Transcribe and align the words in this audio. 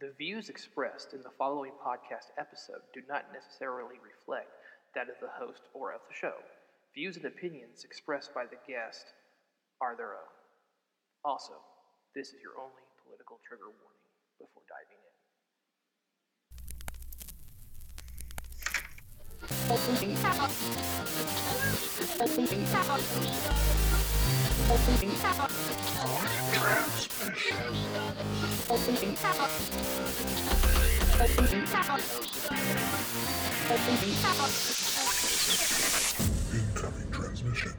The 0.00 0.14
views 0.16 0.48
expressed 0.48 1.12
in 1.12 1.22
the 1.22 1.34
following 1.36 1.72
podcast 1.84 2.30
episode 2.38 2.82
do 2.94 3.02
not 3.08 3.32
necessarily 3.32 3.96
reflect 3.98 4.46
that 4.94 5.08
of 5.08 5.16
the 5.20 5.26
host 5.26 5.62
or 5.74 5.90
of 5.90 6.00
the 6.08 6.14
show. 6.14 6.34
Views 6.94 7.16
and 7.16 7.24
opinions 7.24 7.82
expressed 7.82 8.32
by 8.32 8.44
the 8.46 8.58
guest 8.68 9.06
are 9.80 9.96
their 9.96 10.12
own. 10.12 10.30
Also, 11.24 11.54
this 12.14 12.28
is 12.28 12.40
your 12.40 12.52
only 12.62 12.86
political 13.02 13.40
trigger 13.42 13.74
warning 13.74 14.06
before 14.38 14.62
diving 14.70 15.02
in. 26.30 26.37
Incoming 36.52 37.10
transmission 37.12 37.72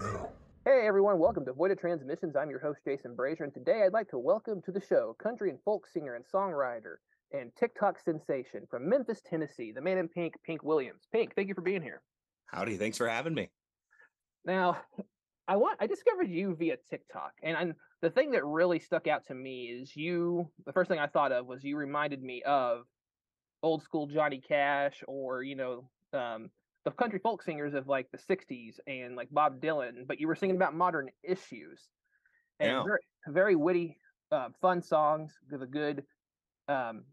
now. 0.00 0.30
Hey 0.64 0.84
everyone, 0.84 1.20
welcome 1.20 1.44
to 1.44 1.52
Voided 1.52 1.78
Transmissions. 1.78 2.34
I'm 2.34 2.50
your 2.50 2.58
host 2.58 2.80
Jason 2.84 3.14
Brazier, 3.14 3.44
and 3.44 3.54
today 3.54 3.84
I'd 3.84 3.92
like 3.92 4.08
to 4.10 4.18
welcome 4.18 4.60
to 4.62 4.72
the 4.72 4.80
show 4.80 5.14
country 5.22 5.50
and 5.50 5.60
folk 5.64 5.86
singer 5.86 6.16
and 6.16 6.24
songwriter 6.24 6.96
and 7.30 7.52
TikTok 7.54 8.00
sensation 8.00 8.66
from 8.68 8.88
Memphis, 8.88 9.22
Tennessee, 9.24 9.70
the 9.70 9.80
man 9.80 9.98
in 9.98 10.08
pink, 10.08 10.34
Pink 10.44 10.64
Williams. 10.64 11.06
Pink, 11.12 11.36
thank 11.36 11.46
you 11.46 11.54
for 11.54 11.62
being 11.62 11.82
here. 11.82 12.02
Howdy, 12.46 12.78
thanks 12.78 12.98
for 12.98 13.06
having 13.06 13.34
me. 13.34 13.50
Now, 14.44 14.78
I 15.46 15.56
want 15.56 15.78
I 15.80 15.86
discovered 15.86 16.30
you 16.30 16.54
via 16.56 16.76
TikTok, 16.88 17.32
and 17.42 17.56
i 17.56 17.72
the 18.04 18.10
thing 18.10 18.32
that 18.32 18.44
really 18.44 18.78
stuck 18.78 19.06
out 19.06 19.26
to 19.26 19.34
me 19.34 19.64
is 19.64 19.96
you. 19.96 20.50
The 20.66 20.74
first 20.74 20.90
thing 20.90 20.98
I 20.98 21.06
thought 21.06 21.32
of 21.32 21.46
was 21.46 21.64
you 21.64 21.78
reminded 21.78 22.22
me 22.22 22.42
of 22.42 22.84
old 23.62 23.82
school 23.82 24.06
Johnny 24.06 24.42
Cash, 24.46 25.02
or 25.08 25.42
you 25.42 25.56
know, 25.56 25.88
um, 26.12 26.50
the 26.84 26.90
country 26.90 27.18
folk 27.18 27.42
singers 27.42 27.72
of 27.72 27.88
like 27.88 28.10
the 28.12 28.18
'60s 28.18 28.78
and 28.86 29.16
like 29.16 29.28
Bob 29.30 29.58
Dylan. 29.58 30.06
But 30.06 30.20
you 30.20 30.28
were 30.28 30.36
singing 30.36 30.56
about 30.56 30.74
modern 30.74 31.08
issues, 31.22 31.80
and 32.60 32.72
Yeah. 32.72 32.84
very, 32.84 33.00
very 33.26 33.56
witty, 33.56 33.98
uh, 34.30 34.50
fun 34.60 34.82
songs 34.82 35.32
with 35.50 35.62
a 35.62 35.66
good, 35.66 36.04
um, 36.68 37.04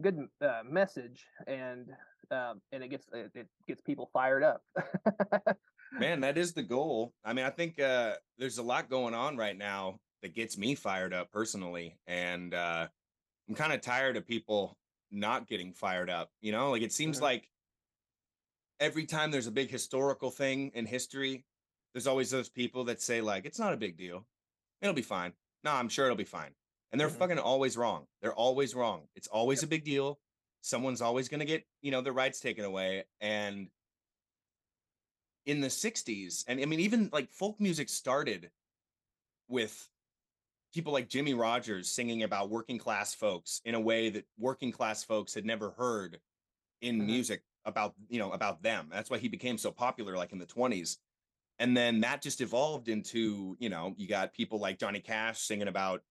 good 0.00 0.28
uh, 0.40 0.62
message, 0.64 1.26
and 1.46 1.88
um, 2.30 2.62
and 2.72 2.82
it 2.82 2.88
gets 2.88 3.06
it, 3.12 3.32
it 3.34 3.48
gets 3.66 3.82
people 3.82 4.08
fired 4.14 4.42
up. 4.42 4.62
Man, 5.92 6.20
that 6.20 6.38
is 6.38 6.54
the 6.54 6.62
goal. 6.62 7.12
I 7.22 7.34
mean, 7.34 7.44
I 7.44 7.50
think 7.50 7.78
uh, 7.78 8.14
there's 8.38 8.56
a 8.56 8.62
lot 8.62 8.88
going 8.88 9.12
on 9.12 9.36
right 9.36 9.56
now 9.56 10.00
that 10.22 10.34
gets 10.34 10.58
me 10.58 10.74
fired 10.74 11.12
up 11.14 11.30
personally, 11.30 11.98
and 12.06 12.54
uh, 12.54 12.88
I'm 13.48 13.54
kind 13.54 13.72
of 13.72 13.80
tired 13.80 14.16
of 14.16 14.26
people 14.26 14.76
not 15.10 15.46
getting 15.46 15.72
fired 15.72 16.10
up. 16.10 16.30
You 16.40 16.52
know, 16.52 16.70
like 16.70 16.82
it 16.82 16.92
seems 16.92 17.18
Mhm. 17.18 17.22
like 17.22 17.50
every 18.80 19.06
time 19.06 19.30
there's 19.30 19.46
a 19.46 19.52
big 19.52 19.70
historical 19.70 20.30
thing 20.30 20.70
in 20.74 20.86
history, 20.86 21.44
there's 21.92 22.06
always 22.06 22.30
those 22.30 22.48
people 22.48 22.84
that 22.84 23.00
say 23.02 23.20
like 23.20 23.44
it's 23.46 23.58
not 23.58 23.72
a 23.72 23.76
big 23.76 23.96
deal, 23.96 24.26
it'll 24.82 24.94
be 24.94 25.02
fine. 25.02 25.32
No, 25.64 25.72
I'm 25.72 25.88
sure 25.88 26.06
it'll 26.06 26.16
be 26.16 26.24
fine, 26.24 26.54
and 26.92 27.00
they're 27.00 27.08
Mhm. 27.08 27.18
fucking 27.18 27.38
always 27.38 27.76
wrong. 27.76 28.06
They're 28.20 28.34
always 28.34 28.74
wrong. 28.74 29.08
It's 29.14 29.28
always 29.28 29.62
a 29.62 29.66
big 29.66 29.84
deal. 29.84 30.20
Someone's 30.60 31.00
always 31.00 31.28
gonna 31.28 31.44
get 31.44 31.66
you 31.80 31.90
know 31.90 32.00
their 32.00 32.12
rights 32.12 32.40
taken 32.40 32.64
away, 32.64 33.04
and 33.20 33.70
in 35.46 35.62
the 35.62 35.70
60s 35.70 36.44
and 36.46 36.60
i 36.60 36.66
mean 36.66 36.78
even 36.80 37.08
like 37.10 37.30
folk 37.30 37.58
music 37.58 37.88
started 37.88 38.50
with 39.48 39.88
people 40.72 40.92
like 40.92 41.08
jimmie 41.08 41.34
rodgers 41.34 41.90
singing 41.90 42.22
about 42.22 42.50
working 42.50 42.78
class 42.78 43.14
folks 43.14 43.60
in 43.64 43.74
a 43.74 43.80
way 43.80 44.10
that 44.10 44.24
working 44.38 44.72
class 44.72 45.02
folks 45.04 45.34
had 45.34 45.44
never 45.44 45.70
heard 45.72 46.20
in 46.80 47.00
Mhm. 47.00 47.06
music 47.06 47.42
about 47.64 47.94
you 48.08 48.18
know 48.18 48.30
about 48.32 48.62
them. 48.62 48.88
That's 48.90 49.10
why 49.10 49.18
he 49.18 49.28
became 49.28 49.58
so 49.58 49.70
popular 49.72 50.16
like 50.16 50.32
in 50.32 50.38
the 50.38 50.46
20s 50.46 50.98
and 51.58 51.76
then 51.76 52.00
that 52.00 52.22
just 52.22 52.40
evolved 52.40 52.88
into 52.88 53.56
you 53.58 53.68
know 53.68 53.94
you 53.98 54.06
got 54.06 54.32
people 54.32 54.58
like 54.58 54.78
johnny 54.78 55.00
cash 55.00 55.40
singing 55.40 55.68
about 55.68 56.02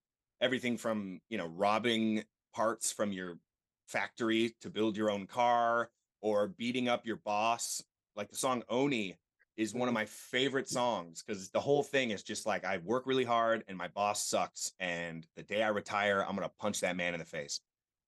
everything 0.42 0.78
from 0.78 1.22
you 1.30 1.38
know 1.38 1.48
robbing 1.48 2.24
parts 2.54 2.92
from 2.92 3.12
your 3.12 3.40
factory 3.88 4.56
to 4.62 4.70
build 4.70 4.98
your 4.98 5.10
own 5.10 5.26
car 5.26 5.90
or 6.22 6.48
beating 6.50 6.90
up 6.90 7.06
your 7.06 7.16
boss. 7.18 7.82
Like 8.16 8.30
the 8.30 8.36
song 8.36 8.64
oney 8.70 9.16
is 9.58 9.74
one 9.74 9.88
of 9.88 9.94
my 9.94 10.06
favorite 10.06 10.70
songs 10.70 11.24
because 11.24 11.50
the 11.50 11.60
whole 11.60 11.84
thing 11.84 12.12
is 12.12 12.24
just 12.24 12.46
like 12.46 12.64
i 12.64 12.78
work 12.78 13.06
really 13.06 13.24
hard 13.26 13.64
and 13.68 13.78
my 13.78 13.88
boss 13.88 14.26
sucks 14.28 14.74
and 14.80 15.28
the 15.36 15.44
day 15.44 15.64
i 15.64 15.68
retire 15.68 16.22
i'm 16.22 16.36
going 16.36 16.48
to 16.48 16.56
punch 16.60 16.80
that 16.80 16.96
man 16.96 17.14
in 17.14 17.20
the 17.20 17.26
face 17.26 17.62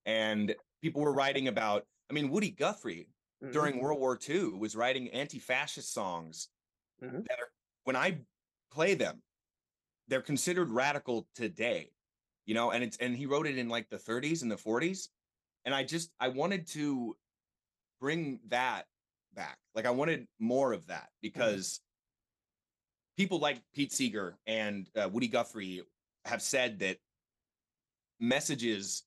and 0.06 0.56
people 0.82 1.02
were 1.02 1.14
writing 1.14 1.48
about 1.48 1.86
i 2.10 2.14
mean 2.14 2.30
woody 2.30 2.52
guthrie 2.52 3.10
Mhm. 3.42 3.52
during 3.54 3.80
world 3.80 4.00
war 4.00 4.18
ii 4.30 4.50
was 4.50 4.76
writing 4.76 5.10
anti-fascist 5.10 5.92
songs 5.92 6.50
Mhm. 7.02 7.26
that 7.28 7.40
are 7.40 7.52
when 7.84 7.96
i 7.96 8.20
play 8.72 8.94
them 8.94 9.24
they're 10.08 10.22
considered 10.22 10.70
radical 10.70 11.28
today 11.34 11.92
you 12.46 12.54
know 12.54 12.72
and 12.72 12.84
it's 12.84 12.98
and 12.98 13.16
he 13.16 13.26
wrote 13.26 13.48
it 13.48 13.58
in 13.58 13.70
like 13.70 13.90
the 13.90 13.98
30s 13.98 14.44
and 14.44 14.52
the 14.52 14.58
40s 14.58 15.10
and 15.66 15.74
i 15.74 15.84
just 15.84 16.12
i 16.20 16.28
wanted 16.28 16.68
to 16.68 17.18
bring 18.00 18.40
that 18.48 18.88
back 19.34 19.58
like 19.76 19.86
i 19.86 19.90
wanted 19.92 20.28
more 20.40 20.74
of 20.74 20.88
that 20.88 21.10
because 21.22 21.80
people 23.18 23.40
like 23.40 23.62
pete 23.74 23.92
seeger 23.92 24.38
and 24.48 24.90
uh, 24.96 25.08
woody 25.12 25.28
guthrie 25.28 25.82
have 26.26 26.42
said 26.42 26.80
that 26.80 26.98
messages 28.20 29.04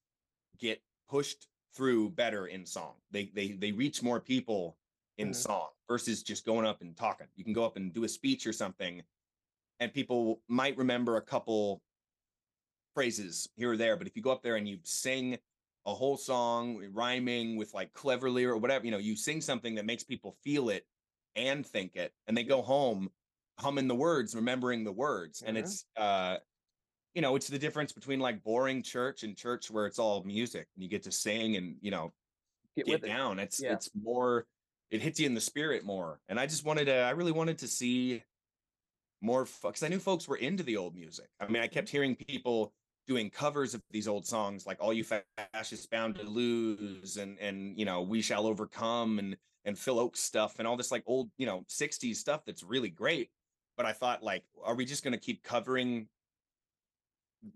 get 0.59 0.81
pushed 1.09 1.49
through 1.75 2.11
better 2.11 2.47
in 2.47 2.67
song. 2.67 2.95
They 3.11 3.31
they 3.35 3.53
they 3.53 3.73
reach 3.73 4.03
more 4.03 4.21
people 4.21 4.77
in 5.19 5.31
Mhm. 5.31 5.35
song 5.35 5.69
versus 5.89 6.23
just 6.23 6.45
going 6.45 6.67
up 6.67 6.81
and 6.83 6.97
talking. 6.97 7.27
You 7.35 7.45
can 7.45 7.53
go 7.53 7.65
up 7.65 7.77
and 7.77 7.93
do 7.93 8.05
a 8.05 8.09
speech 8.09 8.47
or 8.47 8.53
something 8.53 9.03
and 9.81 9.93
people 9.93 10.41
might 10.49 10.77
remember 10.77 11.17
a 11.17 11.23
couple 11.23 11.83
phrases 12.95 13.49
here 13.57 13.73
or 13.73 13.77
there 13.77 13.97
but 13.97 14.07
if 14.07 14.15
you 14.17 14.23
go 14.23 14.31
up 14.31 14.43
there 14.43 14.57
and 14.57 14.69
you 14.69 14.79
sing 14.83 15.39
a 15.87 15.93
whole 15.95 16.17
song 16.17 16.83
rhyming 16.93 17.57
with 17.57 17.75
like 17.75 17.93
cleverly 17.93 18.45
or 18.45 18.57
whatever 18.57 18.85
you 18.85 18.91
know 18.91 18.99
you 18.99 19.17
sing 19.17 19.41
something 19.41 19.75
that 19.75 19.85
makes 19.85 20.05
people 20.05 20.37
feel 20.45 20.69
it 20.69 20.87
and 21.35 21.67
think 21.67 21.97
it 21.97 22.13
and 22.27 22.37
they 22.37 22.45
go 22.45 22.63
home 22.63 23.11
humming 23.59 23.89
the 23.89 23.95
words 23.95 24.35
remembering 24.35 24.85
the 24.85 24.93
words 24.93 25.43
and 25.43 25.57
Mhm. 25.57 25.61
it's 25.61 25.85
uh 25.97 26.37
you 27.15 27.21
know 27.23 27.35
it's 27.37 27.49
the 27.49 27.59
difference 27.59 27.93
between 27.93 28.21
like 28.21 28.43
boring 28.45 28.83
church 28.83 29.23
and 29.25 29.37
church 29.37 29.71
where 29.71 29.87
it's 29.87 29.99
all 29.99 30.23
music 30.25 30.69
and 30.75 30.83
you 30.83 30.89
get 30.89 31.03
to 31.03 31.13
sing 31.13 31.57
and 31.57 31.77
you 31.81 31.91
know 31.91 32.13
Get 32.77 32.87
get 32.87 32.93
with 32.95 33.05
it. 33.05 33.09
down 33.09 33.39
it's 33.39 33.61
Yeah. 33.61 33.73
it's 33.73 33.91
more 33.95 34.47
it 34.91 35.01
hits 35.03 35.19
you 35.21 35.27
in 35.27 35.35
the 35.35 35.41
spirit 35.41 35.85
more 35.85 36.21
and 36.29 36.39
i 36.39 36.47
just 36.47 36.65
wanted 36.65 36.85
to 36.87 36.95
i 36.95 37.11
really 37.11 37.33
wanted 37.33 37.59
to 37.59 37.69
see 37.69 38.23
more 39.21 39.47
because 39.63 39.83
i 39.83 39.89
knew 39.89 39.99
folks 39.99 40.27
were 40.29 40.37
into 40.37 40.63
the 40.63 40.77
old 40.77 40.95
music 40.95 41.29
i 41.41 41.47
mean 41.49 41.63
i 41.63 41.67
kept 41.67 41.89
hearing 41.89 42.15
people 42.17 42.73
doing 43.07 43.31
covers 43.31 43.75
of 43.75 43.83
these 43.91 44.07
old 44.09 44.27
songs 44.27 44.67
like 44.67 44.79
all 44.81 44.93
you 44.93 45.05
fascists 45.05 45.87
bound 45.87 46.17
to 46.17 46.25
lose 46.25 47.17
and 47.17 47.39
and 47.39 47.77
you 47.79 47.85
know 47.85 48.03
we 48.03 48.23
shall 48.23 48.47
overcome 48.47 49.19
and 49.19 49.37
and 49.65 49.79
phil 49.79 49.97
ochs 49.97 50.19
stuff 50.19 50.59
and 50.59 50.69
all 50.69 50.77
this 50.77 50.91
like 50.93 51.03
old 51.07 51.31
you 51.37 51.47
know 51.47 51.65
60s 51.69 52.19
stuff 52.21 52.45
that's 52.45 52.63
really 52.63 52.91
great. 52.91 53.31
But 53.77 53.87
i 53.87 53.93
thought 53.93 54.23
like 54.23 54.45
are 54.63 54.75
we 54.75 54.85
just 54.85 55.03
going 55.03 55.13
to 55.13 55.19
keep 55.21 55.43
covering 55.43 56.09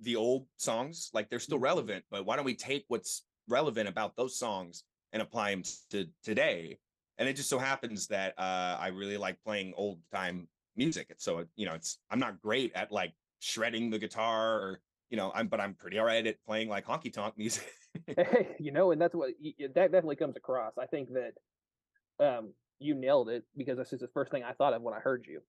the 0.00 0.16
old 0.16 0.46
songs? 0.56 1.10
Like 1.12 1.28
they're 1.28 1.38
still 1.40 1.58
Mhm. 1.58 1.62
relevant 1.62 2.04
but 2.10 2.24
why 2.24 2.36
don't 2.36 2.44
we 2.44 2.54
take 2.56 2.84
what's 2.88 3.24
relevant 3.48 3.88
about 3.88 4.16
those 4.16 4.36
songs 4.36 4.84
and 5.12 5.22
apply 5.22 5.50
them 5.52 5.62
to 5.90 6.08
today? 6.22 6.78
And 7.18 7.28
it 7.28 7.34
just 7.36 7.48
so 7.48 7.58
happens 7.58 8.06
that 8.08 8.34
uh 8.38 8.76
i 8.80 8.88
really 8.88 9.16
like 9.16 9.42
playing 9.44 9.74
old 9.76 10.00
time 10.12 10.48
music. 10.76 11.06
It's 11.10 11.24
so 11.24 11.46
you 11.56 11.66
know 11.66 11.74
it's 11.74 11.98
i'm 12.10 12.18
not 12.18 12.40
great 12.42 12.72
at 12.74 12.90
like 12.92 13.14
shredding 13.40 13.90
the 13.90 13.98
guitar 13.98 14.60
or 14.60 14.80
you 15.10 15.16
know 15.16 15.32
i'm 15.34 15.46
but 15.46 15.60
i'm 15.60 15.74
pretty 15.74 15.98
all 15.98 16.06
right 16.06 16.26
at 16.26 16.36
playing 16.44 16.68
like 16.68 16.86
honky 16.86 17.12
tonk 17.12 17.36
music 17.36 17.66
you 18.58 18.72
know, 18.72 18.90
and 18.90 19.00
that's 19.00 19.14
what 19.14 19.30
that 19.74 19.92
definitely 19.92 20.16
comes 20.16 20.36
across. 20.36 20.72
I 20.78 20.86
think 20.86 21.08
that 21.14 22.24
um, 22.24 22.52
you 22.78 22.94
nailed 22.94 23.28
it 23.28 23.44
because 23.56 23.78
this 23.78 23.92
is 23.92 24.00
the 24.00 24.08
first 24.08 24.30
thing 24.30 24.42
I 24.44 24.52
thought 24.52 24.74
of 24.74 24.82
when 24.82 24.94
I 24.94 25.00
heard 25.00 25.26
you. 25.26 25.40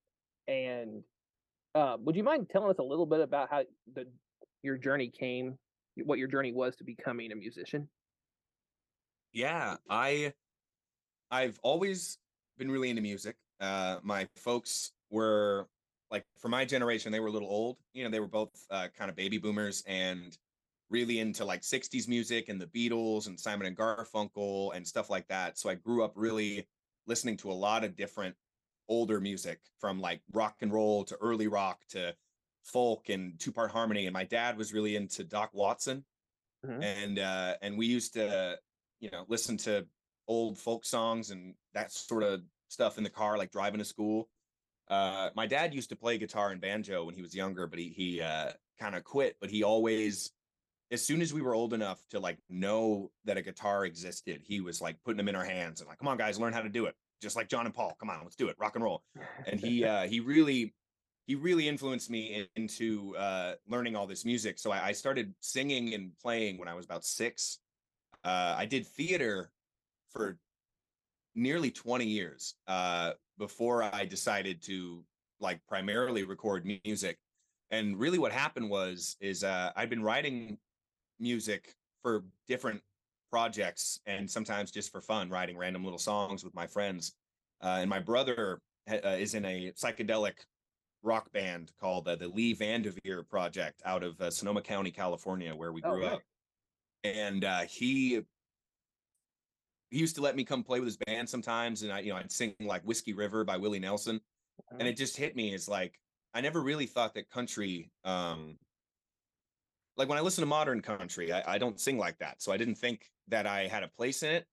And 0.46 1.02
uh, 1.74 1.96
would 2.00 2.16
you 2.16 2.22
mind 2.22 2.48
telling 2.50 2.70
us 2.70 2.78
a 2.78 2.82
little 2.82 3.06
bit 3.06 3.20
about 3.20 3.48
how 3.50 3.62
the 3.94 4.06
your 4.62 4.76
journey 4.76 5.08
came, 5.08 5.58
what 6.04 6.18
your 6.18 6.28
journey 6.28 6.52
was 6.52 6.74
to 6.76 6.84
becoming 6.84 7.32
a 7.32 7.36
musician? 7.36 7.88
yeah 9.34 9.76
i 9.90 10.32
i've 11.30 11.58
always 11.62 12.16
been 12.56 12.70
really 12.70 12.88
into 12.88 13.02
music 13.02 13.36
uh 13.60 13.98
my 14.02 14.26
folks 14.36 14.92
were 15.10 15.68
like 16.10 16.24
for 16.38 16.48
my 16.48 16.64
generation 16.64 17.12
they 17.12 17.20
were 17.20 17.28
a 17.28 17.32
little 17.32 17.48
old 17.48 17.78
you 17.92 18.04
know 18.04 18.10
they 18.10 18.20
were 18.20 18.28
both 18.28 18.50
uh, 18.70 18.88
kind 18.96 19.10
of 19.10 19.16
baby 19.16 19.38
boomers 19.38 19.82
and 19.86 20.38
really 20.90 21.18
into 21.18 21.44
like 21.44 21.62
60s 21.62 22.08
music 22.08 22.48
and 22.48 22.60
the 22.60 22.66
beatles 22.66 23.26
and 23.26 23.38
simon 23.38 23.66
and 23.66 23.76
garfunkel 23.76 24.74
and 24.74 24.86
stuff 24.86 25.10
like 25.10 25.26
that 25.28 25.58
so 25.58 25.68
i 25.68 25.74
grew 25.74 26.02
up 26.02 26.12
really 26.14 26.66
listening 27.06 27.36
to 27.36 27.50
a 27.50 27.52
lot 27.54 27.84
of 27.84 27.96
different 27.96 28.34
older 28.88 29.20
music 29.20 29.60
from 29.78 30.00
like 30.00 30.22
rock 30.32 30.56
and 30.62 30.72
roll 30.72 31.04
to 31.04 31.16
early 31.20 31.46
rock 31.46 31.84
to 31.88 32.14
folk 32.64 33.08
and 33.08 33.38
two 33.38 33.52
part 33.52 33.70
harmony 33.70 34.06
and 34.06 34.14
my 34.14 34.24
dad 34.24 34.56
was 34.56 34.72
really 34.72 34.96
into 34.96 35.24
doc 35.24 35.50
watson 35.52 36.04
Mhm. 36.64 36.82
and 36.82 37.18
uh, 37.18 37.56
and 37.62 37.78
we 37.78 37.86
used 37.86 38.14
to, 38.14 38.58
you 39.00 39.10
know, 39.10 39.24
listen 39.28 39.56
to 39.58 39.86
old 40.26 40.58
folk 40.58 40.84
songs 40.84 41.30
and 41.30 41.54
that 41.72 41.92
sort 41.92 42.22
of 42.22 42.42
stuff 42.68 42.98
in 42.98 43.04
the 43.04 43.10
car, 43.10 43.38
like 43.38 43.50
driving 43.50 43.78
to 43.78 43.84
school. 43.84 44.28
Uh, 44.90 45.30
my 45.34 45.46
dad 45.46 45.74
used 45.74 45.90
to 45.90 45.96
play 45.96 46.18
guitar 46.18 46.50
and 46.50 46.60
banjo 46.60 47.04
when 47.04 47.14
he 47.14 47.22
was 47.22 47.34
younger, 47.34 47.66
but 47.66 47.78
he 47.78 47.88
he 47.88 48.20
uh, 48.20 48.52
kind 48.80 48.94
of 48.94 49.04
quit. 49.04 49.36
But 49.40 49.50
he 49.50 49.62
always, 49.62 50.30
as 50.90 51.04
soon 51.04 51.20
as 51.20 51.32
we 51.34 51.42
were 51.42 51.54
old 51.54 51.74
enough 51.74 52.02
to 52.10 52.20
like 52.20 52.38
know 52.48 53.10
that 53.24 53.36
a 53.36 53.42
guitar 53.42 53.84
existed, 53.84 54.40
he 54.44 54.60
was 54.60 54.80
like 54.80 54.96
putting 55.04 55.18
them 55.18 55.28
in 55.28 55.34
our 55.34 55.44
hands 55.44 55.80
and 55.80 55.88
like, 55.88 55.98
come 55.98 56.08
on, 56.08 56.16
guys, 56.16 56.38
learn 56.38 56.52
how 56.52 56.62
to 56.62 56.68
do 56.68 56.86
it, 56.86 56.94
just 57.20 57.36
like 57.36 57.48
John 57.48 57.66
and 57.66 57.74
Paul. 57.74 57.96
Come 58.00 58.10
on, 58.10 58.20
let's 58.22 58.36
do 58.36 58.48
it, 58.48 58.56
rock 58.58 58.74
and 58.76 58.84
roll. 58.84 59.02
And 59.46 59.60
he 59.60 59.84
uh, 59.84 60.06
he 60.06 60.20
really 60.20 60.74
he 61.26 61.34
really 61.34 61.68
influenced 61.68 62.08
me 62.08 62.34
in- 62.34 62.46
into 62.56 63.14
uh, 63.16 63.54
learning 63.68 63.94
all 63.94 64.06
this 64.06 64.24
music. 64.24 64.58
So 64.58 64.70
I, 64.72 64.86
I 64.86 64.92
started 64.92 65.34
singing 65.40 65.92
and 65.92 66.12
playing 66.18 66.58
when 66.58 66.68
I 66.68 66.74
was 66.74 66.86
about 66.86 67.04
six. 67.04 67.58
Uh, 68.24 68.54
I 68.56 68.64
did 68.64 68.86
theater 68.86 69.50
for 70.10 70.38
nearly 71.38 71.70
20 71.70 72.04
years 72.04 72.54
uh, 72.66 73.12
before 73.38 73.82
I 73.82 74.04
decided 74.04 74.60
to 74.64 75.04
like 75.40 75.60
primarily 75.68 76.24
record 76.24 76.66
music. 76.84 77.16
And 77.70 77.98
really, 77.98 78.18
what 78.18 78.32
happened 78.32 78.68
was 78.68 79.16
is 79.20 79.44
uh, 79.44 79.70
I'd 79.76 79.90
been 79.90 80.02
writing 80.02 80.58
music 81.20 81.74
for 82.02 82.24
different 82.48 82.80
projects 83.30 84.00
and 84.06 84.28
sometimes 84.28 84.70
just 84.70 84.90
for 84.90 85.00
fun, 85.00 85.30
writing 85.30 85.56
random 85.56 85.84
little 85.84 85.98
songs 85.98 86.44
with 86.44 86.54
my 86.54 86.66
friends. 86.66 87.14
Uh, 87.62 87.78
and 87.80 87.90
my 87.90 87.98
brother 88.00 88.60
ha- 88.88 89.00
uh, 89.04 89.16
is 89.16 89.34
in 89.34 89.44
a 89.44 89.72
psychedelic 89.76 90.34
rock 91.02 91.30
band 91.32 91.70
called 91.80 92.08
uh, 92.08 92.16
the 92.16 92.28
Lee 92.28 92.54
Vanderveer 92.54 93.22
Project 93.28 93.82
out 93.84 94.02
of 94.02 94.20
uh, 94.20 94.30
Sonoma 94.30 94.62
County, 94.62 94.90
California, 94.90 95.54
where 95.54 95.72
we 95.72 95.82
Oh, 95.84 95.92
grew 95.92 96.06
up. 96.06 96.22
And 97.04 97.44
uh, 97.44 97.60
he 97.60 98.22
he 99.90 99.98
used 99.98 100.16
to 100.16 100.22
let 100.22 100.36
me 100.36 100.44
come 100.44 100.62
play 100.62 100.80
with 100.80 100.86
his 100.86 100.96
band 100.96 101.28
sometimes, 101.28 101.82
and 101.82 101.92
I, 101.92 102.00
you 102.00 102.10
know, 102.10 102.16
I'd 102.16 102.32
sing 102.32 102.54
like 102.60 102.82
"Whiskey 102.82 103.12
River" 103.12 103.44
by 103.44 103.56
Willie 103.56 103.78
Nelson, 103.78 104.20
and 104.78 104.86
it 104.86 104.96
just 104.96 105.16
hit 105.16 105.34
me 105.36 105.54
as 105.54 105.68
like 105.68 105.98
I 106.34 106.40
never 106.40 106.62
really 106.62 106.86
thought 106.86 107.14
that 107.14 107.30
country, 107.30 107.90
um, 108.04 108.58
like 109.96 110.08
when 110.08 110.18
I 110.18 110.20
listen 110.20 110.42
to 110.42 110.46
modern 110.46 110.82
country, 110.82 111.32
I, 111.32 111.54
I 111.54 111.58
don't 111.58 111.80
sing 111.80 111.98
like 111.98 112.18
that, 112.18 112.42
so 112.42 112.52
I 112.52 112.56
didn't 112.56 112.76
think 112.76 113.10
that 113.28 113.46
I 113.46 113.66
had 113.66 113.82
a 113.82 113.88
place 113.88 114.22
in 114.22 114.30
it. 114.30 114.46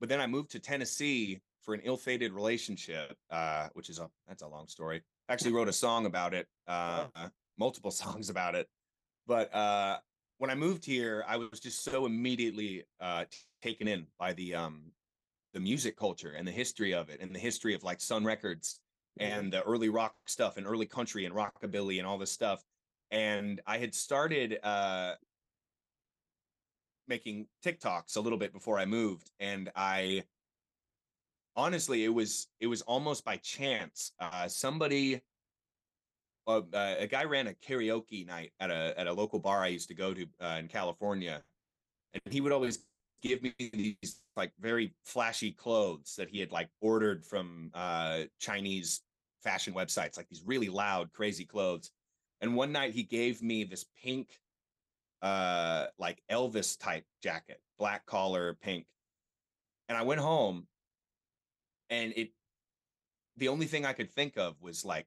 But 0.00 0.08
then 0.08 0.20
I 0.20 0.26
moved 0.26 0.50
to 0.52 0.58
Tennessee 0.58 1.40
for 1.62 1.74
an 1.74 1.80
ill-fated 1.84 2.32
relationship, 2.32 3.16
uh, 3.30 3.68
which 3.74 3.88
is 3.88 3.98
a 3.98 4.08
that's 4.28 4.42
a 4.42 4.48
long 4.48 4.68
story. 4.68 5.02
I 5.28 5.32
actually 5.32 5.52
wrote 5.52 5.68
a 5.68 5.72
song 5.72 6.06
about 6.06 6.34
it, 6.34 6.46
uh, 6.68 7.06
multiple 7.58 7.90
songs 8.02 8.30
about 8.30 8.54
it. 8.54 8.68
But 9.26 9.54
uh, 9.54 9.98
when 10.38 10.50
I 10.50 10.54
moved 10.54 10.84
here, 10.84 11.24
I 11.28 11.36
was 11.36 11.60
just 11.60 11.84
so 11.84 12.06
immediately 12.06 12.84
uh, 13.00 13.24
taken 13.62 13.88
in 13.88 14.06
by 14.18 14.32
the 14.32 14.54
um, 14.54 14.92
the 15.52 15.60
music 15.60 15.96
culture 15.96 16.32
and 16.32 16.46
the 16.46 16.52
history 16.52 16.92
of 16.94 17.10
it, 17.10 17.20
and 17.20 17.34
the 17.34 17.38
history 17.38 17.74
of 17.74 17.82
like 17.82 18.00
Sun 18.00 18.24
Records 18.24 18.80
Mhm. 19.20 19.24
and 19.24 19.52
the 19.52 19.62
early 19.64 19.90
rock 19.90 20.16
stuff 20.26 20.56
and 20.56 20.66
early 20.66 20.86
country 20.86 21.26
and 21.26 21.34
rockabilly 21.34 21.98
and 21.98 22.06
all 22.06 22.16
this 22.18 22.32
stuff. 22.32 22.64
And 23.10 23.60
I 23.66 23.76
had 23.76 23.94
started 23.94 24.58
uh, 24.62 25.16
making 27.06 27.46
TikToks 27.62 28.16
a 28.16 28.20
little 28.20 28.38
bit 28.38 28.52
before 28.54 28.78
I 28.78 28.86
moved, 28.86 29.30
and 29.38 29.70
I 29.76 30.24
honestly, 31.56 32.04
it 32.04 32.08
was 32.08 32.48
it 32.60 32.66
was 32.66 32.82
almost 32.82 33.24
by 33.24 33.36
chance. 33.36 34.12
Uh, 34.18 34.48
somebody, 34.48 35.20
uh, 36.46 36.62
uh, 36.72 36.94
a 36.98 37.06
guy 37.06 37.24
ran 37.24 37.48
a 37.48 37.52
karaoke 37.54 38.26
night 38.26 38.52
at 38.60 38.70
a 38.70 38.98
at 38.98 39.06
a 39.06 39.12
local 39.12 39.40
bar 39.40 39.62
I 39.62 39.66
used 39.68 39.88
to 39.88 39.94
go 39.94 40.14
to 40.14 40.26
uh, 40.40 40.56
in 40.58 40.68
California, 40.68 41.44
and 42.14 42.32
he 42.32 42.40
would 42.40 42.52
always 42.52 42.78
give 43.22 43.42
me 43.42 43.54
these 43.58 44.20
like 44.36 44.52
very 44.60 44.94
flashy 45.04 45.52
clothes 45.52 46.14
that 46.16 46.28
he 46.28 46.40
had 46.40 46.52
like 46.52 46.68
ordered 46.80 47.24
from 47.24 47.70
uh, 47.74 48.22
Chinese 48.40 49.00
fashion 49.42 49.72
websites, 49.72 50.16
like 50.16 50.28
these 50.28 50.42
really 50.44 50.68
loud, 50.68 51.12
crazy 51.12 51.44
clothes. 51.44 51.90
And 52.40 52.56
one 52.56 52.72
night 52.72 52.92
he 52.92 53.04
gave 53.04 53.42
me 53.42 53.64
this 53.64 53.86
pink, 54.02 54.28
uh, 55.22 55.86
like 55.98 56.22
Elvis 56.30 56.78
type 56.78 57.04
jacket, 57.22 57.60
black 57.78 58.04
collar, 58.06 58.58
pink. 58.60 58.86
And 59.88 59.96
I 59.96 60.02
went 60.02 60.20
home 60.20 60.66
and 61.90 62.12
it 62.16 62.30
the 63.36 63.48
only 63.48 63.66
thing 63.66 63.86
I 63.86 63.92
could 63.92 64.10
think 64.10 64.36
of 64.36 64.60
was 64.60 64.84
like 64.84 65.06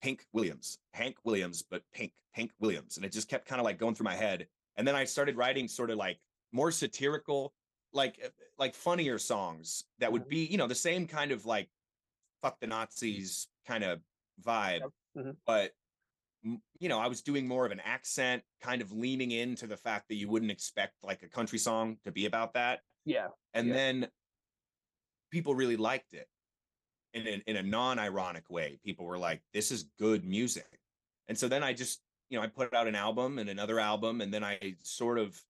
Pink 0.00 0.24
Williams, 0.32 0.78
Hank 0.92 1.16
Williams, 1.24 1.62
but 1.68 1.82
pink, 1.92 2.12
Pink 2.34 2.52
Williams. 2.60 2.96
And 2.96 3.04
it 3.04 3.12
just 3.12 3.28
kept 3.28 3.46
kind 3.46 3.60
of 3.60 3.64
like 3.64 3.78
going 3.78 3.94
through 3.94 4.04
my 4.04 4.14
head. 4.14 4.46
And 4.76 4.86
then 4.86 4.94
I 4.94 5.04
started 5.04 5.36
writing 5.36 5.68
sort 5.68 5.90
of 5.90 5.96
like 5.96 6.18
more 6.52 6.70
satirical, 6.70 7.54
like 7.92 8.20
uh, 8.24 8.28
like 8.58 8.74
funnier 8.74 9.18
songs 9.18 9.84
that 9.98 10.12
would 10.12 10.24
Mhm. 10.24 10.28
be, 10.28 10.46
you 10.46 10.58
know, 10.58 10.66
the 10.66 10.74
same 10.74 11.06
kind 11.06 11.30
of 11.32 11.44
like 11.46 11.70
fuck 12.42 12.60
the 12.60 12.66
Nazis 12.66 13.48
kind 13.66 13.84
of 13.84 14.02
vibe. 14.40 14.92
Mhm. 15.16 15.36
But 15.46 15.74
you 16.78 16.88
know, 16.88 17.00
I 17.00 17.08
was 17.08 17.20
doing 17.22 17.48
more 17.48 17.66
of 17.66 17.72
an 17.72 17.80
accent, 17.80 18.44
kind 18.60 18.80
of 18.80 18.92
leaning 18.92 19.32
into 19.32 19.66
the 19.66 19.76
fact 19.76 20.08
that 20.08 20.14
you 20.14 20.28
wouldn't 20.28 20.52
expect 20.52 21.02
like 21.02 21.22
a 21.24 21.28
country 21.28 21.58
song 21.58 21.98
to 22.04 22.12
be 22.12 22.26
about 22.26 22.54
that 22.54 22.84
Yeah. 23.04 23.28
and 23.54 23.68
Yeah. 23.68 23.74
then 23.74 24.12
people 25.30 25.54
really 25.54 25.76
liked 25.76 26.14
it 26.14 26.28
in 27.12 27.26
a, 27.26 27.42
in 27.46 27.56
a 27.56 27.62
non-ironic 27.62 28.48
way 28.50 28.78
people 28.84 29.04
were 29.04 29.18
like 29.18 29.42
this 29.52 29.70
is 29.70 29.84
good 29.98 30.24
music 30.24 30.80
and 31.26 31.36
so 31.38 31.48
then 31.48 31.62
i 31.62 31.72
just 31.72 32.02
you 32.30 32.38
know 32.38 32.42
i 32.44 32.46
put 32.46 32.72
out 32.74 32.86
an 32.86 32.94
album 32.94 33.38
and 33.38 33.48
another 33.50 33.78
album 33.80 34.20
and 34.20 34.32
then 34.32 34.44
i 34.44 34.76
sort 34.82 35.18
of 35.18 35.42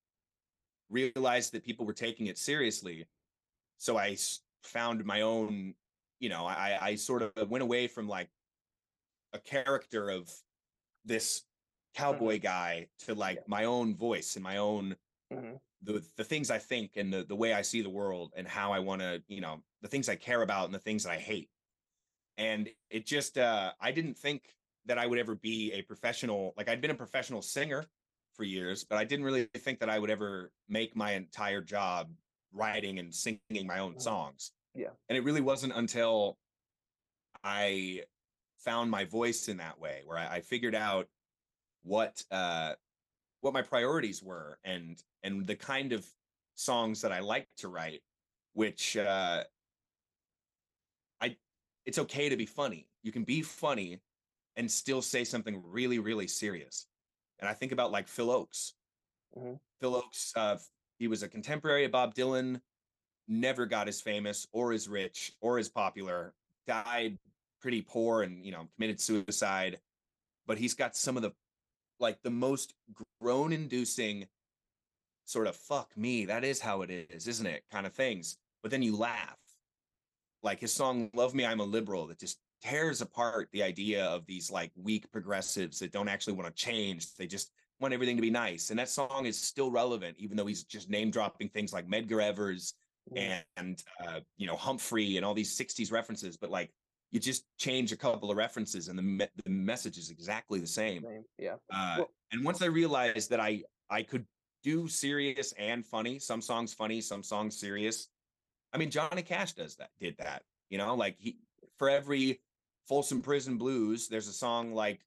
realized 0.90 1.52
that 1.52 1.64
people 1.64 1.86
were 1.86 1.92
taking 1.92 2.26
it 2.26 2.38
seriously 2.38 3.06
so 3.78 3.96
I 3.96 4.16
found 4.64 5.04
my 5.04 5.22
own 5.22 5.74
you 6.18 6.28
know 6.28 6.44
i 6.46 6.76
i 6.80 6.94
sort 6.96 7.22
of 7.22 7.50
went 7.50 7.62
away 7.62 7.86
from 7.86 8.08
like 8.08 8.28
a 9.32 9.38
character 9.38 10.10
of 10.10 10.30
this 11.04 11.44
cowboy 11.94 12.38
guy 12.38 12.88
to 13.00 13.14
like 13.14 13.48
my 13.48 13.64
own 13.64 13.94
voice 13.96 14.36
and 14.36 14.42
my 14.42 14.56
own 14.56 14.96
Mhm. 15.30 15.60
the 15.82 16.04
the 16.16 16.24
things 16.24 16.50
I 16.50 16.58
think 16.58 16.96
and 16.96 17.12
the 17.12 17.24
the 17.24 17.36
way 17.36 17.52
I 17.52 17.62
see 17.62 17.82
the 17.82 17.90
world 17.90 18.32
and 18.36 18.48
how 18.48 18.72
I 18.72 18.80
want 18.80 19.00
to, 19.02 19.22
you 19.28 19.40
know, 19.40 19.62
the 19.80 19.88
things 19.88 20.08
I 20.08 20.16
care 20.16 20.42
about 20.42 20.64
and 20.66 20.74
the 20.74 20.78
things 20.80 21.04
that 21.04 21.12
I 21.12 21.18
hate. 21.18 21.50
And 22.36 22.70
it 22.90 23.06
just 23.06 23.38
uh 23.38 23.74
I 23.80 23.92
didn't 23.92 24.14
think 24.16 24.56
that 24.86 24.98
I 24.98 25.06
would 25.06 25.18
ever 25.18 25.34
be 25.34 25.72
a 25.72 25.82
professional 25.82 26.54
like 26.56 26.68
I'd 26.68 26.80
been 26.80 26.90
a 26.90 26.94
professional 26.96 27.42
singer 27.42 27.86
for 28.38 28.44
years, 28.44 28.84
but 28.84 28.98
I 28.98 29.04
didn't 29.04 29.26
really 29.26 29.46
think 29.46 29.80
that 29.80 29.90
I 29.90 29.98
would 29.98 30.10
ever 30.10 30.52
make 30.68 30.96
my 30.96 31.12
entire 31.12 31.60
job 31.60 32.14
writing 32.52 33.00
and 33.00 33.14
singing 33.14 33.66
my 33.66 33.80
own 33.80 33.96
Mhm. 33.96 34.00
songs. 34.00 34.52
Yeah. 34.74 34.92
And 35.08 35.18
it 35.18 35.22
really 35.22 35.40
wasn't 35.42 35.74
until 35.74 36.38
I 37.42 38.04
found 38.58 38.90
my 38.90 39.04
voice 39.04 39.48
in 39.48 39.58
that 39.58 39.78
way 39.78 40.02
where 40.04 40.18
I, 40.18 40.36
I 40.36 40.40
figured 40.40 40.74
out 40.74 41.08
what 41.82 42.24
uh 42.30 42.76
what 43.40 43.54
my 43.54 43.62
priorities 43.62 44.22
were 44.22 44.60
and 44.64 45.02
and 45.22 45.46
the 45.46 45.56
kind 45.56 45.92
of 45.92 46.14
songs 46.54 47.02
that 47.02 47.12
I 47.12 47.20
like 47.20 47.48
to 47.58 47.68
write, 47.68 48.04
which 48.54 48.96
uh 48.96 49.44
I 51.20 51.36
it's 51.84 51.98
okay 51.98 52.28
to 52.28 52.36
be 52.36 52.46
funny. 52.46 52.88
You 53.02 53.12
can 53.12 53.24
be 53.24 53.42
funny 53.42 54.02
and 54.56 54.70
still 54.70 55.02
say 55.02 55.24
something 55.24 55.62
really, 55.62 55.98
really 56.00 56.28
serious. 56.28 56.87
And 57.38 57.48
I 57.48 57.54
think 57.54 57.72
about 57.72 57.92
like 57.92 58.08
Phil 58.08 58.28
Ochs. 58.28 58.72
Mhm. 59.36 59.60
Phil 59.80 60.02
Ochs, 60.02 60.32
uh, 60.36 60.58
he 60.98 61.08
was 61.08 61.22
a 61.22 61.28
contemporary 61.28 61.84
of 61.84 61.92
Bob 61.92 62.14
Dylan, 62.14 62.60
never 63.28 63.66
got 63.66 63.88
as 63.88 64.00
famous 64.00 64.46
or 64.52 64.72
as 64.72 64.88
rich 64.88 65.32
or 65.40 65.58
as 65.58 65.68
popular, 65.68 66.34
died 66.66 67.18
pretty 67.60 67.82
poor 67.82 68.22
and 68.22 68.44
you 68.44 68.52
know 68.52 68.68
committed 68.76 69.00
suicide. 69.00 69.80
But 70.46 70.58
he's 70.58 70.74
got 70.74 70.96
some 70.96 71.16
of 71.16 71.22
the 71.22 71.32
like 72.00 72.22
the 72.22 72.30
most 72.30 72.74
groan 73.20 73.52
inducing 73.52 74.28
sort 75.24 75.46
of 75.46 75.54
fuck 75.56 75.94
me 75.96 76.24
that 76.24 76.42
is 76.44 76.60
how 76.60 76.82
it 76.82 76.90
is 76.90 77.28
isn't 77.28 77.46
it 77.46 77.62
kind 77.70 77.86
of 77.86 77.92
things 77.92 78.38
but 78.62 78.70
then 78.70 78.82
you 78.82 78.96
laugh 78.96 79.38
like 80.42 80.58
his 80.58 80.72
song 80.72 81.10
love 81.12 81.34
me 81.34 81.44
i'm 81.44 81.60
a 81.60 81.64
liberal 81.64 82.06
that 82.06 82.18
just 82.18 82.38
tears 82.62 83.00
apart 83.00 83.48
the 83.52 83.62
idea 83.62 84.04
of 84.04 84.26
these 84.26 84.50
like 84.50 84.72
weak 84.76 85.10
progressives 85.12 85.78
that 85.78 85.92
don't 85.92 86.08
actually 86.08 86.32
want 86.32 86.46
to 86.54 86.62
change 86.64 87.14
they 87.16 87.26
just 87.26 87.52
want 87.80 87.94
everything 87.94 88.16
to 88.16 88.22
be 88.22 88.30
nice 88.30 88.70
and 88.70 88.78
that 88.78 88.88
song 88.88 89.26
is 89.26 89.40
still 89.40 89.70
relevant 89.70 90.16
even 90.18 90.36
though 90.36 90.46
he's 90.46 90.64
just 90.64 90.90
name 90.90 91.10
dropping 91.10 91.48
things 91.50 91.72
like 91.72 91.86
medgar 91.88 92.22
evers 92.22 92.74
Mhm. 93.14 93.42
and 93.56 93.82
uh, 94.06 94.20
you 94.36 94.46
know 94.46 94.54
Humphrey 94.56 95.16
and 95.16 95.24
all 95.24 95.32
these 95.32 95.56
60s 95.56 95.90
references, 95.90 96.36
but 96.36 96.50
like 96.50 96.70
you 97.10 97.18
just 97.18 97.46
change 97.56 97.90
a 97.90 97.96
couple 97.96 98.30
of 98.30 98.36
references 98.36 98.88
and 98.88 98.98
the 98.98 99.02
me- 99.02 99.26
the 99.44 99.48
message 99.50 99.96
is 99.96 100.10
exactly 100.10 100.60
the 100.60 100.66
same. 100.66 101.02
Same. 101.02 101.24
Yeah. 101.38 101.54
Uh, 101.72 101.94
Well- 102.00 102.10
and 102.32 102.44
once 102.44 102.60
I 102.60 102.66
realized 102.66 103.30
that 103.30 103.40
I 103.40 103.62
I 103.88 104.02
could 104.02 104.26
do 104.62 104.88
serious 104.88 105.52
and 105.52 105.86
funny, 105.86 106.18
some 106.18 106.42
songs 106.42 106.74
funny, 106.74 107.00
some 107.00 107.22
songs 107.22 107.58
serious. 107.58 108.08
I 108.74 108.76
mean, 108.76 108.90
Johnny 108.90 109.22
Cash 109.22 109.54
does 109.54 109.76
that, 109.76 109.88
did 109.98 110.18
that. 110.18 110.42
You 110.68 110.76
know, 110.76 110.94
like 110.94 111.16
he 111.18 111.38
for 111.78 111.88
every 111.88 112.42
Folsom 112.88 113.20
Prison 113.20 113.58
Blues, 113.58 114.08
there's 114.08 114.28
a 114.28 114.32
song 114.32 114.72
like, 114.72 115.00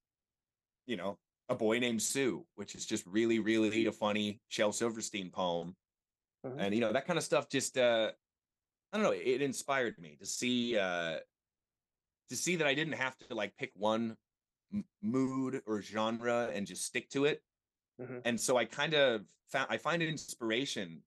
you 0.86 0.96
know, 0.98 1.18
A 1.50 1.56
Boy 1.56 1.80
Named 1.80 2.02
Sue, 2.02 2.46
which 2.56 2.76
is 2.76 2.86
just 2.86 3.06
really, 3.08 3.40
really 3.40 3.88
a 3.88 3.92
funny 3.92 4.40
Shel 4.50 4.72
Silverstein 4.72 5.32
poem. 5.32 5.76
Mhm. 6.46 6.56
And 6.60 6.76
you 6.76 6.82
know, 6.82 6.94
that 6.94 7.06
kind 7.06 7.18
of 7.18 7.24
stuff 7.24 7.50
just 7.50 7.78
uh 7.78 8.12
I 8.94 8.98
don't 8.98 9.04
know, 9.04 9.14
it 9.14 9.42
inspired 9.42 9.98
me 10.00 10.16
to 10.20 10.26
see 10.26 10.78
uh 10.78 11.20
to 12.30 12.36
see 12.36 12.56
that 12.58 12.68
I 12.68 12.74
didn't 12.76 12.94
have 12.94 13.18
to 13.20 13.36
like 13.36 13.58
pick 13.58 13.72
one 13.76 14.16
m- 14.72 14.86
mood 15.02 15.62
or 15.66 15.82
genre 15.82 16.50
and 16.54 16.66
just 16.68 16.86
stick 16.86 17.10
to 17.10 17.26
it. 17.26 17.44
Mhm. 18.00 18.22
And 18.26 18.40
so 18.40 18.58
I 18.58 18.66
kind 18.66 18.94
of 18.94 19.26
found 19.48 19.68
I 19.72 19.78
find 19.78 20.02
inspiration 20.04 21.04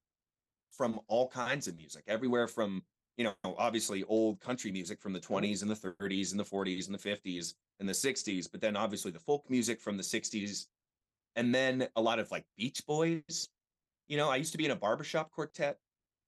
from 0.73 1.01
all 1.07 1.29
kinds 1.29 1.69
of 1.69 1.77
music, 1.77 2.03
everywhere 2.09 2.49
from 2.49 2.85
you 3.17 3.25
know, 3.25 3.35
obviously 3.45 4.03
old 4.05 4.41
country 4.41 4.73
music 4.73 5.01
from 5.01 5.13
the 5.13 5.21
mm-hmm. 5.21 5.35
20s 5.35 5.63
and 5.63 5.71
the 5.71 5.75
30s 5.75 6.33
and 6.33 6.41
the 6.41 6.45
40s 6.45 6.87
and 6.87 6.95
the 6.95 6.99
50s 6.99 7.55
and 7.81 7.89
the 7.89 7.93
60s, 7.93 8.51
but 8.51 8.61
then 8.61 8.77
obviously 8.77 9.11
the 9.11 9.21
folk 9.21 9.49
music 9.49 9.81
from 9.81 9.97
the 9.97 10.03
60s, 10.03 10.67
and 11.37 11.55
then 11.55 11.89
a 11.97 12.03
lot 12.03 12.19
of 12.19 12.31
like 12.31 12.45
Beach 12.57 12.85
Boys. 12.87 13.49
You 14.09 14.17
know, 14.17 14.29
I 14.29 14.37
used 14.37 14.53
to 14.53 14.59
be 14.59 14.65
in 14.65 14.71
a 14.71 14.77
barbershop 14.77 15.31
quartet 15.31 15.79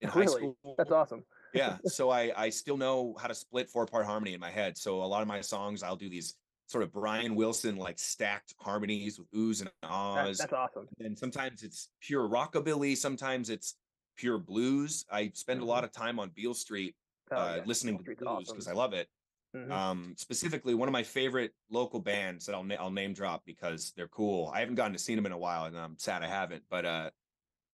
in 0.01 0.09
high 0.09 0.21
Really? 0.21 0.41
school. 0.41 0.57
That's 0.77 0.91
awesome. 0.91 1.25
yeah, 1.55 1.77
so 1.85 2.11
I 2.11 2.33
I 2.37 2.51
still 2.51 2.77
know 2.77 3.15
how 3.21 3.29
to 3.29 3.35
split 3.35 3.69
four 3.69 3.87
part 3.87 4.07
harmony 4.07 4.35
in 4.35 4.41
my 4.41 4.51
head. 4.51 4.77
So 4.77 5.03
a 5.03 5.07
lot 5.07 5.23
of 5.23 5.29
my 5.29 5.41
songs, 5.41 5.83
I'll 5.83 5.97
do 5.97 6.09
these 6.09 6.35
sort 6.67 6.83
of 6.83 6.93
Brian 6.93 7.35
Wilson 7.35 7.77
like 7.77 7.99
stacked 7.99 8.55
harmonies 8.59 9.19
with 9.19 9.31
oohs 9.33 9.61
and 9.61 9.71
That- 9.83 9.91
ahs 9.91 10.39
that's 10.39 10.53
awesome. 10.53 10.89
and 10.99 11.17
sometimes 11.17 11.63
it's 11.63 11.91
pure 12.01 12.29
rockabilly 12.29 12.97
sometimes 12.97 13.51
it's 13.51 13.77
pure 14.17 14.39
blues 14.39 15.05
i 15.11 15.31
spend 15.35 15.61
a 15.61 15.65
lot 15.65 15.85
of 15.85 15.93
time 15.93 16.19
on 16.19 16.31
beale 16.31 16.55
street 16.55 16.95
Oh, 17.31 17.37
uh, 17.37 17.57
yeah. 17.57 17.63
listening 17.65 17.97
Beale 17.99 18.15
to 18.17 18.25
blues 18.25 18.29
awesome. 18.29 18.55
because 18.55 18.69
i 18.69 18.73
love 18.73 18.93
it 18.93 19.09
Mhm. 19.55 19.71
um 19.73 20.15
specifically 20.17 20.75
one 20.75 20.89
of 20.89 20.93
my 20.93 21.03
favorite 21.03 21.53
local 21.71 22.01
bands 22.01 22.47
that 22.47 22.55
i'll, 22.55 22.65
na- 22.65 22.77
I'll 22.77 22.91
name 22.91 23.13
drop 23.13 23.45
because 23.45 23.93
they're 23.97 24.09
cool 24.09 24.51
i 24.55 24.61
haven't 24.61 24.75
gotten 24.77 24.93
to 24.93 24.99
see 24.99 25.15
them 25.15 25.27
in 25.27 25.33
a 25.33 25.39
while 25.39 25.65
and 25.65 25.77
i'm 25.77 25.99
sad 25.99 26.23
i 26.23 26.27
haven't 26.29 26.63
but 26.69 26.85
uh 26.85 27.11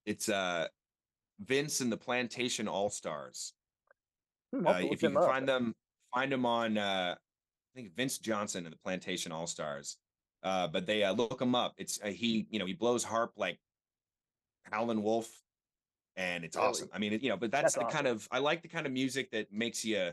it's 0.06 0.28
uh 0.28 0.68
vince 1.40 1.80
and 1.80 1.90
the 1.92 1.96
plantation 1.96 2.68
all 2.68 2.90
stars 2.90 3.54
Hmm, 4.52 4.66
uh, 4.66 4.72
have 4.72 4.76
to 4.78 4.82
look 4.84 4.92
if 4.94 5.02
you 5.02 5.08
can 5.08 5.16
up. 5.18 5.24
find 5.28 5.48
them 5.48 5.74
find 6.14 6.30
them 6.32 6.46
on 6.46 6.78
uh 6.78 7.14
i 7.18 7.74
think 7.74 7.94
vince 7.94 8.18
johnson 8.18 8.64
and 8.66 8.72
the 8.72 8.78
plantation 8.78 9.32
all 9.32 9.46
stars 9.46 9.98
uh 10.42 10.66
but 10.68 10.86
they 10.86 11.02
uh, 11.04 11.12
look 11.12 11.40
him 11.40 11.54
up 11.54 11.74
it's 11.78 12.00
uh, 12.02 12.06
he 12.08 12.46
you 12.50 12.58
know 12.58 12.66
he 12.66 12.74
blows 12.74 13.02
harp 13.04 13.32
like 13.36 13.58
howlin 14.70 15.02
wolf 15.02 15.28
and 16.16 16.44
it's 16.44 16.56
Really? 16.56 16.68
awesome 16.68 16.88
i 16.92 16.98
mean 16.98 17.18
you 17.22 17.28
know 17.28 17.36
but 17.36 17.50
that's, 17.50 17.74
That's 17.74 17.86
the 17.86 17.92
kind 17.92 18.06
of 18.06 18.28
i 18.30 18.38
like 18.38 18.62
the 18.62 18.68
kind 18.68 18.86
of 18.86 18.92
music 18.92 19.30
that 19.32 19.52
makes 19.52 19.84
you 19.84 20.10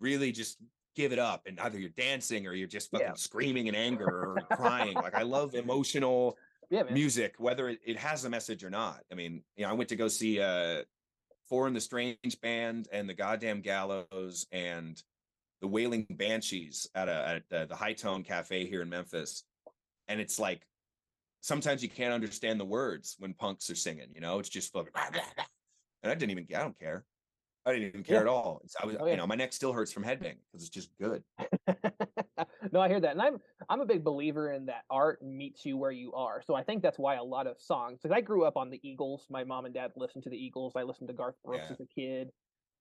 really 0.00 0.32
just 0.32 0.58
give 0.94 1.12
it 1.12 1.18
up 1.18 1.42
and 1.46 1.58
either 1.60 1.78
you're 1.78 1.90
dancing 1.90 2.46
or 2.46 2.52
you're 2.54 2.66
just 2.68 2.90
fucking 2.90 3.06
Yeah. 3.06 3.12
screaming 3.14 3.66
in 3.66 3.74
anger 3.74 4.06
or 4.08 4.36
crying 4.56 4.94
like 4.94 5.14
i 5.14 5.22
love 5.22 5.54
emotional 5.54 6.36
Yeah, 6.68 6.82
music, 6.90 7.34
whether 7.38 7.68
it, 7.68 7.78
it 7.86 7.96
has 7.96 8.24
a 8.24 8.28
message 8.28 8.64
or 8.64 8.70
not. 8.70 9.04
I 9.12 9.14
mean, 9.14 9.44
you 9.56 9.64
know, 9.64 9.70
I 9.70 9.72
went 9.72 9.88
to 9.90 9.94
go 9.94 10.08
see 10.08 10.40
uh 10.40 10.82
Four 11.48 11.68
and 11.68 11.76
the 11.76 11.80
Strange 11.80 12.40
Band 12.42 12.88
and 12.90 13.08
the 13.08 13.14
Goddamn 13.14 13.60
Gallows 13.60 14.48
and 14.50 15.00
the 15.60 15.68
Wailing 15.68 16.08
Banshees 16.10 16.88
at 16.96 17.08
a 17.08 17.28
at 17.36 17.48
the, 17.50 17.66
the 17.66 17.76
Hi-Tone 17.76 18.24
Cafe 18.24 18.66
here 18.66 18.82
in 18.82 18.88
Memphis. 18.88 19.44
And 20.08 20.20
it's 20.20 20.40
like 20.40 20.66
sometimes 21.40 21.82
you 21.82 21.88
can't 21.88 22.12
understand 22.12 22.58
the 22.60 22.64
words 22.64 23.16
when 23.18 23.34
punks 23.34 23.70
are 23.70 23.74
singing, 23.76 24.08
you 24.14 24.20
know, 24.20 24.38
it's 24.38 24.48
just 24.48 24.74
like 24.74 24.88
and 24.94 26.12
I 26.12 26.14
didn't 26.14 26.30
even 26.30 26.46
I 26.54 26.60
don't 26.62 26.78
care. 26.78 27.04
I 27.64 27.72
didn't 27.72 27.88
even 27.88 28.02
care 28.04 28.16
Yeah. 28.16 28.20
at 28.20 28.26
all. 28.28 28.60
It's, 28.62 28.76
I 28.80 28.86
was, 28.86 28.96
Oh, 29.00 29.06
yeah. 29.06 29.10
you 29.12 29.16
know, 29.16 29.26
my 29.26 29.34
neck 29.34 29.52
still 29.52 29.72
hurts 29.72 29.90
from 29.92 30.04
headbanging 30.04 30.38
because 30.52 30.64
it's 30.64 30.68
just 30.68 30.90
good. 31.00 31.24
no, 32.72 32.80
I 32.80 32.86
hear 32.88 33.00
that, 33.00 33.10
and 33.10 33.20
I'm 33.20 33.38
I'm 33.68 33.80
a 33.80 33.86
big 33.86 34.04
believer 34.04 34.52
in 34.52 34.66
that 34.66 34.84
art 34.88 35.20
meets 35.20 35.64
you 35.66 35.76
where 35.76 35.90
you 35.90 36.12
are. 36.12 36.42
So 36.46 36.54
I 36.54 36.62
think 36.62 36.82
that's 36.82 36.98
why 36.98 37.16
a 37.16 37.24
lot 37.24 37.48
of 37.48 37.56
songs. 37.60 37.98
Because 38.00 38.14
I 38.16 38.20
grew 38.20 38.44
up 38.44 38.56
on 38.56 38.70
the 38.70 38.78
Eagles. 38.88 39.26
My 39.30 39.42
mom 39.42 39.64
and 39.64 39.74
dad 39.74 39.90
listened 39.96 40.22
to 40.24 40.30
the 40.30 40.36
Eagles. 40.36 40.74
I 40.76 40.84
listened 40.84 41.08
to 41.08 41.14
Garth 41.14 41.34
Brooks 41.44 41.64
Yeah. 41.66 41.72
as 41.72 41.80
a 41.80 41.86
kid, 41.86 42.30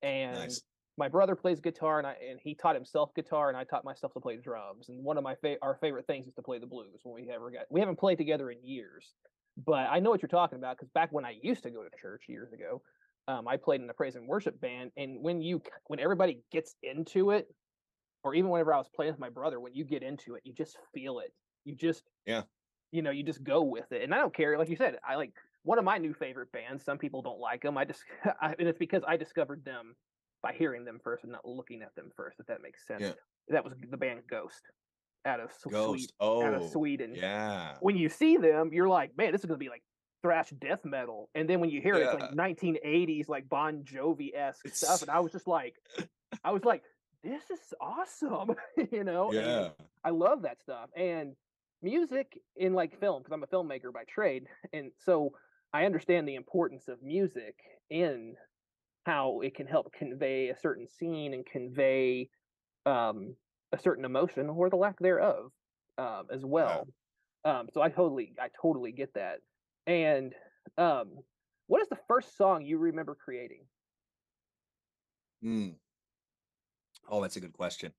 and 0.03 0.35
Nice. 0.35 0.61
My 0.97 1.09
brother 1.09 1.35
plays 1.35 1.59
guitar, 1.59 1.97
and 1.97 2.07
I 2.07 2.13
and 2.13 2.39
he 2.39 2.55
taught 2.55 2.75
himself 2.75 3.13
guitar, 3.15 3.49
and 3.49 3.57
I 3.57 3.63
taught 3.63 3.83
myself 3.85 4.13
to 4.13 4.19
play 4.19 4.37
drums. 4.37 4.89
And 4.89 5.03
one 5.03 5.17
of 5.17 5.23
my 5.23 5.35
fa- 5.35 5.57
our 5.61 5.75
favorite 5.75 6.07
things 6.07 6.27
is 6.27 6.33
to 6.35 6.41
play 6.41 6.59
the 6.59 6.67
blues 6.67 7.01
when 7.03 7.15
we 7.15 7.29
ever 7.29 7.51
got. 7.51 7.65
We 7.69 7.79
haven't 7.81 7.97
played 7.99 8.17
together 8.17 8.49
in 8.51 8.63
years, 8.63 9.13
but 9.57 9.87
I 9.89 9.99
know 9.99 10.09
what 10.09 10.21
you're 10.21 10.29
talking 10.29 10.57
about 10.57 10.77
because 10.77 10.89
back 10.89 11.11
when 11.11 11.25
I 11.25 11.35
used 11.41 11.63
to 11.63 11.71
go 11.71 11.83
to 11.83 11.89
church 11.97 12.25
years 12.29 12.53
ago, 12.53 12.81
um, 13.27 13.47
I 13.47 13.57
played 13.57 13.81
in 13.81 13.89
a 13.89 13.93
praise 13.93 14.15
and 14.15 14.27
worship 14.27 14.59
band, 14.59 14.91
and 14.97 15.21
when 15.21 15.41
you 15.41 15.61
when 15.87 15.99
everybody 15.99 16.43
gets 16.51 16.75
into 16.81 17.31
it, 17.31 17.53
or 18.23 18.35
even 18.35 18.51
whenever 18.51 18.73
I 18.73 18.77
was 18.77 18.89
playing 18.89 19.13
with 19.13 19.19
my 19.19 19.29
brother, 19.29 19.59
when 19.59 19.75
you 19.75 19.85
get 19.85 20.03
into 20.03 20.35
it, 20.35 20.43
you 20.45 20.53
just 20.53 20.77
feel 20.93 21.19
it. 21.19 21.33
You 21.65 21.75
just 21.75 22.09
Yeah. 22.25 22.45
you 22.91 23.01
know, 23.01 23.11
you 23.11 23.23
just 23.23 23.43
go 23.43 23.63
with 23.63 23.91
it, 23.91 24.03
and 24.03 24.13
I 24.13 24.17
don't 24.17 24.33
care. 24.33 24.57
Like 24.57 24.69
you 24.69 24.75
said, 24.75 24.97
I 25.07 25.15
like 25.15 25.33
one 25.63 25.79
of 25.79 25.85
my 25.85 25.97
new 25.97 26.13
favorite 26.13 26.51
bands. 26.51 26.83
Some 26.83 26.97
people 26.97 27.21
don't 27.21 27.39
like 27.39 27.61
them. 27.63 27.77
I 27.77 27.85
just, 27.85 28.05
I, 28.41 28.55
and 28.57 28.67
it's 28.67 28.77
because 28.79 29.03
I 29.07 29.17
discovered 29.17 29.65
them 29.65 29.95
by 30.45 30.53
hearing 30.53 30.85
them 30.85 30.99
first 31.03 31.23
and 31.23 31.31
not 31.31 31.43
looking 31.43 31.81
at 31.81 31.95
them 31.95 32.11
first. 32.15 32.39
If 32.39 32.45
that 32.45 32.61
makes 32.61 32.85
sense. 32.85 33.01
Yeah. 33.01 33.13
That 33.49 33.63
was 33.63 33.73
the 33.89 33.97
band 33.97 34.19
Ghost 34.29 34.61
out 35.25 35.39
of 35.39 35.49
Ghost. 35.71 35.89
Sweden. 35.89 36.07
Oh, 36.19 36.43
Out 36.43 36.53
of 36.53 36.61
oh, 36.61 36.67
Sweden. 36.67 37.15
yeah. 37.15 37.73
When 37.79 37.97
you 37.97 38.09
see 38.09 38.37
them, 38.37 38.69
you're 38.71 38.87
like, 38.87 39.17
man, 39.17 39.31
this 39.31 39.41
is 39.41 39.45
gonna 39.47 39.57
be 39.57 39.69
like 39.69 39.81
thrash 40.21 40.51
death 40.61 40.85
metal. 40.85 41.31
And 41.33 41.49
then 41.49 41.59
when 41.61 41.71
you 41.71 41.81
hear 41.81 41.95
it, 41.95 42.03
it's 42.03 42.21
like 42.21 42.31
1980s, 42.31 43.27
like 43.27 43.49
Bon 43.49 43.83
Jovi 43.83 44.35
esque 44.35 44.67
stuff, 44.67 45.01
and 45.01 45.09
I 45.09 45.19
was 45.19 45.31
just 45.31 45.47
like, 45.47 45.73
I 46.43 46.51
was 46.51 46.63
like, 46.63 46.83
this 47.23 47.41
is 47.49 47.73
awesome, 47.81 48.51
you 48.91 49.03
know? 49.03 49.29
and- 49.31 49.35
Yeah. 49.35 49.69
I 50.03 50.11
love 50.11 50.43
that 50.43 50.61
stuff. 50.61 50.89
And 50.95 51.33
music 51.81 52.37
in 52.55 52.73
like 52.75 52.99
film, 52.99 53.23
because 53.23 53.33
I'm 53.33 53.41
a 53.41 53.47
filmmaker 53.47 53.91
by 53.91 54.03
trade. 54.03 54.45
And 54.73 54.91
so 55.03 55.31
I 55.73 55.85
understand 55.85 56.27
the 56.27 56.35
importance 56.35 56.87
of 56.87 57.01
music 57.01 57.55
in 57.89 58.35
how 59.05 59.41
it 59.41 59.55
can 59.55 59.67
help 59.67 59.93
convey 59.93 60.49
a 60.49 60.57
certain 60.57 60.87
scene 60.87 61.33
and 61.33 61.45
convey 61.45 62.29
um, 62.85 63.35
a 63.71 63.79
certain 63.79 64.05
emotion 64.05 64.49
or 64.49 64.69
the 64.69 64.75
lack 64.75 64.97
thereof 64.99 65.51
um, 65.97 66.27
as 66.33 66.43
well. 66.43 66.87
Um, 67.43 67.67
so 67.73 67.81
I 67.81 67.89
totally, 67.89 68.33
I 68.39 68.49
totally 68.59 68.91
get 68.91 69.13
that. 69.13 69.39
And 69.85 70.33
um, 70.77 71.11
what 71.67 71.81
is 71.81 71.89
the 71.89 71.99
first 72.07 72.35
song 72.37 72.65
you 72.65 72.79
remember 72.79 73.15
creating? 73.15 73.65
Hmm. 75.43 75.69
Oh, 77.07 77.21
that's 77.21 77.35
a 77.35 77.39
good 77.39 77.53
question. 77.53 77.91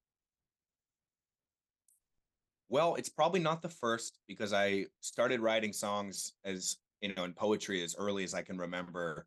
Well, 2.69 2.97
it's 2.97 3.09
probably 3.09 3.39
not 3.39 3.63
the 3.63 3.69
first 3.69 4.19
because 4.27 4.53
I 4.53 4.87
started 5.01 5.39
writing 5.39 5.73
songs 5.73 6.33
as 6.45 6.79
you 7.01 7.15
know 7.15 7.23
in 7.23 7.33
poetry 7.33 7.85
as 7.85 7.95
early 7.97 8.25
as 8.25 8.35
I 8.35 8.43
can 8.43 8.59
remember. 8.59 9.27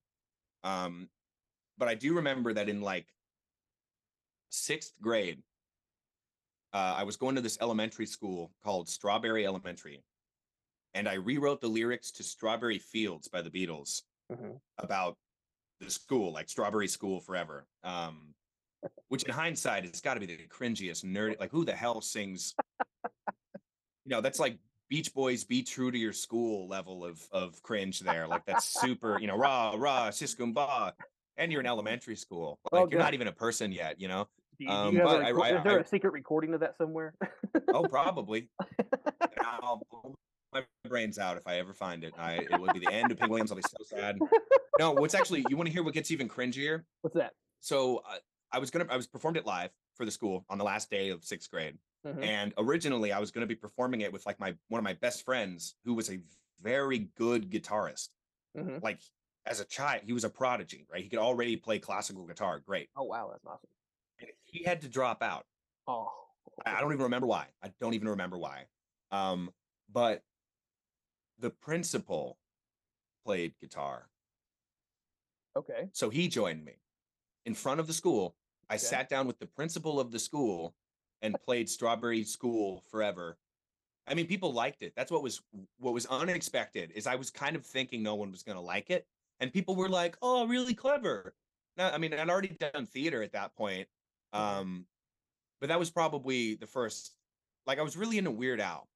Um, 0.65 1.07
but 1.79 1.87
I 1.87 1.95
do 1.95 2.13
remember 2.13 2.53
that 2.53 2.69
in 2.69 2.81
like 2.81 3.07
sixth 4.49 4.93
grade, 5.01 5.41
uh, 6.73 6.95
I 6.97 7.03
was 7.03 7.15
going 7.15 7.35
to 7.35 7.41
this 7.41 7.57
elementary 7.61 8.05
school 8.05 8.51
called 8.63 8.87
Strawberry 8.89 9.47
Elementary, 9.47 10.03
and 10.93 11.07
I 11.07 11.13
rewrote 11.15 11.61
the 11.61 11.67
lyrics 11.69 12.11
to 12.11 12.23
"Strawberry 12.23 12.77
Fields" 12.77 13.27
by 13.27 13.41
the 13.41 13.49
Beatles 13.49 14.03
Mhm. 14.31 14.59
about 14.77 15.17
the 15.79 15.89
school, 15.89 16.31
like 16.33 16.49
Strawberry 16.49 16.87
School 16.87 17.21
Forever. 17.21 17.65
Um, 17.83 18.35
which 19.09 19.23
in 19.23 19.31
hindsight, 19.31 19.83
it's 19.85 19.99
got 20.01 20.13
to 20.13 20.19
be 20.21 20.25
the 20.25 20.47
cringiest 20.47 21.03
nerd. 21.03 21.37
Like, 21.39 21.51
who 21.51 21.65
the 21.65 21.75
hell 21.75 21.99
sings? 22.01 22.53
You 24.05 24.15
know, 24.15 24.21
that's 24.21 24.39
like 24.39 24.57
Beach 24.89 25.13
Boys, 25.13 25.43
"Be 25.43 25.63
True 25.63 25.91
to 25.91 25.97
Your 25.97 26.13
School" 26.13 26.67
level 26.67 27.03
of 27.05 27.27
of 27.31 27.61
cringe. 27.63 27.99
There, 27.99 28.27
like 28.27 28.45
that's 28.45 28.65
super. 28.81 29.19
You 29.19 29.27
know, 29.27 29.35
rah 29.37 29.73
rah, 29.75 30.09
siskumba, 30.09 30.93
and 31.39 31.51
you're 31.51 31.61
in 31.61 31.67
elementary 31.67 32.15
school. 32.15 32.59
Like, 32.71 32.73
Oh, 32.73 32.79
you're 32.89 32.99
God. 32.99 33.05
not 33.05 33.13
even 33.15 33.27
a 33.27 33.31
person 33.31 33.71
yet. 33.71 33.99
You 33.99 34.07
know. 34.09 34.27
Do 34.57 34.65
you, 34.65 34.69
do 34.69 34.75
Um, 34.75 34.95
you 34.97 35.03
but 35.03 35.23
I- 35.23 35.29
record- 35.29 35.41
I- 35.41 35.57
is 35.57 35.63
there 35.63 35.77
I- 35.79 35.81
a 35.81 35.87
secret 35.87 36.11
recording 36.13 36.53
of 36.53 36.59
that 36.59 36.77
somewhere? 36.77 37.15
Oh, 37.69 37.83
probably. 37.87 38.49
I'll 39.41 39.81
blow 39.89 40.15
my 40.53 40.65
brains 40.87 41.17
out 41.19 41.37
if 41.37 41.47
I 41.47 41.59
ever 41.59 41.73
find 41.73 42.03
it. 42.03 42.13
I 42.17 42.33
it 42.51 42.59
would 42.59 42.73
be 42.73 42.79
the 42.79 42.91
end 42.91 43.11
of 43.11 43.17
Pink 43.19 43.29
Williams. 43.29 43.51
I'll 43.51 43.57
be 43.57 43.63
so 43.63 43.83
sad. 43.85 44.17
No, 44.77 44.91
what's 44.91 45.13
actually 45.15 45.45
you 45.49 45.55
want 45.57 45.67
to 45.67 45.73
hear 45.73 45.83
what 45.83 45.93
gets 45.93 46.11
even 46.11 46.27
cringier? 46.27 46.83
What's 47.01 47.15
that? 47.15 47.33
So 47.61 47.97
uh, 48.09 48.17
I 48.51 48.59
was 48.59 48.69
gonna 48.71 48.85
I 48.89 48.97
was 48.97 49.07
performed 49.07 49.37
it 49.37 49.45
live 49.45 49.71
for 49.95 50.05
the 50.05 50.11
school 50.11 50.45
on 50.49 50.57
the 50.57 50.63
last 50.63 50.89
day 50.89 51.09
of 51.09 51.23
sixth 51.23 51.49
grade, 51.51 51.77
Mhm. 52.05 52.23
and 52.23 52.53
originally 52.57 53.11
I 53.11 53.19
was 53.19 53.31
gonna 53.31 53.45
be 53.45 53.55
performing 53.55 54.01
it 54.01 54.11
with 54.11 54.25
like 54.25 54.39
my 54.39 54.55
one 54.69 54.79
of 54.79 54.83
my 54.83 54.93
best 54.93 55.23
friends 55.23 55.75
who 55.85 55.93
was 55.93 56.09
a 56.09 56.19
very 56.61 57.09
good 57.15 57.49
guitarist. 57.51 58.09
Mhm. 58.57 58.81
Like 58.81 58.99
as 59.49 59.59
a 59.59 59.65
child, 59.65 60.03
he 60.05 60.13
was 60.13 60.23
a 60.23 60.29
prodigy, 60.29 60.85
right? 60.91 61.03
He 61.03 61.09
could 61.09 61.19
already 61.19 61.57
play 61.57 61.79
classical 61.79 62.25
guitar, 62.25 62.59
great. 62.59 62.89
Oh 62.95 63.03
wow, 63.03 63.29
that's 63.31 63.45
awesome. 63.45 63.69
And 64.19 64.29
he 64.45 64.63
had 64.63 64.81
to 64.81 64.87
drop 64.87 65.21
out. 65.23 65.45
Oh, 65.87 66.07
I 66.65 66.75
I 66.77 66.81
don't 66.81 66.93
even 66.93 67.03
remember 67.03 67.27
why. 67.27 67.47
I 67.63 67.71
don't 67.81 67.93
even 67.95 68.09
remember 68.09 68.37
why. 68.37 68.65
Um, 69.11 69.51
but 69.91 70.21
the 71.39 71.49
principal 71.49 72.37
played 73.25 73.53
guitar. 73.59 74.07
okay. 75.55 75.89
So 75.93 76.09
he 76.09 76.27
joined 76.27 76.63
me 76.63 76.73
in 77.45 77.55
front 77.55 77.79
of 77.79 77.87
the 77.87 77.93
school. 77.93 78.35
I 78.69 78.75
Okay. 78.75 78.83
sat 78.83 79.09
down 79.09 79.25
with 79.25 79.39
the 79.39 79.47
principal 79.47 79.99
of 79.99 80.11
the 80.11 80.19
school 80.19 80.75
and 81.21 81.41
played 81.41 81.69
Strawberry 81.69 82.23
School 82.23 82.83
Forever 82.89 83.37
I 84.09 84.15
mean, 84.15 84.25
people 84.25 84.51
liked 84.51 84.81
it. 84.81 84.93
That's 84.95 85.11
what 85.11 85.21
was 85.21 85.41
what 85.77 85.93
was 85.93 86.07
unexpected 86.07 86.91
is 86.95 87.05
I 87.05 87.15
was 87.15 87.29
kind 87.29 87.55
of 87.55 87.63
thinking 87.63 88.01
no 88.01 88.15
one 88.15 88.31
was 88.31 88.41
going 88.41 88.55
to 88.55 88.61
like 88.61 88.89
it, 88.89 89.05
and 89.39 89.51
people 89.53 89.75
were 89.75 89.89
like, 89.89 90.17
"Oh, 90.21 90.47
really 90.47 90.73
clever." 90.73 91.33
Now, 91.77 91.91
I 91.91 91.97
mean, 91.97 92.13
I'd 92.13 92.29
already 92.29 92.49
done 92.59 92.85
theater 92.85 93.23
at 93.23 93.33
that 93.33 93.55
point, 93.55 93.87
um, 94.33 94.85
but 95.61 95.69
that 95.69 95.79
was 95.79 95.89
probably 95.89 96.55
the 96.55 96.67
first. 96.67 97.13
Like, 97.65 97.79
I 97.79 97.81
was 97.83 97.95
really 97.95 98.17
into 98.17 98.31
Weird 98.31 98.59
Al. 98.59 98.89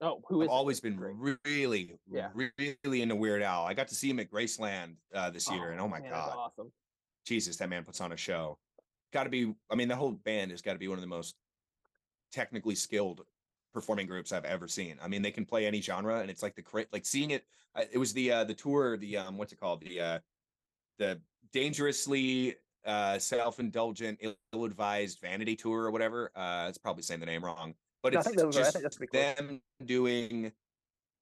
Oh, 0.00 0.22
who 0.28 0.42
I've 0.42 0.48
always 0.48 0.80
been 0.80 0.98
really, 0.98 1.96
Yeah. 2.10 2.30
really 2.34 3.02
into 3.02 3.14
Weird 3.14 3.42
Al. 3.42 3.64
I 3.64 3.74
got 3.74 3.88
to 3.88 3.94
see 3.94 4.10
him 4.10 4.18
at 4.18 4.30
Graceland 4.30 4.96
uh, 5.14 5.30
this 5.30 5.50
year, 5.50 5.70
and 5.70 5.80
oh 5.80 5.88
my 5.88 6.00
man, 6.00 6.10
god, 6.10 6.34
awesome. 6.36 6.72
Jesus, 7.24 7.56
that 7.58 7.68
man 7.68 7.84
puts 7.84 8.00
on 8.00 8.12
a 8.12 8.16
show. 8.16 8.58
Got 9.12 9.24
to 9.24 9.30
be. 9.30 9.54
I 9.70 9.74
mean, 9.76 9.88
the 9.88 9.96
whole 9.96 10.10
band 10.10 10.50
has 10.50 10.62
got 10.62 10.72
to 10.72 10.78
be 10.78 10.88
one 10.88 10.98
of 10.98 11.02
the 11.02 11.06
most 11.08 11.36
technically 12.32 12.74
skilled 12.74 13.22
performing 13.74 14.06
groups 14.06 14.32
I've 14.32 14.44
ever 14.44 14.68
seen. 14.68 14.96
I 15.02 15.08
mean, 15.08 15.20
they 15.20 15.32
can 15.32 15.44
play 15.44 15.66
any 15.66 15.82
genre, 15.82 16.20
and 16.20 16.30
it's 16.30 16.42
like 16.42 16.54
the 16.54 16.62
cra- 16.62 16.86
like 16.92 17.04
seeing 17.04 17.32
it. 17.32 17.44
uh, 17.74 17.82
It 17.92 17.98
was 17.98 18.12
the 18.14 18.30
uh, 18.30 18.44
the 18.44 18.54
tour, 18.54 18.96
the 18.96 19.18
um, 19.18 19.36
what's 19.36 19.52
it 19.52 19.60
called? 19.60 19.82
The 19.82 20.00
uh, 20.00 20.18
the 20.98 21.20
dangerously 21.52 22.54
uh, 22.86 23.18
self-indulgent, 23.18 24.20
ill-advised 24.52 25.18
vanity 25.20 25.56
tour 25.56 25.82
or 25.84 25.90
whatever. 25.90 26.30
Uh, 26.34 26.66
it's 26.68 26.78
probably 26.78 27.02
saying 27.02 27.20
the 27.20 27.26
name 27.26 27.44
wrong, 27.44 27.74
but 28.02 28.12
No, 28.12 28.20
it's 28.20 28.28
think 28.28 28.38
those 28.38 28.56
I 28.56 28.60
just 28.60 28.72
think 28.72 28.82
that's 28.84 28.96
pretty 28.96 29.10
close. 29.10 29.34
them 29.36 29.60
doing. 29.84 30.52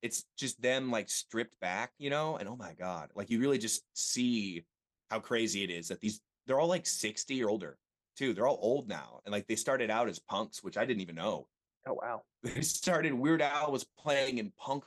It's 0.03 0.25
just 0.37 0.61
them 0.61 0.91
like 0.91 1.09
stripped 1.09 1.59
back, 1.61 1.93
you 1.99 2.11
know, 2.11 2.37
and 2.37 2.49
oh 2.49 2.57
my 2.57 2.75
god, 2.75 3.11
like 3.15 3.31
you 3.31 3.41
really 3.41 3.59
just 3.59 3.83
see 3.95 4.65
how 5.11 5.21
crazy 5.21 5.63
it 5.65 5.71
is 5.71 5.89
that 5.89 6.01
these 6.01 6.21
they're 6.47 6.59
all 6.59 6.69
like 6.69 6.87
60 6.87 7.43
or 7.45 7.49
older 7.51 7.79
too. 8.17 8.35
They're 8.35 8.49
all 8.49 8.59
old 8.61 8.89
now. 8.89 9.21
And 9.25 9.33
like 9.33 9.47
they 9.47 9.55
started 9.57 9.91
out 9.91 10.09
as 10.09 10.19
punks, 10.19 10.63
which 10.63 10.77
I 10.77 10.85
didn't 10.85 11.03
even 11.03 11.15
know. 11.15 11.47
Oh 11.87 11.95
wow. 11.95 12.23
They 12.43 12.61
started 12.63 13.13
Weird 13.15 13.43
Al 13.43 13.71
was 13.73 13.85
playing 13.99 14.39
in 14.39 14.53
punk, 14.59 14.85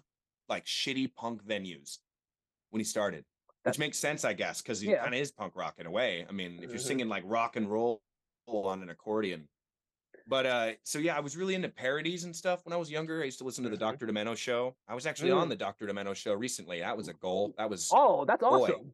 like 0.50 0.66
shitty 0.66 1.14
punk 1.16 1.44
venues 1.46 2.00
when 2.70 2.80
he 2.80 2.84
started. 2.84 3.24
That's- 3.64 3.76
Which 3.76 3.80
makes 3.80 3.98
sense, 3.98 4.24
I 4.26 4.34
guess, 4.34 4.62
because 4.62 4.80
he 4.82 4.92
Yeah. 4.92 5.02
kind 5.04 5.16
of 5.16 5.20
is 5.22 5.32
punk 5.32 5.56
rock 5.56 5.76
in 5.80 5.86
a 5.88 5.92
way. 5.92 6.26
I 6.28 6.32
mean, 6.32 6.56
if 6.62 6.70
you're 6.70 6.80
Mhm. 6.80 6.88
singing 6.88 7.08
like 7.10 7.24
rock 7.26 7.56
and 7.56 7.70
roll 7.72 8.02
on 8.48 8.84
an 8.84 8.90
accordion. 8.90 9.48
But 10.28 10.46
uh 10.46 10.72
so 10.84 11.00
yeah, 11.00 11.16
I 11.18 11.20
was 11.20 11.36
really 11.38 11.56
into 11.56 11.70
parodies 11.70 12.24
and 12.26 12.36
stuff 12.36 12.66
when 12.66 12.74
I 12.74 12.78
was 12.78 12.90
younger. 12.92 13.22
I 13.22 13.26
used 13.26 13.38
to 13.40 13.44
listen 13.44 13.64
to 13.64 13.70
the 13.70 13.76
Mhm. 13.78 13.80
Dr. 13.80 14.08
Demento 14.08 14.36
show. 14.38 14.76
I 14.88 14.96
was 14.96 15.06
actually 15.06 15.32
Mm. 15.32 15.42
on 15.42 15.50
the 15.50 15.56
Dr. 15.56 15.86
Demento 15.88 16.16
show 16.16 16.34
recently. 16.34 16.80
That 16.80 16.96
was 16.98 17.08
a 17.08 17.14
goal. 17.14 17.54
That 17.58 17.70
was 17.70 17.90
Oh, 17.94 18.26
that's 18.26 18.42
Boy, 18.42 18.48
awesome. 18.64 18.94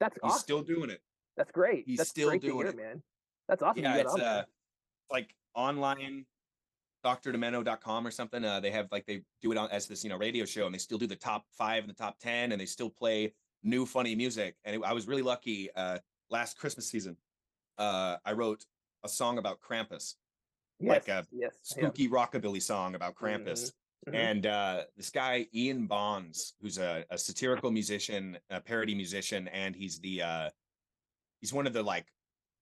That's 0.00 0.14
he's 0.14 0.22
awesome. 0.22 0.40
still 0.40 0.62
doing 0.62 0.90
it. 0.90 1.00
That's 1.36 1.50
great. 1.52 1.86
he's 1.86 1.98
That's 1.98 2.10
still 2.10 2.28
great 2.30 2.42
doing 2.42 2.58
hear, 2.58 2.66
it. 2.68 2.76
man. 2.76 3.02
That's 3.48 3.62
awesome. 3.62 3.82
yeah, 3.82 3.96
it's 3.96 4.14
uh 4.14 4.44
like 5.10 5.34
online 5.54 6.26
drdemento.com 7.06 8.06
or 8.06 8.10
something. 8.10 8.44
Uh 8.44 8.60
they 8.60 8.70
have 8.70 8.88
like 8.90 9.06
they 9.06 9.22
do 9.42 9.52
it 9.52 9.58
on 9.58 9.70
as 9.70 9.86
this, 9.86 10.04
you 10.04 10.10
know, 10.10 10.16
radio 10.16 10.44
show 10.44 10.66
and 10.66 10.74
they 10.74 10.78
still 10.78 10.98
do 10.98 11.06
the 11.06 11.16
top 11.16 11.44
5 11.52 11.84
and 11.84 11.90
the 11.90 11.94
top 11.94 12.18
10 12.18 12.52
and 12.52 12.60
they 12.60 12.66
still 12.66 12.90
play 12.90 13.32
new 13.62 13.86
funny 13.86 14.14
music. 14.14 14.56
And 14.64 14.76
it, 14.76 14.82
I 14.84 14.92
was 14.92 15.06
really 15.06 15.22
lucky 15.22 15.70
uh 15.74 15.98
last 16.30 16.58
Christmas 16.58 16.88
season. 16.88 17.16
Uh 17.78 18.16
I 18.24 18.32
wrote 18.32 18.64
a 19.04 19.08
song 19.08 19.38
about 19.38 19.60
Krampus, 19.60 20.14
yes, 20.80 20.90
like 20.90 21.08
a 21.08 21.26
yes, 21.32 21.52
yeah. 21.76 21.84
spooky 21.84 22.08
rockabilly 22.08 22.62
song 22.62 22.94
about 22.94 23.14
Krampus. 23.14 23.72
Mhm. 24.08 24.14
And 24.14 24.46
uh, 24.46 24.84
this 24.96 25.10
guy 25.10 25.46
Ian 25.52 25.86
Bonds, 25.86 26.54
who's 26.60 26.78
a, 26.78 27.04
a 27.10 27.18
satirical 27.18 27.72
musician, 27.72 28.38
a 28.50 28.60
parody 28.60 28.94
musician, 28.94 29.48
and 29.48 29.74
he's 29.74 29.98
the 29.98 30.22
uh, 30.22 30.50
he's 31.40 31.52
one 31.52 31.66
of 31.66 31.72
the 31.72 31.82
like 31.82 32.06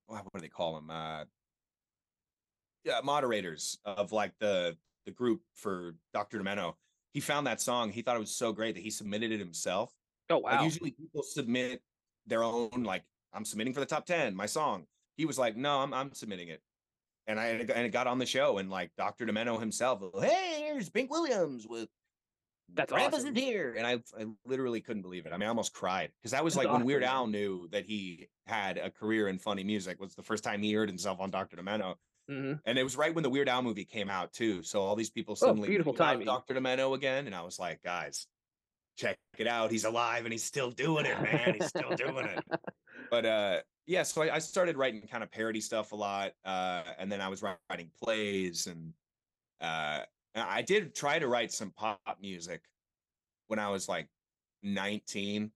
what 0.06 0.24
what 0.24 0.34
do 0.34 0.40
they 0.40 0.48
call 0.48 0.78
him? 0.78 0.90
Uh, 0.90 1.24
yeah, 2.84 3.00
moderators 3.02 3.78
of 3.84 4.12
like 4.12 4.32
the 4.38 4.76
the 5.06 5.10
group 5.10 5.42
for 5.54 5.94
Dr. 6.12 6.38
Demento. 6.40 6.74
He 7.12 7.20
found 7.20 7.46
that 7.46 7.60
song. 7.60 7.90
He 7.90 8.02
thought 8.02 8.16
it 8.16 8.20
was 8.20 8.34
so 8.34 8.52
great 8.52 8.74
that 8.74 8.82
he 8.82 8.90
submitted 8.90 9.30
it 9.32 9.38
himself. 9.38 9.92
Oh 10.30 10.38
Like 10.38 10.58
wow. 10.58 10.64
usually 10.64 10.90
people 10.92 11.22
submit 11.22 11.82
their 12.26 12.42
own 12.42 12.70
like 12.84 13.02
I'm 13.32 13.44
submitting 13.44 13.74
for 13.74 13.80
the 13.80 13.86
top 13.86 14.06
10, 14.06 14.34
my 14.34 14.46
song. 14.46 14.86
He 15.16 15.26
was 15.26 15.38
like, 15.38 15.56
"No, 15.56 15.80
I'm 15.80 15.92
I'm 15.94 16.12
submitting 16.12 16.48
it." 16.48 16.60
And 17.26 17.38
I 17.40 17.46
and 17.46 17.60
it 17.62 17.66
got- 17.66 17.76
and 17.76 17.86
it 17.86 17.90
got 17.90 18.06
on 18.06 18.18
the 18.18 18.26
show 18.26 18.58
and 18.58 18.70
like 18.70 18.90
Dr. 18.96 19.26
Demento 19.26 19.58
himself, 19.60 20.02
"Hey, 20.20 20.62
here's 20.66 20.88
Pink 20.90 21.10
Williams 21.10 21.66
with 21.68 21.88
That's 22.72 22.92
Krampus 22.92 23.14
awesome. 23.14 23.34
here." 23.34 23.74
And 23.76 23.86
I 23.86 24.02
I 24.18 24.26
literally 24.44 24.80
couldn't 24.80 25.02
believe 25.02 25.26
it. 25.26 25.32
I 25.32 25.36
mean, 25.36 25.44
I 25.46 25.48
almost 25.48 25.72
cried 25.74 26.10
because 26.20 26.32
that 26.32 26.42
was 26.44 26.54
That's 26.54 26.66
like 26.66 26.72
when 26.72 26.84
Weird 26.84 27.04
Al 27.04 27.26
knew 27.26 27.68
that 27.68 27.84
he 27.86 28.28
had 28.46 28.76
a 28.78 28.90
career 28.90 29.28
in 29.28 29.38
funny 29.38 29.62
music 29.64 30.00
was 30.00 30.14
the 30.14 30.22
first 30.22 30.42
time 30.44 30.62
he 30.62 30.72
heard 30.72 30.88
himself 30.88 31.20
on 31.20 31.30
Dr. 31.30 31.56
Demento. 31.56 31.94
Mhm. 32.30 32.60
And 32.64 32.78
it 32.78 32.82
was 32.82 32.96
right 32.96 33.14
when 33.14 33.22
the 33.22 33.30
Weird 33.30 33.48
Al 33.48 33.62
movie 33.62 33.84
came 33.84 34.08
out 34.08 34.32
too. 34.32 34.62
So 34.62 34.80
all 34.80 34.96
these 34.96 35.10
people 35.10 35.36
suddenly 35.36 35.68
Oh, 35.68 35.70
beautiful 35.70 35.94
timing. 35.94 36.26
Dr. 36.26 36.54
Demento 36.54 36.94
again, 36.94 37.26
and 37.26 37.34
I 37.34 37.42
was 37.42 37.58
like, 37.58 37.82
guys, 37.82 38.26
check 38.96 39.18
it 39.36 39.46
out. 39.46 39.70
He's 39.70 39.84
alive 39.84 40.24
and 40.24 40.32
he's 40.32 40.44
still 40.44 40.70
doing 40.70 41.04
it, 41.06 41.20
man. 41.20 41.54
He's 41.54 41.66
still 41.68 41.90
doing 41.90 42.26
it. 42.26 42.44
But 43.10 43.26
uh, 43.26 43.60
yeah, 43.86 44.02
so 44.02 44.22
I, 44.22 44.36
I 44.36 44.38
started 44.38 44.76
writing 44.76 45.02
kind 45.06 45.22
of 45.22 45.30
parody 45.30 45.60
stuff 45.60 45.92
a 45.92 45.96
lot, 45.96 46.32
uh, 46.44 46.82
and 46.98 47.12
then 47.12 47.20
I 47.20 47.28
was 47.28 47.42
writing 47.42 47.90
plays, 48.02 48.66
and 48.66 48.94
uh, 49.60 50.00
I 50.34 50.62
did 50.62 50.94
try 50.94 51.18
to 51.18 51.28
write 51.28 51.52
some 51.52 51.70
pop 51.70 52.00
music 52.20 52.62
when 53.48 53.58
I 53.58 53.68
was 53.68 53.88
like 53.88 54.08
19. 54.62 55.52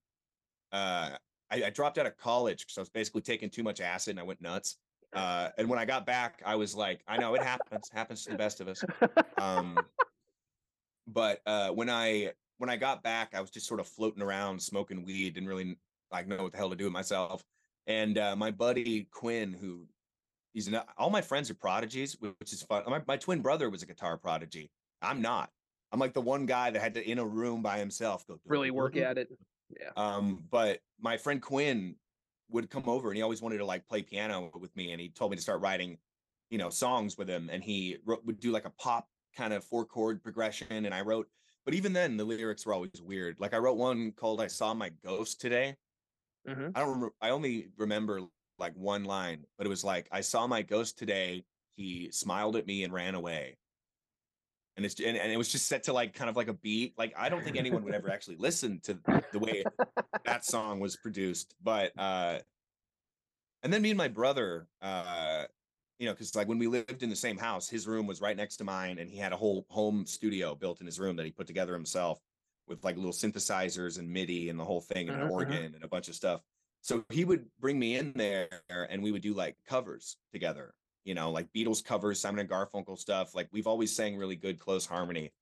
Uh, 0.70 1.16
I, 1.50 1.64
I 1.64 1.70
dropped 1.70 1.96
out 1.98 2.06
of 2.06 2.16
college 2.18 2.60
because 2.66 2.76
I 2.76 2.80
was 2.82 2.90
basically 2.90 3.22
taking 3.22 3.48
too 3.50 3.62
much 3.62 3.80
acid 3.80 4.10
and 4.12 4.20
I 4.20 4.24
went 4.24 4.40
nuts. 4.42 4.76
Uh, 5.14 5.48
and 5.56 5.68
when 5.68 5.78
I 5.78 5.84
got 5.84 6.04
back, 6.04 6.42
I 6.44 6.54
was 6.54 6.74
like, 6.74 7.00
I 7.08 7.16
know 7.16 7.34
it 7.34 7.42
happens, 7.42 7.88
happens 7.92 8.24
to 8.24 8.30
the 8.30 8.36
best 8.36 8.60
of 8.60 8.68
us. 8.68 8.84
Um, 9.38 9.78
but 11.06 11.40
uh, 11.46 11.70
when 11.70 11.88
I 11.88 12.32
when 12.58 12.68
I 12.68 12.76
got 12.76 13.02
back, 13.02 13.34
I 13.34 13.40
was 13.40 13.50
just 13.50 13.66
sort 13.66 13.80
of 13.80 13.86
floating 13.86 14.22
around 14.22 14.60
smoking 14.60 15.04
weed, 15.04 15.34
didn't 15.34 15.48
really 15.48 15.78
like 16.12 16.26
know 16.26 16.42
what 16.42 16.52
the 16.52 16.58
hell 16.58 16.70
to 16.70 16.76
do 16.76 16.84
with 16.84 16.92
myself. 16.92 17.44
And 17.86 18.18
uh, 18.18 18.36
my 18.36 18.50
buddy 18.50 19.08
Quinn, 19.10 19.52
who 19.58 19.86
he's 20.52 20.68
an, 20.68 20.80
all 20.96 21.10
my 21.10 21.22
friends 21.22 21.50
are 21.50 21.54
prodigies, 21.54 22.16
which 22.20 22.52
is 22.52 22.62
fun. 22.62 22.82
My, 22.86 23.00
my 23.06 23.16
twin 23.16 23.40
brother 23.40 23.70
was 23.70 23.82
a 23.82 23.86
guitar 23.86 24.18
prodigy. 24.18 24.70
I'm 25.00 25.22
not. 25.22 25.50
I'm 25.92 26.00
like 26.00 26.12
the 26.12 26.20
one 26.20 26.44
guy 26.44 26.70
that 26.70 26.82
had 26.82 26.94
to 26.94 27.10
in 27.10 27.18
a 27.18 27.24
room 27.24 27.62
by 27.62 27.78
himself 27.78 28.26
go 28.26 28.38
really 28.46 28.70
work 28.70 28.96
at 28.96 29.16
it. 29.16 29.28
Yeah. 29.70 29.90
um, 29.96 30.44
but 30.50 30.80
my 31.00 31.16
friend 31.16 31.40
Quinn 31.40 31.94
would 32.50 32.70
come 32.70 32.84
over 32.86 33.08
and 33.08 33.16
he 33.16 33.22
always 33.22 33.42
wanted 33.42 33.58
to 33.58 33.64
like 33.64 33.86
play 33.86 34.02
piano 34.02 34.50
with 34.54 34.74
me, 34.76 34.92
and 34.92 35.00
he 35.00 35.08
told 35.10 35.30
me 35.30 35.36
to 35.36 35.42
start 35.42 35.60
writing, 35.60 35.98
you 36.50 36.58
know, 36.58 36.70
songs 36.70 37.16
with 37.18 37.28
him. 37.28 37.48
And 37.50 37.62
he 37.62 37.98
wrote, 38.04 38.24
would 38.24 38.40
do 38.40 38.52
like 38.52 38.64
a 38.64 38.70
pop 38.70 39.08
kind 39.34 39.52
of 39.52 39.64
four 39.64 39.84
chord 39.84 40.22
progression, 40.22 40.84
and 40.86 40.94
I 40.94 41.02
wrote. 41.02 41.28
But 41.64 41.74
even 41.74 41.92
then, 41.92 42.16
the 42.16 42.24
lyrics 42.24 42.64
were 42.64 42.72
always 42.72 43.02
weird. 43.02 43.38
Like 43.40 43.52
I 43.54 43.58
wrote 43.58 43.76
one 43.76 44.12
called 44.12 44.40
"I 44.40 44.46
Saw 44.46 44.72
My 44.74 44.88
Ghost 44.88 45.40
Today." 45.40 45.76
Mhm. 46.46 46.72
I 46.74 46.80
don't. 46.80 46.88
Remember, 46.88 47.14
I 47.20 47.30
only 47.30 47.68
remember 47.76 48.22
like 48.58 48.74
one 48.74 49.04
line, 49.04 49.44
but 49.56 49.66
it 49.66 49.70
was 49.70 49.84
like, 49.84 50.08
"I 50.10 50.22
saw 50.22 50.46
my 50.46 50.62
ghost 50.62 50.98
today. 50.98 51.44
He 51.76 52.10
smiled 52.10 52.56
at 52.56 52.66
me 52.66 52.84
and 52.84 52.92
ran 52.92 53.14
away." 53.14 53.58
And 54.78 54.86
it's 54.86 54.98
and, 55.00 55.18
and 55.18 55.30
it 55.30 55.36
was 55.36 55.52
just 55.52 55.66
set 55.66 55.82
to 55.84 55.92
like 55.92 56.14
kind 56.14 56.30
of 56.30 56.36
like 56.36 56.48
a 56.48 56.54
beat. 56.54 56.94
Like 56.96 57.12
I 57.18 57.28
don't 57.28 57.44
think 57.44 57.58
anyone 57.58 57.84
would 57.84 57.94
ever 57.94 58.10
actually 58.10 58.36
listen 58.36 58.80
to 58.84 58.96
the 59.32 59.38
way 59.38 59.64
that 60.24 60.44
song 60.44 60.80
was 60.80 60.96
produced 60.96 61.54
but 61.62 61.92
uh 61.98 62.38
and 63.62 63.72
then 63.72 63.82
me 63.82 63.90
and 63.90 63.98
my 63.98 64.08
brother 64.08 64.66
uh 64.82 65.44
you 65.98 66.06
know 66.06 66.12
because 66.12 66.34
like 66.34 66.48
when 66.48 66.58
we 66.58 66.66
lived 66.66 67.02
in 67.02 67.10
the 67.10 67.16
same 67.16 67.36
house 67.36 67.68
his 67.68 67.86
room 67.86 68.06
was 68.06 68.20
right 68.20 68.36
next 68.36 68.56
to 68.56 68.64
mine 68.64 68.98
and 68.98 69.10
he 69.10 69.18
had 69.18 69.32
a 69.32 69.36
whole 69.36 69.66
home 69.68 70.06
studio 70.06 70.54
built 70.54 70.80
in 70.80 70.86
his 70.86 71.00
room 71.00 71.16
that 71.16 71.26
he 71.26 71.32
put 71.32 71.46
together 71.46 71.72
himself 71.72 72.20
with 72.68 72.84
like 72.84 72.96
little 72.96 73.12
synthesizers 73.12 73.98
and 73.98 74.10
midi 74.10 74.50
and 74.50 74.58
the 74.58 74.64
whole 74.64 74.80
thing 74.80 75.08
and 75.08 75.20
an 75.20 75.28
mhm. 75.28 75.32
organ 75.32 75.74
and 75.74 75.84
a 75.84 75.88
bunch 75.88 76.08
of 76.08 76.14
stuff 76.14 76.40
so 76.80 77.04
he 77.10 77.24
would 77.24 77.46
bring 77.58 77.78
me 77.78 77.96
in 77.96 78.12
there 78.14 78.48
and 78.88 79.02
we 79.02 79.10
would 79.10 79.22
do 79.22 79.34
like 79.34 79.56
covers 79.66 80.16
together 80.32 80.74
you 81.04 81.14
know 81.14 81.30
like 81.30 81.52
beatles 81.52 81.82
covers 81.84 82.20
simon 82.20 82.40
and 82.40 82.48
garfunkel 82.50 82.98
stuff 82.98 83.34
like 83.34 83.48
we've 83.52 83.66
always 83.66 83.94
sang 83.94 84.16
really 84.16 84.36
good 84.36 84.58
close 84.58 84.84
harmony 84.86 85.32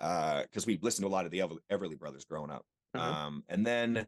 uh 0.00 0.42
because 0.42 0.66
we 0.66 0.78
listened 0.82 1.04
to 1.04 1.08
a 1.08 1.10
lot 1.16 1.24
of 1.24 1.30
the 1.30 1.40
Ever- 1.40 1.62
everly 1.70 1.98
brothers 1.98 2.24
growing 2.24 2.50
up 2.50 2.64
Mhm. 2.94 3.00
um 3.00 3.44
and 3.48 3.66
then 3.66 4.06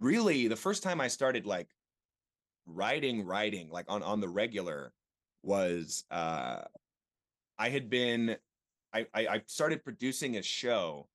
really 0.00 0.48
the 0.48 0.56
first 0.56 0.82
time 0.82 1.00
I 1.00 1.08
started 1.08 1.46
like 1.46 1.68
writing, 2.66 3.24
writing 3.24 3.68
like 3.70 3.86
on 3.88 4.02
on 4.02 4.20
the 4.20 4.28
regular 4.28 4.92
was 5.42 6.04
uh 6.10 6.62
I 7.58 7.68
had 7.68 7.90
been 7.90 8.36
I 8.92 9.06
I, 9.14 9.26
I 9.26 9.42
started 9.46 9.84
producing 9.84 10.36
a 10.36 10.42
show 10.42 11.08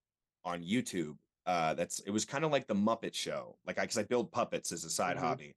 on 0.44 0.62
YouTube. 0.62 1.18
Uh 1.46 1.74
that's 1.74 2.00
it 2.02 2.12
was 2.12 2.26
kind 2.26 2.44
of 2.46 2.52
like 2.52 2.68
the 2.68 2.76
Muppet 2.76 3.14
show. 3.16 3.58
Like 3.66 3.80
I 3.80 3.82
because 3.84 3.98
I 3.98 4.04
build 4.04 4.32
puppets 4.32 4.72
as 4.72 4.84
a 4.84 4.90
side 4.90 5.18
Mhm. 5.18 5.22
hobby. 5.22 5.56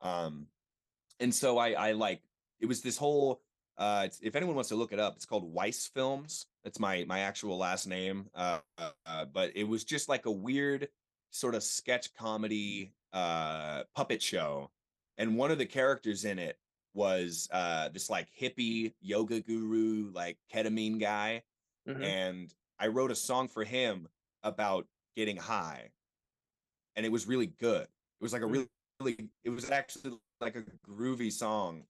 Um 0.00 0.46
and 1.22 1.34
so 1.34 1.58
I 1.58 1.72
I 1.72 1.92
like 1.92 2.20
it 2.60 2.66
was 2.66 2.82
this 2.82 2.96
whole 2.98 3.40
uh 3.78 4.02
it's, 4.06 4.20
if 4.20 4.36
anyone 4.36 4.54
wants 4.54 4.68
to 4.68 4.76
look 4.76 4.92
it 4.92 4.98
up, 5.00 5.16
it's 5.16 5.24
called 5.24 5.44
Weiss 5.52 5.86
Films. 5.86 6.46
That's 6.64 6.78
my 6.78 7.04
my 7.08 7.20
actual 7.20 7.56
last 7.56 7.86
name. 7.86 8.28
Uh, 8.34 8.58
uh, 8.78 8.90
uh 9.06 9.24
but 9.26 9.52
it 9.56 9.64
was 9.64 9.84
just 9.84 10.08
like 10.08 10.26
a 10.26 10.30
weird 10.30 10.88
sort 11.30 11.54
of 11.54 11.62
sketch 11.62 12.12
comedy 12.14 12.92
uh 13.12 13.84
puppet 13.94 14.22
show 14.22 14.70
and 15.18 15.36
one 15.36 15.50
of 15.50 15.58
the 15.58 15.66
characters 15.66 16.24
in 16.24 16.38
it 16.38 16.58
was 16.94 17.48
uh 17.52 17.88
this 17.88 18.10
like 18.10 18.28
hippie 18.38 18.92
yoga 19.00 19.40
guru, 19.40 20.10
like 20.12 20.36
ketamine 20.52 20.98
guy. 21.00 21.42
Mhm. 21.88 22.04
And 22.04 22.54
I 22.78 22.88
wrote 22.88 23.10
a 23.10 23.14
song 23.14 23.48
for 23.48 23.64
him 23.64 24.08
about 24.42 24.86
getting 25.16 25.36
high. 25.36 25.90
And 26.96 27.06
it 27.06 27.12
was 27.12 27.26
really 27.26 27.46
good. 27.46 27.82
It 27.84 28.22
was 28.22 28.32
like 28.32 28.42
a 28.42 28.46
Mm. 28.46 28.52
really, 28.52 28.68
really 29.00 29.30
it 29.44 29.50
was 29.50 29.70
actually 29.70 30.18
like 30.42 30.56
a 30.56 30.64
groovy 30.86 31.32
song. 31.32 31.86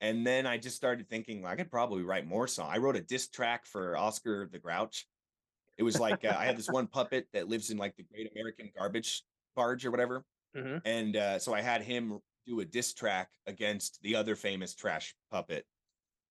And 0.00 0.26
then 0.26 0.46
I 0.46 0.56
just 0.56 0.76
started 0.76 1.08
thinking 1.08 1.44
I 1.44 1.56
could 1.56 1.70
probably 1.70 2.02
write 2.02 2.26
more 2.26 2.48
song. 2.48 2.70
I 2.70 2.78
wrote 2.78 2.96
a 2.96 3.02
diss 3.02 3.28
track 3.28 3.66
for 3.66 3.96
Oscar 3.96 4.48
the 4.50 4.58
Grouch. 4.58 5.06
It 5.76 5.82
was 5.82 6.00
like 6.00 6.24
uh, 6.24 6.34
I 6.36 6.46
had 6.46 6.56
this 6.56 6.68
one 6.68 6.86
puppet 6.86 7.28
that 7.32 7.48
lives 7.48 7.70
in 7.70 7.76
like 7.78 7.96
the 7.96 8.02
Great 8.02 8.30
American 8.32 8.70
Garbage 8.76 9.22
Barge 9.54 9.84
or 9.86 9.90
whatever, 9.90 10.24
Mhm. 10.56 10.80
and 10.84 11.16
uh, 11.16 11.38
so 11.38 11.54
I 11.54 11.60
had 11.60 11.82
him 11.82 12.20
do 12.46 12.60
a 12.60 12.64
diss 12.64 12.94
track 12.94 13.30
against 13.46 14.00
the 14.02 14.16
other 14.16 14.36
famous 14.36 14.74
trash 14.74 15.14
puppet. 15.30 15.66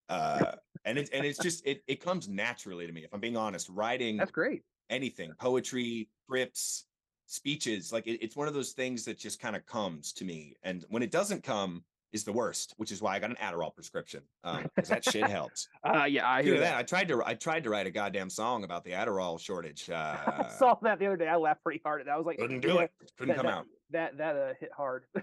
Uh, 0.08 0.56
and 0.86 0.98
it's 0.98 1.10
and 1.12 1.26
it's 1.26 1.40
just 1.40 1.66
it 1.66 1.84
it 1.88 2.02
comes 2.02 2.28
naturally 2.28 2.88
to 2.88 2.92
me. 2.94 3.04
If 3.04 3.14
I'm 3.14 3.20
being 3.20 3.38
honest, 3.38 3.70
writing 3.70 4.18
That's 4.18 4.32
great. 4.32 4.64
anything, 4.90 5.34
poetry, 5.40 6.10
scripts, 6.26 6.88
speeches, 7.30 7.94
like 7.94 8.08
it, 8.08 8.22
it's 8.24 8.36
one 8.36 8.48
of 8.48 8.54
those 8.54 8.72
things 8.72 9.06
that 9.06 9.18
just 9.18 9.40
kind 9.40 9.56
of 9.56 9.66
comes 9.66 10.12
to 10.14 10.26
me. 10.26 10.56
And 10.64 10.86
when 10.90 11.04
it 11.04 11.12
doesn't 11.12 11.44
come, 11.44 11.84
is 12.12 12.24
the 12.24 12.34
worst, 12.34 12.74
which 12.78 12.92
is 12.92 13.04
why 13.04 13.16
I 13.16 13.20
got 13.20 13.30
an 13.30 13.36
Adderall 13.36 13.72
prescription. 13.72 14.24
Um, 14.44 14.64
because 14.76 14.90
that 14.90 15.04
shit 15.04 15.28
helps. 15.30 15.68
Uh, 15.84 16.06
yeah, 16.06 16.28
I 16.28 16.42
hear 16.42 16.56
that. 16.56 16.62
that, 16.62 16.76
I 16.78 16.82
tried 16.84 17.08
to 17.10 17.22
I 17.24 17.36
tried 17.36 17.64
to 17.66 17.70
write 17.70 17.86
a 17.86 17.92
goddamn 17.92 18.32
song 18.32 18.64
about 18.64 18.84
the 18.84 18.92
Adderall 18.92 19.40
shortage. 19.40 19.90
Uh, 19.94 20.18
I 20.26 20.50
saw 20.58 20.76
that 20.82 20.98
the 20.98 21.06
other 21.06 21.18
day. 21.18 21.28
I 21.28 21.36
laughed 21.36 21.64
pretty 21.64 21.82
hard 21.86 22.02
at 22.02 22.08
that. 22.08 22.14
I 22.14 22.18
was 22.18 22.26
like, 22.26 22.40
couldn't 22.40 22.62
do 22.62 22.70
yeah, 22.70 22.82
it. 22.82 22.92
Couldn't 23.18 23.36
that, 23.36 23.38
come 23.38 23.46
that, 23.46 23.54
out. 23.58 23.66
That 23.92 24.18
that 24.18 24.36
uh, 24.36 24.54
hit 24.60 24.72
hard. 24.76 25.06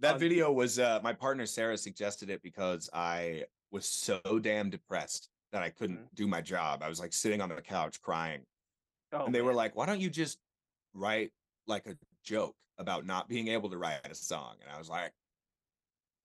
That 0.00 0.14
Um, 0.14 0.20
video 0.20 0.52
was 0.52 0.78
uh 0.78 1.00
my 1.02 1.12
partner 1.12 1.44
Sarah 1.46 1.76
suggested 1.76 2.30
it 2.30 2.42
because 2.42 2.88
I 2.92 3.44
was 3.72 3.84
so 3.86 4.20
damn 4.40 4.70
depressed 4.70 5.28
that 5.52 5.62
I 5.62 5.70
couldn't 5.70 5.98
Mhm. 5.98 6.14
do 6.14 6.26
my 6.26 6.40
job. 6.40 6.82
I 6.82 6.88
was 6.88 7.00
like 7.00 7.12
sitting 7.12 7.40
on 7.40 7.48
the 7.48 7.60
couch 7.60 8.00
crying. 8.00 8.42
Oh, 9.12 9.24
and 9.26 9.34
they 9.34 9.42
were 9.42 9.52
like, 9.54 9.74
"Why 9.74 9.86
don't 9.86 10.00
you 10.00 10.08
just 10.08 10.38
write 10.94 11.32
like 11.66 11.86
a 11.86 11.96
joke 12.24 12.56
about 12.78 13.06
not 13.06 13.28
being 13.28 13.48
able 13.48 13.70
to 13.70 13.78
write 13.78 14.06
a 14.10 14.14
song?" 14.14 14.56
And 14.62 14.70
I 14.70 14.78
was 14.78 14.88
like, 14.88 15.12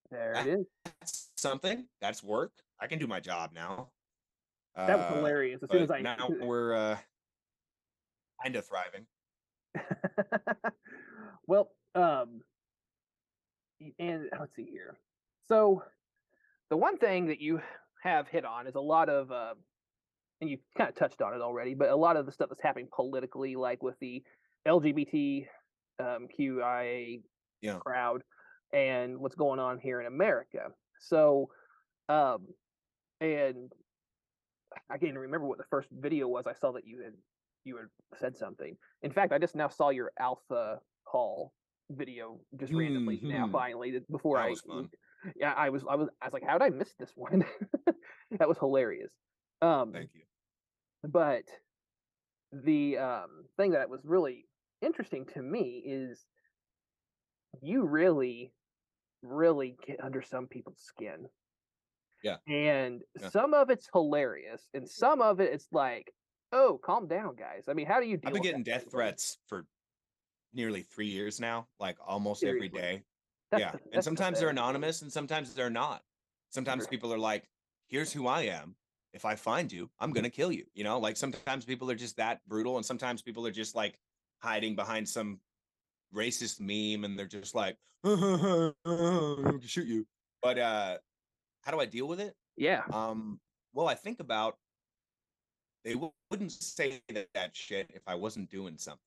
there 0.09 0.33
it 0.35 0.47
is. 0.47 0.65
"That's 0.85 1.31
something. 1.37 1.87
That's 2.01 2.23
work. 2.23 2.51
I 2.79 2.87
can 2.87 2.99
do 2.99 3.07
my 3.07 3.19
job 3.19 3.51
now." 3.53 3.91
That 4.75 4.97
was 4.97 5.05
Uh, 5.07 5.15
hilarious. 5.15 5.63
As 5.63 5.69
soon 5.71 5.81
as 5.83 5.91
I 5.91 6.01
now 6.01 6.27
we're 6.29 6.73
uh 6.75 6.97
kind 8.43 8.55
of 8.55 8.65
thriving. 8.65 9.07
well, 11.47 11.71
um, 11.95 12.41
and 13.99 14.29
let's 14.39 14.55
see 14.55 14.65
here. 14.65 14.97
So, 15.47 15.83
the 16.69 16.77
one 16.77 16.97
thing 16.97 17.27
that 17.27 17.39
you 17.39 17.61
have 18.03 18.27
hit 18.27 18.45
on 18.45 18.67
is 18.67 18.75
a 18.75 18.79
lot 18.81 19.09
of, 19.09 19.31
uh, 19.31 19.55
and 20.41 20.49
you 20.49 20.59
kind 20.77 20.89
of 20.89 20.95
touched 20.95 21.21
on 21.21 21.33
it 21.33 21.41
already, 21.41 21.73
but 21.73 21.89
a 21.89 21.95
lot 21.95 22.17
of 22.17 22.25
the 22.25 22.31
stuff 22.31 22.49
that's 22.49 22.61
happening 22.61 22.87
politically, 22.93 23.55
like 23.55 23.81
with 23.81 23.97
the 23.99 24.23
LGBT 24.65 25.47
um, 25.99 26.27
Yeah. 27.61 27.79
crowd 27.79 28.23
and 28.73 29.17
what's 29.17 29.35
going 29.35 29.59
on 29.59 29.79
here 29.79 29.99
in 30.01 30.07
America. 30.07 30.69
So, 30.99 31.49
um, 32.09 32.47
and 33.21 33.71
I 34.89 34.93
can't 34.97 35.03
even 35.09 35.19
remember 35.19 35.47
what 35.47 35.57
the 35.57 35.63
first 35.69 35.89
video 35.91 36.27
was. 36.27 36.47
I 36.47 36.53
saw 36.53 36.71
that 36.73 36.85
you 36.85 37.01
had 37.03 37.13
you 37.63 37.77
had 37.77 37.87
said 38.19 38.37
something. 38.37 38.77
In 39.01 39.11
fact, 39.11 39.33
I 39.33 39.37
just 39.39 39.55
now 39.55 39.67
saw 39.67 39.89
your 39.89 40.11
Alpha 40.19 40.79
Hall 41.05 41.53
video 41.89 42.39
just 42.59 42.73
randomly 42.73 43.19
now. 43.23 43.47
Mhm. 43.47 43.51
Finally, 43.51 43.99
before 44.11 44.37
That 44.37 44.45
I 44.45 44.49
was 44.49 44.61
fun. 44.61 44.89
yeah, 45.35 45.53
I 45.53 45.69
was 45.69 45.83
I 45.89 45.95
was 45.95 46.09
I 46.21 46.25
was 46.25 46.33
like, 46.33 46.43
how 46.43 46.57
did 46.57 46.63
I 46.65 46.69
miss 46.69 46.93
this 46.95 47.11
one? 47.15 47.45
that 48.39 48.47
was 48.47 48.57
hilarious. 48.57 49.11
Um, 49.61 49.91
Thank 49.91 50.11
you. 50.13 50.23
but 51.03 51.43
the 52.51 52.97
um, 52.97 53.45
thing 53.57 53.71
that 53.71 53.89
was 53.89 54.01
really 54.05 54.46
interesting 54.81 55.25
to 55.33 55.41
me 55.41 55.81
is 55.85 56.25
you 57.61 57.85
really, 57.85 58.53
really 59.21 59.75
get 59.85 60.03
under 60.03 60.21
some 60.21 60.47
people's 60.47 60.79
skin. 60.79 61.27
Yeah. 62.23 62.37
And 62.47 63.03
Yeah. 63.19 63.29
some 63.29 63.53
of 63.53 63.69
it's 63.69 63.89
hilarious, 63.91 64.69
and 64.73 64.89
some 64.89 65.21
of 65.21 65.39
it 65.39 65.53
it's 65.53 65.67
like, 65.71 66.11
oh, 66.51 66.79
calm 66.83 67.07
down, 67.07 67.35
guys. 67.35 67.65
I 67.67 67.73
mean, 67.73 67.85
how 67.87 67.99
do 67.99 68.07
you 68.07 68.17
deal 68.17 68.29
I've 68.29 68.33
been 68.33 68.43
getting 68.43 68.63
death 68.63 68.89
threats 68.91 69.37
for 69.47 69.65
nearly 70.53 70.81
three 70.81 71.07
years 71.07 71.39
now, 71.39 71.67
like 71.79 71.97
almost 72.05 72.43
every 72.43 72.69
Seriously. 72.69 72.79
day. 72.81 73.03
That's 73.51 73.61
yeah. 73.61 73.71
pa- 73.71 73.77
And 73.93 74.03
sometimes 74.03 74.39
they're 74.39 74.49
anonymous 74.49 75.01
and 75.01 75.11
sometimes 75.11 75.53
they're 75.53 75.69
not. 75.69 76.03
Sometimes 76.49 76.83
Right. 76.83 76.89
people 76.89 77.13
are 77.13 77.19
like, 77.19 77.49
here's 77.87 78.11
who 78.11 78.27
I 78.27 78.43
am. 78.43 78.75
If 79.13 79.25
I 79.25 79.35
find 79.35 79.71
you, 79.71 79.89
I'm 79.99 80.11
going 80.11 80.23
to 80.23 80.29
mm-hmm. 80.29 80.35
kill 80.35 80.51
you. 80.51 80.65
You 80.73 80.83
know, 80.83 80.99
like 80.99 81.17
sometimes 81.17 81.65
people 81.65 81.89
are 81.91 81.95
just 81.95 82.17
that 82.17 82.41
brutal. 82.47 82.77
And 82.77 82.85
sometimes 82.85 83.21
people 83.21 83.45
are 83.47 83.51
just 83.51 83.75
like 83.75 83.99
hiding 84.39 84.75
behind 84.75 85.07
some 85.07 85.39
racist 86.13 86.59
meme 86.59 87.03
and 87.03 87.17
they're 87.17 87.25
just 87.25 87.55
like, 87.55 87.77
shoot 88.05 89.87
you. 89.87 90.05
But 90.41 90.59
uh, 90.59 90.97
how 91.61 91.71
do 91.71 91.79
I 91.79 91.85
deal 91.85 92.07
with 92.07 92.19
it? 92.19 92.35
Yeah. 92.55 92.83
Um, 92.91 93.39
well, 93.73 93.87
I 93.87 93.95
think 93.95 94.19
about 94.19 94.57
they 95.83 95.95
wou- 95.95 96.13
wouldn't 96.29 96.51
say 96.51 97.01
that, 97.09 97.27
that 97.33 97.55
shit 97.55 97.89
if 97.93 98.01
I 98.07 98.15
wasn't 98.15 98.49
doing 98.49 98.77
something. 98.77 99.01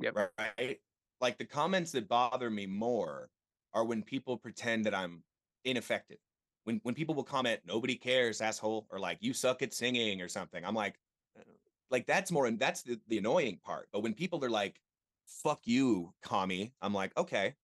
Yep. 0.00 0.16
Right. 0.38 0.78
Like 1.20 1.38
the 1.38 1.44
comments 1.44 1.92
that 1.92 2.08
bother 2.08 2.50
me 2.50 2.66
more 2.66 3.28
are 3.74 3.84
when 3.84 4.02
people 4.02 4.36
pretend 4.36 4.86
that 4.86 4.94
I'm 4.94 5.22
ineffective. 5.64 6.18
When 6.64 6.80
when 6.82 6.94
people 6.94 7.14
will 7.14 7.24
comment, 7.24 7.60
nobody 7.66 7.94
cares, 7.94 8.40
asshole, 8.40 8.86
or 8.90 8.98
like 8.98 9.18
you 9.20 9.32
suck 9.32 9.62
at 9.62 9.72
singing 9.72 10.20
or 10.20 10.28
something. 10.28 10.64
I'm 10.64 10.74
like, 10.74 10.96
uh, 11.38 11.42
like 11.90 12.06
that's 12.06 12.30
more 12.30 12.46
and 12.46 12.58
that's 12.58 12.82
the, 12.82 13.00
the 13.08 13.18
annoying 13.18 13.58
part. 13.64 13.88
But 13.92 14.02
when 14.02 14.14
people 14.14 14.44
are 14.44 14.50
like, 14.50 14.80
fuck 15.26 15.60
you, 15.64 16.12
commie, 16.22 16.72
I'm 16.80 16.94
like, 16.94 17.16
okay, 17.16 17.54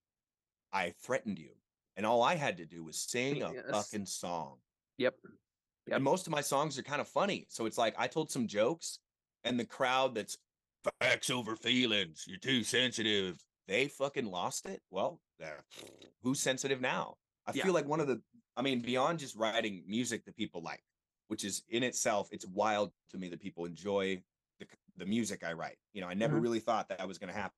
I 0.73 0.95
threatened 1.03 1.39
you. 1.39 1.51
And 1.97 2.05
all 2.05 2.23
I 2.23 2.35
had 2.35 2.57
to 2.57 2.67
do 2.67 2.83
was 2.85 2.99
sing 2.99 3.43
a 3.43 3.53
Yes. 3.53 3.65
fucking 3.71 4.07
song. 4.07 4.57
Yep. 4.99 5.15
Yep. 5.87 5.97
And 5.97 6.05
most 6.05 6.27
of 6.27 6.33
my 6.33 6.41
songs 6.41 6.79
are 6.79 6.83
kind 6.83 7.01
of 7.01 7.09
funny. 7.09 7.47
So 7.49 7.67
it's 7.67 7.79
like 7.79 7.95
I 7.99 8.07
told 8.07 8.31
some 8.31 8.47
jokes, 8.47 8.99
and 9.45 9.61
the 9.61 9.67
crowd 9.67 10.15
that's 10.15 10.39
facts 11.01 11.31
over 11.31 11.57
feelings, 11.57 12.25
you're 12.27 12.39
too 12.39 12.65
sensitive, 12.65 13.39
they 13.69 13.89
fucking 13.89 14.27
lost 14.27 14.67
it. 14.67 14.81
Well, 14.91 15.21
who's 16.23 16.41
sensitive 16.41 16.81
now? 16.81 17.17
I 17.47 17.53
Yeah. 17.55 17.65
feel 17.65 17.75
like 17.75 17.87
one 17.87 18.01
of 18.01 18.07
the, 18.07 18.23
I 18.57 18.63
mean, 18.63 18.81
beyond 18.81 19.19
just 19.19 19.37
writing 19.37 19.85
music 19.87 20.25
that 20.25 20.37
people 20.37 20.63
like, 20.63 20.83
which 21.35 21.43
is 21.45 21.65
in 21.69 21.83
itself, 21.83 22.29
it's 22.31 22.47
wild 22.47 22.93
to 23.11 23.19
me 23.19 23.29
that 23.29 23.41
people 23.41 23.65
enjoy 23.65 24.23
the, 24.61 24.67
the 24.99 25.05
music 25.05 25.43
I 25.43 25.53
write. 25.53 25.79
You 25.93 26.01
know, 26.01 26.07
I 26.07 26.15
never 26.15 26.39
Mhm. 26.39 26.43
really 26.43 26.61
thought 26.61 26.89
that 26.91 27.09
was 27.09 27.19
going 27.19 27.27
to 27.27 27.35
happen. 27.35 27.57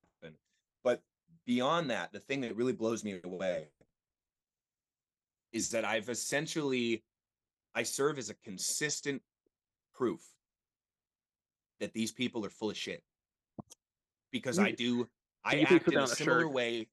But 0.83 1.03
beyond 1.45 1.91
that, 1.91 2.11
the 2.11 2.21
thing 2.21 2.41
that 2.41 2.57
really 2.57 2.73
blows 2.73 3.05
me 3.05 3.21
away 3.23 3.69
is 5.53 5.69
that 5.73 5.85
I've 5.85 6.09
essentially 6.09 7.05
I 7.75 7.83
serve 7.83 8.17
as 8.17 8.31
a 8.31 8.35
consistent 8.37 9.23
proof 9.93 10.23
that 11.79 11.93
these 11.93 12.12
people 12.12 12.47
are 12.47 12.51
full 12.51 12.71
of 12.71 12.79
shit. 12.79 13.05
Because 14.33 14.59
I 14.59 14.71
do 14.71 15.07
I 15.45 15.61
act 15.61 15.87
in 15.93 15.99
a 15.99 16.07
similar 16.07 16.45
shirt. 16.45 16.51
way. 16.51 16.89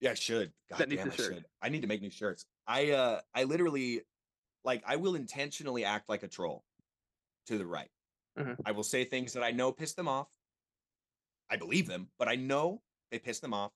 Yeah, 0.00 0.10
I 0.10 0.14
should. 0.14 0.52
God 0.68 0.78
That 0.80 0.90
damn, 0.90 1.08
I 1.08 1.14
shirt. 1.14 1.34
should. 1.34 1.46
I 1.62 1.68
need 1.68 1.82
to 1.82 1.86
make 1.86 2.02
new 2.02 2.10
shirts. 2.10 2.46
I 2.66 2.90
uh 2.90 3.20
I 3.32 3.44
literally 3.44 4.02
like 4.64 4.82
I 4.86 4.96
will 4.96 5.14
intentionally 5.14 5.84
act 5.84 6.08
like 6.08 6.22
a 6.22 6.28
troll 6.28 6.64
to 7.46 7.58
the 7.58 7.66
right. 7.66 7.90
Mhm. 8.38 8.56
I 8.64 8.72
will 8.72 8.84
say 8.84 9.04
things 9.04 9.32
that 9.34 9.42
I 9.42 9.50
know 9.50 9.72
piss 9.72 9.94
them 9.94 10.08
off. 10.08 10.28
I 11.50 11.56
believe 11.56 11.86
them, 11.86 12.10
but 12.18 12.28
I 12.28 12.36
know 12.36 12.82
they 13.10 13.18
piss 13.18 13.40
them 13.40 13.52
off. 13.52 13.72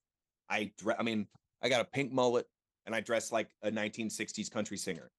I 0.49 0.73
dre- 0.79 0.97
I 0.99 1.03
mean, 1.03 1.29
I 1.63 1.69
got 1.69 1.81
a 1.81 1.85
pink 1.85 2.13
mullet 2.13 2.47
and 2.87 2.95
I 2.95 3.01
dress 3.01 3.33
like 3.33 3.51
a 3.63 3.71
1960s 3.71 4.49
country 4.49 4.77
singer. 4.77 5.11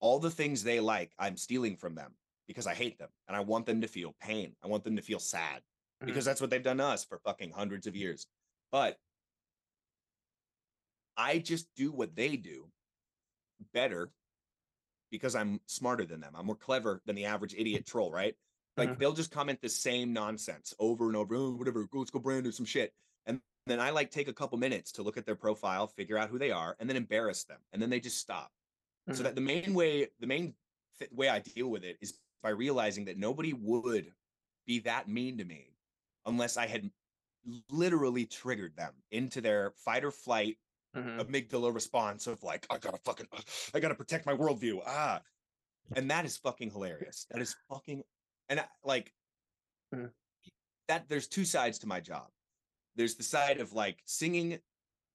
All 0.00 0.18
the 0.18 0.30
things 0.30 0.62
they 0.62 0.80
like, 0.80 1.12
I'm 1.18 1.36
stealing 1.36 1.76
from 1.76 1.94
them 1.94 2.16
because 2.46 2.66
I 2.66 2.74
hate 2.74 2.98
them 2.98 3.10
and 3.26 3.36
I 3.36 3.40
want 3.40 3.66
them 3.66 3.80
to 3.80 3.88
feel 3.88 4.14
pain. 4.20 4.54
I 4.62 4.66
want 4.66 4.84
them 4.84 4.96
to 4.96 5.02
feel 5.02 5.18
sad 5.20 5.62
because 6.00 6.24
that's 6.24 6.40
what 6.40 6.50
they've 6.50 6.62
done 6.62 6.78
to 6.78 6.84
us 6.84 7.04
for 7.04 7.18
fucking 7.18 7.50
hundreds 7.52 7.86
of 7.86 7.96
years. 7.96 8.26
But 8.70 8.98
I 11.16 11.38
just 11.38 11.74
do 11.74 11.90
what 11.90 12.14
they 12.14 12.36
do 12.36 12.70
better 13.72 14.12
because 15.10 15.34
I'm 15.34 15.60
smarter 15.66 16.04
than 16.04 16.20
them. 16.20 16.34
I'm 16.36 16.46
more 16.46 16.56
clever 16.56 17.00
than 17.06 17.16
the 17.16 17.24
average 17.26 17.54
idiot 17.56 17.86
troll, 17.86 18.10
right? 18.10 18.36
Like 18.76 18.90
Mhm. 18.90 18.98
they'll 18.98 19.12
just 19.12 19.30
comment 19.30 19.60
the 19.60 19.68
same 19.68 20.12
nonsense 20.12 20.74
over 20.78 21.06
and 21.06 21.16
over, 21.16 21.34
oh, 21.34 21.50
whatever, 21.52 21.86
let's 21.92 22.10
go 22.10 22.18
brand 22.18 22.44
new 22.44 22.52
some 22.52 22.66
shit. 22.66 22.94
And 23.26 23.40
then 23.66 23.80
I 23.80 23.90
like 23.90 24.10
take 24.10 24.28
a 24.28 24.32
couple 24.32 24.58
minutes 24.58 24.92
to 24.92 25.02
look 25.02 25.16
at 25.16 25.26
their 25.26 25.34
profile, 25.36 25.86
figure 25.86 26.16
out 26.18 26.30
who 26.30 26.38
they 26.38 26.50
are, 26.50 26.76
and 26.78 26.88
then 26.88 26.96
embarrass 26.96 27.44
them. 27.44 27.58
And 27.72 27.82
then 27.82 27.90
they 27.90 28.00
just 28.00 28.18
stop. 28.18 28.52
So 29.12 29.14
Mhm. 29.14 29.22
that 29.24 29.34
the 29.34 29.40
main 29.40 29.74
way, 29.74 30.08
the 30.20 30.26
main 30.26 30.54
th- 30.98 31.10
way 31.12 31.28
I 31.28 31.40
deal 31.40 31.68
with 31.68 31.84
it 31.84 31.98
is 32.00 32.20
by 32.42 32.50
realizing 32.50 33.06
that 33.06 33.18
nobody 33.18 33.52
would 33.52 34.14
be 34.66 34.80
that 34.80 35.08
mean 35.08 35.38
to 35.38 35.44
me 35.44 35.74
unless 36.26 36.56
I 36.56 36.66
had 36.66 36.92
literally 37.70 38.26
triggered 38.26 38.76
them 38.76 38.92
into 39.10 39.40
their 39.40 39.70
fight 39.70 40.04
or 40.04 40.10
flight 40.10 40.58
Mhm. 40.96 41.20
amygdala 41.20 41.72
response 41.72 42.26
of 42.26 42.42
like, 42.42 42.66
I 42.70 42.78
gotta 42.78 42.98
fucking, 42.98 43.28
I 43.74 43.80
gotta 43.80 43.94
protect 43.94 44.26
my 44.26 44.34
worldview. 44.34 44.82
Ah, 44.86 45.22
and 45.96 46.10
that 46.10 46.24
is 46.24 46.36
fucking 46.36 46.70
hilarious. 46.70 47.26
That 47.30 47.40
is 47.40 47.54
fucking, 47.68 48.04
and 48.48 48.60
I, 48.60 48.68
like 48.82 49.14
Mhm. 49.94 50.12
that. 50.88 51.08
There's 51.08 51.28
two 51.28 51.44
sides 51.44 51.78
to 51.80 51.86
my 51.86 52.00
job. 52.00 52.32
There's 52.94 53.16
the 53.16 53.22
side 53.22 53.60
of 53.60 53.72
like 53.72 54.02
singing 54.06 54.62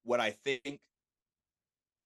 what 0.04 0.20
I 0.20 0.32
think, 0.32 0.82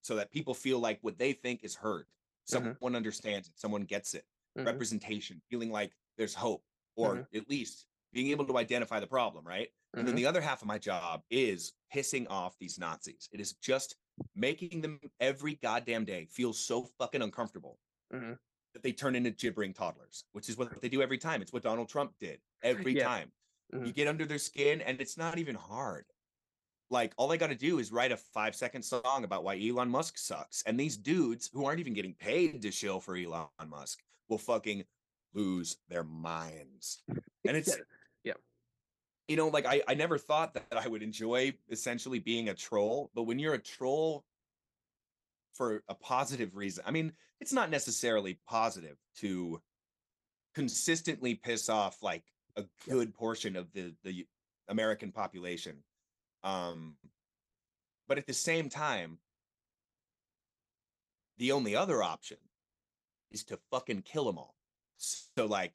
so 0.02 0.16
that 0.16 0.32
people 0.32 0.54
feel 0.54 0.80
like 0.80 1.00
what 1.02 1.18
they 1.18 1.34
think 1.34 1.64
is 1.64 1.76
heard. 1.76 2.08
Someone 2.46 2.96
understands 2.96 3.50
it. 3.50 3.60
Someone 3.60 3.84
gets 3.84 4.14
it. 4.14 4.26
Mhm. 4.58 4.66
Representation, 4.66 5.42
feeling 5.50 5.70
like 5.72 5.94
there's 6.18 6.34
hope, 6.34 6.66
or 6.96 7.18
Mhm. 7.18 7.36
at 7.36 7.50
least 7.50 7.88
being 8.14 8.28
able 8.32 8.46
to 8.48 8.58
identify 8.58 9.00
the 9.02 9.08
problem, 9.08 9.46
right? 9.46 9.74
And 9.98 10.08
then 10.08 10.14
Mhm. 10.14 10.18
the 10.18 10.26
other 10.28 10.42
half 10.42 10.62
of 10.62 10.68
my 10.68 10.78
job 10.78 11.24
is 11.30 11.74
pissing 11.94 12.30
off 12.30 12.58
these 12.60 12.78
Nazis. 12.78 13.28
It 13.32 13.40
is 13.40 13.54
just 13.54 13.96
making 14.36 14.82
them 14.82 15.00
every 15.20 15.56
goddamn 15.56 16.06
day 16.06 16.26
feel 16.26 16.54
so 16.54 16.84
fucking 16.84 17.22
uncomfortable 17.22 17.80
Mhm. 18.14 18.38
that 18.74 18.84
they 18.84 18.94
turn 18.94 19.16
into 19.16 19.32
gibbering 19.32 19.74
toddlers, 19.74 20.26
which 20.34 20.50
is 20.50 20.58
what 20.58 20.82
they 20.82 20.90
do 20.90 21.02
every 21.02 21.18
time. 21.18 21.42
It's 21.42 21.52
what 21.52 21.64
Donald 21.64 21.90
Trump 21.90 22.16
did 22.20 22.42
every 22.92 22.94
Yeah. 22.96 23.06
time. 23.08 23.34
You 23.74 23.80
Mhm. 23.80 23.94
get 23.96 24.08
under 24.08 24.26
their 24.26 24.38
skin, 24.40 24.82
and 24.82 25.02
it's 25.02 25.18
not 25.18 25.40
even 25.40 25.56
hard. 25.56 26.06
Like, 26.90 27.14
all 27.18 27.32
I 27.32 27.38
got 27.38 27.48
to 27.48 27.56
do 27.56 27.80
is 27.80 27.92
write 27.92 28.12
a 28.14 28.18
five 28.18 28.56
second 28.56 28.84
song 28.84 29.24
about 29.24 29.44
why 29.44 29.60
Elon 29.60 29.90
Musk 29.90 30.18
sucks. 30.18 30.62
And 30.64 30.80
these 30.80 30.96
dudes 30.96 31.50
who 31.52 31.66
aren't 31.66 31.80
even 31.82 31.94
getting 31.94 32.16
paid 32.16 32.62
to 32.62 32.72
shill 32.72 33.02
for 33.02 33.18
Elon 33.18 33.50
Musk 33.66 34.04
will 34.30 34.38
fucking 34.38 34.86
lose 35.34 35.78
their 35.90 36.04
minds. 36.04 37.04
And 37.46 37.58
it's. 37.58 37.76
You 39.28 39.36
know, 39.36 39.50
like 39.50 39.66
I, 39.66 39.82
I 39.88 39.94
never 39.94 40.18
thought 40.18 40.54
that 40.54 40.66
I 40.72 40.88
would 40.88 41.04
enjoy 41.04 41.54
essentially 41.70 42.20
being 42.20 42.50
a 42.50 42.54
troll, 42.54 43.12
but 43.14 43.24
when 43.24 43.40
you're 43.40 43.54
a 43.54 43.60
troll 43.60 44.24
for 45.54 45.84
a 45.90 45.96
positive 45.96 46.56
reason, 46.56 46.84
I 46.88 46.92
mean, 46.92 47.14
it's 47.40 47.54
not 47.54 47.70
necessarily 47.70 48.40
positive 48.48 48.98
to 49.18 49.62
consistently 50.56 51.36
piss 51.36 51.70
off 51.70 52.02
like 52.02 52.24
a 52.56 52.64
good 52.90 53.14
portion 53.14 53.56
of 53.56 53.72
the 53.74 53.94
the 54.04 54.26
American 54.70 55.12
population. 55.12 55.84
Um 56.44 56.96
but 58.08 58.18
at 58.18 58.26
the 58.26 58.34
same 58.34 58.70
time, 58.70 59.20
the 61.38 61.52
only 61.52 61.76
other 61.76 62.02
option 62.02 62.38
is 63.32 63.44
to 63.46 63.60
fucking 63.70 64.02
kill 64.04 64.26
them 64.26 64.38
all. 64.38 64.56
So 64.98 65.46
like 65.46 65.74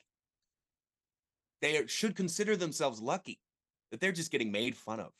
they 1.62 1.86
should 1.88 2.16
consider 2.16 2.56
themselves 2.56 3.00
lucky 3.02 3.40
that 3.92 4.00
they're 4.00 4.12
just 4.12 4.32
getting 4.32 4.52
made 4.52 4.76
fun 4.76 5.00
of 5.00 5.12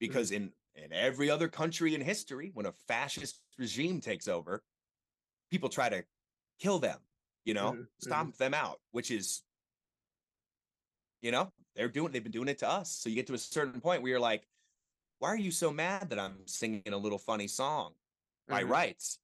because 0.00 0.32
in 0.32 0.52
in 0.76 0.92
every 0.92 1.30
other 1.30 1.48
country 1.48 1.94
in 1.94 2.02
history 2.02 2.50
when 2.54 2.66
a 2.66 2.72
fascist 2.72 3.42
regime 3.58 4.00
takes 4.00 4.28
over 4.28 4.64
people 5.50 5.68
try 5.68 5.88
to 5.88 6.04
kill 6.60 6.78
them 6.78 7.00
you 7.44 7.54
know 7.54 7.78
Mhm, 7.78 7.88
stomp 7.98 8.36
them 8.38 8.54
out 8.54 8.80
which 8.92 9.10
is 9.10 9.44
you 11.20 11.30
know 11.30 11.52
they're 11.74 11.88
doing 11.88 12.12
they've 12.12 12.22
been 12.22 12.32
doing 12.32 12.48
it 12.48 12.58
to 12.58 12.68
us. 12.68 12.90
So 12.92 13.08
you 13.08 13.14
get 13.16 13.26
to 13.28 13.34
a 13.34 13.38
certain 13.38 13.80
point 13.80 14.02
where 14.02 14.10
you're 14.10 14.20
like 14.20 14.46
why 15.20 15.28
are 15.30 15.38
you 15.38 15.52
so 15.52 15.70
mad 15.72 16.10
that 16.10 16.18
i'm 16.18 16.46
singing 16.46 16.82
a 16.88 16.96
little 16.96 17.18
funny 17.18 17.48
song? 17.48 17.94
By 18.50 18.62
Mhm. 18.62 18.64
rights 18.64 19.20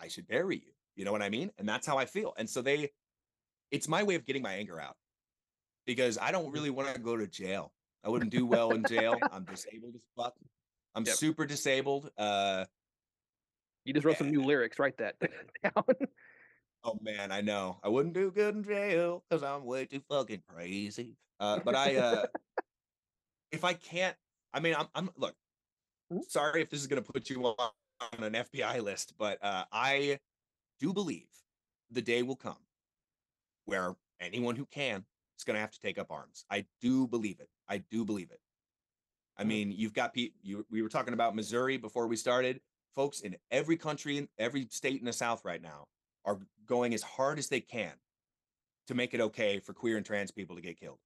i 0.00 0.08
should 0.08 0.28
bury 0.28 0.56
you. 0.58 0.72
You 0.96 1.04
know 1.06 1.12
what 1.12 1.22
i 1.22 1.30
mean? 1.30 1.52
And 1.58 1.68
that's 1.68 1.86
how 1.86 1.98
i 1.98 2.06
feel. 2.06 2.34
And 2.38 2.50
so 2.50 2.62
they 2.62 2.92
it's 3.70 3.88
my 3.88 4.02
way 4.04 4.16
of 4.16 4.26
getting 4.26 4.42
my 4.42 4.54
anger 4.54 4.80
out 4.80 4.96
because 5.86 6.18
i 6.18 6.30
don't 6.30 6.50
really 6.52 6.70
want 6.70 6.92
to 6.94 7.00
go 7.00 7.16
to 7.16 7.26
jail 7.26 7.72
i 8.02 8.08
wouldn't 8.08 8.30
do 8.30 8.46
well 8.46 8.74
in 8.74 8.84
jail 8.84 9.20
i'm 9.32 9.44
disabled 9.44 9.94
as 9.94 10.02
fuck 10.16 10.34
i'm 10.94 11.04
Yep. 11.04 11.16
super 11.16 11.46
disabled 11.46 12.10
uh 12.18 12.64
You 13.84 13.92
just 13.92 14.06
wrote 14.06 14.16
some 14.18 14.30
new 14.30 14.42
lyrics. 14.42 14.78
Write 14.78 14.96
that 14.98 15.16
down. 15.62 15.84
oh 16.84 16.98
man 17.02 17.32
i 17.32 17.40
know 17.40 17.78
i 17.82 17.88
wouldn't 17.88 18.14
do 18.14 18.30
good 18.30 18.54
in 18.54 18.62
jail 18.64 19.24
because 19.28 19.42
i'm 19.42 19.64
way 19.64 19.86
too 19.86 20.00
fucking 20.08 20.42
crazy 20.48 21.16
uh 21.40 21.58
but 21.64 21.74
i 21.74 21.96
uh 21.96 22.26
if 23.52 23.64
i 23.64 23.72
can't 23.74 24.16
i 24.52 24.60
mean 24.60 24.74
i'm, 24.76 24.88
I'm 24.94 25.10
look 25.16 25.34
Mhm. 26.12 26.22
sorry 26.28 26.60
if 26.60 26.68
this 26.68 26.80
is 26.80 26.86
going 26.86 27.02
to 27.02 27.12
put 27.12 27.30
you 27.30 27.42
on 27.46 27.70
on 28.12 28.22
an 28.22 28.34
fbi 28.34 28.82
list 28.82 29.14
but 29.16 29.42
uh 29.42 29.64
i 29.72 30.18
do 30.78 30.92
believe 30.92 31.28
the 31.90 32.02
day 32.02 32.22
will 32.22 32.36
come 32.36 32.58
where 33.64 33.94
anyone 34.20 34.54
who 34.56 34.66
can 34.66 35.06
is 35.38 35.44
going 35.44 35.54
to 35.54 35.60
have 35.60 35.70
to 35.70 35.80
take 35.80 35.98
up 35.98 36.10
arms 36.10 36.44
i 36.50 36.64
do 36.80 37.06
believe 37.06 37.40
it 37.40 37.48
i 37.68 37.78
do 37.78 38.04
believe 38.04 38.30
it 38.30 38.40
i 39.36 39.42
Mhm. 39.42 39.46
mean 39.46 39.72
you've 39.72 39.92
got 39.94 40.12
people 40.12 40.38
you 40.42 40.66
we 40.70 40.82
were 40.82 40.88
talking 40.88 41.14
about 41.14 41.34
missouri 41.34 41.76
before 41.76 42.06
we 42.06 42.16
started 42.16 42.60
folks 42.94 43.20
in 43.20 43.36
every 43.50 43.76
country 43.76 44.18
in 44.18 44.28
every 44.38 44.66
state 44.70 45.00
in 45.00 45.06
the 45.06 45.12
south 45.12 45.44
right 45.44 45.62
now 45.62 45.88
are 46.24 46.40
going 46.66 46.94
as 46.94 47.02
hard 47.02 47.38
as 47.38 47.48
they 47.48 47.60
can 47.60 47.92
to 48.86 48.94
make 48.94 49.14
it 49.14 49.20
okay 49.20 49.58
for 49.58 49.72
queer 49.74 49.96
and 49.96 50.06
trans 50.06 50.30
people 50.30 50.54
to 50.56 50.62
get 50.62 50.78
killed 50.78 50.98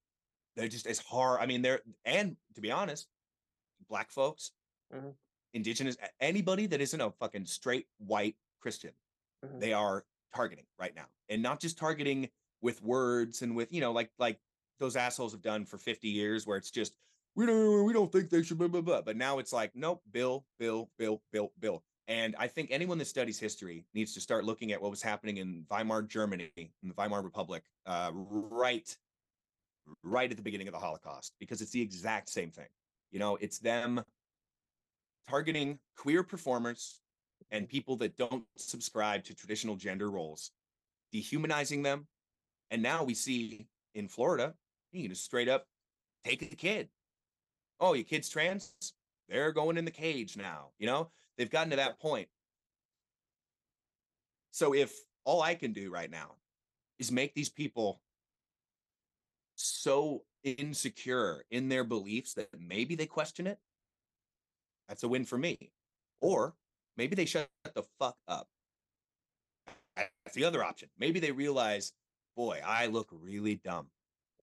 they're 0.57 0.69
just 0.69 0.87
as 0.87 0.99
hard 0.99 1.41
i 1.41 1.47
mean 1.47 1.63
they're 1.63 1.81
and 2.05 2.37
to 2.55 2.61
be 2.61 2.71
honest 2.71 3.09
black 3.89 4.11
folks 4.11 4.53
Mhm. 4.93 5.15
indigenous 5.55 5.97
anybody 6.21 6.67
that 6.67 6.81
isn't 6.81 7.01
a 7.01 7.11
fucking 7.13 7.47
straight 7.47 7.89
white 7.99 8.37
christian 8.61 8.93
Mhm. 9.45 9.61
they 9.61 9.73
are 9.73 10.05
targeting 10.35 10.67
right 10.79 10.95
now 10.95 11.07
and 11.31 11.43
not 11.43 11.59
just 11.61 11.79
targeting 11.79 12.29
with 12.63 12.83
words 12.83 13.43
and 13.43 13.55
with 13.55 13.73
you 13.73 13.81
know 13.81 13.93
like 13.93 14.11
like 14.19 14.39
those 14.81 14.97
assholes 14.97 15.33
have 15.33 15.43
done 15.43 15.65
for 15.65 15.79
50 15.79 16.09
years 16.09 16.47
where 16.47 16.57
it's 16.57 16.71
just 16.71 16.95
we 17.35 17.47
don't 17.47 17.85
we 17.85 17.93
don't 17.93 18.11
think 18.11 18.31
they 18.31 18.43
should 18.43 18.59
blah 18.59 18.69
blah 18.69 18.81
blah 18.81 19.03
but 19.03 19.17
now 19.17 19.39
it's 19.39 19.53
like 19.53 19.71
nope 19.75 20.03
bill 20.11 20.45
bill 20.59 20.89
bill 20.99 21.23
bill 21.33 21.53
bill 21.61 21.83
and 22.09 22.35
i 22.39 22.47
think 22.47 22.71
anyone 22.71 22.99
that 22.99 23.07
studies 23.07 23.39
history 23.39 23.85
needs 23.95 24.15
to 24.15 24.21
start 24.21 24.45
looking 24.45 24.73
at 24.73 24.81
what 24.81 24.91
was 24.91 25.03
happening 25.03 25.39
in 25.39 25.65
weimar 25.71 26.03
germany 26.03 26.51
in 26.57 26.89
the 26.89 26.95
weimar 26.95 27.23
republic 27.23 27.63
uh, 27.87 28.11
right 28.13 28.97
right 30.03 30.31
at 30.31 30.37
the 30.37 30.43
beginning 30.43 30.69
of 30.69 30.75
the 30.75 30.81
holocaust 30.81 31.35
because 31.39 31.63
it's 31.63 31.73
the 31.73 31.81
exact 31.81 32.29
same 32.29 32.51
thing 32.51 32.69
you 33.11 33.19
know 33.19 33.37
it's 33.41 33.59
them 33.59 34.03
targeting 35.29 35.79
queer 35.97 36.23
performers 36.23 37.01
and 37.51 37.69
people 37.69 37.97
that 37.97 38.17
don't 38.17 38.45
subscribe 38.57 39.25
to 39.25 39.35
traditional 39.35 39.77
gender 39.77 40.11
roles, 40.11 40.51
dehumanizing 41.13 41.83
them. 41.83 42.07
And 42.71 42.83
now 42.83 43.05
we 43.05 43.15
see 43.15 43.67
in 43.95 44.09
Florida, 44.09 44.55
you 44.93 45.03
can 45.03 45.11
just 45.11 45.25
straight 45.25 45.49
up 45.49 45.67
take 46.25 46.43
a 46.43 46.57
kid. 46.57 46.89
Oh, 47.81 47.95
your 47.95 48.05
kid's 48.05 48.29
trans? 48.29 48.75
They're 49.29 49.53
going 49.53 49.77
in 49.77 49.85
the 49.85 49.91
cage 49.91 50.37
now. 50.37 50.69
You 50.79 50.87
know, 50.87 51.11
they've 51.37 51.51
gotten 51.51 51.71
to 51.71 51.77
that 51.77 52.01
point. 52.01 52.29
So 54.51 54.75
if 54.75 54.93
all 55.25 55.43
I 55.43 55.55
can 55.55 55.73
do 55.73 55.91
right 55.91 56.11
now 56.11 56.33
is 56.99 57.13
make 57.13 57.35
these 57.35 57.51
people 57.51 58.01
so 59.55 60.23
insecure 60.43 61.45
in 61.51 61.69
their 61.69 61.85
beliefs 61.85 62.35
that 62.35 62.49
maybe 62.59 62.95
they 62.95 63.07
question 63.07 63.47
it, 63.47 63.59
that's 64.89 65.03
a 65.03 65.09
win 65.09 65.25
for 65.25 65.39
me. 65.39 65.71
Or 66.21 66.55
maybe 66.97 67.15
they 67.15 67.27
shut 67.27 67.49
the 67.75 67.85
fuck 67.99 68.17
up. 68.27 68.49
That's 69.97 70.35
the 70.35 70.45
other 70.45 70.65
option. 70.65 70.89
Maybe 70.99 71.21
they 71.21 71.33
realize, 71.33 71.93
boy, 72.39 72.61
I 72.65 72.87
look 72.87 73.09
really 73.11 73.57
dumb. 73.57 73.89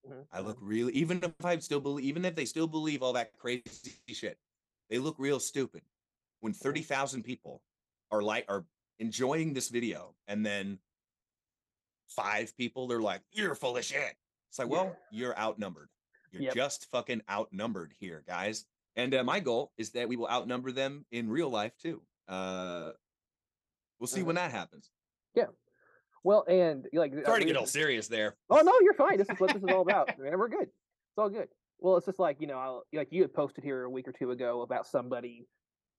Mhm. 0.06 0.26
I 0.30 0.40
look 0.40 0.58
really, 0.60 0.92
even 0.92 1.18
if 1.24 1.32
I 1.44 1.58
still 1.60 1.80
believe, 1.80 2.04
even 2.04 2.26
if 2.26 2.34
they 2.34 2.44
still 2.44 2.66
believe 2.66 3.02
all 3.02 3.14
that 3.14 3.32
crazy 3.32 3.64
shit, 4.08 4.38
they 4.90 4.98
look 4.98 5.16
real 5.18 5.40
stupid. 5.40 5.82
When 6.40 6.52
30,000 6.52 7.22
people 7.22 7.62
are 8.10 8.20
like, 8.20 8.44
are 8.48 8.66
enjoying 8.98 9.54
this 9.54 9.70
video 9.70 10.14
and 10.28 10.44
then 10.44 10.78
five 12.08 12.54
people, 12.58 12.86
they're 12.86 13.00
like, 13.00 13.22
you're 13.32 13.54
full 13.54 13.78
of 13.78 13.84
shit. 13.84 14.14
It's 14.50 14.58
like, 14.58 14.68
Yeah. 14.68 14.72
well, 14.74 14.96
you're 15.10 15.36
outnumbered. 15.38 15.88
You're 16.32 16.42
Yep. 16.42 16.54
just 16.54 16.86
fucking 16.90 17.22
outnumbered 17.30 17.94
here, 17.98 18.22
guys. 18.26 18.66
And 18.94 19.14
uh, 19.14 19.24
my 19.24 19.40
goal 19.40 19.72
is 19.78 19.90
that 19.92 20.06
we 20.06 20.16
will 20.16 20.28
outnumber 20.28 20.70
them 20.70 21.06
in 21.10 21.30
real 21.30 21.48
life 21.48 21.76
too. 21.78 22.02
Uh, 22.28 22.92
we'll 23.98 24.06
see 24.06 24.20
Mhm. 24.20 24.26
when 24.26 24.36
that 24.36 24.50
happens. 24.50 24.90
Well, 26.26 26.44
and 26.48 26.88
like 26.92 27.12
Sorry 27.24 27.38
to 27.38 27.46
get 27.46 27.56
all 27.56 27.66
serious 27.66 28.08
there. 28.08 28.34
Oh 28.50 28.60
no, 28.60 28.72
you're 28.82 28.94
fine. 28.94 29.16
This 29.16 29.28
is 29.30 29.38
what 29.38 29.54
this 29.54 29.62
is 29.62 29.68
all 29.68 29.82
about. 29.88 30.08
Man, 30.18 30.36
we're 30.36 30.48
good. 30.48 30.62
It's 30.62 31.18
all 31.18 31.28
good. 31.28 31.46
Well, 31.78 31.96
it's 31.96 32.06
just 32.06 32.18
like 32.18 32.40
you 32.40 32.48
know, 32.48 32.58
I'll, 32.58 32.82
like 32.92 33.06
you 33.12 33.22
had 33.22 33.32
posted 33.32 33.62
here 33.62 33.84
a 33.84 33.90
week 33.90 34.08
or 34.08 34.12
two 34.12 34.32
ago 34.32 34.62
about 34.62 34.88
somebody. 34.88 35.46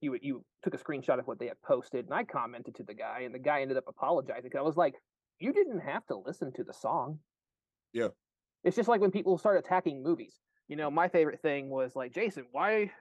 You 0.02 0.18
you 0.22 0.44
took 0.64 0.74
a 0.74 0.78
screenshot 0.78 1.18
of 1.18 1.28
what 1.28 1.40
they 1.40 1.48
had 1.48 1.62
posted, 1.62 2.04
and 2.04 2.14
I 2.14 2.26
commented 2.26 2.76
to 2.76 2.84
the 2.84 2.94
guy, 2.94 3.22
and 3.22 3.34
the 3.34 3.40
guy 3.40 3.62
ended 3.62 3.78
up 3.78 3.86
apologizing. 3.88 4.52
I 4.58 4.62
was 4.64 4.76
like, 4.76 4.96
you 5.40 5.54
didn't 5.54 5.80
have 5.80 6.06
to 6.08 6.18
listen 6.18 6.52
to 6.58 6.64
the 6.66 6.74
song. 6.74 7.20
Yeah. 7.94 8.10
It's 8.66 8.76
just 8.76 8.90
like 8.90 9.00
when 9.00 9.12
people 9.12 9.38
start 9.38 9.58
attacking 9.58 10.04
movies. 10.04 10.42
You 10.68 10.76
know, 10.76 10.92
my 10.92 11.08
favorite 11.08 11.42
thing 11.42 11.70
was 11.70 11.96
like, 11.96 12.14
Jason, 12.14 12.48
why? 12.52 12.92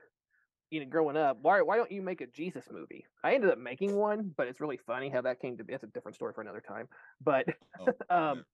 You 0.69 0.81
know, 0.81 0.85
growing 0.87 1.15
up, 1.15 1.37
why 1.41 1.61
why 1.61 1.77
don't 1.77 1.91
you 1.91 2.01
make 2.01 2.21
a 2.21 2.27
Jesus 2.27 2.65
movie? 2.71 3.05
I 3.23 3.33
ended 3.35 3.49
up 3.51 3.57
making 3.57 3.95
one, 3.95 4.33
but 4.35 4.47
it's 4.47 4.59
really 4.59 4.77
funny 4.77 5.09
how 5.09 5.21
that 5.21 5.39
came 5.39 5.57
to 5.57 5.63
be. 5.63 5.73
That's 5.73 5.83
a 5.83 5.87
different 5.87 6.15
story 6.15 6.33
for 6.33 6.41
another 6.41 6.61
time. 6.61 6.87
But 7.21 7.47
Oh, 7.79 7.95
um, 8.09 8.45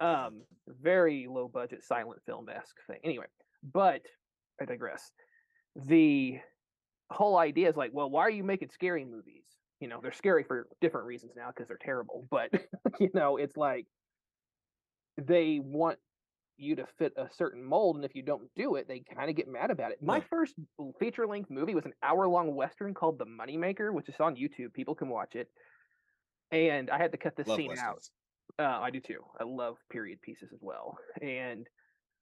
um, 0.00 0.42
very 0.66 1.26
low 1.28 1.48
budget 1.48 1.82
silent 1.84 2.22
film 2.26 2.48
esque 2.48 2.76
thing. 2.86 3.00
Anyway, 3.04 3.26
but 3.62 4.02
I 4.60 4.64
digress. 4.64 5.12
The 5.76 6.40
whole 7.10 7.36
idea 7.38 7.68
is 7.68 7.76
like, 7.76 7.92
well, 7.92 8.10
why 8.10 8.22
are 8.22 8.30
you 8.30 8.44
making 8.44 8.70
scary 8.70 9.04
movies? 9.04 9.44
You 9.80 9.88
know, 9.88 10.00
they're 10.02 10.12
scary 10.12 10.44
for 10.44 10.68
different 10.80 11.06
reasons 11.06 11.32
now 11.36 11.48
because 11.48 11.68
they're 11.68 11.78
terrible. 11.80 12.26
But 12.30 12.50
you 13.00 13.10
know, 13.14 13.36
it's 13.36 13.56
like 13.56 13.86
they 15.16 15.60
want 15.62 15.98
you 16.60 16.76
to 16.76 16.86
fit 16.98 17.12
a 17.16 17.28
certain 17.32 17.64
mold, 17.64 17.96
and 17.96 18.04
if 18.04 18.14
you 18.14 18.22
don't 18.22 18.50
do 18.56 18.76
it, 18.76 18.88
they 18.88 19.00
kind 19.00 19.30
of 19.30 19.36
get 19.36 19.48
mad 19.48 19.70
about 19.70 19.92
it. 19.92 20.02
My 20.02 20.20
Yeah. 20.20 20.26
first 20.30 20.54
feature 20.98 21.26
length 21.26 21.50
movie 21.50 21.74
was 21.74 21.86
an 21.86 21.94
hour 22.02 22.28
long 22.28 22.54
western 22.54 22.94
called 22.94 23.18
The 23.18 23.26
Moneymaker, 23.26 23.92
which 23.92 24.08
is 24.08 24.20
on 24.20 24.36
YouTube. 24.36 24.72
People 24.74 24.94
can 24.94 25.08
watch 25.08 25.34
it. 25.36 25.50
And 26.50 26.90
I 26.90 26.98
had 26.98 27.12
to 27.12 27.18
cut 27.18 27.36
this 27.36 27.48
Love 27.48 27.66
scene 27.66 27.72
out. 27.72 28.02
Uh, 28.58 28.64
I 28.80 28.90
do 28.90 29.00
too. 29.00 29.24
I 29.40 29.44
love 29.44 29.78
period 29.90 30.20
pieces 30.22 30.52
as 30.52 30.60
well. 30.62 30.98
And 31.22 31.68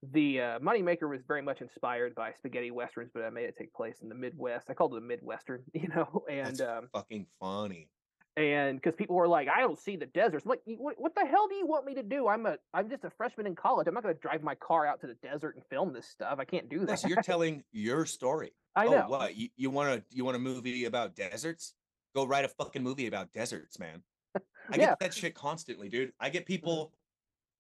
the 0.03 0.41
uh, 0.41 0.61
Moneymaker 0.61 1.11
was 1.11 1.23
very 1.27 1.43
much 1.43 1.63
inspired 1.63 2.15
by 2.15 2.33
spaghetti 2.35 2.71
westerns, 2.73 3.11
but 3.15 3.25
I 3.25 3.31
made 3.31 3.47
it 3.49 3.57
take 3.59 3.75
place 3.75 4.03
in 4.03 4.09
the 4.11 4.17
Midwest. 4.17 4.71
I 4.71 4.75
called 4.75 4.95
it 4.95 4.99
a 4.99 5.03
Midwestern, 5.03 5.65
you 5.75 5.89
know, 5.89 6.25
and 6.31 6.61
That's 6.61 6.63
um, 6.63 6.91
fucking 6.93 7.29
funny. 7.39 7.91
And 8.39 8.81
because 8.81 8.95
people 8.95 9.17
were 9.17 9.27
like, 9.27 9.49
I 9.49 9.61
don't 9.61 9.79
see 9.79 9.97
the 9.97 10.07
deserts. 10.07 10.45
I'm 10.45 10.51
like, 10.51 10.63
what, 10.79 10.95
what 10.97 11.15
the 11.17 11.27
hell 11.27 11.49
do 11.49 11.57
you 11.57 11.67
want 11.67 11.85
me 11.85 11.95
to 11.95 12.05
do? 12.05 12.29
I'm 12.29 12.47
a 12.47 12.57
I'm 12.73 12.89
just 12.89 13.05
a 13.05 13.11
freshman 13.11 13.47
in 13.47 13.57
college. 13.57 13.89
I'm 13.89 13.95
not 13.95 14.05
going 14.05 14.15
to 14.15 14.21
drive 14.21 14.45
my 14.45 14.55
car 14.55 14.87
out 14.87 15.01
to 15.01 15.09
the 15.09 15.15
desert 15.15 15.57
and 15.57 15.65
film 15.67 15.93
this 15.93 16.07
stuff. 16.07 16.39
I 16.39 16.45
can't 16.45 16.69
do 16.69 16.87
that. 16.87 17.01
so 17.01 17.09
you're 17.09 17.23
telling 17.23 17.65
your 17.73 18.07
story. 18.07 18.53
I 18.77 18.87
oh, 18.87 18.91
know. 18.91 19.05
what 19.09 19.37
you, 19.37 19.49
you 19.57 19.71
want 19.71 19.93
to 19.93 20.17
you 20.17 20.25
want 20.25 20.37
a 20.37 20.41
movie 20.41 20.85
about 20.85 21.17
deserts? 21.17 21.75
Go 22.15 22.27
write 22.27 22.45
a 22.45 22.49
fucking 22.49 22.83
movie 22.83 23.09
about 23.09 23.33
deserts, 23.33 23.79
man. 23.81 24.03
I 24.37 24.41
Yeah. 24.77 24.87
get 24.91 25.01
that 25.01 25.15
shit 25.15 25.35
constantly, 25.35 25.89
dude. 25.89 26.13
I 26.21 26.31
get 26.31 26.43
mm-hmm. 26.43 26.47
people. 26.47 26.93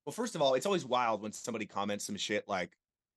Well, 0.06 0.12
first 0.12 0.36
of 0.36 0.42
all, 0.42 0.54
it's 0.54 0.64
always 0.64 0.86
wild 0.86 1.22
when 1.22 1.32
somebody 1.32 1.66
comments 1.66 2.06
some 2.06 2.16
shit 2.16 2.44
like, 2.48 2.70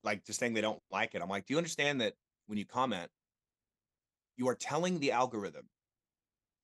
like 0.04 0.26
just 0.26 0.39
saying 0.39 0.54
they 0.54 0.62
don't 0.62 0.82
like 0.91 1.15
it. 1.15 1.21
I'm 1.21 1.30
like, 1.30 1.45
do 1.45 1.54
you 1.54 1.58
understand 1.58 2.02
that 2.02 2.15
when 2.47 2.58
you 2.58 2.65
comment, 2.65 3.10
you 4.36 4.50
are 4.50 4.56
telling 4.56 5.00
the 5.00 5.12
algorithm 5.12 5.67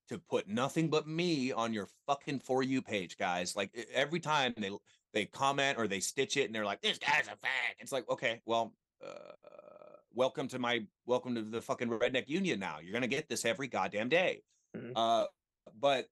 to 0.08 0.18
put 0.18 0.48
nothing 0.48 0.88
but 0.88 1.06
me 1.06 1.52
on 1.52 1.72
your 1.72 1.88
fucking 2.06 2.40
for 2.40 2.62
you 2.62 2.80
page, 2.82 3.16
guys. 3.16 3.54
Like 3.54 3.70
every 3.92 4.20
time 4.20 4.54
they 4.56 4.70
they 5.12 5.26
comment 5.26 5.78
or 5.78 5.86
they 5.88 6.00
stitch 6.00 6.36
it 6.36 6.44
and 6.46 6.54
they're 6.54 6.64
like, 6.64 6.80
this 6.82 6.98
guy's 6.98 7.28
a 7.28 7.32
fag. 7.32 7.74
It's 7.78 7.92
like, 7.92 8.08
okay, 8.10 8.40
well, 8.46 8.74
uh, 9.04 9.32
welcome 10.14 10.48
to 10.48 10.58
my 10.58 10.86
welcome 11.06 11.34
to 11.34 11.42
the 11.42 11.60
fucking 11.60 11.88
redneck 11.88 12.28
union. 12.28 12.58
Now 12.58 12.78
you're 12.82 12.92
gonna 12.92 13.06
get 13.06 13.28
this 13.28 13.44
every 13.44 13.68
goddamn 13.68 14.08
day. 14.08 14.42
Mhm. 14.76 14.92
Uh, 14.96 15.26
but 15.78 16.08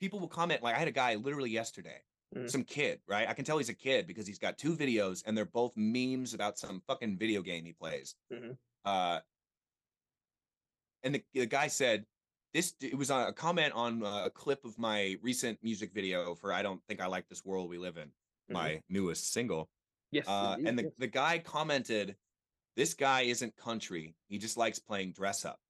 people 0.00 0.18
will 0.20 0.28
comment 0.28 0.62
like 0.62 0.74
I 0.74 0.78
had 0.78 0.88
a 0.88 0.92
guy 0.92 1.14
literally 1.16 1.50
yesterday, 1.50 2.02
Mhm. 2.34 2.50
some 2.50 2.64
kid, 2.64 3.00
right? 3.06 3.28
I 3.28 3.34
can 3.34 3.44
tell 3.44 3.58
he's 3.58 3.68
a 3.68 3.74
kid 3.74 4.06
because 4.06 4.26
he's 4.26 4.38
got 4.38 4.58
two 4.58 4.76
videos 4.76 5.22
and 5.26 5.36
they're 5.36 5.44
both 5.44 5.72
memes 5.76 6.34
about 6.34 6.58
some 6.58 6.80
fucking 6.86 7.18
video 7.18 7.42
game 7.42 7.64
he 7.64 7.72
plays. 7.72 8.14
Mhm. 8.32 8.56
Uh, 8.84 9.20
and 11.02 11.14
the, 11.14 11.24
the 11.32 11.46
guy 11.46 11.68
said, 11.68 12.06
this 12.58 12.74
it 12.80 12.98
was 12.98 13.10
a 13.10 13.32
comment 13.32 13.72
on 13.74 14.02
a 14.04 14.30
clip 14.30 14.64
of 14.64 14.76
my 14.78 15.16
recent 15.22 15.58
music 15.62 15.92
video 15.94 16.34
for 16.34 16.52
I 16.52 16.62
don't 16.62 16.82
think 16.88 17.00
I 17.00 17.06
like 17.06 17.28
this 17.28 17.44
world 17.44 17.70
we 17.70 17.78
live 17.78 17.96
in, 17.96 18.08
Mhm. 18.08 18.52
my 18.54 18.82
newest 18.88 19.32
single. 19.32 19.70
Yes. 20.10 20.26
Uh, 20.26 20.56
and 20.64 20.76
the, 20.78 20.84
yes. 20.84 20.92
the 20.98 21.06
guy 21.06 21.38
commented, 21.38 22.16
This 22.76 22.94
guy 22.94 23.22
isn't 23.22 23.56
country. 23.56 24.14
He 24.28 24.38
just 24.38 24.56
likes 24.56 24.78
playing 24.78 25.12
dress 25.12 25.44
up. 25.44 25.60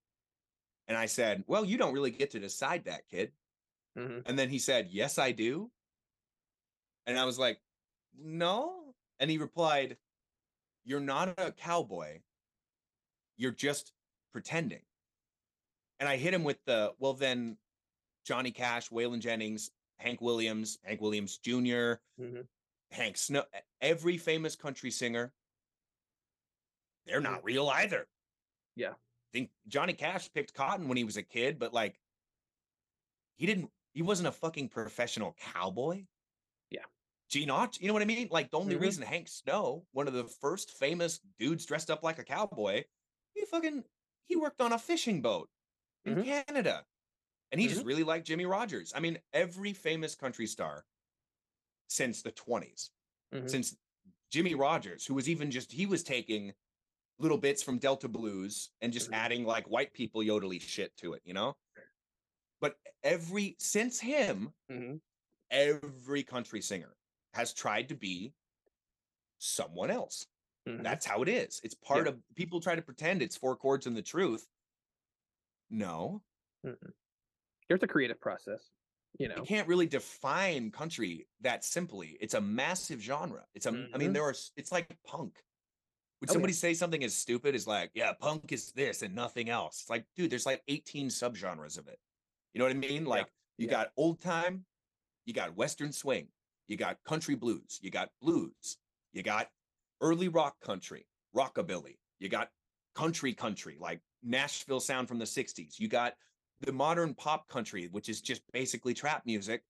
And 0.86 0.96
I 0.96 1.06
said, 1.06 1.44
Well, 1.46 1.64
you 1.64 1.76
don't 1.76 1.92
really 1.92 2.10
get 2.10 2.30
to 2.30 2.40
decide 2.40 2.84
that, 2.84 3.06
kid. 3.08 3.32
Mhm. 3.96 4.22
And 4.26 4.38
then 4.38 4.48
he 4.48 4.58
said, 4.58 4.88
Yes, 4.90 5.18
I 5.18 5.32
do. 5.32 5.70
And 7.06 7.18
I 7.18 7.24
was 7.26 7.38
like, 7.38 7.60
No. 8.16 8.94
And 9.18 9.30
he 9.30 9.36
replied, 9.36 9.98
You're 10.84 11.00
not 11.00 11.38
a 11.38 11.52
cowboy. 11.52 12.22
You're 13.36 13.52
just 13.52 13.92
pretending. 14.32 14.84
And 16.00 16.08
I 16.08 16.16
hit 16.16 16.32
him 16.34 16.44
with 16.44 16.58
the, 16.64 16.94
Well, 16.98 17.14
then 17.14 17.58
Johnny 18.24 18.50
Cash, 18.50 18.90
Waylon 18.90 19.20
Jennings, 19.20 19.70
Hank 19.98 20.20
Williams, 20.20 20.78
Hank 20.84 21.00
Williams 21.00 21.38
Jr., 21.38 22.00
Mhm. 22.18 22.46
Hank 22.90 23.16
Snow, 23.16 23.44
every 23.80 24.16
famous 24.16 24.56
country 24.56 24.90
singer, 24.90 25.34
they're 27.04 27.20
not 27.20 27.44
real 27.44 27.68
either. 27.68 28.08
Yeah. 28.76 28.92
I 28.92 29.30
think 29.32 29.50
Johnny 29.66 29.92
Cash 29.92 30.32
picked 30.32 30.54
cotton 30.54 30.88
when 30.88 30.96
he 30.96 31.04
was 31.04 31.16
a 31.16 31.22
kid, 31.22 31.58
but 31.58 31.72
like 31.72 32.00
he 33.36 33.46
didn't 33.46 33.72
he 33.92 34.02
wasn't 34.02 34.28
a 34.28 34.32
fucking 34.32 34.68
professional 34.68 35.32
cowboy. 35.34 36.06
Yeah. 36.70 36.84
Gene 37.28 37.48
Autry, 37.48 37.80
you 37.80 37.88
know 37.88 37.92
what 37.94 38.02
I 38.02 38.06
mean? 38.06 38.28
Like 38.30 38.50
the 38.50 38.58
only 38.58 38.76
Mhm. 38.76 38.80
reason 38.80 39.02
Hank 39.02 39.28
Snow, 39.28 39.86
one 39.92 40.06
of 40.06 40.14
the 40.14 40.28
first 40.28 40.78
famous 40.78 41.18
dudes 41.38 41.66
dressed 41.66 41.90
up 41.90 42.02
like 42.02 42.18
a 42.18 42.24
cowboy, 42.24 42.84
he 43.34 43.44
fucking 43.44 43.84
he 44.26 44.36
worked 44.36 44.60
on 44.60 44.72
a 44.72 44.78
fishing 44.78 45.20
boat 45.22 45.50
in 46.12 46.18
Mhm. 46.18 46.24
Canada. 46.46 46.86
And 47.52 47.60
he 47.60 47.66
just 47.68 47.80
Mm-hmm. 47.80 47.88
really 47.88 48.04
liked 48.04 48.26
Jimmie 48.26 48.46
Rodgers. 48.46 48.92
I 48.94 49.00
mean, 49.00 49.18
every 49.32 49.72
famous 49.72 50.14
country 50.14 50.46
star 50.46 50.86
since 51.88 52.22
the 52.22 52.32
20s, 52.32 52.90
Mhm. 53.32 53.48
since 53.50 53.76
Jimmie 54.30 54.54
Rodgers, 54.54 55.06
who 55.06 55.14
was 55.14 55.28
even 55.28 55.50
just 55.50 55.72
he 55.72 55.86
was 55.86 56.02
taking 56.02 56.54
little 57.18 57.38
bits 57.38 57.62
from 57.62 57.78
Delta 57.78 58.08
Blues 58.08 58.70
and 58.80 58.92
just 58.92 59.10
Mhm. 59.10 59.14
adding 59.14 59.44
like 59.44 59.66
white 59.68 59.92
people 59.92 60.22
yodely 60.22 60.60
shit 60.60 60.96
to 60.98 61.14
it, 61.14 61.22
you 61.24 61.32
know? 61.34 61.56
But 62.60 62.78
every 63.02 63.56
since 63.58 64.00
him, 64.00 64.54
Mhm. 64.70 65.00
every 65.50 66.22
country 66.24 66.60
singer 66.60 66.96
has 67.34 67.52
tried 67.54 67.88
to 67.88 67.94
be 67.96 68.34
someone 69.38 69.90
else. 69.90 70.26
Mhm. 70.66 70.82
That's 70.82 71.06
how 71.06 71.22
it 71.22 71.28
is. 71.28 71.60
It's 71.64 71.74
part 71.74 72.06
Yeah. 72.06 72.12
of 72.12 72.22
people 72.34 72.60
try 72.60 72.74
to 72.74 72.82
pretend 72.82 73.22
it's 73.22 73.36
four 73.36 73.56
chords 73.56 73.86
and 73.86 73.96
the 73.96 74.02
truth. 74.02 74.46
No, 75.70 76.22
Mhm. 76.64 76.92
There's 77.68 77.82
a 77.82 77.86
creative 77.86 78.20
process, 78.20 78.70
you 79.18 79.28
know. 79.28 79.36
you 79.36 79.42
can't 79.42 79.68
really 79.68 79.86
define 79.86 80.70
country 80.70 81.28
that 81.40 81.64
simply. 81.64 82.16
It's 82.20 82.34
a 82.34 82.40
massive 82.40 83.00
genre. 83.00 83.46
It's 83.54 83.66
a, 83.66 83.70
I 83.92 83.98
mean, 83.98 84.10
Mhm. 84.10 84.14
there 84.14 84.24
are, 84.24 84.34
it's 84.56 84.72
like 84.72 85.00
punk. 85.04 85.44
Would 86.20 86.30
Oh, 86.30 86.32
yeah. 86.32 86.34
somebody 86.34 86.52
say 86.54 86.74
something 86.74 87.04
as 87.04 87.14
stupid 87.16 87.54
as 87.54 87.66
like, 87.66 87.90
yeah, 87.94 88.12
punk 88.14 88.50
is 88.52 88.72
this 88.72 89.02
and 89.02 89.14
nothing 89.14 89.50
else? 89.50 89.82
It's 89.82 89.90
like, 89.90 90.06
dude, 90.16 90.30
there's 90.30 90.46
like 90.46 90.62
18 90.68 91.08
subgenres 91.08 91.78
of 91.78 91.88
it. 91.88 92.00
You 92.54 92.58
know 92.58 92.64
what 92.64 92.72
I 92.76 92.78
mean? 92.78 93.04
Like, 93.04 93.32
you 93.58 93.66
yeah. 93.66 93.72
got 93.72 93.92
old 93.96 94.20
time, 94.20 94.66
you 95.26 95.34
got 95.34 95.54
western 95.54 95.92
swing, 95.92 96.32
you 96.66 96.76
got 96.76 97.02
country 97.04 97.34
blues, 97.36 97.78
you 97.82 97.90
got 97.90 98.10
blues, 98.20 98.78
you 99.12 99.22
got 99.22 99.52
early 100.00 100.28
rock 100.28 100.58
country, 100.60 101.06
rockabilly, 101.36 102.00
you 102.18 102.28
got 102.28 102.52
country 102.94 103.34
country, 103.34 103.76
like 103.78 104.02
Nashville 104.22 104.80
sound 104.80 105.08
from 105.08 105.18
the 105.18 105.24
60s. 105.24 105.78
You 105.78 105.88
got 105.88 106.14
the 106.60 106.72
modern 106.72 107.14
pop 107.14 107.48
country, 107.48 107.86
which 107.88 108.08
is 108.08 108.20
just 108.20 108.42
basically 108.52 108.94
trap 108.94 109.24
music 109.26 109.62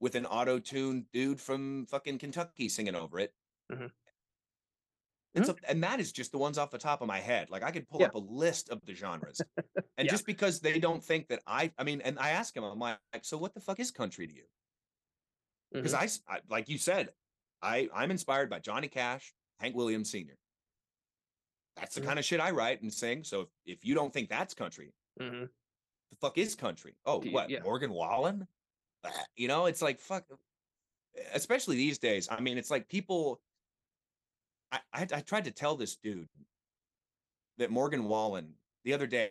with 0.00 0.14
an 0.14 0.26
auto-tuned 0.26 1.06
dude 1.12 1.40
from 1.40 1.86
fucking 1.86 2.18
Kentucky 2.18 2.68
singing 2.68 2.94
over 2.94 3.18
it. 3.18 3.34
Mhm. 3.72 3.90
It's 5.34 5.48
a, 5.50 5.56
and 5.68 5.82
that 5.82 6.00
is 6.00 6.12
just 6.12 6.32
the 6.32 6.38
ones 6.38 6.56
off 6.56 6.70
the 6.70 6.78
top 6.78 7.02
of 7.02 7.08
my 7.08 7.18
head. 7.20 7.50
Like 7.50 7.62
I 7.62 7.70
could 7.70 7.86
pull 7.88 8.00
Yeah. 8.00 8.06
up 8.06 8.14
a 8.14 8.18
list 8.18 8.70
of 8.70 8.84
the 8.84 8.94
genres. 8.94 9.40
And 9.98 10.04
Yeah. 10.06 10.10
just 10.12 10.26
because 10.26 10.60
they 10.60 10.78
don't 10.78 11.02
think 11.02 11.28
that 11.28 11.42
I, 11.46 11.72
I 11.78 11.84
mean, 11.84 12.00
and 12.02 12.18
I 12.18 12.30
ask 12.30 12.54
him, 12.54 12.64
I'm 12.64 12.78
like, 12.78 12.98
so 13.22 13.38
what 13.38 13.54
the 13.54 13.60
fuck 13.60 13.80
is 13.80 13.90
country 13.90 14.26
to 14.26 14.34
you? 14.34 14.44
Because 15.72 15.94
Mhm. 15.94 16.20
I, 16.28 16.34
I- 16.36 16.40
like 16.48 16.68
you 16.68 16.76
said, 16.78 17.14
I, 17.62 17.88
I'm 17.94 18.10
inspired 18.10 18.50
by 18.50 18.58
Johnny 18.60 18.88
Cash, 18.88 19.34
Hank 19.58 19.74
Williams 19.74 20.10
Sr. 20.10 20.36
That's 21.76 21.94
the 21.94 22.00
Mhm. 22.00 22.04
kind 22.06 22.18
of 22.18 22.24
shit 22.24 22.40
I 22.40 22.50
write 22.50 22.82
and 22.82 22.92
sing. 22.92 23.22
So 23.24 23.42
if, 23.42 23.48
if 23.66 23.84
you 23.84 23.94
don't 23.94 24.12
think 24.12 24.28
that's 24.28 24.54
country, 24.54 24.92
Mhm. 25.20 25.48
the 26.10 26.16
fuck 26.16 26.38
is 26.38 26.54
country? 26.54 26.96
Oh, 27.04 27.20
what? 27.20 27.50
yeah. 27.50 27.62
Morgan 27.62 27.92
Wallen? 27.92 28.48
Ah, 29.04 29.24
You 29.36 29.48
know, 29.48 29.66
it's 29.66 29.82
like 29.82 30.00
fuck. 30.00 30.24
Especially 31.32 31.76
these 31.76 31.98
days. 31.98 32.28
I 32.30 32.40
mean, 32.40 32.58
it's 32.58 32.70
like 32.70 32.88
people. 32.88 33.40
I, 34.72 34.80
I 34.92 35.02
I 35.02 35.20
tried 35.20 35.44
to 35.44 35.50
tell 35.52 35.76
this 35.76 35.96
dude 35.96 36.28
that 37.58 37.70
Morgan 37.70 38.04
Wallen 38.04 38.54
the 38.84 38.92
other 38.94 39.06
day. 39.06 39.30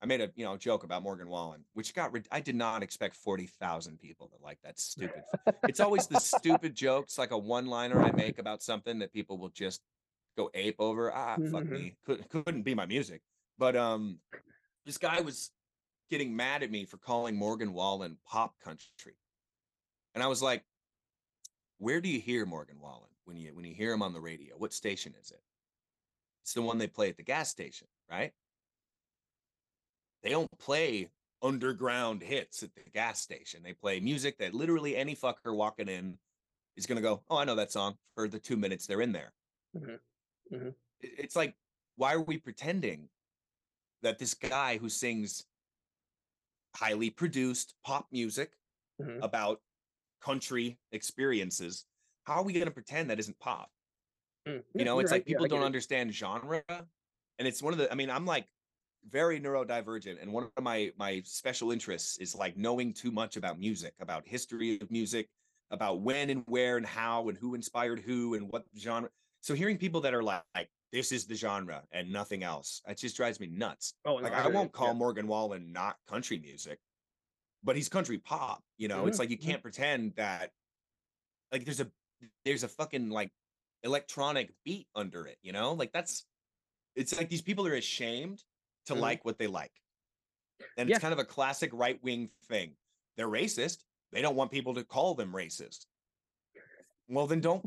I 0.00 0.06
made 0.06 0.20
a 0.20 0.30
you 0.36 0.44
know 0.44 0.56
joke 0.56 0.84
about 0.84 1.02
Morgan 1.02 1.28
Wallen, 1.28 1.64
which 1.72 1.92
got 1.92 2.12
rid- 2.12 2.28
I 2.30 2.40
did 2.40 2.54
not 2.54 2.82
expect 2.84 3.16
forty 3.16 3.46
thousand 3.46 3.98
people 3.98 4.28
to 4.28 4.36
like 4.42 4.60
that 4.62 4.78
stupid. 4.78 5.24
it's 5.64 5.80
always 5.80 6.06
the 6.06 6.20
stupid 6.20 6.74
jokes, 6.76 7.18
like 7.18 7.32
a 7.32 7.38
one 7.38 7.66
liner 7.66 8.00
I 8.00 8.12
make 8.12 8.38
about 8.38 8.62
something 8.62 8.98
that 9.00 9.12
people 9.12 9.38
will 9.38 9.48
just 9.48 9.82
go 10.38 10.50
ape 10.54 10.76
over. 10.78 11.12
Ah, 11.12 11.36
fuck 11.50 11.64
Mhm. 11.64 11.70
me, 11.70 11.96
Could, 12.04 12.28
couldn't 12.30 12.62
be 12.62 12.74
my 12.74 12.86
music. 12.86 13.22
But 13.58 13.76
um, 13.76 14.20
this 14.86 14.96
guy 14.96 15.20
was 15.20 15.50
getting 16.08 16.34
mad 16.34 16.62
at 16.62 16.70
me 16.70 16.86
for 16.86 16.96
calling 16.96 17.36
Morgan 17.36 17.72
Wallen 17.72 18.16
pop 18.24 18.58
country, 18.60 19.18
and 20.14 20.22
I 20.22 20.28
was 20.28 20.40
like, 20.40 20.64
"Where 21.78 22.00
do 22.00 22.08
you 22.08 22.20
hear 22.20 22.46
Morgan 22.46 22.78
Wallen 22.80 23.10
when 23.24 23.36
you 23.36 23.54
when 23.54 23.64
you 23.64 23.74
hear 23.74 23.92
him 23.92 24.02
on 24.02 24.12
the 24.12 24.20
radio? 24.20 24.56
What 24.56 24.72
station 24.72 25.14
is 25.20 25.32
it? 25.32 25.42
It's 26.42 26.54
the 26.54 26.62
one 26.62 26.78
they 26.78 26.86
play 26.86 27.10
at 27.10 27.16
the 27.16 27.24
gas 27.24 27.50
station, 27.50 27.88
right? 28.08 28.32
They 30.22 30.30
don't 30.30 30.50
play 30.58 31.10
underground 31.42 32.22
hits 32.22 32.62
at 32.62 32.74
the 32.74 32.82
gas 32.90 33.20
station. 33.20 33.62
They 33.62 33.74
play 33.74 34.00
music 34.00 34.38
that 34.38 34.54
literally 34.54 34.96
any 34.96 35.14
fucker 35.14 35.54
walking 35.54 35.88
in 35.88 36.18
is 36.76 36.86
gonna 36.86 37.00
go, 37.00 37.24
"Oh, 37.28 37.36
I 37.36 37.44
know 37.44 37.56
that 37.56 37.72
song." 37.72 37.98
For 38.14 38.28
the 38.28 38.38
two 38.38 38.56
minutes 38.56 38.86
they're 38.86 39.02
in 39.02 39.12
there, 39.12 39.34
Mhm. 39.74 40.00
Mhm. 40.50 40.74
It's 41.00 41.36
like, 41.36 41.56
why 41.96 42.14
are 42.14 42.20
we 42.22 42.38
pretending 42.38 43.10
that 44.02 44.18
this 44.18 44.34
guy 44.34 44.78
who 44.78 44.88
sings 44.88 45.46
highly 46.76 47.10
produced 47.10 47.74
pop 47.84 48.08
music 48.12 48.56
Mhm. 48.98 49.20
about 49.22 49.62
country 50.20 50.80
experiences, 50.92 51.86
how 52.24 52.34
are 52.36 52.44
we 52.44 52.52
going 52.52 52.66
to 52.66 52.72
pretend 52.72 53.10
that 53.10 53.20
isn't 53.20 53.38
pop? 53.40 53.72
Mm, 54.46 54.64
You 54.76 54.84
yeah, 54.84 54.84
know, 54.84 54.98
you're 54.98 55.00
it's 55.00 55.10
right. 55.10 55.16
like 55.16 55.26
Yeah, 55.26 55.38
people 55.38 55.44
I 55.44 55.48
don't 55.48 55.62
it. 55.62 55.64
understand 55.64 56.14
genre, 56.14 56.64
and 56.68 57.48
it's 57.48 57.62
one 57.62 57.72
of 57.72 57.78
the. 57.78 57.90
I 57.90 57.94
mean, 57.94 58.10
I'm 58.10 58.26
like 58.26 58.48
very 59.04 59.40
neurodivergent, 59.40 60.20
and 60.22 60.32
one 60.32 60.50
of 60.56 60.62
my 60.62 60.92
my 60.96 61.22
special 61.22 61.72
interests 61.72 62.18
is 62.18 62.34
like 62.34 62.56
knowing 62.56 62.92
too 62.92 63.10
much 63.10 63.36
about 63.36 63.58
music, 63.58 63.94
about 64.00 64.26
history 64.26 64.80
of 64.80 64.90
music, 64.90 65.30
about 65.70 66.00
when 66.00 66.30
and 66.30 66.44
where 66.46 66.76
and 66.76 66.86
how 66.86 67.28
and 67.28 67.36
who 67.38 67.54
inspired 67.54 68.00
who 68.00 68.34
and 68.34 68.50
what 68.50 68.66
genre. 68.76 69.10
So 69.48 69.54
hearing 69.54 69.78
people 69.78 70.02
that 70.02 70.12
are 70.12 70.22
like, 70.22 70.68
this 70.92 71.10
is 71.10 71.26
the 71.26 71.34
genre 71.34 71.82
and 71.90 72.12
nothing 72.12 72.42
else, 72.42 72.82
it 72.86 72.98
just 72.98 73.16
drives 73.16 73.40
me 73.40 73.46
nuts. 73.46 73.94
Oh, 74.04 74.16
Like 74.16 74.34
I 74.34 74.46
won't 74.46 74.72
call 74.72 74.88
Yeah. 74.88 74.92
Morgan 74.92 75.26
Wallen 75.26 75.72
not 75.72 75.96
country 76.06 76.38
music, 76.38 76.80
but 77.62 77.74
he's 77.74 77.88
country 77.88 78.18
pop. 78.18 78.62
You 78.76 78.88
know, 78.88 79.06
it's 79.06 79.16
Mhm, 79.16 79.20
like 79.20 79.30
you 79.30 79.38
mhm. 79.38 79.42
can't 79.44 79.62
pretend 79.62 80.16
that 80.16 80.52
like 81.50 81.64
there's 81.64 81.80
a 81.80 81.90
there's 82.44 82.62
a 82.62 82.68
fucking 82.68 83.08
like 83.08 83.32
electronic 83.84 84.52
beat 84.66 84.86
under 84.94 85.26
it. 85.26 85.38
You 85.40 85.52
know, 85.52 85.72
like 85.72 85.92
that's 85.92 86.26
it's 86.94 87.16
like 87.16 87.30
these 87.30 87.40
people 87.40 87.66
are 87.66 87.74
ashamed 87.74 88.44
to 88.84 88.94
Mhm. 88.94 89.00
like 89.00 89.24
what 89.24 89.38
they 89.38 89.46
like, 89.46 89.80
and 90.76 90.90
Yeah. 90.90 90.96
it's 90.96 91.02
kind 91.02 91.14
of 91.14 91.20
a 91.20 91.24
classic 91.24 91.70
right 91.72 91.98
wing 92.02 92.32
thing. 92.48 92.76
They're 93.16 93.28
racist. 93.28 93.86
They 94.12 94.20
don't 94.20 94.36
want 94.36 94.50
people 94.50 94.74
to 94.74 94.84
call 94.84 95.14
them 95.14 95.32
racist. 95.32 95.86
Well, 97.08 97.26
then 97.26 97.40
don't. 97.40 97.64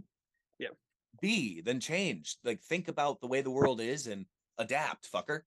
Be, 1.21 1.61
then 1.61 1.79
change. 1.79 2.37
Like 2.43 2.61
think 2.61 2.87
about 2.87 3.21
the 3.21 3.27
way 3.27 3.41
the 3.41 3.51
world 3.51 3.79
is 3.81 4.07
and 4.07 4.25
adapt, 4.57 5.11
fucker. 5.11 5.41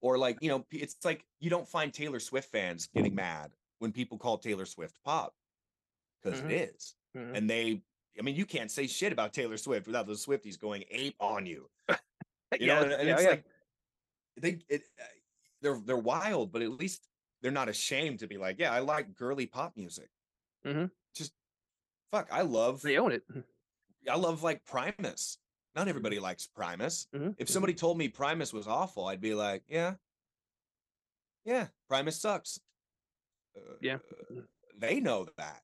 Or 0.00 0.18
like, 0.18 0.38
you 0.42 0.48
know, 0.50 0.66
it's 0.70 0.96
like 1.04 1.24
you 1.40 1.48
don't 1.50 1.66
find 1.68 1.92
Taylor 1.92 2.20
Swift 2.20 2.50
fans 2.52 2.88
getting 2.94 3.14
mad 3.14 3.52
when 3.78 3.90
people 3.92 4.18
call 4.18 4.38
Taylor 4.38 4.66
Swift 4.66 4.98
pop. 5.04 5.34
Because 6.22 6.40
Mhm. 6.40 6.50
it 6.50 6.70
is. 6.74 6.94
Mhm. 7.16 7.36
And 7.36 7.50
they 7.50 7.82
I 8.18 8.22
mean, 8.22 8.36
you 8.36 8.46
can't 8.46 8.70
say 8.70 8.86
shit 8.86 9.12
about 9.12 9.32
Taylor 9.32 9.56
Swift 9.56 9.88
without 9.88 10.06
the 10.06 10.12
Swifties 10.12 10.56
going 10.58 10.84
ape 10.90 11.16
on 11.20 11.46
you. 11.46 11.68
You 12.60 12.68
know, 12.68 12.74
Yeah, 12.74 12.82
and, 12.84 12.92
and 12.92 13.08
yeah, 13.08 13.14
it's 13.14 13.22
yeah. 13.24 13.30
like 13.30 13.44
they 14.36 14.58
it 14.68 14.82
uh, 15.00 15.04
they're 15.60 15.80
they're 15.80 15.96
wild, 15.96 16.52
but 16.52 16.62
at 16.62 16.70
least 16.70 17.08
they're 17.40 17.50
not 17.50 17.68
ashamed 17.68 18.20
to 18.20 18.28
be 18.28 18.36
like, 18.36 18.60
yeah, 18.60 18.72
I 18.72 18.78
like 18.78 19.14
girly 19.14 19.46
pop 19.46 19.76
music. 19.76 20.08
Mm-hmm. 20.64 20.86
Just 21.16 21.32
fuck, 22.12 22.28
I 22.30 22.42
love 22.42 22.80
they 22.82 22.96
own 22.98 23.10
it. 23.12 23.24
I 24.10 24.16
love 24.16 24.42
like 24.42 24.64
Primus. 24.64 25.38
Not 25.74 25.88
everybody 25.88 26.20
likes 26.20 26.46
Primus. 26.46 27.08
Mhm, 27.14 27.34
If 27.38 27.48
mhm. 27.48 27.50
somebody 27.50 27.74
told 27.74 27.98
me 27.98 28.08
Primus 28.08 28.52
was 28.52 28.66
awful, 28.68 29.06
I'd 29.06 29.20
be 29.20 29.34
like, 29.34 29.62
yeah, 29.66 29.94
yeah, 31.44 31.68
Primus 31.88 32.20
sucks. 32.20 32.58
Yeah. 33.80 33.98
Uh, 34.30 34.40
they 34.76 35.00
know 35.00 35.26
that. 35.36 35.62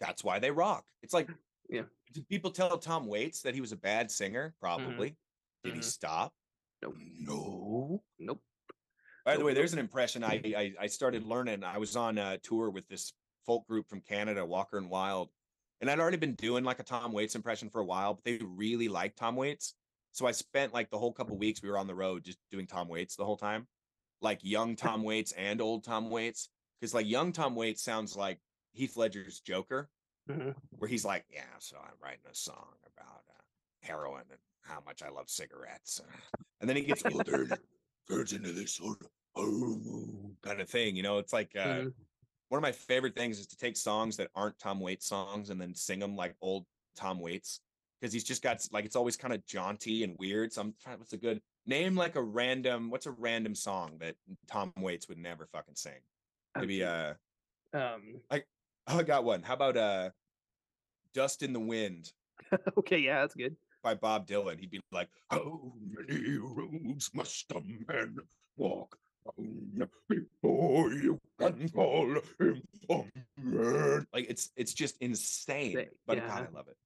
That's 0.00 0.22
why 0.22 0.38
they 0.38 0.50
rock. 0.50 0.84
It's 1.02 1.14
like, 1.14 1.28
Yeah. 1.70 1.82
Did 2.14 2.26
people 2.28 2.50
tell 2.50 2.78
Tom 2.78 3.06
Waits 3.06 3.42
that 3.42 3.54
he 3.54 3.60
was 3.60 3.72
a 3.72 3.76
bad 3.76 4.10
singer? 4.10 4.54
Probably. 4.58 5.14
Did 5.62 5.74
he 5.74 5.80
Mhm. 5.80 5.84
stop? 5.84 6.32
Nope. 6.80 6.94
No. 6.98 8.02
Nope. 8.18 8.42
By 9.26 9.36
the 9.36 9.44
way, 9.44 9.52
there's 9.52 9.74
an 9.74 9.78
impression 9.78 10.24
I, 10.24 10.40
I 10.56 10.74
I 10.80 10.86
started 10.86 11.24
learning. 11.24 11.62
I 11.64 11.76
was 11.76 11.94
on 11.96 12.16
a 12.16 12.38
tour 12.38 12.70
with 12.70 12.88
this 12.88 13.12
folk 13.44 13.66
group 13.66 13.86
from 13.86 14.00
Canada, 14.00 14.46
Walker 14.46 14.78
and 14.78 14.88
Wild, 14.88 15.28
and 15.80 15.90
I'd 15.90 16.00
already 16.00 16.16
been 16.16 16.34
doing 16.34 16.64
like 16.64 16.80
a 16.80 16.84
Tom 16.84 17.12
Waits 17.12 17.34
impression 17.34 17.70
for 17.70 17.80
a 17.80 17.84
while, 17.84 18.14
but 18.14 18.24
they 18.24 18.38
really 18.38 18.88
liked 18.88 19.18
Tom 19.18 19.36
Waits. 19.36 19.74
So 20.12 20.26
I 20.26 20.32
spent 20.32 20.72
like 20.74 20.90
the 20.90 20.98
whole 20.98 21.12
couple 21.12 21.36
weeks 21.36 21.62
we 21.62 21.70
were 21.70 21.78
on 21.78 21.86
the 21.86 21.94
road 21.94 22.24
just 22.24 22.38
doing 22.50 22.66
Tom 22.66 22.88
Waits 22.88 23.16
the 23.16 23.24
whole 23.24 23.36
time, 23.36 23.68
like 24.20 24.40
young 24.42 24.74
Tom 24.74 25.02
Waits 25.02 25.32
and 25.32 25.60
old 25.60 25.84
Tom 25.84 26.10
Waits, 26.10 26.48
because 26.80 26.94
like 26.94 27.06
young 27.06 27.32
Tom 27.32 27.54
Waits 27.54 27.82
sounds 27.82 28.16
like 28.16 28.40
Heath 28.72 28.96
Ledger's 28.96 29.40
Joker, 29.40 29.90
Mhm. 30.28 30.54
where 30.78 30.88
he's 30.88 31.04
like, 31.04 31.24
"Yeah, 31.30 31.58
so 31.58 31.78
I'm 31.78 31.94
writing 32.02 32.24
a 32.30 32.34
song 32.34 32.74
about 32.86 33.22
uh, 33.28 33.42
heroin 33.82 34.24
and 34.30 34.40
how 34.62 34.80
much 34.80 35.02
I 35.02 35.08
love 35.10 35.30
cigarettes," 35.30 36.00
uh," 36.00 36.16
and 36.60 36.68
then 36.68 36.76
he 36.76 36.82
gets 36.82 37.02
there 37.26 37.46
turns 38.08 38.32
into 38.32 38.52
this 38.52 38.74
sort 38.74 39.00
of 39.02 39.08
oh 39.36 40.36
kind 40.42 40.60
of 40.60 40.68
thing. 40.68 40.96
You 40.96 41.02
know, 41.02 41.18
it's 41.18 41.32
like 41.32 41.54
uh, 41.54 41.84
Mhm. 41.84 41.94
One 42.48 42.58
of 42.58 42.62
my 42.62 42.72
favorite 42.72 43.14
things 43.14 43.38
is 43.38 43.46
to 43.48 43.56
take 43.56 43.76
songs 43.76 44.16
that 44.16 44.30
aren't 44.34 44.58
Tom 44.58 44.80
Waits 44.80 45.06
songs 45.06 45.50
and 45.50 45.60
then 45.60 45.74
sing 45.74 45.98
them 45.98 46.16
like 46.16 46.34
old 46.40 46.64
Tom 46.96 47.20
Waits 47.20 47.60
because 48.00 48.12
he's 48.12 48.24
just 48.24 48.42
got 48.42 48.64
like 48.72 48.84
it's 48.84 48.96
always 48.96 49.16
kind 49.16 49.34
of 49.34 49.44
jaunty 49.46 50.04
and 50.04 50.16
weird. 50.18 50.52
So 50.52 50.62
I'm 50.62 50.74
trying. 50.82 50.98
What's 50.98 51.12
a 51.12 51.18
good 51.18 51.40
name? 51.66 51.94
Like 51.96 52.16
a 52.16 52.22
random. 52.22 52.90
What's 52.90 53.06
a 53.06 53.10
random 53.12 53.54
song 53.54 53.98
that 54.00 54.14
Tom 54.46 54.72
Waits 54.78 55.08
would 55.08 55.18
never 55.18 55.46
fucking 55.52 55.74
sing? 55.76 56.00
Maybe 56.56 56.82
uh, 56.82 57.14
Um. 57.72 58.20
oh, 58.30 58.38
I 58.86 59.02
got 59.02 59.24
one. 59.24 59.42
How 59.42 59.54
about 59.54 59.76
uh, 59.76 60.10
Dust 61.14 61.42
in 61.42 61.52
the 61.52 61.60
Wind 61.60 62.12
Okay. 62.78 62.98
Yeah, 62.98 63.20
that's 63.20 63.34
good. 63.34 63.56
by 63.82 63.94
Bob 63.94 64.26
Dylan? 64.26 64.58
He'd 64.58 64.70
be 64.70 64.80
like, 64.92 65.08
"How 65.30 65.72
many 65.90 66.38
roads 66.38 67.10
must 67.14 67.50
a 67.52 67.60
man 67.86 68.16
walk 68.56 68.96
before 70.08 70.92
you 70.92 71.18
can 71.40 71.70
call 71.74 72.06
him? 72.38 74.06
Like 74.12 74.26
it's 74.28 74.50
it's 74.56 74.72
just 74.74 74.96
insane, 75.00 75.86
but 76.06 76.16
yeah. 76.18 76.28
God, 76.28 76.48
I 76.50 76.56
love 76.56 76.68
it. 76.68 76.76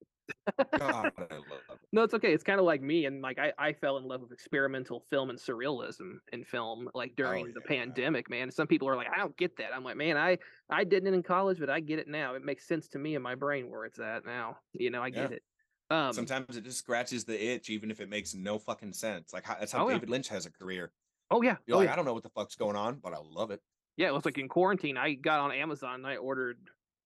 God, 0.78 1.12
I 1.18 1.34
love 1.34 1.60
it. 1.70 1.78
No, 1.92 2.02
it's 2.02 2.14
okay. 2.14 2.32
It's 2.32 2.42
kind 2.44 2.58
of 2.58 2.64
like 2.64 2.80
me, 2.80 3.04
and 3.06 3.20
like 3.20 3.38
I, 3.38 3.52
I 3.58 3.72
fell 3.74 3.98
in 3.98 4.04
love 4.04 4.22
with 4.22 4.32
experimental 4.32 5.04
film 5.10 5.30
and 5.30 5.38
surrealism 5.38 6.14
in 6.32 6.44
film, 6.44 6.88
like 6.94 7.14
during 7.16 7.46
the 7.46 7.60
Oh, 7.60 7.62
yeah. 7.68 7.84
pandemic. 7.84 8.30
Man, 8.30 8.50
some 8.50 8.66
people 8.66 8.88
are 8.88 8.96
like, 8.96 9.08
I 9.14 9.18
don't 9.18 9.36
get 9.36 9.56
that. 9.58 9.74
I'm 9.74 9.84
like, 9.84 9.96
man, 9.96 10.16
I, 10.16 10.38
I 10.70 10.84
didn't 10.84 11.12
in 11.12 11.22
college, 11.22 11.58
but 11.58 11.68
I 11.68 11.80
get 11.80 11.98
it 11.98 12.08
now. 12.08 12.34
It 12.34 12.42
makes 12.44 12.66
sense 12.66 12.88
to 12.88 12.98
me 12.98 13.14
in 13.14 13.22
my 13.22 13.34
brain 13.34 13.70
where 13.70 13.84
it's 13.84 13.98
at 13.98 14.24
now. 14.24 14.56
You 14.72 14.90
know, 14.90 15.02
I 15.02 15.10
get 15.10 15.30
Yeah. 15.30 15.36
it. 15.36 15.42
Um, 15.90 16.12
Sometimes 16.14 16.56
it 16.56 16.64
just 16.64 16.78
scratches 16.78 17.26
the 17.26 17.38
itch, 17.52 17.68
even 17.68 17.90
if 17.90 18.00
it 18.00 18.08
makes 18.08 18.34
no 18.34 18.58
fucking 18.58 18.94
sense. 18.94 19.34
Like 19.34 19.44
how, 19.44 19.56
that's 19.58 19.72
how 19.72 19.84
Oh, 19.84 19.88
yeah. 19.88 19.96
David 19.96 20.08
Lynch 20.08 20.28
has 20.28 20.46
a 20.46 20.50
career. 20.50 20.90
Oh 21.32 21.42
yeah, 21.42 21.56
You're 21.66 21.76
oh 21.76 21.78
like, 21.80 21.86
yeah, 21.88 21.92
I 21.92 21.96
don't 21.96 22.04
know 22.04 22.14
what 22.14 22.22
the 22.22 22.28
fuck's 22.30 22.54
going 22.54 22.76
on, 22.76 23.00
but 23.02 23.12
I 23.12 23.18
love 23.18 23.50
it. 23.50 23.60
yeah. 23.96 24.08
It 24.08 24.14
was 24.14 24.24
like 24.24 24.38
in 24.38 24.48
quarantine. 24.48 24.96
I 24.96 25.14
got 25.14 25.40
on 25.40 25.50
Amazon. 25.52 25.94
and 25.96 26.06
I 26.06 26.16
ordered 26.16 26.58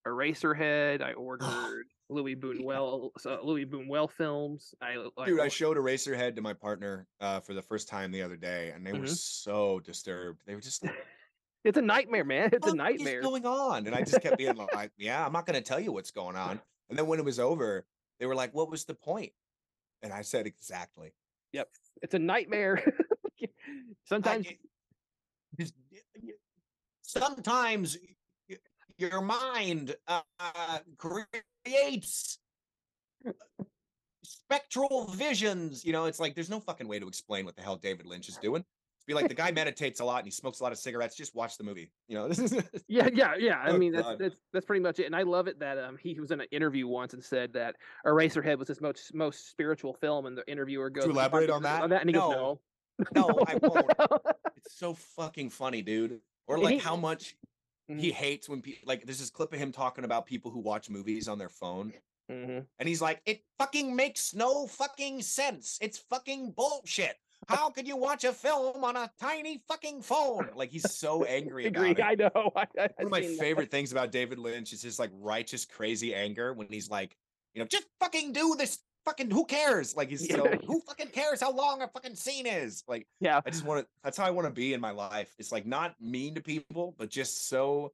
Eraserhead. 0.05 1.01
I 1.01 1.13
ordered 1.13 1.85
Louis 2.09 2.35
so 3.17 3.39
Louis 3.43 3.65
Buñuel 3.65 4.09
films. 4.11 4.73
I 4.81 4.95
like, 5.17 5.27
Dude, 5.27 5.39
I 5.39 5.47
showed 5.49 5.77
Eraserhead 5.77 6.35
to 6.35 6.41
my 6.41 6.53
partner 6.53 7.07
uh, 7.19 7.39
for 7.41 7.53
the 7.53 7.61
first 7.61 7.87
time 7.89 8.11
the 8.11 8.21
other 8.21 8.37
day, 8.37 8.71
and 8.73 8.85
they 8.85 8.93
were 8.93 8.99
Mhm. 9.05 9.09
so 9.17 9.79
disturbed. 9.81 10.41
They 10.45 10.55
were 10.55 10.61
just 10.61 10.83
like, 10.83 10.93
it's 11.65 11.77
a 11.77 11.81
nightmare, 11.81 12.23
man. 12.23 12.49
It's 12.53 12.67
a 12.67 12.73
nightmare. 12.75 13.21
"What 13.21 13.35
is 13.35 13.41
going 13.41 13.45
on?" 13.45 13.87
And 13.87 13.95
I 13.95 13.99
just 14.03 14.21
kept 14.21 14.37
being 14.37 14.55
like, 14.73 14.91
"Yeah, 14.97 15.25
I'm 15.25 15.33
not 15.33 15.45
going 15.45 15.61
to 15.61 15.67
tell 15.67 15.79
you 15.79 15.91
what's 15.91 16.11
going 16.11 16.35
on." 16.37 16.61
And 16.89 16.97
then 16.97 17.07
when 17.07 17.19
it 17.19 17.25
was 17.25 17.39
over, 17.39 17.85
they 18.19 18.25
were 18.25 18.35
like, 18.35 18.53
"What 18.53 18.69
was 18.71 18.85
the 18.85 18.93
point?" 18.95 19.33
And 20.01 20.13
I 20.13 20.21
said, 20.21 20.47
"Exactly." 20.47 21.13
Yep, 21.51 21.69
it's 22.01 22.13
a 22.13 22.19
nightmare. 22.19 22.83
I- 24.07 24.15
Sometimes 24.15 24.47
it- 24.47 24.59
just- 25.59 25.73
y- 25.91 25.99
y- 26.23 26.33
sometimes 27.01 27.97
your 28.97 29.21
mind 29.21 29.95
uh, 30.07 30.21
uh, 30.39 30.79
creates 30.97 32.39
spectral 34.23 35.05
visions. 35.05 35.85
You 35.85 35.93
know, 35.93 36.05
it's 36.05 36.19
like 36.19 36.35
there's 36.35 36.49
no 36.49 36.59
fucking 36.59 36.87
way 36.87 36.99
to 36.99 37.07
explain 37.07 37.45
what 37.45 37.55
the 37.55 37.61
hell 37.61 37.75
David 37.75 38.05
Lynch 38.05 38.29
is 38.29 38.37
doing. 38.37 38.63
Be 39.05 39.13
like 39.13 39.29
the 39.29 39.33
guy 39.35 39.51
meditates 39.55 39.99
a 40.01 40.05
lot 40.05 40.17
and 40.17 40.25
he 40.25 40.31
smokes 40.31 40.59
a 40.59 40.63
lot 40.63 40.71
of 40.73 40.77
cigarettes. 40.77 41.15
Just 41.15 41.33
watch 41.35 41.57
the 41.57 41.63
movie. 41.63 41.91
You 42.09 42.17
know, 42.17 42.27
this 42.27 42.39
is 42.51 42.53
Yeah, 42.87 43.07
yeah, 43.13 43.35
yeah. 43.37 43.59
I 43.63 43.69
Oh, 43.69 43.77
mean, 43.77 43.93
that's, 43.93 44.17
that's 44.19 44.35
that's 44.51 44.65
pretty 44.65 44.81
much 44.81 44.99
it. 44.99 45.05
And 45.05 45.15
I 45.15 45.21
love 45.23 45.47
it 45.47 45.59
that 45.59 45.77
um 45.77 45.97
he 45.97 46.19
was 46.19 46.31
in 46.31 46.41
an 46.41 46.47
interview 46.51 46.87
once 46.87 47.13
and 47.13 47.23
said 47.23 47.53
that 47.53 47.75
Eraserhead 48.05 48.57
was 48.57 48.67
his 48.67 48.81
most 48.81 49.13
most 49.13 49.49
spiritual 49.49 49.93
film, 49.93 50.25
and 50.25 50.37
the 50.37 50.43
interviewer 50.51 50.89
goes, 50.89 51.05
"You 51.05 51.11
watch 51.11 51.17
elaborate 51.31 51.43
it- 51.45 51.49
on 51.51 51.61
that? 51.63 51.83
and 52.01 52.09
he 52.09 52.13
No. 52.13 52.19
goes, 52.19 52.31
no, 52.35 52.59
"No, 53.15 53.29
I 53.47 53.55
won't. 53.61 53.91
It's 54.57 54.77
so 54.77 54.93
fucking 54.93 55.49
funny, 55.49 55.81
dude. 55.81 56.21
Or 56.47 56.57
like 56.59 56.79
how 56.81 56.95
much 56.95 57.35
Mhm. 57.89 58.01
he 58.01 58.11
hates 58.11 58.49
when 58.49 58.61
people 58.61 58.85
like 58.85 59.05
there's 59.05 59.19
this 59.19 59.29
clip 59.29 59.53
of 59.53 59.59
him 59.59 59.71
talking 59.71 60.03
about 60.03 60.25
people 60.25 60.51
who 60.51 60.59
watch 60.59 60.89
movies 60.89 61.27
on 61.29 61.37
their 61.37 61.47
phone. 61.49 61.93
Mhm. 62.29 62.65
And 62.79 62.89
he's 62.89 63.01
like, 63.01 63.21
it 63.25 63.43
fucking 63.57 63.95
makes 63.95 64.33
no 64.33 64.67
fucking 64.67 65.21
sense. 65.21 65.77
It's 65.81 65.97
fucking 65.97 66.51
bullshit. 66.51 67.15
How 67.47 67.69
could 67.69 67.87
you 67.87 67.95
watch 67.95 68.25
a 68.25 68.33
film 68.33 68.83
on 68.83 68.97
a 68.97 69.09
tiny 69.21 69.61
fucking 69.69 70.01
phone? 70.01 70.49
Like 70.55 70.69
he's 70.71 70.91
so 70.91 71.23
angry 71.37 71.67
about 71.67 71.85
it. 71.85 72.01
I 72.01 72.15
know. 72.15 72.51
I, 72.57 72.65
I, 72.77 72.89
One 72.97 73.05
of 73.05 73.09
my 73.11 73.21
favorite 73.21 73.71
things 73.71 73.93
about 73.93 74.11
David 74.11 74.39
Lynch 74.39 74.73
is 74.73 74.81
his 74.81 74.99
like 74.99 75.11
righteous, 75.13 75.63
crazy 75.63 76.13
anger 76.13 76.53
when 76.53 76.67
he's 76.69 76.89
like, 76.89 77.15
you 77.53 77.61
know, 77.61 77.67
just 77.67 77.85
fucking 78.01 78.33
do 78.33 78.55
this. 78.57 78.79
Fucking 79.07 79.31
who 79.31 79.45
cares? 79.45 79.95
Like 79.95 80.09
he's 80.09 80.29
so 80.29 80.45
who 80.65 80.81
fucking 80.81 81.07
cares 81.07 81.39
how 81.39 81.51
long 81.51 81.81
a 81.81 81.87
fucking 81.87 82.15
scene 82.15 82.45
is? 82.45 82.83
Like 82.89 83.07
Yeah, 83.21 83.39
I 83.45 83.49
just 83.49 83.63
want 83.63 83.81
to. 83.81 83.87
That's 84.03 84.17
how 84.17 84.25
I 84.25 84.31
want 84.31 84.47
to 84.47 84.53
be 84.53 84.73
in 84.73 84.81
my 84.81 84.91
life. 84.91 85.33
It's 85.39 85.51
like 85.51 85.65
not 85.65 85.95
mean 86.01 86.35
to 86.35 86.41
people, 86.41 86.93
but 86.97 87.09
just 87.09 87.47
so 87.47 87.93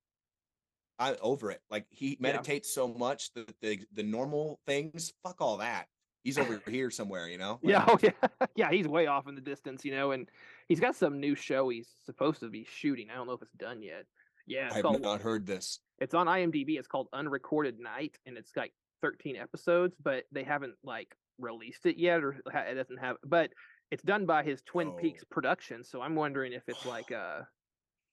I 0.98 1.16
over 1.22 1.52
it. 1.52 1.62
Like 1.70 1.86
he 1.92 2.12
Yeah. 2.12 2.16
meditates 2.20 2.74
so 2.74 2.88
much 2.88 3.32
that 3.34 3.54
the 3.62 3.80
the 3.94 4.02
normal 4.04 4.60
things, 4.66 5.14
fuck 5.24 5.40
all 5.40 5.58
that. 5.58 5.86
He's 6.24 6.40
over 6.40 6.60
here 6.68 6.90
somewhere, 6.90 7.28
you 7.28 7.38
know? 7.38 7.60
Yeah, 7.62 7.86
oh 7.88 8.00
yeah, 8.02 8.12
yeah. 8.56 8.72
He's 8.72 8.88
way 8.88 9.06
off 9.06 9.28
in 9.28 9.36
the 9.36 9.42
distance, 9.42 9.86
you 9.86 9.92
know, 9.92 10.12
and 10.14 10.28
he's 10.68 10.80
got 10.80 10.96
some 10.96 11.20
new 11.20 11.36
show 11.36 11.70
he's 11.70 11.90
supposed 12.06 12.40
to 12.40 12.50
be 12.50 12.66
shooting. 12.68 13.10
I 13.12 13.16
don't 13.16 13.28
know 13.28 13.34
if 13.34 13.42
it's 13.44 13.54
done 13.54 13.84
yet. 13.84 14.06
Yeah, 14.48 14.70
I 14.72 14.76
have 14.76 14.84
called. 14.84 15.02
not 15.02 15.22
heard 15.22 15.46
this. 15.46 15.80
It's 16.00 16.14
on 16.14 16.26
IMDb. 16.28 16.78
It's 16.80 16.88
called 16.88 17.08
Unrecorded 17.14 17.80
Night, 17.80 18.18
and 18.26 18.36
it's 18.38 18.52
like 18.58 18.74
13 19.04 19.36
episodes, 19.36 19.96
but 20.02 20.24
they 20.32 20.44
haven't 20.44 20.74
like 20.84 21.14
released 21.38 21.86
it 21.86 21.98
yet, 22.00 22.24
or 22.24 22.38
ha- 22.52 22.62
it 22.62 22.74
doesn't 22.76 22.98
have. 22.98 23.18
But 23.24 23.52
it's 23.92 24.02
done 24.02 24.26
by 24.26 24.42
his 24.44 24.62
Twin 24.64 24.88
Oh. 24.88 24.98
Peaks 25.00 25.24
production, 25.30 25.84
so 25.84 26.02
I'm 26.02 26.16
wondering 26.16 26.54
if 26.54 26.64
it's 26.68 26.86
like 26.86 27.12
a, 27.12 27.46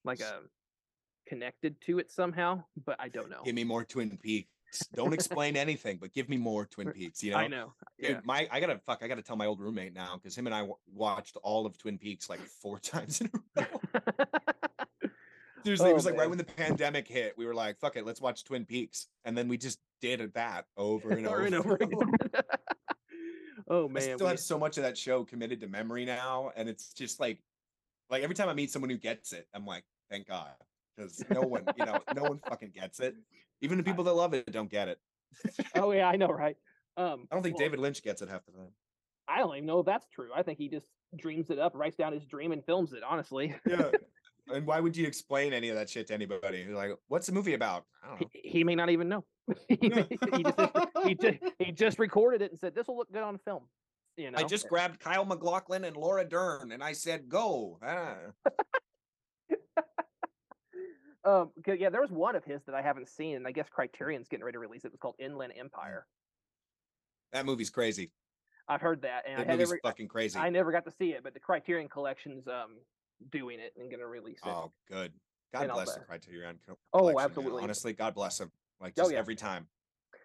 like 0.05 0.20
a, 0.20 0.41
connected 1.26 1.80
to 1.82 1.99
it 2.01 2.11
somehow. 2.11 2.62
But 2.84 2.97
I 2.99 3.09
don't 3.09 3.30
know. 3.30 3.41
Give 3.45 3.55
me 3.55 3.64
more 3.64 3.84
Twin 3.84 4.18
Peaks. 4.22 4.49
Don't 4.95 5.12
explain 5.12 5.57
anything, 5.57 5.99
but 6.01 6.12
give 6.12 6.28
me 6.28 6.36
more 6.36 6.66
Twin 6.66 6.93
Peaks. 6.93 7.22
You 7.22 7.32
know, 7.32 7.38
I 7.38 7.47
know. 7.49 7.72
Dude, 8.01 8.11
Yeah. 8.11 8.20
my 8.24 8.49
I 8.51 8.61
gotta 8.61 8.80
fuck. 8.86 9.03
I 9.03 9.09
gotta 9.09 9.22
tell 9.22 9.36
my 9.36 9.47
old 9.47 9.61
roommate 9.61 9.95
now 9.95 10.14
because 10.16 10.36
him 10.36 10.47
and 10.47 10.55
I 10.55 10.61
w- 10.61 10.76
watched 10.93 11.36
all 11.43 11.66
of 11.66 11.78
Twin 11.78 11.99
Peaks 11.99 12.28
like 12.28 12.41
four 12.41 12.78
times 12.93 13.20
in 13.20 13.30
a 13.57 13.62
row. 13.62 14.03
Seriously, 15.65 15.89
it 15.89 15.93
Oh, 15.93 15.95
was 15.95 16.07
like 16.07 16.17
right 16.17 16.29
when 16.29 16.39
the 16.39 16.45
pandemic 16.45 17.07
hit, 17.09 17.35
we 17.37 17.47
were 17.47 17.55
like, 17.55 17.79
"Fuck 17.79 17.97
it, 17.97 18.05
let's 18.07 18.21
watch 18.21 18.45
Twin 18.45 18.65
Peaks," 18.65 19.09
and 19.25 19.37
then 19.37 19.49
we 19.49 19.57
just 19.59 19.79
did 20.01 20.21
it 20.21 20.35
that 20.35 20.67
over 20.77 21.11
and 21.11 21.27
Over 21.27 21.37
over. 21.37 21.47
and 21.47 21.55
over 21.55 21.75
again. 21.75 21.91
oh 23.69 23.89
man. 23.89 23.97
I 24.03 24.15
still 24.15 24.19
we- 24.27 24.31
have 24.31 24.41
so 24.41 24.59
much 24.59 24.77
of 24.79 24.85
that 24.85 24.97
show 24.97 25.25
committed 25.25 25.61
to 25.61 25.67
memory 25.69 26.05
now, 26.05 26.51
and 26.57 26.69
it's 26.69 26.93
just 26.93 27.21
like, 27.21 27.39
like 28.09 28.23
every 28.23 28.35
time 28.35 28.49
I 28.49 28.55
meet 28.55 28.71
someone 28.71 28.91
who 28.91 28.97
gets 28.99 29.33
it, 29.33 29.47
I'm 29.55 29.67
like, 29.67 29.85
thank 30.11 30.27
God, 30.29 30.51
because 30.97 31.23
no 31.31 31.43
one, 31.43 31.65
you 31.77 31.85
know, 31.85 32.01
no 32.15 32.23
one 32.23 32.41
fucking 32.49 32.71
gets 32.75 33.01
it. 33.01 33.15
Even 33.61 33.79
the 33.79 33.85
people 33.91 34.05
that 34.05 34.15
love 34.15 34.35
it 34.35 34.51
don't 34.51 34.71
get 34.71 34.89
it. 34.89 34.99
oh 35.77 35.93
yeah, 35.93 36.09
I 36.09 36.17
know, 36.17 36.29
right? 36.29 36.57
Um, 36.97 37.27
I 37.31 37.35
don't 37.37 37.43
think 37.43 37.57
well, 37.57 37.67
David 37.67 37.81
Lynch 37.81 38.03
gets 38.03 38.21
it 38.23 38.29
half 38.29 38.45
the 38.47 38.53
time. 38.53 38.69
I 39.29 39.39
don't 39.39 39.55
even 39.55 39.67
know 39.67 39.79
if 39.81 39.87
that's 39.87 40.09
true. 40.09 40.31
I 40.35 40.43
think 40.43 40.59
he 40.59 40.69
just 40.69 40.87
dreams 41.17 41.51
it 41.51 41.59
up, 41.61 41.73
writes 41.77 41.97
down 41.97 42.13
his 42.13 42.25
dream, 42.27 42.51
and 42.53 42.65
films 42.65 42.93
it. 42.93 43.03
Honestly, 43.09 43.55
Yeah. 43.67 43.91
And 44.53 44.66
why 44.66 44.80
would 44.80 44.96
you 44.96 45.07
explain 45.07 45.53
any 45.53 45.68
of 45.68 45.76
that 45.76 45.88
shit 45.88 46.07
to 46.09 46.14
anybody? 46.14 46.64
You're 46.66 46.76
like, 46.76 46.90
what's 47.09 47.26
the 47.26 47.32
movie 47.32 47.55
about? 47.55 47.84
I 48.03 48.09
don't 48.09 48.20
know. 48.20 48.28
he, 48.32 48.48
he 48.48 48.64
may 48.64 48.74
not 48.74 48.90
even 48.90 49.09
know. 49.09 49.24
he, 49.68 49.78
he 49.80 49.88
just 49.88 50.09
he 51.05 51.14
just 51.14 51.38
he 51.59 51.72
just 51.72 51.98
recorded 51.98 52.42
it 52.42 52.51
and 52.51 52.61
said 52.61 52.74
this 52.74 52.88
will 52.88 52.96
look 52.96 53.12
good 53.12 53.22
on 53.22 53.38
film. 53.38 53.64
You 54.16 54.30
know, 54.30 54.38
I 54.38 54.42
just 54.42 54.68
grabbed 54.68 55.01
Kyle 55.01 55.24
MacLachlan 55.24 55.84
and 55.84 55.96
Laura 55.96 56.24
Dern 56.24 56.72
and 56.72 56.82
I 56.82 56.92
said, 56.92 57.28
go. 57.28 57.78
Ah. 57.82 58.16
um 61.24 61.51
yeah, 61.66 61.90
there 61.90 62.01
was 62.01 62.11
one 62.11 62.36
of 62.36 62.44
his 62.44 62.62
that 62.64 62.74
I 62.74 62.82
haven't 62.82 63.09
seen, 63.09 63.36
and 63.36 63.46
I 63.46 63.53
guess 63.53 63.68
Criterion's 63.70 64.28
getting 64.28 64.44
ready 64.44 64.57
to 64.57 64.61
release 64.61 64.84
it. 64.84 64.88
It 64.88 64.92
was 64.92 65.01
called 65.01 65.16
Inland 65.18 65.53
Empire. 65.59 66.07
That 67.32 67.46
movie's 67.46 67.70
crazy. 67.70 68.11
I've 68.68 68.80
heard 68.80 69.03
that, 69.03 69.24
and 69.28 69.38
That 69.38 69.48
I 69.48 69.53
movie's 69.53 69.70
never 69.70 69.80
fucking 69.82 70.09
crazy. 70.09 70.38
I 70.38 70.48
never 70.51 70.70
got 70.70 70.84
to 70.84 70.92
see 70.92 71.11
it, 71.11 71.22
but 71.24 71.34
the 71.34 71.40
Criterion 71.40 71.88
Collection's 71.88 72.46
um 72.46 72.76
doing 73.29 73.61
it 73.61 73.75
and 73.79 73.91
gonna 73.91 74.07
release 74.07 74.39
it. 74.45 74.49
Oh, 74.49 74.73
good. 74.89 75.12
God 75.53 75.64
And 75.64 75.73
bless 75.73 75.93
the 75.95 76.01
bet. 76.01 76.09
Criterion. 76.09 76.59
co- 76.66 76.79
Oh, 76.93 76.99
collection, 77.01 77.16
man. 77.16 77.25
absolutely. 77.25 77.62
Honestly, 77.64 77.93
God 77.93 78.14
bless 78.14 78.39
them. 78.39 78.51
Like 78.81 78.95
Oh, 78.99 79.03
just 79.03 79.12
yeah. 79.12 79.18
every 79.18 79.37
time. 79.37 79.68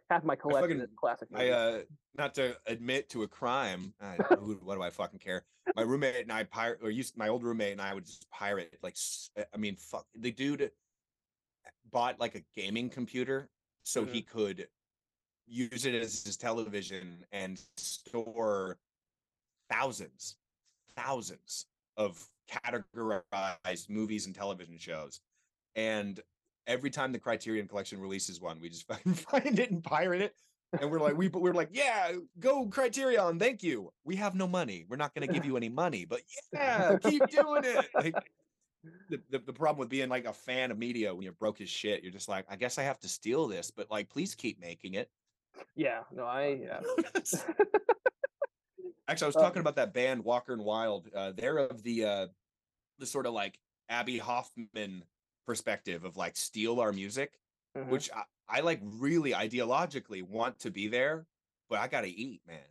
Half 0.09 0.23
my 0.23 0.35
collection 0.35 0.77
fucking- 0.77 0.81
is 0.81 0.89
classic. 0.95 1.27
I 1.33 1.37
movies. 1.39 1.53
uh 1.53 1.83
not 2.15 2.35
to 2.35 2.55
admit 2.67 3.09
to 3.09 3.23
a 3.23 3.27
crime. 3.27 3.93
I, 3.99 4.15
who, 4.39 4.53
what 4.63 4.75
do 4.75 4.81
I 4.83 4.89
fucking 4.91 5.19
care? 5.19 5.43
My 5.75 5.81
roommate 5.81 6.21
and 6.21 6.31
I 6.31 6.43
pirate 6.43 6.79
or 6.83 6.91
used 6.91 7.17
my 7.17 7.27
old 7.27 7.43
roommate 7.43 7.71
and 7.71 7.81
I 7.81 7.93
would 7.93 8.05
just 8.05 8.29
pirate 8.29 8.77
like 8.83 8.93
s- 8.93 9.31
I 9.53 9.57
mean 9.57 9.75
fuck 9.75 10.05
the 10.13 10.31
dude 10.31 10.71
bought 11.91 12.19
like 12.19 12.35
a 12.35 12.41
gaming 12.55 12.89
computer 12.89 13.49
so 13.83 14.05
Mhm. 14.05 14.11
he 14.11 14.21
could 14.21 14.69
use 15.47 15.85
it 15.85 15.95
as 15.95 16.23
his 16.23 16.37
television 16.37 17.25
and 17.31 17.59
store 17.77 18.77
thousands 19.69 20.37
thousands 20.95 21.65
of 21.97 22.29
categorized 22.49 23.89
movies 23.89 24.25
and 24.25 24.35
television 24.35 24.77
shows 24.77 25.19
and 25.75 26.19
every 26.67 26.89
time 26.89 27.11
the 27.11 27.19
criterion 27.19 27.67
collection 27.67 27.99
releases 27.99 28.41
one 28.41 28.59
we 28.59 28.69
just 28.69 28.87
fucking 28.87 29.13
find 29.13 29.59
it 29.59 29.71
and 29.71 29.83
pirate 29.83 30.21
it 30.21 30.33
and 30.79 30.89
we're 30.89 30.99
like 30.99 31.17
we 31.17 31.27
we're 31.29 31.53
like 31.53 31.69
yeah 31.71 32.11
go 32.39 32.65
criterion 32.67 33.39
thank 33.39 33.63
you. 33.63 33.91
We 34.03 34.15
have 34.17 34.35
no 34.35 34.47
money. 34.47 34.85
We're 34.89 34.97
not 34.97 35.13
going 35.13 35.27
to 35.27 35.33
give 35.33 35.45
you 35.45 35.57
any 35.57 35.69
money 35.69 36.05
but 36.05 36.21
yeah 36.53 36.97
keep 37.03 37.25
doing 37.29 37.63
it. 37.63 37.85
Like 37.93 38.15
the, 39.09 39.21
the, 39.29 39.39
the 39.39 39.53
problem 39.53 39.79
with 39.79 39.89
being 39.89 40.09
like 40.09 40.25
a 40.25 40.33
fan 40.33 40.71
of 40.71 40.77
media 40.77 41.13
when 41.13 41.23
you're 41.23 41.33
broke 41.33 41.59
as 41.59 41.69
shit 41.69 42.03
you're 42.03 42.11
just 42.11 42.29
like 42.29 42.45
i 42.49 42.55
guess 42.55 42.77
i 42.77 42.83
have 42.83 42.99
to 42.99 43.07
steal 43.07 43.47
this 43.47 43.71
but 43.71 43.89
like 43.89 44.09
please 44.09 44.35
keep 44.35 44.59
making 44.59 44.93
it. 44.95 45.09
Yeah, 45.75 46.01
no, 46.13 46.25
I 46.25 46.59
yeah. 46.61 46.79
actually 49.07 49.25
i 49.25 49.27
was 49.27 49.35
Uh, 49.35 49.41
talking 49.41 49.59
about 49.61 49.75
that 49.75 49.93
band 49.93 50.23
walker 50.23 50.53
and 50.53 50.63
wild 50.63 51.09
uh 51.13 51.31
they're 51.31 51.57
of 51.57 51.83
the 51.83 52.05
uh 52.05 52.27
the 52.97 53.05
sort 53.05 53.25
of 53.25 53.33
like 53.33 53.59
Abbie 53.89 54.17
Hoffman 54.17 55.03
perspective 55.45 56.05
of 56.05 56.17
like 56.17 56.35
steal 56.35 56.79
our 56.79 56.91
music 56.91 57.39
Mhm. 57.77 57.89
which 57.89 58.09
I, 58.11 58.23
I 58.47 58.59
like 58.61 58.79
really 58.83 59.31
ideologically 59.31 60.23
want 60.23 60.59
to 60.59 60.71
be 60.71 60.87
there 60.87 61.27
but 61.69 61.79
i 61.79 61.87
gotta 61.87 62.07
eat 62.07 62.41
man 62.47 62.63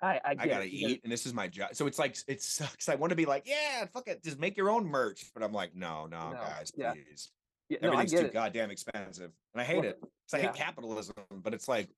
I 0.00 0.20
I, 0.24 0.36
I 0.38 0.46
gotta 0.46 0.66
eat, 0.66 1.00
and 1.04 1.10
this 1.10 1.24
is 1.24 1.32
my 1.32 1.48
job. 1.48 1.74
So 1.74 1.86
it's 1.86 1.98
like 1.98 2.18
it 2.28 2.42
sucks. 2.42 2.90
I 2.90 2.96
want 2.96 3.12
to 3.12 3.16
be 3.16 3.24
like, 3.24 3.48
yeah, 3.48 3.86
fuck 3.86 4.08
it, 4.08 4.22
just 4.22 4.38
make 4.38 4.54
your 4.54 4.68
own 4.68 4.84
merch. 4.84 5.32
But 5.32 5.42
I'm 5.42 5.54
like, 5.54 5.74
no, 5.74 6.04
no, 6.06 6.32
No, 6.32 6.36
guys, 6.36 6.70
yeah. 6.76 6.92
please. 6.92 7.32
Yeah, 7.70 7.78
Everything's 7.80 8.12
get 8.12 8.20
too 8.20 8.26
it. 8.26 8.32
goddamn 8.34 8.70
expensive, 8.70 9.32
and 9.54 9.60
I 9.62 9.64
hate 9.64 9.76
Well, 9.80 9.84
it. 9.86 10.00
'cause 10.02 10.34
I 10.34 10.38
yeah. 10.40 10.46
hate 10.48 10.54
capitalism, 10.56 11.14
but 11.30 11.54
it's 11.54 11.66
like, 11.66 11.88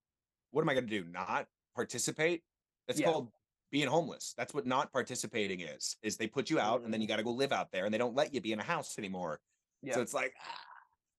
what 0.52 0.62
am 0.62 0.68
I 0.68 0.74
gonna 0.74 0.86
do? 0.86 1.02
Not 1.06 1.48
participate? 1.74 2.44
It's 2.86 3.00
Yeah. 3.00 3.06
called 3.10 3.32
being 3.70 3.88
homeless. 3.88 4.34
That's 4.36 4.54
what 4.54 4.66
not 4.66 4.92
participating 4.92 5.60
is. 5.60 5.96
Is 6.02 6.16
they 6.16 6.26
put 6.26 6.50
you 6.50 6.58
out, 6.58 6.82
and 6.82 6.92
then 6.92 7.00
you 7.00 7.06
got 7.06 7.16
to 7.16 7.22
go 7.22 7.32
live 7.32 7.52
out 7.52 7.70
there, 7.72 7.84
and 7.84 7.92
they 7.92 7.98
don't 7.98 8.14
let 8.14 8.32
you 8.34 8.40
be 8.40 8.52
in 8.52 8.60
a 8.60 8.64
house 8.64 8.98
anymore. 8.98 9.40
Yeah, 9.82 9.94
So 9.94 10.00
it's 10.00 10.14
like, 10.14 10.34
ah, 10.40 10.60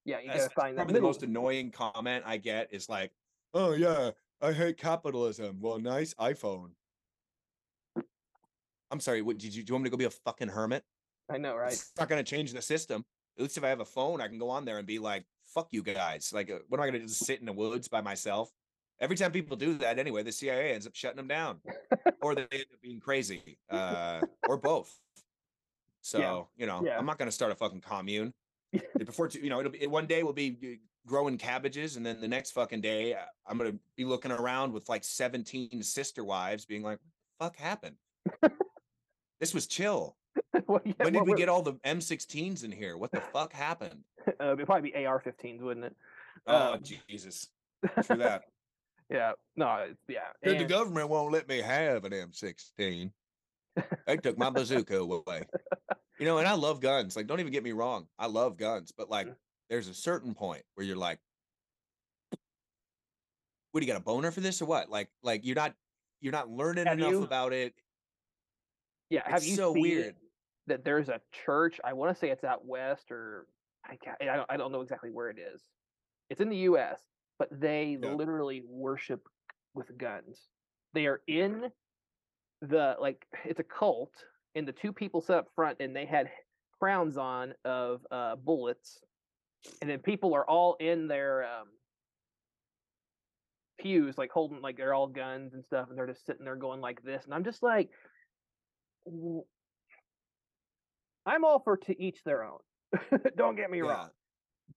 yeah, 0.05 0.19
you 0.19 0.27
gotta 0.27 0.49
find 0.49 0.77
that 0.77 0.83
probably 0.83 0.95
the 0.95 1.01
most 1.01 1.23
annoying 1.23 1.71
comment 1.71 2.23
I 2.25 2.37
get 2.37 2.69
is 2.71 2.89
like, 2.89 3.11
oh 3.53 3.73
yeah, 3.73 4.11
I 4.41 4.53
hate 4.53 4.77
capitalism. 4.77 5.57
Well, 5.61 5.79
nice 5.79 6.13
iPhone. 6.15 6.71
I'm 8.91 8.99
sorry. 8.99 9.21
What 9.21 9.37
did 9.37 9.53
you? 9.53 9.63
Do 9.63 9.71
you 9.71 9.73
want 9.75 9.83
me 9.83 9.89
to 9.89 9.91
go 9.91 9.97
be 9.97 10.05
a 10.05 10.09
fucking 10.09 10.47
hermit? 10.49 10.83
I 11.29 11.37
know, 11.37 11.55
right? 11.55 11.73
It's 11.73 11.91
not 11.97 12.09
going 12.09 12.23
to 12.23 12.29
change 12.29 12.53
the 12.53 12.61
system. 12.61 13.05
At 13.37 13.43
least 13.43 13.57
if 13.57 13.63
I 13.63 13.69
have 13.69 13.81
a 13.81 13.85
phone, 13.85 14.19
I 14.19 14.27
can 14.27 14.39
go 14.39 14.49
on 14.49 14.65
there 14.65 14.79
and 14.79 14.87
be 14.87 14.97
like, 14.97 15.25
"Fuck 15.53 15.67
you 15.71 15.83
guys!" 15.83 16.31
Like, 16.33 16.49
uh, 16.49 16.59
what 16.67 16.79
am 16.79 16.83
I 16.83 16.89
going 16.89 17.01
to 17.01 17.07
just 17.07 17.25
sit 17.25 17.39
in 17.39 17.45
the 17.45 17.53
woods 17.53 17.87
by 17.87 18.01
myself? 18.01 18.51
Every 19.01 19.15
time 19.15 19.31
people 19.31 19.55
do 19.55 19.77
that, 19.77 19.97
anyway, 19.97 20.23
the 20.23 20.31
CIA 20.31 20.73
ends 20.73 20.85
up 20.85 20.93
shutting 20.93 21.17
them 21.17 21.27
down, 21.27 21.59
or 22.21 22.35
they 22.35 22.41
end 22.51 22.65
up 22.73 22.81
being 22.81 22.99
crazy, 22.99 23.57
uh, 23.69 24.21
or 24.47 24.57
both. 24.61 24.93
So 26.01 26.49
you 26.57 26.65
know, 26.65 26.81
yeah. 26.83 26.97
I'm 26.97 27.05
not 27.05 27.17
going 27.17 27.27
to 27.27 27.31
start 27.31 27.51
a 27.51 27.55
fucking 27.55 27.81
commune. 27.81 28.33
Before 28.97 29.29
you 29.33 29.49
know, 29.49 29.59
it'll 29.59 29.71
be 29.71 29.87
one 29.87 30.05
day 30.05 30.23
we'll 30.23 30.33
be 30.33 30.57
uh, 30.63 30.67
growing 31.07 31.37
cabbages, 31.37 31.95
and 31.95 32.05
then 32.05 32.19
the 32.19 32.27
next 32.27 32.51
fucking 32.51 32.81
day 32.81 33.13
uh, 33.13 33.19
I'm 33.47 33.57
going 33.57 33.71
to 33.71 33.79
be 33.95 34.05
looking 34.05 34.31
around 34.31 34.73
with 34.73 34.89
like 34.89 35.03
17 35.03 35.81
sister 35.81 36.23
wives, 36.25 36.65
being 36.65 36.83
like, 36.83 36.99
"Fuck 37.39 37.55
happened." 37.55 37.95
this 39.39 39.53
was 39.53 39.65
chill. 39.65 40.17
Well, 40.67 40.81
yeah, 40.83 40.93
When 40.97 41.13
did 41.13 41.21
what 41.21 41.29
we 41.29 41.35
get 41.35 41.49
all 41.49 41.61
the 41.61 41.73
M16s 41.85 42.63
in 42.63 42.71
here? 42.71 42.97
What 42.97 43.11
the 43.11 43.21
fuck 43.21 43.53
happened? 43.53 44.03
Uh, 44.39 44.53
it'd 44.53 44.65
probably 44.65 44.91
be 44.91 45.05
AR-15s, 45.05 45.61
wouldn't 45.61 45.85
it? 45.87 45.95
Oh 46.47 46.73
Um, 46.73 46.79
Jesus! 46.83 47.47
True 48.03 48.17
that. 48.17 48.43
Yeah, 49.09 49.31
no, 49.55 49.75
it's, 49.89 49.99
yeah. 50.07 50.29
the 50.43 50.65
government 50.65 51.09
won't 51.09 51.31
let 51.31 51.47
me 51.47 51.59
have 51.61 52.05
an 52.05 52.11
M16. 52.11 53.11
They 54.05 54.17
took 54.17 54.37
my 54.37 54.49
bazooka 54.49 54.97
away. 54.97 55.43
You 56.19 56.25
know, 56.25 56.37
and 56.37 56.47
I 56.47 56.53
love 56.53 56.79
guns. 56.81 57.15
Like, 57.15 57.27
don't 57.27 57.39
even 57.39 57.51
get 57.51 57.63
me 57.63 57.71
wrong. 57.71 58.07
I 58.19 58.27
love 58.27 58.57
guns, 58.57 58.91
but 58.95 59.09
like, 59.09 59.27
Mm. 59.27 59.35
there's 59.69 59.87
a 59.87 59.93
certain 59.93 60.33
point 60.35 60.63
where 60.75 60.85
you're 60.85 60.95
like, 60.97 61.19
"What 63.71 63.79
do 63.81 63.85
you 63.87 63.91
got 63.93 63.99
a 64.01 64.03
boner 64.03 64.31
for 64.31 64.41
this 64.41 64.61
or 64.61 64.65
what?" 64.65 64.89
Like, 64.89 65.09
like 65.23 65.45
you're 65.45 65.55
not, 65.55 65.75
you're 66.21 66.31
not 66.33 66.49
learning 66.49 66.87
Have 66.87 66.97
enough 66.97 67.11
you- 67.11 67.23
about 67.23 67.53
it. 67.53 67.73
yeah, 69.09 69.21
have 69.29 69.43
you 69.43 69.55
so 69.55 69.73
seen 69.73 69.81
weird. 69.81 70.15
that 70.67 70.83
there's 70.83 71.09
a 71.09 71.21
church? 71.31 71.79
I 71.83 71.93
want 71.93 72.13
to 72.13 72.19
say 72.19 72.29
it's 72.31 72.43
out 72.43 72.65
west, 72.65 73.11
or 73.11 73.47
I 73.85 73.95
can't, 73.95 74.17
I 74.21 74.25
don't, 74.35 74.51
I 74.51 74.57
don't 74.57 74.71
know 74.71 74.81
exactly 74.81 75.09
where 75.11 75.29
it 75.29 75.39
is. 75.39 75.61
It's 76.29 76.41
in 76.41 76.49
the 76.49 76.57
U.S., 76.57 77.01
but 77.39 77.49
they 77.51 77.97
Yeah. 77.99 78.13
literally 78.13 78.61
worship 78.67 79.27
with 79.73 79.97
guns. 79.97 80.49
They 80.93 81.07
are 81.07 81.21
in 81.27 81.71
the 82.61 82.97
like 82.99 83.25
it's 83.45 83.59
a 83.59 83.63
cult, 83.63 84.13
and 84.53 84.67
the 84.67 84.73
two 84.73 84.93
people 84.93 85.21
sit 85.21 85.35
up 85.35 85.47
front, 85.55 85.77
and 85.79 85.95
they 85.95 86.05
had 86.05 86.29
crowns 86.77 87.17
on 87.17 87.55
of 87.65 88.05
uh, 88.11 88.35
bullets, 88.35 89.01
and 89.81 89.89
then 89.89 89.99
people 89.99 90.35
are 90.35 90.47
all 90.47 90.75
in 90.75 91.07
their 91.07 91.43
um, 91.43 91.69
pews, 93.79 94.17
like 94.17 94.31
holding 94.31 94.61
like 94.61 94.77
they're 94.77 94.93
all 94.93 95.07
guns 95.07 95.53
and 95.53 95.65
stuff, 95.65 95.89
and 95.89 95.97
they're 95.97 96.07
just 96.07 96.25
sitting 96.25 96.43
there 96.45 96.57
going 96.57 96.81
like 96.81 97.01
this, 97.01 97.23
and 97.25 97.33
I'm 97.33 97.45
just 97.45 97.63
like, 97.63 97.89
I'm 101.25 101.45
all 101.45 101.59
for 101.59 101.77
to 101.77 102.01
each 102.01 102.23
their 102.23 102.43
own. 102.43 102.59
Don't 103.37 103.55
get 103.55 103.69
me 103.69 103.79
Yeah. 103.79 103.85
wrong, 103.85 104.09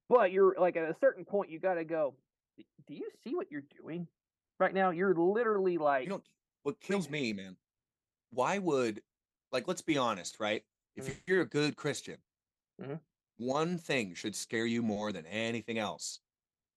but 0.09 0.33
you're 0.33 0.55
like 0.59 0.77
at 0.77 0.89
a 0.89 0.97
certain 1.01 1.25
point, 1.25 1.51
you 1.51 1.59
got 1.59 1.75
to 1.75 1.85
go. 1.85 2.15
"D- 2.57 2.67
Do 2.87 2.95
you 2.95 3.11
see 3.23 3.35
what 3.35 3.51
you're 3.51 3.63
doing 3.63 4.09
right 4.59 4.75
now? 4.75 4.91
You're 4.91 5.15
literally 5.15 5.79
like 5.79 6.05
You 6.05 6.11
don't. 6.11 6.29
what 6.63 6.81
kills 6.81 7.09
me, 7.09 7.33
man, 7.33 7.57
why 8.31 8.59
would 8.59 9.03
like 9.51 9.69
let's 9.69 9.83
be 9.83 9.99
honest, 9.99 10.41
right? 10.41 10.67
If 10.95 11.07
Mhm. 11.07 11.23
you're 11.27 11.41
a 11.43 11.47
good 11.47 11.77
Christian, 11.77 12.23
Mhm. 12.81 13.01
one 13.37 13.79
thing 13.79 14.15
should 14.15 14.37
scare 14.37 14.67
you 14.67 14.83
more 14.83 15.13
than 15.13 15.27
anything 15.27 15.79
else. 15.79 16.21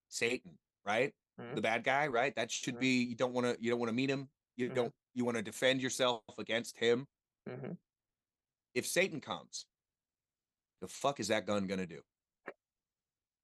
Satan, 0.10 0.60
right? 0.84 1.14
Mhm. 1.40 1.56
The 1.56 1.62
bad 1.62 1.84
guy, 1.84 2.08
right? 2.08 2.36
That 2.36 2.52
should 2.52 2.76
Mhm. 2.76 2.80
be 2.80 3.04
you 3.04 3.16
don't 3.16 3.34
want 3.34 3.46
to 3.58 3.62
you 3.64 3.70
don't 3.70 3.80
want 3.80 3.90
to 3.90 3.94
meet 3.94 4.10
him. 4.10 4.30
You 4.56 4.70
Mhm. 4.70 4.76
don't 4.76 4.96
you 5.14 5.26
want 5.26 5.38
to 5.38 5.44
defend 5.44 5.82
yourself 5.82 6.24
against 6.38 6.78
him. 6.78 7.08
hmm 7.48 7.74
If 8.74 8.86
Satan 8.88 9.22
comes, 9.22 9.68
the 10.82 10.88
fuck 10.88 11.20
is 11.20 11.28
that 11.30 11.46
gun 11.46 11.68
gonna 11.68 11.88
do? 11.88 12.04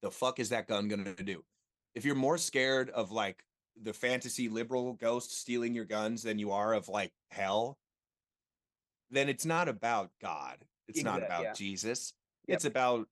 The 0.01 0.11
fuck 0.11 0.39
is 0.39 0.49
that 0.49 0.67
gun 0.67 0.87
gonna 0.87 1.15
do? 1.15 1.45
If 1.95 2.05
you're 2.05 2.15
more 2.15 2.37
scared 2.37 2.89
of 2.89 3.11
like 3.11 3.43
the 3.81 3.93
fantasy 3.93 4.49
liberal 4.49 4.93
ghost 4.93 5.37
stealing 5.39 5.73
your 5.73 5.85
guns 5.85 6.23
than 6.23 6.39
you 6.39 6.51
are 6.51 6.73
of 6.73 6.87
like 6.87 7.11
hell, 7.29 7.77
then 9.09 9.29
it's 9.29 9.45
not 9.45 9.67
about 9.67 10.11
God. 10.21 10.57
It's 10.87 11.03
not 11.03 11.23
about 11.23 11.43
yeah. 11.43 11.53
Jesus. 11.53 12.13
Yep. 12.47 12.55
It's 12.55 12.65
about 12.65 13.07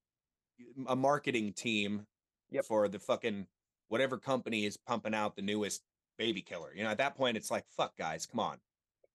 a 0.88 0.96
marketing 0.96 1.54
team 1.54 2.06
Yep. 2.52 2.66
for 2.66 2.88
the 2.88 3.00
fucking 3.00 3.46
whatever 3.90 4.18
company 4.18 4.66
is 4.66 4.76
pumping 4.76 5.14
out 5.14 5.36
the 5.36 5.42
newest 5.42 5.84
baby 6.18 6.42
killer. 6.42 6.74
You 6.76 6.84
know, 6.84 6.90
at 6.90 6.98
that 6.98 7.16
point, 7.16 7.38
it's 7.38 7.52
like, 7.52 7.66
fuck, 7.70 7.96
guys, 7.98 8.26
come 8.26 8.40
on. 8.40 8.58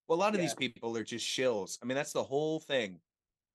Well, 0.07 0.19
a 0.19 0.21
lot 0.21 0.35
of 0.35 0.41
these 0.41 0.55
people 0.55 0.97
are 0.97 1.05
just 1.05 1.27
shills. 1.27 1.79
I 1.83 1.87
mean, 1.87 1.97
that's 1.97 2.13
the 2.13 2.23
whole 2.23 2.61
thing 2.61 3.01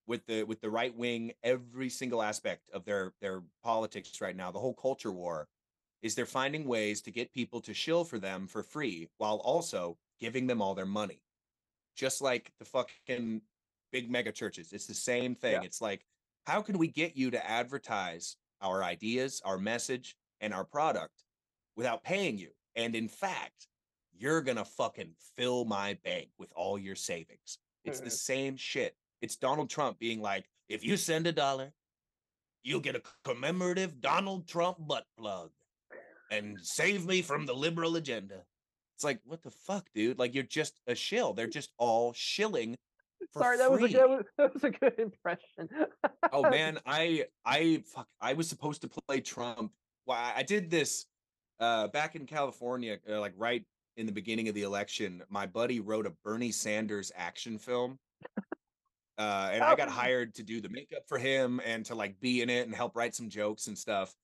with 0.08 0.26
the 0.26 0.44
with 0.44 0.60
the 0.62 0.70
right 0.70 0.96
wing. 0.96 1.32
Every 1.44 1.90
single 1.90 2.22
aspect 2.22 2.70
of 2.74 2.86
their 2.86 3.14
their 3.22 3.44
politics 3.64 4.20
right 4.20 4.36
now, 4.36 4.52
the 4.52 4.60
whole 4.60 4.74
culture 4.74 5.12
war, 5.12 5.48
is 6.02 6.16
they're 6.16 6.26
finding 6.26 6.66
ways 6.66 7.02
to 7.02 7.12
get 7.12 7.34
people 7.34 7.60
to 7.62 7.74
shill 7.74 8.04
for 8.04 8.20
them 8.20 8.48
for 8.48 8.64
free 8.64 9.10
while 9.18 9.38
also 9.38 9.98
giving 10.20 10.48
them 10.48 10.62
all 10.62 10.76
their 10.76 10.86
money. 10.86 11.22
Just 11.96 12.22
like 12.22 12.52
the 12.60 12.66
fucking 12.66 13.42
big 13.92 14.10
mega 14.10 14.32
churches. 14.32 14.72
It's 14.72 14.88
the 14.88 14.94
same 14.94 15.36
thing. 15.36 15.54
Yeah. 15.54 15.64
It's 15.64 15.82
like, 15.82 16.06
how 16.46 16.62
can 16.62 16.78
we 16.78 16.88
get 16.88 17.18
you 17.18 17.32
to 17.32 17.50
advertise 17.50 18.38
our 18.62 18.84
ideas, 18.84 19.42
our 19.44 19.58
message, 19.58 20.16
and 20.42 20.54
our 20.54 20.64
product 20.64 21.24
without 21.76 22.04
paying 22.04 22.38
you? 22.38 22.50
And 22.76 22.96
in 22.96 23.08
fact, 23.08 23.68
you're 24.18 24.42
gonna 24.42 24.66
fucking 24.66 25.12
fill 25.36 25.66
my 25.66 25.98
bank 26.04 26.30
with 26.38 26.52
all 26.56 26.78
your 26.78 26.96
savings. 26.96 27.58
It's 27.84 28.00
the 28.00 28.10
same 28.10 28.56
shit. 28.56 28.96
It's 29.22 29.36
Donald 29.36 29.70
Trump 29.70 30.00
being 30.00 30.22
like, 30.22 30.46
if 30.70 30.84
you 30.84 30.96
send 30.96 31.28
a 31.28 31.32
dollar, 31.32 31.74
you'll 32.64 32.80
get 32.80 32.96
a 32.96 33.02
commemorative 33.24 34.00
Donald 34.02 34.48
Trump 34.48 34.78
butt 34.80 35.06
plug 35.18 35.52
and 36.32 36.58
save 36.62 37.06
me 37.06 37.22
from 37.22 37.46
the 37.46 37.54
liberal 37.54 37.96
agenda. 37.96 38.44
It's 38.96 39.04
like, 39.04 39.20
what 39.26 39.42
the 39.44 39.52
fuck, 39.52 39.88
dude? 39.94 40.20
Like 40.20 40.34
you're 40.34 40.44
just 40.44 40.80
a 40.88 40.96
shill. 40.96 41.34
They're 41.34 41.48
just 41.48 41.72
all 41.78 42.14
shilling 42.14 42.76
for 43.32 43.40
Sorry, 43.40 43.58
that 43.58 43.72
was, 43.72 43.82
a, 43.82 43.88
that 43.88 44.10
was 44.10 44.26
that 44.38 44.54
was 44.54 44.64
a 44.64 44.72
good 44.72 44.98
impression. 44.98 45.70
oh 46.32 46.42
man, 46.50 46.80
I 46.86 47.26
I 47.46 47.84
fuck 47.94 48.08
I 48.22 48.34
was 48.34 48.48
supposed 48.50 48.82
to 48.82 48.90
play 48.90 49.22
Trump. 49.22 49.72
Well, 50.06 50.18
I 50.18 50.44
did 50.44 50.70
this 50.70 51.06
uh 51.60 51.88
back 51.88 52.16
in 52.16 52.26
California, 52.26 52.98
uh, 53.10 53.20
like 53.20 53.34
right 53.38 53.64
in 53.98 54.06
the 54.06 54.12
beginning 54.12 54.48
of 54.48 54.56
the 54.56 54.64
election. 54.64 55.22
My 55.30 55.46
buddy 55.46 55.80
wrote 55.80 56.08
a 56.08 56.14
Bernie 56.24 56.52
Sanders 56.52 57.12
action 57.16 57.58
film. 57.58 58.00
Uh, 59.18 59.50
and 59.52 59.62
I 59.62 59.76
got 59.76 59.90
hired 59.90 60.34
to 60.36 60.44
do 60.44 60.62
the 60.62 60.70
makeup 60.70 61.02
for 61.06 61.18
him 61.18 61.60
and 61.66 61.86
to 61.88 61.96
like 61.96 62.18
be 62.22 62.42
in 62.42 62.50
it 62.50 62.66
and 62.66 62.74
help 62.74 62.96
write 62.96 63.14
some 63.14 63.28
jokes 63.28 63.68
and 63.68 63.78
stuff. 63.78 64.16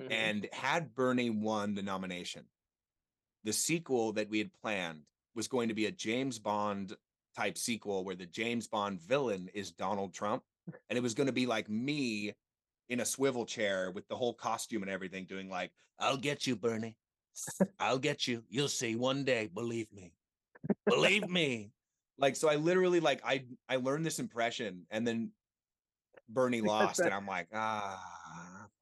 Mhm. 0.00 0.12
And 0.12 0.48
had 0.52 0.94
Bernie 0.94 1.30
won 1.30 1.74
the 1.74 1.82
nomination, 1.82 2.44
the 3.44 3.52
sequel 3.52 4.12
that 4.14 4.28
we 4.28 4.38
had 4.38 4.52
planned 4.52 5.02
was 5.34 5.48
going 5.48 5.68
to 5.68 5.74
be 5.74 5.86
a 5.86 5.92
James 5.92 6.38
Bond 6.38 6.94
type 7.36 7.56
sequel 7.58 8.04
where 8.04 8.16
the 8.16 8.26
James 8.26 8.66
Bond 8.66 9.00
villain 9.00 9.48
is 9.54 9.70
Donald 9.70 10.14
Trump. 10.14 10.42
And 10.90 10.96
it 10.98 11.02
was 11.02 11.14
going 11.14 11.28
to 11.28 11.32
be 11.32 11.46
like 11.46 11.68
me 11.68 12.34
in 12.88 13.00
a 13.00 13.04
swivel 13.04 13.46
chair 13.46 13.90
with 13.90 14.06
the 14.08 14.16
whole 14.16 14.34
costume 14.34 14.82
and 14.82 14.90
everything, 14.90 15.24
doing 15.24 15.48
like, 15.48 15.72
I'll 15.98 16.16
get 16.16 16.46
you, 16.46 16.56
Bernie. 16.56 16.96
I'll 17.78 17.98
get 17.98 18.26
you. 18.26 18.42
You'll 18.48 18.68
see 18.68 18.96
one 18.96 19.24
day. 19.24 19.48
Believe 19.52 19.92
me. 19.92 20.12
Believe 20.86 21.28
me. 21.28 21.70
Like, 22.18 22.34
so 22.34 22.48
I 22.48 22.56
literally 22.56 23.00
like 23.00 23.20
I 23.24 23.44
I 23.68 23.76
learned 23.76 24.06
this 24.06 24.18
impression 24.18 24.86
and 24.90 25.06
then 25.06 25.30
Bernie 26.28 26.62
lost, 26.62 26.98
and 26.98 27.12
I'm 27.12 27.26
like, 27.26 27.48
ah 27.54 28.02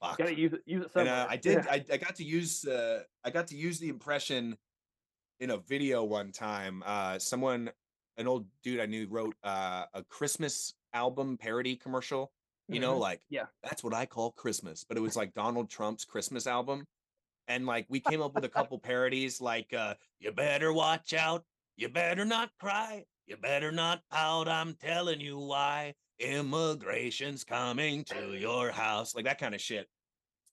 fuck. 0.09 0.19
Gotta 0.19 0.39
use 0.39 0.53
it. 0.53 0.63
Use 0.67 0.81
it 0.83 0.85
And 0.85 0.93
somewhere. 0.93 1.15
uh, 1.15 1.27
I 1.29 1.37
did. 1.37 1.65
Yeah. 1.65 1.71
I, 1.71 1.85
I 1.93 1.97
got 1.97 2.15
to 2.17 2.25
use. 2.25 2.65
Uh, 2.67 3.03
I 3.25 3.31
got 3.31 3.49
to 3.49 3.57
use 3.57 3.79
the 3.79 3.89
impression 3.89 4.57
in 5.41 5.51
a 5.51 5.57
video 5.59 6.05
one 6.05 6.33
time. 6.33 6.83
Uh, 6.87 7.19
someone, 7.19 7.71
an 8.17 8.27
old 8.29 8.47
dude 8.63 8.81
I 8.81 8.87
knew, 8.87 9.07
wrote 9.09 9.35
uh, 9.43 9.85
a 9.95 10.03
Christmas 10.05 10.75
album 10.93 11.37
parody 11.37 11.77
commercial. 11.77 12.33
You 12.69 12.81
know, 12.81 12.97
Mhm. 12.97 13.01
like 13.01 13.21
Yeah. 13.29 13.47
that's 13.63 13.85
what 13.85 13.93
I 13.93 14.07
call 14.07 14.33
Christmas. 14.33 14.85
But 14.85 14.97
it 14.97 15.01
was 15.01 15.17
like 15.17 15.35
Donald 15.35 15.69
Trump's 15.69 16.05
Christmas 16.07 16.47
album, 16.47 16.87
and 17.47 17.67
like 17.67 17.85
we 17.91 18.01
came 18.01 18.23
up 18.23 18.35
with 18.35 18.45
a 18.45 18.49
couple 18.73 18.79
parodies, 18.79 19.39
like 19.41 19.75
uh, 19.75 19.95
"You 20.19 20.33
better 20.33 20.73
watch 20.73 21.13
out," 21.13 21.45
"You 21.77 21.91
better 21.91 22.25
not 22.25 22.51
cry," 22.59 23.05
"You 23.27 23.37
better 23.37 23.71
not 23.71 24.03
pout." 24.11 24.49
I'm 24.49 24.75
telling 24.77 25.21
you 25.21 25.39
why. 25.39 25.95
Immigration's 26.19 27.45
coming 27.45 28.05
to 28.05 28.35
your 28.35 28.71
house, 28.71 29.15
like 29.15 29.25
that 29.25 29.39
kind 29.39 29.55
of 29.55 29.61
shit. 29.61 29.89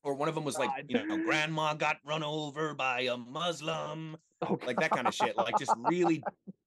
Or 0.04 0.16
one 0.16 0.28
of 0.28 0.36
them 0.36 0.44
was 0.44 0.58
like, 0.58 0.70
God. 0.70 0.86
you 0.88 1.06
know, 1.06 1.24
grandma 1.24 1.74
got 1.76 1.98
run 2.04 2.24
over 2.24 2.74
by 2.74 3.02
a 3.02 3.18
Muslim, 3.18 4.18
Oh, 4.42 4.58
like 4.66 4.80
that 4.80 4.90
kind 4.92 5.08
of 5.08 5.14
shit. 5.14 5.38
Like 5.38 5.58
just 5.60 5.74
really 5.78 6.24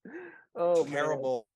oh, 0.55 0.85
man. 0.85 0.93
terrible, 0.93 1.47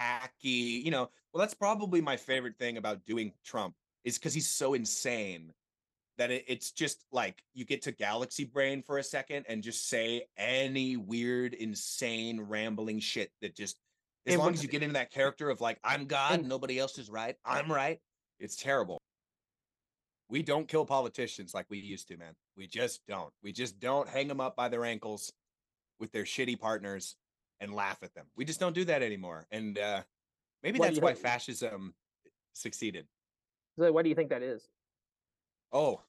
hacky. 0.00 0.84
You 0.84 0.90
know, 0.90 1.10
well, 1.32 1.40
that's 1.40 1.54
probably 1.54 2.00
my 2.00 2.16
favorite 2.16 2.58
thing 2.58 2.76
about 2.76 3.04
doing 3.06 3.32
Trump 3.44 3.74
is 4.04 4.18
because 4.18 4.34
he's 4.34 4.48
so 4.48 4.74
insane 4.74 5.52
that 6.18 6.30
it, 6.30 6.44
it's 6.48 6.72
just 6.72 7.04
like 7.12 7.42
you 7.54 7.64
get 7.64 7.82
to 7.82 7.92
galaxy 7.92 8.44
brain 8.44 8.82
for 8.82 8.98
a 8.98 9.02
second 9.02 9.46
and 9.48 9.62
just 9.62 9.88
say 9.88 10.26
any 10.36 10.96
weird, 10.96 11.54
insane, 11.54 12.40
rambling 12.40 12.98
shit 12.98 13.30
that 13.40 13.54
just 13.54 13.78
as 14.26 14.34
And 14.34 14.42
long 14.42 14.52
as 14.52 14.62
you 14.62 14.68
get 14.68 14.82
into 14.82 14.94
that 14.94 15.10
character 15.10 15.50
of 15.50 15.60
like 15.60 15.78
I'm 15.84 16.06
God, 16.06 16.40
and- 16.40 16.48
nobody 16.48 16.78
else 16.78 16.98
is 16.98 17.08
right, 17.10 17.36
I'm 17.44 17.70
right. 17.70 18.00
It's 18.38 18.56
terrible. 18.56 18.98
We 20.28 20.42
don't 20.42 20.68
kill 20.68 20.86
politicians 20.86 21.54
like 21.54 21.66
we 21.68 21.78
used 21.78 22.08
to, 22.08 22.16
man. 22.16 22.34
We 22.56 22.66
just 22.66 23.00
don't. 23.08 23.32
We 23.42 23.52
just 23.52 23.80
don't 23.80 24.08
hang 24.08 24.28
them 24.28 24.40
up 24.40 24.54
by 24.56 24.68
their 24.68 24.84
ankles 24.84 25.32
with 25.98 26.12
their 26.12 26.22
shitty 26.24 26.58
partners 26.60 27.16
and 27.58 27.74
laugh 27.74 27.98
at 28.02 28.14
them. 28.14 28.26
We 28.36 28.44
just 28.44 28.60
don't 28.60 28.74
do 28.74 28.84
that 28.86 29.02
anymore. 29.02 29.46
And 29.50 29.76
uh, 29.78 30.02
maybe 30.62 30.78
that's 30.78 31.00
why 31.00 31.12
think- 31.14 31.22
fascism 31.24 31.94
succeeded. 32.54 33.06
So 33.78 33.90
what 33.92 34.02
do 34.04 34.08
you 34.08 34.14
think 34.14 34.30
that 34.30 34.42
is? 34.42 34.68
Oh, 35.72 36.00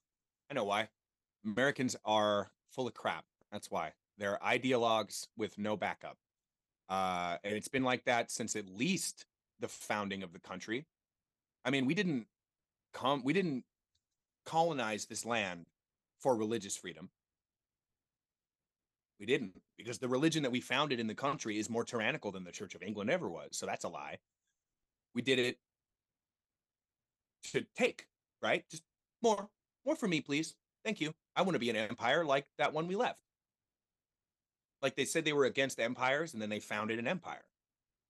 I 0.50 0.54
know 0.54 0.64
why. 0.66 0.90
Americans 1.46 1.96
are 2.06 2.52
full 2.72 2.88
of 2.88 2.94
crap. 2.94 3.26
That's 3.52 3.72
why. 3.72 3.94
They're 4.18 4.38
ideologues 4.46 5.28
with 5.36 5.58
no 5.58 5.76
backup. 5.76 6.18
Uh, 6.90 7.38
and 7.44 7.56
it's 7.56 7.68
been 7.68 7.84
like 7.84 8.06
that 8.06 8.32
since 8.32 8.56
at 8.56 8.70
least 8.70 9.26
the 9.60 9.68
founding 9.68 10.24
of 10.24 10.34
the 10.34 10.40
country. 10.40 10.86
I 11.64 11.70
mean, 11.70 11.86
we 11.86 11.94
didn't 11.94 12.26
come, 12.94 13.24
we 13.24 13.34
didn't 13.34 13.64
colonize 14.46 15.06
this 15.06 15.26
land 15.26 15.68
for 16.20 16.36
religious 16.36 16.76
freedom. 16.76 17.10
We 19.20 19.26
didn't, 19.26 19.62
because 19.78 20.00
the 20.00 20.08
religion 20.08 20.42
that 20.44 20.52
we 20.52 20.62
founded 20.62 21.00
in 21.00 21.06
the 21.06 21.14
country 21.14 21.60
is 21.60 21.70
more 21.70 21.84
tyrannical 21.84 22.32
than 22.32 22.44
the 22.44 22.52
Church 22.52 22.74
of 22.74 22.82
England 22.82 23.12
ever 23.12 23.30
was. 23.30 23.50
So 23.52 23.68
that's 23.68 23.86
a 23.86 23.90
lie. 23.90 24.18
We 25.14 25.22
did 25.22 25.38
it 25.38 25.58
to 27.52 27.66
take, 27.76 28.08
right? 28.42 28.64
Just 28.72 28.84
more, 29.22 29.48
more 29.86 29.96
for 29.96 30.08
me, 30.08 30.22
please. 30.22 30.56
Thank 30.84 31.00
you. 31.00 31.14
I 31.36 31.44
want 31.44 31.54
to 31.54 31.60
be 31.60 31.70
an 31.70 31.76
empire 31.76 32.26
like 32.26 32.46
that 32.58 32.74
one 32.74 32.88
we 32.88 32.96
left. 32.96 33.20
Like 34.82 34.96
they 34.96 35.06
said 35.06 35.26
they 35.26 35.34
were 35.34 35.46
against 35.46 35.80
empires 35.80 36.34
and 36.34 36.42
then 36.42 36.50
they 36.50 36.60
founded 36.60 37.00
an 37.00 37.08
empire. 37.08 37.46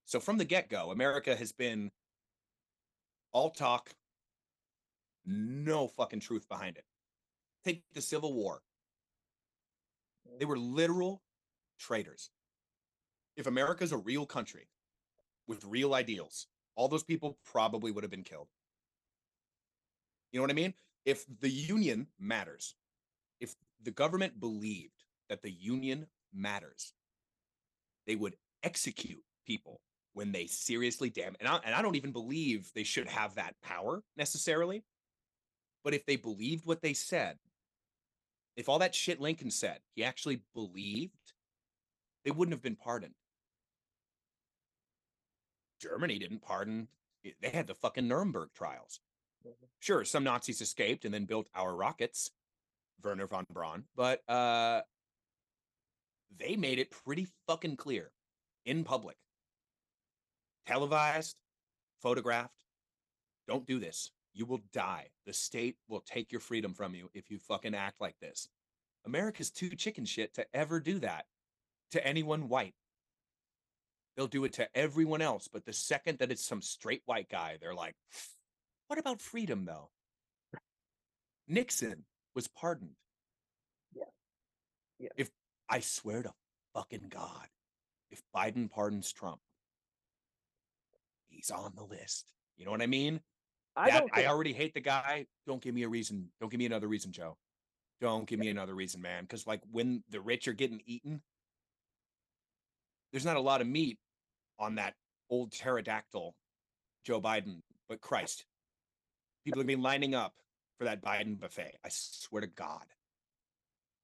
So 0.05 0.19
from 0.19 0.37
the 0.37 0.45
get 0.45 0.69
go, 0.69 0.91
America 0.91 1.35
has 1.35 1.51
been 1.51 1.91
all 3.31 3.49
talk, 3.49 3.91
no 5.25 5.87
fucking 5.87 6.19
truth 6.19 6.47
behind 6.49 6.77
it. 6.77 6.85
Take 7.63 7.83
the 7.93 8.01
Civil 8.01 8.33
War. 8.33 8.61
They 10.39 10.45
were 10.45 10.57
literal 10.57 11.21
traitors. 11.79 12.29
If 13.35 13.47
America's 13.47 13.91
a 13.91 13.97
real 13.97 14.25
country 14.25 14.67
with 15.47 15.63
real 15.65 15.93
ideals, 15.93 16.47
all 16.75 16.87
those 16.87 17.03
people 17.03 17.37
probably 17.45 17.91
would 17.91 18.03
have 18.03 18.11
been 18.11 18.23
killed. 18.23 18.47
You 20.31 20.39
know 20.39 20.43
what 20.43 20.51
I 20.51 20.55
mean? 20.55 20.73
If 21.05 21.25
the 21.39 21.49
union 21.49 22.07
matters, 22.19 22.75
if 23.39 23.55
the 23.81 23.91
government 23.91 24.39
believed 24.39 25.03
that 25.29 25.41
the 25.41 25.51
union 25.51 26.07
matters, 26.33 26.93
they 28.07 28.15
would 28.15 28.35
execute 28.63 29.23
people 29.45 29.81
when 30.13 30.31
they 30.31 30.45
seriously 30.45 31.09
damn 31.09 31.35
and 31.39 31.47
I, 31.47 31.59
and 31.63 31.73
I 31.73 31.81
don't 31.81 31.95
even 31.95 32.11
believe 32.11 32.69
they 32.73 32.83
should 32.83 33.07
have 33.07 33.35
that 33.35 33.55
power 33.63 34.03
necessarily. 34.17 34.83
But 35.83 35.93
if 35.93 36.05
they 36.05 36.15
believed 36.15 36.65
what 36.65 36.81
they 36.81 36.93
said, 36.93 37.37
if 38.55 38.69
all 38.69 38.79
that 38.79 38.93
shit 38.93 39.19
Lincoln 39.19 39.49
said, 39.49 39.79
he 39.95 40.03
actually 40.03 40.41
believed, 40.53 41.33
they 42.23 42.31
wouldn't 42.31 42.53
have 42.53 42.61
been 42.61 42.75
pardoned. 42.75 43.15
Germany 45.81 46.19
didn't 46.19 46.41
pardon. 46.41 46.87
They 47.41 47.49
had 47.49 47.67
the 47.67 47.73
fucking 47.73 48.07
Nuremberg 48.07 48.49
trials. 48.53 48.99
Mhm. 49.45 49.53
Sure, 49.79 50.05
some 50.05 50.23
Nazis 50.23 50.61
escaped 50.61 51.05
and 51.05 51.13
then 51.13 51.25
built 51.25 51.49
our 51.55 51.75
rockets, 51.75 52.31
Wernher 53.01 53.27
von 53.27 53.45
Braun, 53.49 53.87
but 53.95 54.27
uh 54.29 54.83
they 56.37 56.55
made 56.55 56.79
it 56.79 56.91
pretty 56.91 57.27
fucking 57.47 57.77
clear 57.77 58.11
in 58.65 58.83
public. 58.83 59.17
Televised, 60.65 61.35
photographed. 62.01 62.53
Don't 63.47 63.65
do 63.65 63.79
this. 63.79 64.11
You 64.33 64.45
will 64.45 64.61
die. 64.71 65.07
The 65.25 65.33
state 65.33 65.75
will 65.89 66.01
take 66.01 66.31
your 66.31 66.41
freedom 66.41 66.73
from 66.73 66.95
you 66.95 67.09
if 67.13 67.29
you 67.29 67.37
fucking 67.39 67.75
act 67.75 67.99
like 67.99 68.15
this. 68.21 68.47
America's 69.05 69.51
too 69.51 69.69
chicken 69.69 70.05
shit 70.05 70.33
to 70.35 70.45
ever 70.53 70.79
do 70.79 70.99
that 70.99 71.25
to 71.91 72.05
anyone 72.05 72.47
white. 72.47 72.75
They'll 74.15 74.27
do 74.27 74.45
it 74.45 74.53
to 74.53 74.67
everyone 74.75 75.21
else, 75.21 75.47
but 75.51 75.65
the 75.65 75.73
second 75.73 76.19
that 76.19 76.31
it's 76.31 76.45
some 76.45 76.61
straight 76.61 77.01
white 77.05 77.29
guy, 77.29 77.57
they're 77.59 77.73
like, 77.73 77.95
what 78.87 78.99
about 78.99 79.21
freedom 79.21 79.65
though? 79.65 79.89
Nixon 81.47 82.03
was 82.35 82.47
pardoned. 82.47 82.95
Yeah. 83.93 84.03
Yeah. 84.99 85.09
If 85.17 85.29
I 85.71 85.79
swear 85.79 86.21
to 86.21 86.33
fucking 86.73 87.07
God, 87.09 87.47
if 88.11 88.21
Biden 88.35 88.69
pardons 88.69 89.11
Trump, 89.13 89.39
he's 91.29 91.49
on 91.49 91.71
the 91.75 91.83
list. 91.83 92.33
You 92.57 92.65
know 92.65 92.71
what 92.71 92.81
I 92.81 92.87
mean? 92.87 93.21
I 93.75 93.89
That- 93.89 93.99
don't 94.01 94.17
I 94.17 94.25
already 94.25 94.51
hate 94.51 94.73
the 94.73 94.81
guy. 94.81 95.27
Don't 95.47 95.61
give 95.61 95.73
me 95.73 95.83
a 95.83 95.89
reason. 95.89 96.29
Don't 96.41 96.49
give 96.49 96.59
me 96.59 96.65
another 96.65 96.89
reason, 96.89 97.13
Joe. 97.13 97.37
Don't 98.01 98.27
give 98.27 98.39
me 98.39 98.49
another 98.49 98.75
reason, 98.75 99.01
man. 99.01 99.23
Because 99.23 99.47
like 99.47 99.61
when 99.71 100.03
the 100.09 100.19
rich 100.19 100.47
are 100.49 100.53
getting 100.53 100.81
eaten, 100.85 101.23
there's 103.11 103.25
not 103.25 103.37
a 103.37 103.41
lot 103.41 103.61
of 103.61 103.67
meat 103.67 103.97
on 104.59 104.75
that 104.75 104.95
old 105.29 105.53
pterodactyl, 105.53 106.35
Joe 107.05 107.21
Biden. 107.21 107.61
But 107.87 108.01
Christ, 108.01 108.45
people 109.45 109.61
are 109.61 109.63
gonna 109.63 109.77
be 109.77 109.81
lining 109.81 110.15
up 110.15 110.35
for 110.77 110.83
that 110.83 111.01
Biden 111.01 111.39
buffet. 111.39 111.77
I 111.85 111.89
swear 111.89 112.41
to 112.41 112.47
God. 112.47 112.85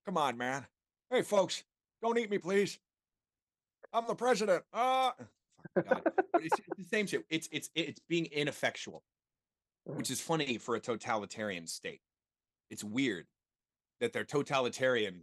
Come 0.06 0.18
on, 0.18 0.38
man. 0.38 0.66
Hey, 1.10 1.22
folks, 1.22 1.64
don't 2.02 2.18
eat 2.18 2.30
me, 2.30 2.38
please. 2.38 2.80
I'm 3.94 4.06
the 4.08 4.16
president. 4.16 4.64
Uh 4.74 5.12
God. 5.76 6.02
It's, 6.40 6.60
it's 6.60 6.78
the 6.78 6.84
same 6.84 7.08
shit. 7.08 7.26
It's 7.30 7.50
it's 7.52 7.70
it's 7.76 8.00
being 8.08 8.26
ineffectual 8.28 9.04
which 9.88 10.12
is 10.12 10.20
funny 10.20 10.58
for 10.58 10.76
a 10.76 10.80
totalitarian 10.80 11.66
state. 11.66 12.02
It's 12.70 12.84
weird 12.84 13.26
that 14.02 14.14
they're 14.14 14.26
totalitarian 14.26 15.22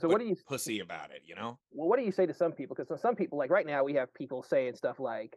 so. 0.00 0.08
What 0.08 0.20
do 0.20 0.26
you 0.26 0.34
pussy 0.48 0.80
about 0.80 1.12
it, 1.12 1.22
you 1.24 1.36
know? 1.36 1.56
well, 1.70 1.88
what 1.88 2.00
do 2.00 2.04
you 2.04 2.10
say 2.10 2.26
to 2.26 2.34
some 2.34 2.50
people? 2.50 2.74
Because 2.74 3.00
some 3.00 3.14
people, 3.14 3.38
like 3.38 3.50
right 3.50 3.64
now, 3.64 3.84
we 3.84 3.94
have 3.94 4.12
people 4.12 4.42
saying 4.42 4.74
stuff 4.74 4.98
like, 4.98 5.36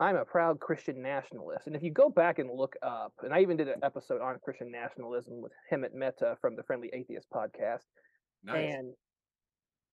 "I'm 0.00 0.16
a 0.16 0.24
proud 0.24 0.58
Christian 0.58 1.02
nationalist," 1.02 1.66
and 1.66 1.76
if 1.76 1.82
you 1.82 1.92
go 1.92 2.08
back 2.08 2.38
and 2.38 2.48
look 2.50 2.76
up, 2.82 3.12
and 3.22 3.34
I 3.34 3.40
even 3.40 3.58
did 3.58 3.68
an 3.68 3.80
episode 3.82 4.22
on 4.22 4.38
Christian 4.42 4.70
nationalism 4.70 5.42
with 5.42 5.52
Hemant 5.70 5.92
Mehta 5.92 6.38
from 6.40 6.56
the 6.56 6.62
Friendly 6.62 6.88
Atheist 6.94 7.26
podcast, 7.30 7.84
and 8.46 8.94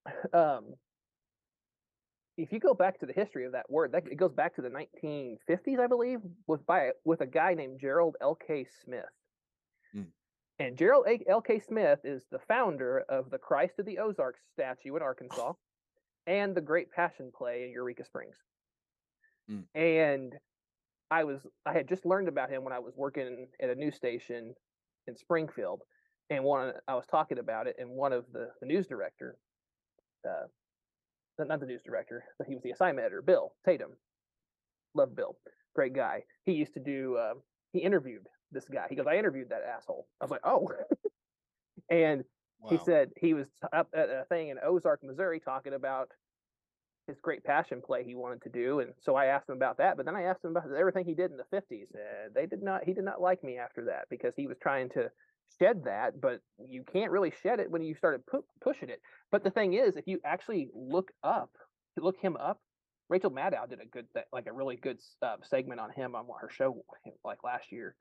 um, 0.32 0.74
if 2.36 2.52
you 2.52 2.60
go 2.60 2.74
back 2.74 3.00
to 3.00 3.06
the 3.06 3.12
history 3.12 3.46
of 3.46 3.52
that 3.52 3.70
word, 3.70 3.92
that 3.92 4.04
it 4.10 4.16
goes 4.16 4.32
back 4.32 4.54
to 4.56 4.62
the 4.62 4.68
1950s, 4.68 5.80
I 5.80 5.86
believe, 5.86 6.20
with 6.46 6.64
by 6.66 6.90
with 7.04 7.20
a 7.20 7.26
guy 7.26 7.54
named 7.54 7.80
Gerald 7.80 8.16
L.K. 8.20 8.66
Smith. 8.84 9.04
Mm. 9.94 10.06
And 10.58 10.76
Gerald 10.76 11.06
A- 11.08 11.28
L.K. 11.28 11.60
Smith 11.60 12.00
is 12.04 12.24
the 12.30 12.38
founder 12.46 13.04
of 13.08 13.30
the 13.30 13.38
Christ 13.38 13.78
of 13.78 13.86
the 13.86 13.98
Ozarks 13.98 14.40
statue 14.52 14.96
in 14.96 15.02
Arkansas 15.02 15.52
and 16.26 16.54
the 16.54 16.60
Great 16.60 16.90
Passion 16.90 17.30
Play 17.36 17.64
in 17.64 17.70
Eureka 17.70 18.04
Springs. 18.04 18.36
Mm. 19.50 19.64
And 19.74 20.34
I 21.10 21.24
was 21.24 21.40
I 21.64 21.72
had 21.72 21.88
just 21.88 22.04
learned 22.04 22.28
about 22.28 22.50
him 22.50 22.64
when 22.64 22.72
I 22.72 22.80
was 22.80 22.94
working 22.96 23.46
at 23.62 23.70
a 23.70 23.74
news 23.74 23.94
station 23.94 24.54
in 25.06 25.16
Springfield, 25.16 25.82
and 26.30 26.44
one 26.44 26.72
I 26.88 26.94
was 26.94 27.06
talking 27.06 27.38
about 27.38 27.66
it, 27.66 27.76
and 27.78 27.90
one 27.90 28.12
of 28.12 28.24
the, 28.32 28.48
the 28.60 28.66
news 28.66 28.86
director, 28.86 29.36
uh, 30.28 30.46
not- 31.38 31.60
the 31.60 31.66
news 31.66 31.82
director, 31.82 32.24
but 32.38 32.46
he 32.46 32.54
was 32.54 32.62
the 32.62 32.70
assignment 32.70 33.04
editor, 33.04 33.22
Bill 33.22 33.52
Tatum. 33.64 33.92
Love 34.94 35.14
Bill, 35.14 35.36
great 35.74 35.92
guy. 35.92 36.24
He 36.44 36.52
used 36.52 36.74
to 36.74 36.80
do. 36.80 37.16
Uh, 37.16 37.34
he 37.72 37.80
interviewed 37.80 38.26
this 38.50 38.64
guy. 38.66 38.86
He 38.88 38.96
goes, 38.96 39.06
I 39.06 39.16
interviewed 39.16 39.50
that 39.50 39.62
asshole. 39.62 40.06
I 40.20 40.24
was 40.24 40.30
like, 40.30 40.40
oh. 40.44 40.70
and 41.90 42.24
he 42.70 42.78
said 42.78 43.10
he 43.16 43.34
was 43.34 43.46
up 43.72 43.88
at 43.94 44.08
a 44.08 44.24
thing 44.28 44.48
in 44.48 44.56
Ozark, 44.64 45.04
Missouri, 45.04 45.38
talking 45.38 45.74
about 45.74 46.08
his 47.06 47.20
great 47.20 47.44
passion 47.44 47.80
play 47.80 48.02
he 48.02 48.14
wanted 48.14 48.42
to 48.42 48.48
do, 48.48 48.80
and 48.80 48.92
so 49.00 49.14
I 49.14 49.26
asked 49.26 49.48
him 49.48 49.56
about 49.56 49.78
that. 49.78 49.96
But 49.96 50.06
then 50.06 50.16
I 50.16 50.22
asked 50.22 50.44
him 50.44 50.50
about 50.50 50.72
everything 50.76 51.04
he 51.04 51.14
did 51.14 51.30
in 51.30 51.36
the 51.36 51.44
fifties. 51.44 51.88
Uh, 51.94 52.30
they 52.34 52.46
did 52.46 52.62
not. 52.62 52.84
He 52.84 52.92
did 52.92 53.04
not 53.04 53.20
like 53.20 53.44
me 53.44 53.58
after 53.58 53.84
that 53.84 54.06
because 54.10 54.34
he 54.34 54.46
was 54.46 54.56
trying 54.58 54.88
to 54.90 55.10
shed 55.58 55.84
that, 55.84 56.20
but 56.20 56.40
you 56.68 56.84
can't 56.84 57.10
really 57.10 57.32
shed 57.42 57.60
it 57.60 57.70
when 57.70 57.82
you 57.82 57.94
started 57.94 58.26
pu- 58.26 58.44
pushing 58.60 58.90
it. 58.90 59.00
But 59.30 59.44
the 59.44 59.50
thing 59.50 59.74
is, 59.74 59.96
if 59.96 60.06
you 60.06 60.20
actually 60.24 60.68
look 60.74 61.10
up, 61.22 61.50
look 61.96 62.18
him 62.18 62.36
up, 62.36 62.60
Rachel 63.08 63.30
Maddow 63.30 63.68
did 63.68 63.80
a 63.80 63.86
good, 63.86 64.06
th- 64.14 64.26
like 64.32 64.46
a 64.46 64.52
really 64.52 64.76
good 64.76 64.98
uh, 65.22 65.36
segment 65.42 65.80
on 65.80 65.90
him 65.92 66.14
on 66.14 66.26
her 66.40 66.50
show 66.50 66.84
like 67.24 67.44
last 67.44 67.70
year, 67.70 67.94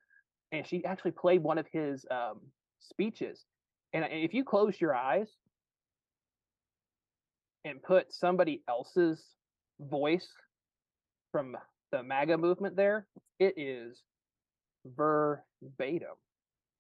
and 0.51 0.65
she 0.65 0.83
actually 0.83 1.11
played 1.11 1.43
one 1.43 1.57
of 1.57 1.67
his 1.71 2.05
um, 2.09 2.41
speeches. 2.79 3.45
And 3.93 4.03
uh, 4.03 4.07
if 4.11 4.33
you 4.33 4.43
close 4.43 4.79
your 4.79 4.95
eyes 4.95 5.29
and 7.63 7.81
put 7.81 8.13
somebody 8.13 8.63
else's 8.67 9.23
voice 9.79 10.27
from 11.31 11.55
the 11.91 12.03
MAGA 12.03 12.37
movement 12.37 12.75
there, 12.75 13.07
it 13.39 13.53
is 13.57 14.01
verbatim 14.85 16.15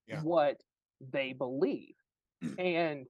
Yeah. 0.07 0.21
what 0.21 0.57
they 1.11 1.33
believe. 1.33 1.95
Mm. 2.43 2.59
and 2.59 3.05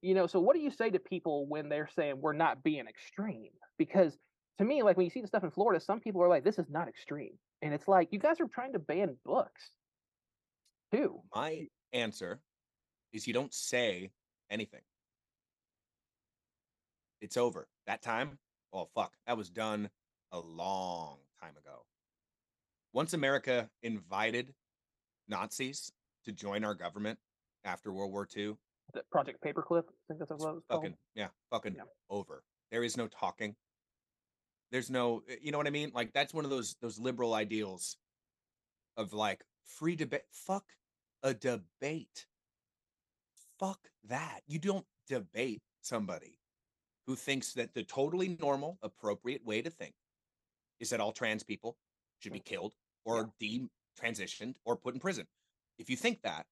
you 0.00 0.14
know, 0.14 0.26
so 0.26 0.40
what 0.40 0.56
do 0.56 0.60
you 0.60 0.70
say 0.70 0.90
to 0.90 0.98
people 0.98 1.46
when 1.46 1.68
they're 1.68 1.88
saying 1.94 2.20
we're 2.20 2.32
not 2.32 2.62
being 2.62 2.86
extreme? 2.88 3.50
Because 3.78 4.16
to 4.58 4.64
me, 4.64 4.82
like 4.82 4.96
when 4.96 5.04
you 5.04 5.10
see 5.10 5.20
the 5.20 5.28
stuff 5.28 5.44
in 5.44 5.50
Florida, 5.50 5.78
some 5.78 6.00
people 6.00 6.22
are 6.22 6.28
like, 6.28 6.44
this 6.44 6.58
is 6.58 6.68
not 6.68 6.88
extreme. 6.88 7.38
And 7.62 7.72
it's 7.72 7.86
like, 7.86 8.08
you 8.10 8.18
guys 8.18 8.40
are 8.40 8.48
trying 8.48 8.72
to 8.72 8.80
ban 8.80 9.16
books 9.24 9.70
too. 10.92 11.20
My 11.34 11.68
answer 11.92 12.40
is 13.12 13.26
you 13.26 13.32
don't 13.32 13.54
say 13.54 14.10
anything. 14.50 14.80
It's 17.20 17.36
over. 17.36 17.68
That 17.86 18.02
time, 18.02 18.38
oh 18.72 18.88
fuck, 18.94 19.12
that 19.26 19.36
was 19.36 19.50
done 19.50 19.88
a 20.32 20.40
long 20.40 21.18
time 21.40 21.54
ago. 21.56 21.84
Once 22.92 23.14
America 23.14 23.70
invited 23.82 24.52
Nazis 25.28 25.92
to 26.24 26.32
join 26.32 26.64
our 26.64 26.74
government 26.74 27.18
after 27.64 27.92
World 27.92 28.12
War 28.12 28.26
II, 28.36 28.56
The 28.92 29.02
Project 29.10 29.42
Paperclip, 29.42 29.84
I 29.88 29.92
think 30.08 30.18
that's 30.18 30.30
what 30.30 30.36
it 30.36 30.54
was 30.54 30.62
called. 30.68 30.82
fucking 30.82 30.96
yeah, 31.14 31.28
fucking 31.50 31.74
Yeah. 31.76 31.82
over. 32.10 32.42
There 32.70 32.82
is 32.84 32.96
no 32.96 33.06
talking. 33.08 33.54
There's 34.70 34.90
no, 34.90 35.22
eh, 35.28 35.36
you 35.42 35.52
know 35.52 35.58
what 35.58 35.66
I 35.66 35.70
mean? 35.70 35.92
Like 35.94 36.12
that's 36.12 36.32
one 36.34 36.44
of 36.44 36.50
those 36.50 36.76
those 36.80 36.98
liberal 36.98 37.34
ideals 37.34 37.96
of 38.96 39.12
like 39.12 39.44
free 39.64 39.96
debate. 39.96 40.22
Fuck 40.32 40.64
a 41.22 41.34
debate. 41.34 42.26
Fuck 43.58 43.78
that. 44.04 44.40
You 44.46 44.58
don't 44.58 44.86
debate 45.08 45.62
somebody 45.82 46.38
who 47.06 47.14
thinks 47.16 47.52
that 47.54 47.74
the 47.74 47.84
totally 47.84 48.36
normal, 48.40 48.78
appropriate 48.82 49.44
way 49.44 49.62
to 49.62 49.70
think 49.70 49.94
is 50.80 50.90
that 50.90 51.00
all 51.00 51.12
trans 51.12 51.42
people 51.42 51.76
should 52.20 52.32
be 52.32 52.40
killed 52.40 52.72
or 53.04 53.32
de-transitioned 53.96 54.56
or 54.64 54.76
put 54.76 54.94
in 54.94 55.00
prison. 55.00 55.26
If 55.78 55.90
you 55.90 55.96
think 55.96 56.22
that, 56.22 56.46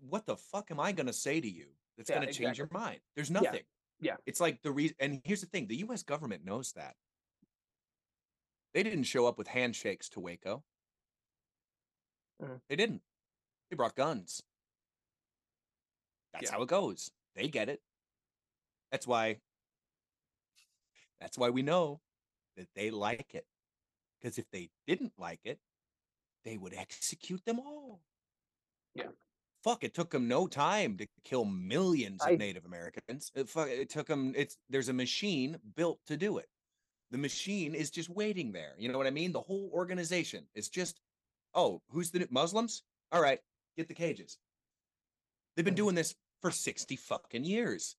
what 0.00 0.26
the 0.26 0.36
fuck 0.36 0.70
am 0.70 0.80
I 0.80 0.92
going 0.92 1.06
to 1.06 1.12
say 1.12 1.40
to 1.40 1.48
you 1.48 1.66
that's 1.96 2.10
Yeah, 2.10 2.16
going 2.16 2.28
to 2.28 2.32
change 2.34 2.58
your 2.58 2.68
mind? 2.70 3.00
There's 3.14 3.30
nothing. 3.30 3.62
yeah. 4.00 4.16
It's 4.26 4.40
like 4.40 4.62
the 4.62 4.72
reason, 4.72 4.96
and 5.00 5.20
here's 5.24 5.40
the 5.40 5.46
thing 5.46 5.66
the 5.66 5.76
US 5.88 6.02
government 6.02 6.44
knows 6.44 6.72
that. 6.72 6.96
They 8.74 8.82
didn't 8.82 9.04
show 9.04 9.26
up 9.26 9.38
with 9.38 9.48
handshakes 9.48 10.08
to 10.10 10.20
Waco. 10.20 10.64
Mhm. 12.42 12.60
They 12.68 12.76
didn't. 12.76 13.02
They 13.70 13.76
brought 13.76 13.94
guns. 13.94 14.42
That's 16.32 16.44
Yeah. 16.50 16.52
how 16.52 16.62
it 16.62 16.68
goes. 16.68 17.10
They 17.34 17.48
get 17.48 17.68
it. 17.68 17.82
That's 18.90 19.06
why 19.06 19.40
that's 21.18 21.38
why 21.38 21.48
we 21.48 21.62
know 21.62 22.02
that 22.56 22.68
they 22.74 22.90
like 22.90 23.34
it. 23.34 23.48
Because 24.20 24.36
if 24.36 24.50
they 24.50 24.70
didn't 24.86 25.18
like 25.18 25.40
it, 25.46 25.58
they 26.46 26.56
would 26.56 26.72
execute 26.72 27.44
them 27.44 27.58
all. 27.60 28.00
Yeah. 28.94 29.08
Fuck, 29.64 29.82
it 29.82 29.94
took 29.94 30.10
them 30.10 30.28
no 30.28 30.46
time 30.46 30.96
to 30.96 31.06
kill 31.24 31.44
millions 31.44 32.22
of 32.24 32.38
Native 32.38 32.64
Americans. 32.64 33.32
It, 33.34 33.48
fu- 33.48 33.60
it 33.62 33.90
took 33.90 34.06
them, 34.06 34.32
it's 34.36 34.56
there's 34.70 34.88
a 34.88 34.92
machine 34.92 35.56
built 35.74 35.98
to 36.06 36.16
do 36.16 36.38
it. 36.38 36.46
The 37.10 37.18
machine 37.18 37.74
is 37.74 37.90
just 37.90 38.08
waiting 38.08 38.52
there. 38.52 38.74
You 38.78 38.90
know 38.90 38.96
what 38.96 39.08
I 39.08 39.10
mean? 39.10 39.32
The 39.32 39.40
whole 39.40 39.70
organization 39.74 40.44
is 40.54 40.68
just, 40.68 41.00
oh, 41.52 41.82
who's 41.90 42.12
the 42.12 42.20
new- 42.20 42.28
Muslims? 42.30 42.84
All 43.10 43.20
right, 43.20 43.40
get 43.76 43.88
the 43.88 43.94
cages. 43.94 44.38
They've 45.56 45.64
been 45.64 45.74
Mhm. 45.74 45.78
doing 45.78 45.94
this 45.96 46.14
for 46.42 46.52
60 46.52 46.94
fucking 46.94 47.44
years. 47.44 47.96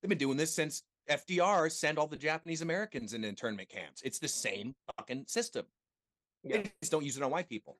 They've 0.00 0.08
been 0.08 0.16
doing 0.18 0.38
this 0.38 0.54
since 0.54 0.82
FDR 1.06 1.68
sent 1.70 1.98
all 1.98 2.06
the 2.06 2.16
Japanese 2.16 2.62
Americans 2.62 3.12
in 3.12 3.24
internment 3.24 3.68
camps. 3.68 4.00
It's 4.02 4.18
the 4.18 4.28
same 4.28 4.74
fucking 4.96 5.26
system. 5.26 5.66
Yeah. 6.44 6.62
They 6.62 6.72
just 6.80 6.92
don't 6.92 7.04
use 7.04 7.18
it 7.18 7.22
on 7.22 7.30
white 7.30 7.48
people 7.48 7.78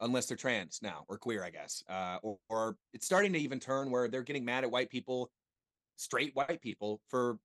unless 0.00 0.26
they're 0.26 0.36
trans 0.36 0.80
now 0.82 1.04
or 1.08 1.18
queer, 1.18 1.44
I 1.44 1.50
guess. 1.50 1.82
Uh, 1.88 2.18
or, 2.22 2.38
or 2.48 2.76
it's 2.92 3.06
starting 3.06 3.32
to 3.32 3.38
even 3.38 3.60
turn 3.60 3.90
where 3.90 4.08
they're 4.08 4.22
getting 4.22 4.44
mad 4.44 4.64
at 4.64 4.70
white 4.70 4.90
people, 4.90 5.30
straight 5.96 6.34
white 6.34 6.60
people, 6.60 7.00
for 7.08 7.38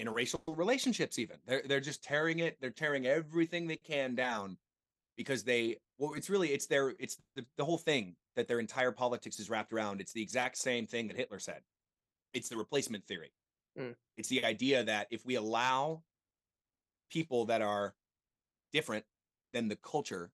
interracial 0.00 0.40
relationships. 0.48 1.18
Even 1.18 1.36
they're 1.46 1.62
they're 1.66 1.80
just 1.80 2.02
tearing 2.02 2.40
it. 2.40 2.56
They're 2.60 2.70
tearing 2.70 3.06
everything 3.06 3.66
they 3.66 3.76
can 3.76 4.14
down 4.14 4.56
because 5.16 5.42
they. 5.42 5.76
Well, 5.98 6.14
it's 6.14 6.30
really 6.30 6.48
it's 6.48 6.66
their 6.66 6.94
it's 6.98 7.18
the, 7.36 7.44
the 7.56 7.64
whole 7.64 7.78
thing 7.78 8.16
that 8.36 8.48
their 8.48 8.60
entire 8.60 8.92
politics 8.92 9.40
is 9.40 9.50
wrapped 9.50 9.72
around. 9.72 10.00
It's 10.00 10.12
the 10.12 10.22
exact 10.22 10.58
same 10.58 10.86
thing 10.86 11.08
that 11.08 11.16
Hitler 11.16 11.40
said. 11.40 11.60
It's 12.32 12.48
the 12.48 12.56
replacement 12.56 13.04
theory. 13.06 13.32
Mm. 13.78 13.94
It's 14.16 14.28
the 14.28 14.44
idea 14.44 14.84
that 14.84 15.08
if 15.10 15.24
we 15.24 15.34
allow 15.34 16.02
people 17.10 17.46
that 17.46 17.62
are 17.62 17.94
different 18.72 19.04
than 19.52 19.68
the 19.68 19.76
culture 19.76 20.30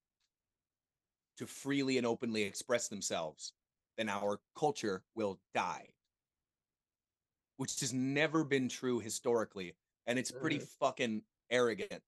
to 1.37 1.47
freely 1.47 1.99
and 1.99 2.07
openly 2.07 2.43
express 2.43 2.89
themselves, 2.89 3.53
then 3.97 4.09
our 4.09 4.41
culture 4.55 5.05
will 5.15 5.41
die. 5.55 5.95
Which 7.57 7.81
has 7.81 7.93
never 7.93 8.45
been 8.45 8.69
true 8.69 9.01
historically. 9.01 9.77
And 10.07 10.19
it's 10.19 10.31
pretty 10.33 10.59
Mhm. 10.59 10.67
fucking 10.81 11.25
arrogant 11.51 12.03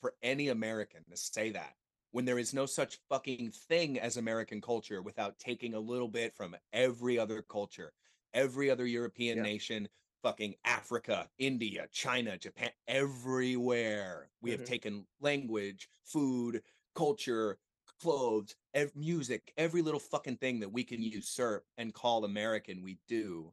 for 0.00 0.16
any 0.22 0.48
American 0.48 1.04
to 1.10 1.16
say 1.16 1.50
that 1.50 1.76
when 2.12 2.24
there 2.24 2.38
is 2.38 2.54
no 2.54 2.66
such 2.66 3.00
fucking 3.08 3.50
thing 3.52 3.98
as 3.98 4.16
American 4.16 4.60
culture 4.60 5.02
without 5.02 5.38
taking 5.38 5.74
a 5.74 5.80
little 5.80 6.08
bit 6.08 6.34
from 6.36 6.56
every 6.72 7.18
other 7.18 7.42
culture, 7.42 7.92
every 8.32 8.70
other 8.70 8.86
European 8.86 9.40
Yeah. 9.40 9.42
nation, 9.42 9.88
fucking 10.22 10.56
Africa, 10.64 11.30
India, 11.38 11.88
China, 11.90 12.38
Japan, 12.38 12.72
everywhere. 12.86 14.30
We 14.40 14.52
have 14.52 14.62
Mhm. 14.62 14.64
taken 14.64 15.06
language, 15.20 15.88
food, 16.04 16.62
culture, 16.94 17.58
clothes, 18.00 18.54
ev- 18.72 18.94
music, 18.96 19.52
every 19.56 19.82
little 19.82 20.00
fucking 20.00 20.36
thing 20.36 20.60
that 20.60 20.72
we 20.72 20.84
can 20.84 21.02
usurp 21.02 21.64
and 21.76 21.92
call 21.94 22.24
American, 22.24 22.82
we 22.82 22.98
do. 23.08 23.52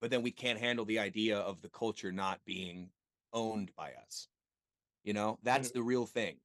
But 0.00 0.10
then 0.10 0.22
we 0.22 0.30
can't 0.30 0.58
handle 0.58 0.84
the 0.84 1.00
idea 1.00 1.38
of 1.38 1.60
the 1.60 1.68
culture 1.68 2.12
not 2.12 2.40
being 2.44 2.90
owned 3.32 3.72
by 3.76 3.92
us. 4.06 4.28
You 5.04 5.12
know, 5.12 5.38
that's 5.42 5.70
the 5.70 5.82
real 5.82 6.06
thing. 6.06 6.36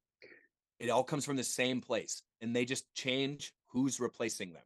It 0.80 0.90
all 0.90 1.04
comes 1.04 1.24
from 1.24 1.36
the 1.36 1.44
same 1.44 1.80
place, 1.80 2.22
and 2.40 2.54
they 2.54 2.64
just 2.64 2.92
change 2.94 3.52
who's 3.68 4.00
replacing 4.00 4.52
them. 4.52 4.62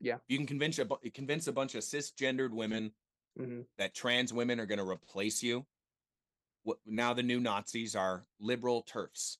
Yeah. 0.00 0.16
You 0.28 0.36
can 0.38 0.46
convince 0.46 0.78
a 0.78 0.86
convince 1.14 1.46
a 1.46 1.52
bunch 1.52 1.74
of 1.74 1.82
cisgendered 1.82 2.50
women 2.50 2.92
hmm 3.36 3.62
that 3.78 3.94
trans 3.94 4.32
women 4.32 4.58
are 4.58 4.66
going 4.66 4.78
to 4.78 4.88
replace 4.88 5.42
you. 5.42 5.66
What 6.62 6.78
now 6.86 7.12
the 7.12 7.22
new 7.22 7.38
Nazis 7.38 7.94
are 7.94 8.24
liberal 8.40 8.82
TERFs. 8.82 9.36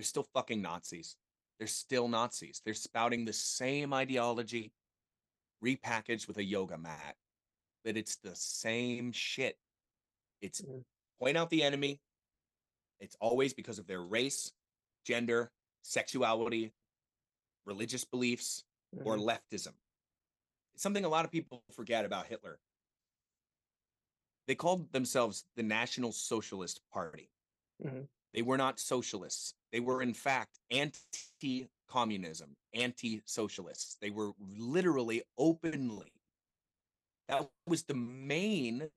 They're 0.00 0.06
still 0.06 0.26
fucking 0.32 0.62
Nazis. 0.62 1.14
They're 1.58 1.66
still 1.66 2.08
Nazis. 2.08 2.62
They're 2.64 2.72
spouting 2.72 3.26
the 3.26 3.34
same 3.34 3.92
ideology 3.92 4.72
repackaged 5.62 6.26
with 6.26 6.38
a 6.38 6.42
yoga 6.42 6.78
mat. 6.78 7.18
But 7.84 7.98
it's 7.98 8.16
the 8.16 8.34
same 8.34 9.12
shit. 9.12 9.58
It's 10.40 10.62
Mhm. 10.62 10.86
point 11.18 11.36
out 11.36 11.50
the 11.50 11.62
enemy. 11.62 12.00
It's 12.98 13.14
always 13.16 13.52
because 13.52 13.78
of 13.78 13.86
their 13.86 14.00
race, 14.00 14.54
gender, 15.04 15.52
sexuality, 15.82 16.72
religious 17.66 18.06
beliefs, 18.06 18.64
or 19.04 19.18
Mhm. 19.18 19.24
leftism. 19.24 19.78
It's 20.72 20.82
something 20.82 21.04
a 21.04 21.10
lot 21.10 21.26
of 21.26 21.30
people 21.30 21.62
forget 21.72 22.06
about 22.06 22.26
Hitler. 22.26 22.58
They 24.46 24.54
called 24.54 24.92
themselves 24.92 25.44
the 25.56 25.62
National 25.62 26.10
Socialist 26.10 26.88
Party. 26.88 27.30
Mhm. 27.82 28.08
They 28.32 28.42
were 28.42 28.56
not 28.56 28.78
socialists. 28.78 29.54
They 29.72 29.80
were, 29.80 30.02
in 30.02 30.14
fact, 30.14 30.58
anti 30.70 31.68
communism, 31.88 32.56
anti 32.74 33.22
socialists. 33.24 33.96
They 34.00 34.10
were 34.10 34.32
literally 34.38 35.22
openly. 35.36 36.12
That 37.28 37.48
was 37.66 37.84
the 37.84 37.94
main 37.94 38.88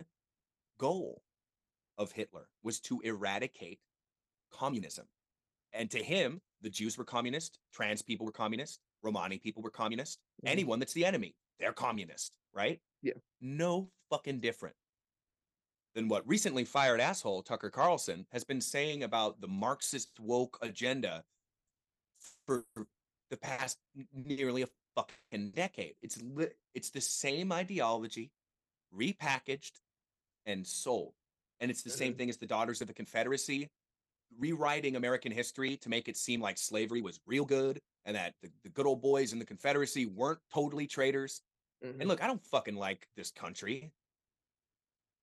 goal 0.77 1.21
of 1.97 2.11
Hitler 2.11 2.47
was 2.63 2.79
to 2.81 2.99
eradicate 3.01 3.79
communism. 4.51 5.05
And 5.71 5.89
to 5.91 6.03
him, 6.03 6.41
the 6.61 6.69
Jews 6.69 6.97
were 6.97 7.03
communist, 7.05 7.59
trans 7.71 8.01
people 8.01 8.25
were 8.25 8.31
communist, 8.31 8.79
Romani 9.03 9.37
people 9.37 9.61
were 9.63 9.69
communist. 9.69 10.19
Mhm. 10.43 10.49
Anyone 10.49 10.79
that's 10.79 10.93
the 10.93 11.05
enemy, 11.05 11.35
they're 11.59 11.73
communist, 11.73 12.31
right? 12.53 12.81
Yeah. 13.01 13.13
No 13.41 13.91
fucking 14.09 14.39
different 14.39 14.75
than 15.95 16.07
what 16.07 16.27
recently 16.27 16.65
fired 16.65 16.99
asshole 16.99 17.43
Tucker 17.43 17.69
Carlson 17.69 18.25
has 18.31 18.43
been 18.43 18.61
saying 18.61 19.03
about 19.03 19.39
the 19.41 19.47
Marxist 19.47 20.19
woke 20.19 20.57
agenda 20.61 21.23
for 22.47 22.65
the 23.29 23.37
past 23.37 23.77
nearly 24.13 24.63
a 24.63 24.67
fucking 24.95 25.51
decade. 25.51 25.95
It's 26.01 26.21
li- 26.21 26.47
it's 26.73 26.89
the 26.89 27.01
same 27.01 27.51
ideology 27.51 28.31
repackaged 28.95 29.71
and 30.45 30.65
sold. 30.65 31.13
And 31.59 31.71
it's 31.71 31.81
the 31.83 31.89
same 31.89 32.13
thing 32.15 32.29
as 32.29 32.37
the 32.37 32.45
Daughters 32.47 32.81
of 32.81 32.87
the 32.87 32.93
Confederacy 32.93 33.69
rewriting 34.39 34.95
American 34.95 35.31
history 35.31 35.77
to 35.77 35.89
make 35.89 36.07
it 36.09 36.17
seem 36.17 36.41
like 36.41 36.57
slavery 36.57 37.01
was 37.01 37.19
real 37.25 37.45
good 37.45 37.79
and 38.05 38.15
that 38.15 38.33
the, 38.41 38.49
the 38.63 38.69
good 38.69 38.85
old 38.85 39.01
boys 39.01 39.31
in 39.31 39.39
the 39.39 39.45
Confederacy 39.45 40.07
weren't 40.07 40.39
totally 40.53 40.87
traitors. 40.87 41.41
Mhm. 41.83 41.99
And 42.01 42.09
look, 42.09 42.21
I 42.21 42.27
don't 42.27 42.43
fucking 42.47 42.75
like 42.75 43.07
this 43.15 43.31
country, 43.31 43.91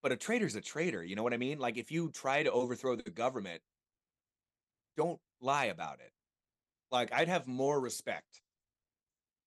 but 0.03 0.13
a 0.13 0.17
traitor's 0.17 0.57
a 0.57 0.61
traitor. 0.61 1.05
You 1.05 1.17
know 1.17 1.23
what 1.23 1.35
I 1.35 1.39
mean? 1.39 1.59
Like, 1.59 1.77
if 1.77 1.91
you 1.91 2.11
try 2.11 2.43
to 2.43 2.51
overthrow 2.51 2.97
the 2.97 3.11
government, 3.11 3.61
don't 4.97 5.21
lie 5.41 5.67
about 5.67 6.01
it. 6.01 6.13
Like, 6.91 7.13
I'd 7.13 7.29
have 7.29 7.47
more 7.47 7.81
respect 7.81 8.41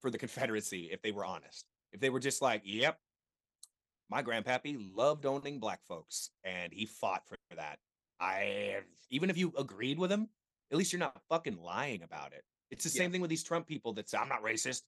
for 0.02 0.10
the 0.10 0.18
Confederacy 0.18 0.90
if 0.92 1.02
they 1.02 1.12
were 1.12 1.26
honest. 1.26 1.66
If 1.92 2.00
they 2.00 2.10
were 2.10 2.20
just 2.20 2.42
like, 2.42 2.62
yep, 2.66 2.98
my 4.10 4.22
grandpappy 4.24 4.92
loved 4.96 5.26
owning 5.26 5.60
black 5.60 5.80
folks 5.88 6.30
and 6.44 6.72
he 6.74 6.86
fought 6.86 7.28
for 7.28 7.38
that. 7.56 7.80
I, 8.20 8.82
even 9.10 9.30
if 9.30 9.38
you 9.38 9.54
agreed 9.58 9.98
with 9.98 10.12
him, 10.12 10.30
at 10.72 10.78
least 10.78 10.94
you're 10.94 11.00
not 11.00 11.22
fucking 11.30 11.58
lying 11.58 12.04
about 12.04 12.34
it. 12.34 12.44
It's 12.72 12.84
the 12.84 12.90
Yeah. 12.90 13.04
same 13.04 13.12
thing 13.12 13.22
with 13.22 13.30
these 13.30 13.44
Trump 13.44 13.68
people 13.68 13.94
that 13.94 14.10
say, 14.10 14.18
I'm 14.18 14.30
not 14.30 14.44
racist. 14.44 14.84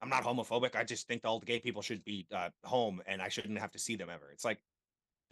I'm 0.00 0.08
not 0.08 0.24
homophobic. 0.24 0.74
I 0.74 0.84
just 0.84 1.06
think 1.06 1.24
all 1.24 1.38
the 1.38 1.46
gay 1.46 1.60
people 1.60 1.82
should 1.82 2.04
be 2.04 2.26
uh, 2.32 2.50
home 2.64 3.02
and 3.06 3.22
I 3.22 3.28
shouldn't 3.28 3.58
have 3.58 3.70
to 3.72 3.78
see 3.78 3.96
them 3.96 4.10
ever. 4.10 4.30
It's 4.32 4.44
like, 4.44 4.60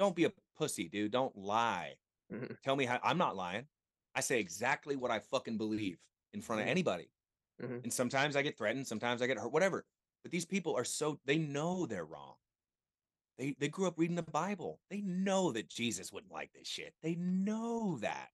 don't 0.01 0.17
be 0.17 0.25
a 0.25 0.33
pussy, 0.57 0.89
dude. 0.89 1.13
Don't 1.13 1.37
lie. 1.37 1.95
Mhm. 2.33 2.59
Tell 2.63 2.75
me 2.75 2.87
how 2.87 2.99
I'm 3.05 3.19
not 3.19 3.37
lying. 3.37 3.67
I 4.15 4.21
say 4.21 4.41
exactly 4.41 4.97
what 4.97 5.11
I 5.11 5.21
fucking 5.21 5.59
believe 5.59 5.99
in 6.33 6.41
front 6.41 6.63
of 6.63 6.67
Mhm. 6.67 6.71
anybody. 6.71 7.13
Mhm. 7.61 7.85
And 7.85 7.93
sometimes 7.93 8.35
I 8.35 8.43
get 8.43 8.57
threatened, 8.57 8.87
sometimes 8.87 9.21
I 9.21 9.27
get 9.27 9.37
hurt, 9.39 9.53
whatever. 9.53 9.87
But 10.23 10.33
these 10.33 10.47
people 10.47 10.75
are 10.75 10.85
so 10.85 11.21
they 11.27 11.39
know 11.39 11.87
they're 11.87 12.07
wrong. 12.07 12.37
They 13.37 13.53
they 13.59 13.69
grew 13.69 13.87
up 13.87 13.99
reading 13.99 14.17
the 14.17 14.23
Bible. 14.23 14.81
They 14.89 15.03
know 15.03 15.53
that 15.53 15.69
Jesus 15.69 16.13
wouldn't 16.13 16.33
like 16.33 16.53
this 16.53 16.67
shit. 16.67 16.95
They 17.03 17.15
know 17.17 17.99
that. 17.99 18.31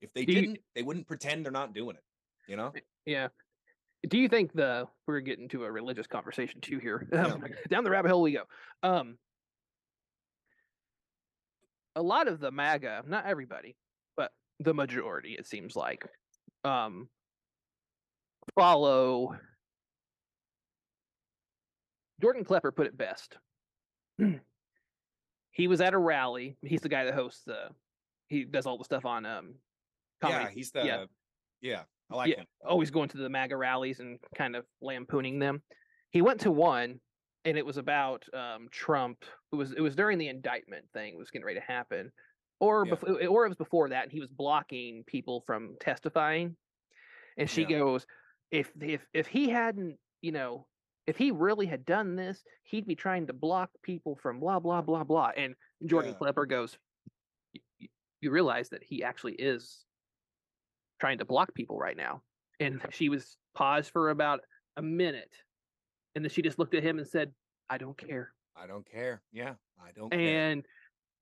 If 0.00 0.12
they 0.12 0.24
Do 0.24 0.34
didn't, 0.34 0.64
they 0.74 0.82
wouldn't 0.82 1.06
pretend 1.06 1.44
they're 1.44 1.52
not 1.52 1.72
doing 1.72 1.96
it. 1.96 2.04
You 2.46 2.56
know? 2.56 2.72
Yeah. 3.06 3.28
Do 4.08 4.18
you 4.18 4.28
think 4.28 4.52
the 4.52 4.88
we're 5.06 5.20
getting 5.20 5.48
to 5.48 5.64
a 5.64 5.72
religious 5.72 6.06
conversation 6.06 6.60
too 6.60 6.78
here? 6.78 7.06
Yeah. 7.12 7.26
Um, 7.26 7.44
down 7.68 7.84
the 7.84 7.90
rabbit 7.90 8.10
hole 8.10 8.22
we 8.22 8.32
go. 8.32 8.46
Um, 8.82 9.18
a 11.96 12.02
lot 12.02 12.28
of 12.28 12.40
the 12.40 12.50
MAGA, 12.50 13.04
not 13.06 13.26
everybody, 13.26 13.76
but 14.16 14.30
the 14.58 14.74
majority, 14.74 15.36
it 15.38 15.46
seems 15.46 15.76
like, 15.76 16.04
um, 16.64 17.08
follow. 18.54 19.36
Jordan 22.20 22.44
Klepper 22.44 22.72
put 22.72 22.86
it 22.86 22.96
best. 22.96 23.38
he 25.50 25.68
was 25.68 25.80
at 25.80 25.94
a 25.94 25.98
rally. 25.98 26.56
He's 26.62 26.82
the 26.82 26.88
guy 26.88 27.04
that 27.04 27.14
hosts 27.14 27.42
the. 27.46 27.68
He 28.28 28.44
does 28.44 28.66
all 28.66 28.78
the 28.78 28.84
stuff 28.84 29.04
on 29.04 29.26
um. 29.26 29.54
Comedy 30.20 30.44
Yeah, 30.44 30.50
he's 30.50 30.70
the 30.70 30.84
yeah. 30.84 31.04
yeah, 31.62 31.82
I 32.10 32.16
like 32.16 32.28
yeah, 32.28 32.40
him. 32.40 32.46
always 32.62 32.90
going 32.90 33.08
to 33.08 33.16
the 33.16 33.30
MAGA 33.30 33.56
rallies 33.56 34.00
and 34.00 34.18
kind 34.36 34.54
of 34.54 34.66
lampooning 34.82 35.38
them. 35.38 35.62
He 36.10 36.20
went 36.20 36.40
to 36.40 36.50
one, 36.50 37.00
and 37.44 37.56
it 37.56 37.64
was 37.64 37.76
about 37.76 38.24
um, 38.34 38.68
Trump. 38.70 39.24
It 39.52 39.56
was 39.56 39.72
it 39.72 39.80
was 39.80 39.96
during 39.96 40.18
the 40.18 40.28
indictment 40.28 40.86
thing 40.92 41.16
was 41.16 41.30
getting 41.30 41.46
ready 41.46 41.60
to 41.60 41.66
happen, 41.66 42.12
or 42.58 42.84
Yeah. 42.86 42.90
before, 42.90 43.26
or 43.26 43.46
it 43.46 43.48
was 43.48 43.56
before 43.56 43.88
that, 43.90 44.04
and 44.04 44.12
he 44.12 44.20
was 44.20 44.30
blocking 44.30 45.04
people 45.04 45.42
from 45.46 45.76
testifying. 45.80 46.56
And 47.36 47.48
she 47.48 47.62
Yeah. 47.62 47.78
goes, 47.78 48.06
"If 48.50 48.72
if 48.80 49.06
if 49.12 49.26
he 49.26 49.48
hadn't, 49.48 49.98
you 50.20 50.32
know." 50.32 50.66
If 51.06 51.16
he 51.16 51.32
really 51.32 51.66
had 51.66 51.84
done 51.84 52.14
this, 52.14 52.44
he'd 52.62 52.86
be 52.86 52.94
trying 52.94 53.26
to 53.26 53.32
block 53.32 53.70
people 53.82 54.14
from 54.14 54.38
blah 54.38 54.60
blah 54.60 54.82
blah 54.82 55.02
blah. 55.02 55.32
And 55.36 55.56
Jordan 55.84 56.12
Yeah. 56.12 56.18
Klepper 56.18 56.46
goes, 56.46 56.78
"Y- 57.52 57.62
y- 57.80 57.88
"You 58.20 58.30
realize 58.30 58.68
that 58.68 58.84
he 58.84 59.02
actually 59.02 59.34
is 59.34 59.84
trying 61.00 61.18
to 61.18 61.24
block 61.24 61.52
people 61.54 61.78
right 61.78 61.96
now. 61.96 62.22
And 62.60 62.80
she 62.90 63.08
was 63.08 63.38
paused 63.54 63.90
for 63.90 64.10
about 64.10 64.44
a 64.76 64.82
minute. 64.82 65.34
And 66.14 66.24
then 66.24 66.30
she 66.30 66.42
just 66.42 66.58
looked 66.58 66.74
at 66.74 66.82
him 66.82 66.98
and 66.98 67.06
said, 67.06 67.32
I 67.68 67.78
don't 67.78 67.96
care. 67.96 68.32
I 68.56 68.66
don't 68.66 68.88
care. 68.90 69.22
Yeah, 69.32 69.54
I 69.80 69.90
don't 69.94 70.10
care. 70.10 70.20
And 70.20 70.64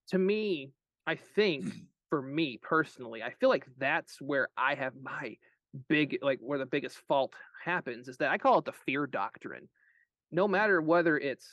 to 0.09 0.19
me, 0.19 0.73
I 1.07 1.15
think 1.15 1.67
for 2.11 2.23
me 2.23 2.59
personally, 2.63 3.23
I 3.23 3.33
feel 3.39 3.49
like 3.49 3.67
that's 3.79 4.21
where 4.21 4.49
I 4.57 4.75
have 4.75 4.95
my 5.01 5.37
big 5.89 6.19
like 6.23 6.39
where 6.41 6.59
the 6.59 6.67
biggest 6.67 6.97
fault 7.07 7.35
happens 7.63 8.09
is 8.09 8.17
that 8.17 8.31
I 8.31 8.39
call 8.39 8.59
it 8.59 8.65
the 8.65 8.73
fear 8.87 9.07
doctrine. 9.07 9.69
No 10.33 10.47
mm. 10.47 10.53
matter 10.53 10.81
whether 10.81 11.19
it's 11.19 11.47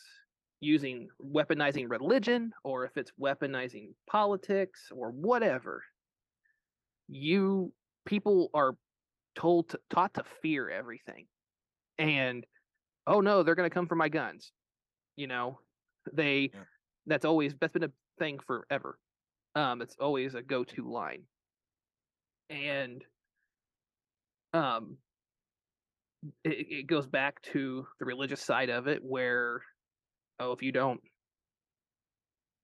using 0.61 1.09
weaponizing 1.21 1.89
religion 1.89 2.51
or 2.63 2.85
if 2.85 2.97
it's 2.97 3.11
weaponizing 3.21 3.89
politics 4.09 4.89
or 4.91 5.11
whatever, 5.11 5.83
you 7.07 7.73
people 8.05 8.49
are 8.53 8.75
told 9.35 9.69
to, 9.69 9.79
taught 9.89 10.13
to 10.13 10.23
fear 10.41 10.69
everything. 10.69 11.27
And 11.97 12.45
oh 13.07 13.21
no, 13.21 13.43
they're 13.43 13.55
going 13.55 13.69
to 13.69 13.73
come 13.73 13.87
for 13.87 13.95
my 13.95 14.09
guns. 14.09 14.51
You 15.15 15.27
know, 15.27 15.59
they 16.11 16.51
Yeah. 16.53 16.65
that's 17.05 17.25
always 17.25 17.55
that's 17.55 17.73
been 17.73 17.83
a 17.83 17.93
thing 18.19 18.39
forever. 18.39 18.99
Um, 19.55 19.81
it's 19.81 19.95
always 19.97 20.35
a 20.35 20.41
go-to 20.41 20.89
line. 20.89 21.27
And 22.49 23.03
um 24.53 24.97
it, 26.43 26.71
it 26.71 26.87
goes 26.87 27.07
back 27.07 27.41
to 27.41 27.87
the 27.99 28.05
religious 28.05 28.41
side 28.41 28.69
of 28.69 28.87
it 28.87 29.03
where 29.03 29.63
oh 30.39 30.51
if 30.53 30.61
you 30.63 30.71
don't 30.71 31.01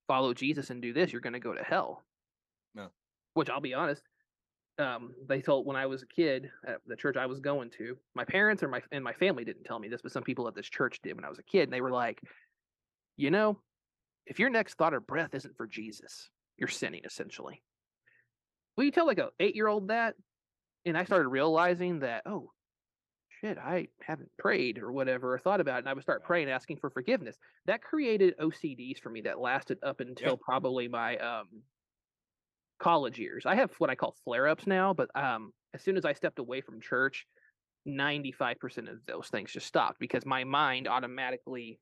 follow 0.07 0.33
jesus 0.33 0.69
and 0.69 0.81
do 0.81 0.93
this 0.93 1.11
you're 1.11 1.21
going 1.21 1.33
to 1.33 1.39
go 1.39 1.53
to 1.53 1.63
hell 1.63 2.03
No. 2.73 2.91
which 3.33 3.49
i'll 3.49 3.61
be 3.61 3.73
honest 3.73 4.07
um 4.81 5.13
they 5.27 5.41
told 5.41 5.65
when 5.65 5.77
i 5.77 5.85
was 5.85 6.01
a 6.03 6.07
kid 6.07 6.49
at 6.67 6.77
the 6.87 6.95
church 6.95 7.17
i 7.17 7.25
was 7.25 7.39
going 7.39 7.69
to 7.69 7.97
my 8.15 8.25
parents 8.25 8.63
or 8.63 8.67
my 8.67 8.81
and 8.91 9.03
my 9.03 9.13
family 9.13 9.43
didn't 9.43 9.63
tell 9.63 9.79
me 9.79 9.87
this 9.87 10.01
but 10.01 10.11
some 10.11 10.23
people 10.23 10.47
at 10.47 10.55
this 10.55 10.69
church 10.69 10.99
did 11.01 11.15
when 11.15 11.25
i 11.25 11.29
was 11.29 11.39
a 11.39 11.43
kid 11.43 11.63
and 11.63 11.73
they 11.73 11.81
were 11.81 11.91
like 11.91 12.21
you 13.17 13.31
know 13.31 13.57
if 14.25 14.39
your 14.39 14.49
next 14.49 14.75
thought 14.75 14.93
or 14.93 14.99
breath 14.99 15.33
isn't 15.33 15.55
for 15.55 15.67
jesus 15.67 16.29
you're 16.57 16.67
sinning 16.67 17.01
essentially 17.05 17.61
will 18.77 18.83
you 18.83 18.91
tell 18.91 19.07
like 19.07 19.19
a 19.19 19.29
eight 19.39 19.55
year 19.55 19.67
old 19.67 19.87
that 19.89 20.15
and 20.85 20.97
I 20.97 21.03
started 21.03 21.27
realizing 21.29 21.99
that, 21.99 22.23
oh, 22.25 22.51
shit, 23.41 23.57
I 23.57 23.87
haven't 24.01 24.31
prayed 24.37 24.79
or 24.79 24.91
whatever 24.91 25.33
or 25.33 25.39
thought 25.39 25.61
about 25.61 25.77
it. 25.77 25.79
And 25.79 25.89
I 25.89 25.93
would 25.93 26.03
start 26.03 26.23
praying, 26.23 26.49
asking 26.49 26.77
for 26.77 26.89
forgiveness. 26.89 27.37
That 27.65 27.81
created 27.81 28.37
OCDs 28.39 28.99
for 28.99 29.09
me 29.09 29.21
that 29.21 29.39
lasted 29.39 29.77
up 29.83 29.99
until 29.99 30.37
probably 30.37 30.87
my 30.87 31.17
um, 31.17 31.47
college 32.81 33.19
years. 33.19 33.45
I 33.45 33.55
have 33.55 33.71
what 33.77 33.89
I 33.89 33.95
call 33.95 34.15
flare 34.23 34.47
ups 34.47 34.67
now, 34.67 34.93
but 34.93 35.09
um, 35.15 35.53
as 35.73 35.81
soon 35.83 35.97
as 35.97 36.05
I 36.05 36.13
stepped 36.13 36.39
away 36.39 36.61
from 36.61 36.81
church, 36.81 37.25
95% 37.87 38.91
of 38.91 39.05
those 39.05 39.29
things 39.29 39.51
just 39.51 39.67
stopped 39.67 39.99
because 39.99 40.25
my 40.25 40.43
mind 40.43 40.87
automatically 40.87 41.79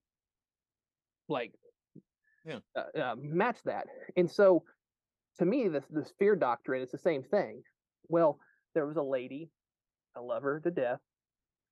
like 1.28 1.54
Yeah. 2.45 2.60
uh, 2.76 2.97
uh, 3.00 3.16
matched 3.18 3.66
that. 3.66 3.88
And 4.16 4.30
so 4.30 4.64
to 5.38 5.45
me, 5.45 5.68
this 5.70 5.86
this 5.89 6.12
fear 6.20 6.36
doctrine 6.36 6.82
is 6.82 6.91
the 6.91 6.97
same 6.97 7.24
thing. 7.24 7.64
Well, 8.08 8.39
there 8.76 8.86
was 8.88 8.97
a 8.97 9.02
lady, 9.04 9.52
I 10.16 10.20
love 10.20 10.43
her 10.43 10.60
to 10.60 10.72
death. 10.72 11.00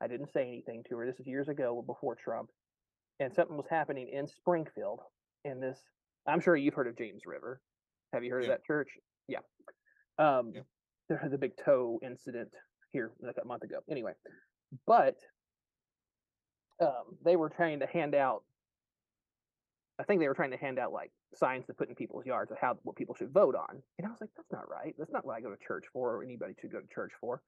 I 0.01 0.07
didn't 0.07 0.32
say 0.32 0.47
anything 0.47 0.84
to 0.89 0.97
her. 0.97 1.05
This 1.05 1.19
is 1.19 1.28
years 1.28 1.47
ago 1.49 1.82
before 1.82 2.15
Trump. 2.15 2.49
And 3.19 3.34
something 3.34 3.57
was 3.57 3.65
happening 3.69 4.09
in 4.09 4.28
Springfield. 4.28 5.01
And 5.43 5.61
this, 5.61 5.80
I'm 6.28 6.39
sure 6.39 6.55
you've 6.55 6.75
heard 6.75 6.88
of 6.88 6.97
James 6.97 7.23
River. 7.25 7.61
Have 8.13 8.23
you 8.23 8.32
heard 8.32 8.43
Yeah. 8.43 8.51
of 8.51 8.57
that 8.59 8.65
church? 8.65 8.89
Yeah. 9.28 9.39
Um, 10.17 10.51
Yeah. 10.53 10.61
There 11.09 11.17
had 11.17 11.32
the 11.32 11.38
big 11.38 11.55
toe 11.55 11.99
incident 12.03 12.49
here 12.91 13.13
like 13.21 13.38
a 13.41 13.47
month 13.47 13.63
ago. 13.63 13.80
Anyway, 13.89 14.11
but 14.86 15.15
um, 16.82 17.17
they 17.23 17.36
were 17.36 17.49
trying 17.49 17.80
to 17.80 17.88
hand 17.88 18.13
out. 18.13 18.43
I 19.99 20.03
think 20.03 20.19
they 20.19 20.28
were 20.28 20.36
trying 20.36 20.51
to 20.51 20.57
hand 20.57 20.80
out 20.80 20.91
like 20.91 21.11
signs 21.34 21.65
to 21.67 21.73
put 21.73 21.89
in 21.89 21.95
people's 21.95 22.25
yards 22.25 22.51
of 22.51 22.57
how 22.59 22.78
what 22.84 22.95
people 22.95 23.15
should 23.15 23.32
vote 23.32 23.55
on. 23.55 23.82
And 23.97 24.05
I 24.05 24.09
was 24.09 24.19
like, 24.21 24.30
that's 24.36 24.51
not 24.51 24.69
right. 24.69 24.93
That's 24.97 25.11
not 25.11 25.25
what 25.25 25.36
I 25.36 25.41
go 25.41 25.49
to 25.49 25.57
church 25.65 25.86
for, 25.93 26.15
or 26.15 26.23
anybody 26.23 26.53
should 26.59 26.71
go 26.71 26.80
to 26.80 26.88
church 26.93 27.11
for. 27.21 27.41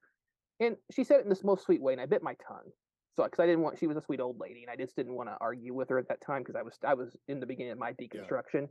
And 0.58 0.76
she 0.90 1.04
said 1.04 1.20
it 1.20 1.24
in 1.24 1.28
this 1.28 1.44
most 1.44 1.64
sweet 1.64 1.82
way, 1.82 1.92
and 1.92 2.00
I 2.00 2.06
bit 2.06 2.22
my 2.22 2.36
tongue. 2.46 2.70
So, 3.16 3.24
because 3.24 3.40
I 3.40 3.46
didn't 3.46 3.62
want, 3.62 3.78
she 3.78 3.86
was 3.86 3.96
a 3.96 4.02
sweet 4.02 4.20
old 4.20 4.38
lady, 4.38 4.62
and 4.62 4.70
I 4.70 4.82
just 4.82 4.96
didn't 4.96 5.14
want 5.14 5.28
to 5.28 5.36
argue 5.40 5.74
with 5.74 5.88
her 5.88 5.98
at 5.98 6.08
that 6.08 6.20
time 6.20 6.42
because 6.42 6.54
I 6.56 6.62
was, 6.62 6.78
I 6.84 6.94
was 6.94 7.16
in 7.28 7.40
the 7.40 7.46
beginning 7.46 7.72
of 7.72 7.78
my 7.78 7.92
deconstruction, 7.92 8.68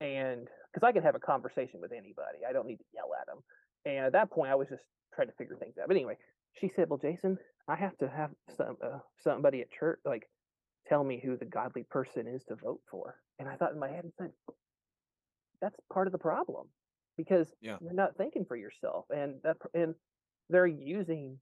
and 0.00 0.48
because 0.72 0.86
I 0.86 0.92
can 0.92 1.02
have 1.02 1.14
a 1.14 1.20
conversation 1.20 1.80
with 1.80 1.92
anybody, 1.92 2.38
I 2.48 2.52
don't 2.52 2.66
need 2.66 2.78
to 2.78 2.84
yell 2.94 3.10
at 3.20 3.26
them. 3.26 3.42
And 3.84 4.06
at 4.06 4.12
that 4.12 4.30
point, 4.30 4.50
I 4.50 4.54
was 4.54 4.68
just 4.68 4.84
trying 5.14 5.28
to 5.28 5.34
figure 5.34 5.56
things 5.56 5.78
out. 5.78 5.88
But 5.88 5.96
anyway, 5.96 6.16
she 6.52 6.68
said, 6.68 6.88
"Well, 6.90 6.98
Jason, 6.98 7.38
I 7.68 7.76
have 7.76 7.96
to 7.98 8.08
have 8.08 8.30
some 8.56 8.76
uh, 8.82 9.00
somebody 9.18 9.60
at 9.62 9.70
church 9.72 10.00
like 10.04 10.28
tell 10.86 11.04
me 11.04 11.20
who 11.20 11.36
the 11.36 11.44
godly 11.44 11.84
person 11.84 12.26
is 12.26 12.44
to 12.44 12.56
vote 12.56 12.82
for." 12.90 13.20
And 13.38 13.48
I 13.48 13.56
thought 13.56 13.72
in 13.72 13.78
my 13.78 13.88
head, 13.90 14.04
and 14.04 14.14
said, 14.18 14.32
"That's 15.60 15.78
part 15.92 16.06
of 16.08 16.12
the 16.12 16.18
problem 16.18 16.68
because 17.16 17.54
Yeah. 17.60 17.78
you're 17.80 17.92
not 17.92 18.16
thinking 18.16 18.44
for 18.44 18.56
yourself, 18.56 19.06
and 19.10 19.42
that 19.42 19.58
and 19.74 19.94
they're 20.48 20.66
using 20.66 21.40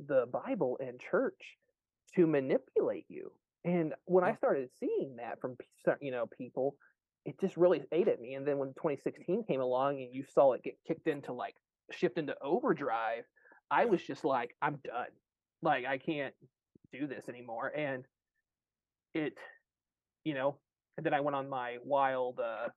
the 0.00 0.26
Bible 0.26 0.78
and 0.80 1.00
church 1.00 1.58
to 2.14 2.26
manipulate 2.26 3.06
you." 3.08 3.32
And 3.64 3.94
when 4.06 4.24
I 4.24 4.34
started 4.34 4.70
seeing 4.72 5.16
that 5.16 5.40
from 5.40 5.56
you 6.00 6.10
know 6.10 6.26
people, 6.26 6.76
it 7.24 7.38
just 7.40 7.56
really 7.56 7.84
ate 7.92 8.08
at 8.08 8.20
me. 8.20 8.34
And 8.34 8.46
then 8.46 8.58
when 8.58 8.68
2016 8.70 9.44
came 9.44 9.60
along 9.60 9.98
and 9.98 10.12
you 10.12 10.24
saw 10.24 10.52
it 10.52 10.62
get 10.62 10.76
kicked 10.86 11.06
into 11.06 11.32
like 11.32 11.54
shift 11.90 12.18
into 12.18 12.34
overdrive, 12.42 13.24
I 13.70 13.84
was 13.84 14.02
just 14.02 14.24
like, 14.24 14.54
I'm 14.60 14.78
done. 14.84 15.06
Like 15.62 15.84
I 15.86 15.98
can't 15.98 16.34
do 16.92 17.06
this 17.06 17.28
anymore. 17.28 17.72
And 17.74 18.04
it, 19.14 19.34
you 20.24 20.34
know, 20.34 20.58
and 20.96 21.06
then 21.06 21.14
I 21.14 21.20
went 21.20 21.36
on 21.36 21.48
my 21.48 21.78
wild 21.84 22.40
uh, 22.40 22.68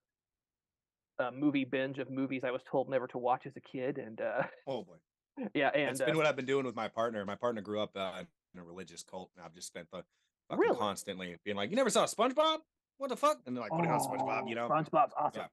uh 1.17 1.31
movie 1.31 1.63
binge 1.65 1.99
of 1.99 2.11
movies 2.11 2.43
I 2.43 2.51
was 2.51 2.61
told 2.69 2.89
never 2.89 3.07
to 3.07 3.17
watch 3.17 3.45
as 3.45 3.55
a 3.55 3.61
kid. 3.61 3.97
And 3.97 4.21
uh 4.21 4.43
Oh 4.67 4.83
boy. 4.83 4.95
yeah, 5.53 5.69
and 5.69 6.01
uh, 6.01 6.05
been 6.05 6.17
what 6.17 6.25
I've 6.25 6.35
been 6.35 6.45
doing 6.45 6.65
with 6.65 6.75
my 6.75 6.87
partner. 6.87 7.25
My 7.25 7.35
partner 7.35 7.61
grew 7.61 7.81
up 7.81 7.91
uh, 7.95 8.21
in 8.53 8.59
a 8.59 8.63
religious 8.63 9.03
cult, 9.03 9.31
and 9.35 9.45
I've 9.45 9.53
just 9.53 9.67
spent 9.67 9.89
the 9.91 10.03
Really? 10.49 10.77
constantly 10.77 11.35
being 11.43 11.57
like, 11.57 11.71
"You 11.71 11.75
never 11.75 11.89
saw 11.89 12.05
SpongeBob? 12.05 12.59
What 12.97 13.09
the 13.09 13.17
fuck?" 13.17 13.37
And 13.45 13.55
they're 13.55 13.63
like, 13.63 13.71
"Putting 13.71 13.91
on 13.91 13.99
SpongeBob," 13.99 14.49
you 14.49 14.57
oh, 14.57 14.67
know. 14.67 14.73
SpongeBob's 14.73 15.13
awesome. 15.17 15.45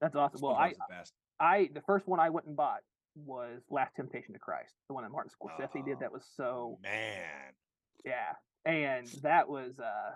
That's 0.00 0.16
awesome. 0.16 0.40
Well, 0.42 0.54
I 0.54 0.70
the 0.70 0.78
best. 0.88 1.12
I 1.38 1.70
the 1.72 1.82
first 1.82 2.06
one 2.06 2.20
I 2.20 2.30
went 2.30 2.46
and 2.46 2.56
bought 2.56 2.80
was 3.16 3.62
Last 3.70 3.96
Temptation 3.96 4.34
to 4.34 4.38
Christ, 4.38 4.72
the 4.88 4.94
one 4.94 5.04
that 5.04 5.10
Martin 5.10 5.30
Scorsese 5.30 5.84
did. 5.84 5.96
Oh, 5.96 6.00
That 6.00 6.12
was 6.12 6.24
so 6.36 6.78
man. 6.82 7.24
yeah, 8.04 8.34
and 8.64 9.06
that 9.22 9.48
was 9.48 9.78
uh, 9.78 10.12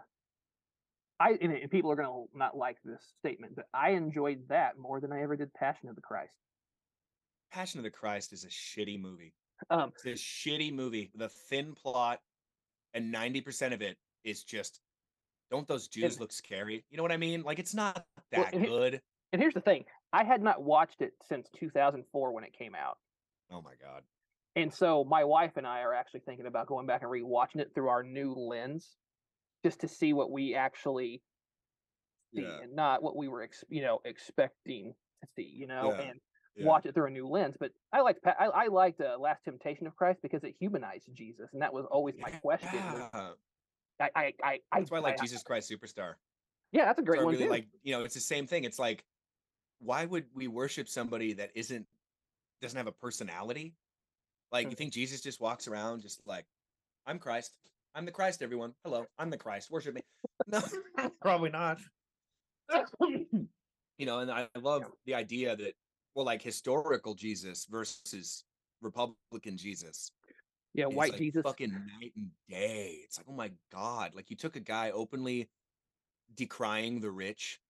I 1.20 1.36
and, 1.40 1.52
and 1.52 1.70
people 1.70 1.90
are 1.90 1.96
gonna 1.96 2.24
not 2.34 2.56
like 2.56 2.76
this 2.84 3.02
statement, 3.18 3.56
but 3.56 3.66
I 3.72 3.90
enjoyed 3.90 4.48
that 4.48 4.78
more 4.78 5.00
than 5.00 5.12
I 5.12 5.22
ever 5.22 5.36
did 5.36 5.52
Passion 5.54 5.88
of 5.88 5.96
the 5.96 6.02
Christ. 6.02 6.34
Passion 7.52 7.78
of 7.78 7.84
the 7.84 7.90
Christ 7.90 8.32
is 8.32 8.44
a 8.44 8.48
shitty 8.48 9.00
movie. 9.00 9.32
Um, 9.70 9.92
It's 10.04 10.20
a 10.20 10.22
shitty 10.22 10.72
movie 10.74 11.10
with 11.12 11.22
a 11.22 11.28
thin 11.48 11.74
plot, 11.74 12.20
and 12.92 13.10
ninety 13.10 13.40
percent 13.40 13.74
of 13.74 13.82
it 13.82 13.96
is 14.24 14.44
just. 14.44 14.80
Don't 15.50 15.68
those 15.68 15.88
Jews 15.88 16.14
And- 16.14 16.20
look 16.20 16.32
scary? 16.32 16.84
You 16.90 16.96
know 16.96 17.02
what 17.02 17.12
I 17.12 17.16
mean? 17.16 17.42
Like 17.42 17.58
it's 17.58 17.74
not 17.74 18.04
Well, 18.32 18.44
that 18.44 18.54
and 18.54 18.64
it- 18.64 18.68
good. 18.68 19.02
and 19.32 19.40
here's 19.42 19.54
the 19.54 19.60
thing: 19.60 19.84
I 20.12 20.24
had 20.24 20.42
not 20.42 20.62
watched 20.62 21.00
it 21.02 21.12
since 21.22 21.48
2004 21.56 22.32
when 22.32 22.44
it 22.44 22.52
came 22.52 22.74
out. 22.74 22.98
Oh 23.50 23.62
my 23.62 23.74
god. 23.80 24.02
And 24.56 24.72
so 24.72 25.04
my 25.04 25.24
wife 25.24 25.56
and 25.56 25.66
I 25.66 25.80
are 25.80 25.92
actually 25.92 26.20
thinking 26.20 26.46
about 26.46 26.66
going 26.68 26.86
back 26.86 27.02
and 27.02 27.10
rewatching 27.10 27.56
it 27.60 27.72
through 27.74 27.88
our 27.88 28.02
new 28.04 28.32
lens, 28.34 28.96
just 29.64 29.80
to 29.80 29.88
see 29.88 30.12
what 30.12 30.30
we 30.30 30.54
actually 30.54 31.22
see 32.32 32.42
Yeah. 32.42 32.60
and 32.62 32.72
not 32.74 33.02
what 33.02 33.16
we 33.16 33.26
were, 33.28 33.42
ex- 33.42 33.64
you 33.68 33.82
know, 33.82 34.00
expecting 34.04 34.94
to 35.22 35.28
see. 35.34 35.42
You 35.42 35.66
know, 35.66 35.92
Yeah, 35.92 36.00
and 36.02 36.20
yeah. 36.54 36.66
watch 36.66 36.86
it 36.86 36.94
through 36.94 37.06
a 37.06 37.10
new 37.10 37.26
lens. 37.28 37.56
But 37.58 37.72
I 37.92 38.00
liked 38.02 38.20
I, 38.24 38.46
I 38.46 38.66
liked 38.68 39.00
uh, 39.00 39.18
Last 39.18 39.42
Temptation 39.44 39.86
of 39.88 39.96
Christ 39.96 40.20
because 40.22 40.44
it 40.44 40.54
humanized 40.60 41.08
Jesus, 41.12 41.50
and 41.52 41.60
that 41.62 41.72
was 41.72 41.84
always 41.90 42.14
my 42.18 42.30
question. 42.30 42.68
was- 42.74 43.10
Yeah. 43.12 43.32
I, 44.00 44.10
I, 44.14 44.34
I, 44.42 44.60
I, 44.72 44.78
That's 44.78 44.90
why 44.90 44.98
I 44.98 45.00
like 45.00 45.20
I- 45.20 45.22
Jesus 45.22 45.42
Christ 45.42 45.70
Superstar. 45.70 46.14
Yeah, 46.72 46.86
that's 46.86 46.98
a 46.98 47.02
great 47.02 47.20
I 47.20 47.24
one 47.24 47.34
really 47.34 47.44
too. 47.44 47.50
like, 47.50 47.68
you 47.84 47.92
know, 47.92 48.02
it's 48.02 48.14
the 48.14 48.20
same 48.20 48.48
thing. 48.48 48.64
It's 48.64 48.80
like, 48.80 49.04
why 49.78 50.06
would 50.06 50.24
we 50.34 50.48
worship 50.48 50.88
somebody 50.88 51.32
that 51.34 51.50
isn't 51.54 51.86
doesn't 52.60 52.76
have 52.76 52.88
a 52.88 52.92
personality? 52.92 53.74
Like, 54.50 54.66
you 54.70 54.74
mm. 54.74 54.78
think 54.78 54.92
Jesus 54.92 55.20
just 55.20 55.40
walks 55.40 55.68
around 55.68 56.02
just 56.02 56.20
like, 56.26 56.46
I'm 57.06 57.20
Christ. 57.20 57.52
I'm 57.94 58.04
the 58.04 58.10
Christ, 58.10 58.42
everyone. 58.42 58.74
Hello, 58.84 59.06
I'm 59.18 59.30
the 59.30 59.36
Christ. 59.36 59.70
Worship 59.70 59.94
me. 59.94 60.00
No, 60.48 60.60
probably 61.22 61.50
not. 61.50 61.78
you 63.00 64.06
know, 64.06 64.18
and 64.18 64.30
I 64.30 64.48
love 64.60 64.82
Yeah. 64.82 64.88
the 65.06 65.14
idea 65.14 65.56
that, 65.56 65.74
well, 66.14 66.26
like 66.26 66.42
historical 66.42 67.14
Jesus 67.14 67.66
versus 67.70 68.44
Republican 68.82 69.56
Jesus. 69.56 70.10
Yeah, 70.74 70.86
It's 70.86 70.94
white 70.94 71.12
like 71.12 71.20
Jesus. 71.20 71.42
fucking 71.42 71.70
night 71.72 72.12
and 72.16 72.30
day. 72.48 72.98
It's 73.04 73.18
like, 73.18 73.26
oh 73.28 73.32
my 73.34 73.50
god! 73.72 74.14
Like 74.14 74.30
you 74.30 74.36
took 74.36 74.56
a 74.56 74.60
guy 74.60 74.90
openly 74.90 75.48
decrying 76.34 77.00
the 77.00 77.10
rich, 77.10 77.60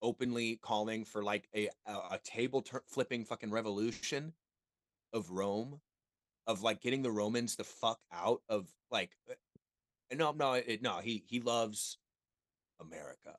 openly 0.00 0.56
calling 0.62 1.04
for 1.04 1.22
like 1.22 1.48
a 1.54 1.68
a, 1.86 1.92
a 1.92 2.20
table 2.24 2.62
tur- 2.62 2.84
flipping 2.88 3.24
fucking 3.24 3.50
revolution 3.50 4.32
of 5.12 5.30
Rome, 5.30 5.80
of 6.46 6.62
like 6.62 6.80
getting 6.80 7.02
the 7.02 7.10
Romans 7.10 7.56
the 7.56 7.64
fuck 7.64 7.98
out 8.12 8.42
of 8.48 8.68
like. 8.90 9.10
uh, 9.30 9.34
No, 10.14 10.32
no, 10.32 10.52
it, 10.54 10.82
no. 10.82 10.98
He 10.98 11.24
he 11.26 11.40
loves 11.40 11.98
America. 12.80 13.36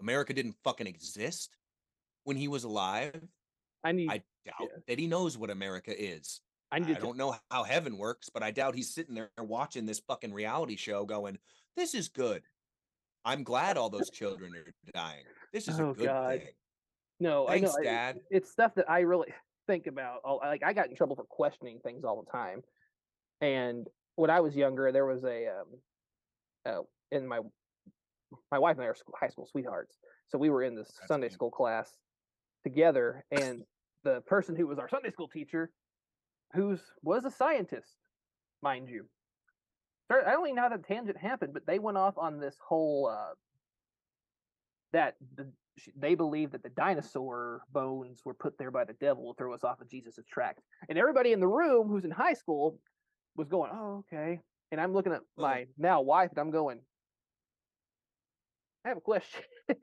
America 0.00 0.32
didn't 0.34 0.56
fucking 0.64 0.86
exist 0.86 1.56
when 2.24 2.36
he 2.36 2.48
was 2.48 2.64
alive. 2.64 3.20
I 3.84 3.92
need. 3.92 4.10
I 4.10 4.22
doubt 4.44 4.56
Yeah. 4.60 4.78
that 4.88 4.98
he 4.98 5.06
knows 5.06 5.36
what 5.38 5.50
America 5.50 5.92
is. 5.96 6.40
I 6.74 6.78
I 6.78 6.94
don't 6.94 7.16
know 7.16 7.36
how 7.50 7.62
heaven 7.62 7.96
works, 7.96 8.28
but 8.28 8.42
I 8.42 8.50
doubt 8.50 8.74
he's 8.74 8.92
sitting 8.92 9.14
there 9.14 9.30
watching 9.38 9.86
this 9.86 10.00
fucking 10.00 10.32
reality 10.32 10.76
show 10.76 11.04
going, 11.04 11.38
This 11.76 11.94
is 11.94 12.08
good. 12.08 12.42
I'm 13.24 13.44
glad 13.44 13.76
all 13.76 13.88
those 13.90 14.10
children 14.10 14.52
are 14.56 14.72
dying. 14.92 15.24
This 15.52 15.68
is 15.68 15.78
Oh, 15.80 15.90
a 15.90 15.94
good 15.94 16.06
God. 16.06 16.38
thing. 16.40 16.48
No, 17.20 17.46
I 17.48 17.58
know. 17.60 17.68
Thanks, 17.68 17.76
I- 17.80 17.84
Dad. 17.84 18.20
it's 18.30 18.50
stuff 18.50 18.74
that 18.74 18.90
I 18.90 19.00
really 19.00 19.32
think 19.68 19.86
about. 19.86 20.20
all- 20.24 20.40
Like 20.42 20.64
I 20.64 20.72
got 20.72 20.88
in 20.88 20.96
trouble 20.96 21.14
for 21.16 21.24
questioning 21.24 21.78
things 21.80 22.04
all 22.04 22.22
the 22.22 22.30
time, 22.30 22.62
and 23.40 23.86
when 24.16 24.30
I 24.30 24.40
was 24.40 24.56
younger, 24.56 24.90
there 24.92 25.06
was 25.06 25.24
a 25.24 25.46
um, 25.48 25.66
uh, 26.66 26.82
in 27.12 27.26
my 27.28 27.40
my 28.50 28.58
wife 28.58 28.76
and 28.76 28.84
I 28.84 28.88
are 28.88 28.94
school, 28.96 29.14
high 29.18 29.28
school 29.28 29.46
sweethearts, 29.46 29.96
so 30.28 30.38
we 30.38 30.50
were 30.50 30.64
in 30.64 30.74
this 30.74 30.88
That's 30.98 31.06
Sunday 31.08 31.28
school 31.28 31.50
class 31.52 31.96
together, 32.64 33.24
and 33.30 33.62
the 34.02 34.22
person 34.22 34.56
who 34.56 34.66
was 34.66 34.78
our 34.78 34.88
Sunday 34.88 35.10
school 35.10 35.28
teacher, 35.28 35.70
who's 36.54 36.80
was 37.02 37.24
a 37.24 37.30
scientist, 37.30 37.96
mind 38.62 38.88
you. 38.88 39.06
I 40.10 40.32
don't 40.32 40.46
even 40.46 40.56
know 40.56 40.62
how 40.62 40.68
that 40.68 40.84
tangent 40.86 41.16
happened, 41.18 41.54
but 41.54 41.66
they 41.66 41.78
went 41.78 41.98
off 41.98 42.18
on 42.18 42.38
this 42.38 42.56
whole 42.66 43.08
uh, 43.08 43.34
that 44.92 45.16
the 45.36 45.52
they 45.96 46.14
believe 46.14 46.52
that 46.52 46.62
the 46.62 46.68
dinosaur 46.70 47.62
bones 47.72 48.22
were 48.24 48.34
put 48.34 48.56
there 48.58 48.70
by 48.70 48.84
the 48.84 48.92
devil 48.94 49.34
to 49.34 49.38
throw 49.38 49.54
us 49.54 49.64
off 49.64 49.80
of 49.80 49.88
Jesus' 49.90 50.20
track. 50.30 50.58
And 50.88 50.98
everybody 50.98 51.32
in 51.32 51.40
the 51.40 51.48
room 51.48 51.88
who's 51.88 52.04
in 52.04 52.12
high 52.12 52.34
school 52.34 52.78
was 53.36 53.48
going, 53.48 53.72
"Oh, 53.74 54.04
okay." 54.06 54.40
And 54.70 54.80
I'm 54.80 54.92
looking 54.92 55.12
at 55.12 55.22
my 55.36 55.66
now 55.78 56.02
wife, 56.02 56.30
and 56.30 56.38
I'm 56.38 56.50
going, 56.52 56.80
"I 58.84 58.88
have 58.88 58.98
a 58.98 59.00
question." 59.00 59.42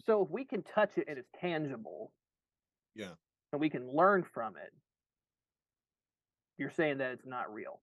so 0.00 0.22
if 0.22 0.30
we 0.30 0.44
can 0.44 0.62
touch 0.62 0.98
it 0.98 1.06
and 1.08 1.18
it's 1.18 1.30
tangible, 1.40 2.12
Yeah. 2.94 3.14
And 3.52 3.60
we 3.60 3.70
can 3.70 3.88
learn 3.90 4.24
from 4.34 4.56
it, 4.56 4.72
you're 6.58 6.70
saying 6.70 6.98
that 6.98 7.12
it's 7.12 7.26
not 7.26 7.52
real. 7.52 7.80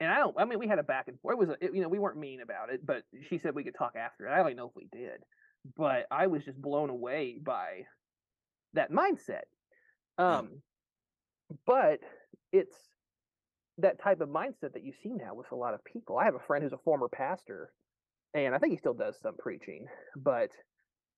And 0.00 0.10
I 0.12 0.18
don't. 0.18 0.36
I 0.38 0.44
mean, 0.44 0.58
we 0.58 0.68
had 0.68 0.78
a 0.78 0.84
back 0.84 1.08
and 1.08 1.18
forth. 1.20 1.34
It 1.34 1.38
was, 1.38 1.48
a, 1.48 1.64
it- 1.64 1.74
you 1.74 1.82
know, 1.82 1.88
we 1.88 1.98
weren't 1.98 2.18
mean 2.18 2.40
about 2.40 2.70
it, 2.70 2.84
but 2.86 3.02
she 3.28 3.38
said 3.38 3.54
we 3.54 3.64
could 3.64 3.74
talk 3.76 3.94
after. 3.96 4.26
it. 4.26 4.32
I 4.32 4.36
don't 4.36 4.46
even 4.46 4.56
know 4.58 4.68
if 4.68 4.76
we 4.76 4.86
did, 4.92 5.22
but 5.76 6.06
I 6.10 6.28
was 6.28 6.44
just 6.44 6.60
blown 6.60 6.90
away 6.90 7.38
by 7.42 7.86
that 8.74 8.92
mindset. 8.92 9.42
Yeah. 10.18 10.38
Um, 10.38 10.62
but 11.66 12.00
it's 12.52 12.76
that 13.78 14.00
type 14.00 14.20
of 14.20 14.28
mindset 14.28 14.74
that 14.74 14.84
you 14.84 14.92
see 15.02 15.10
now 15.14 15.34
with 15.34 15.50
a 15.52 15.56
lot 15.56 15.74
of 15.74 15.84
people. 15.84 16.18
I 16.18 16.24
have 16.26 16.34
a 16.34 16.40
friend 16.46 16.62
who's 16.62 16.72
a 16.72 16.78
former 16.84 17.08
pastor, 17.08 17.72
and 18.34 18.54
I 18.54 18.58
think 18.58 18.72
he 18.72 18.78
still 18.78 18.94
does 18.94 19.18
some 19.20 19.36
preaching, 19.36 19.86
but 20.16 20.50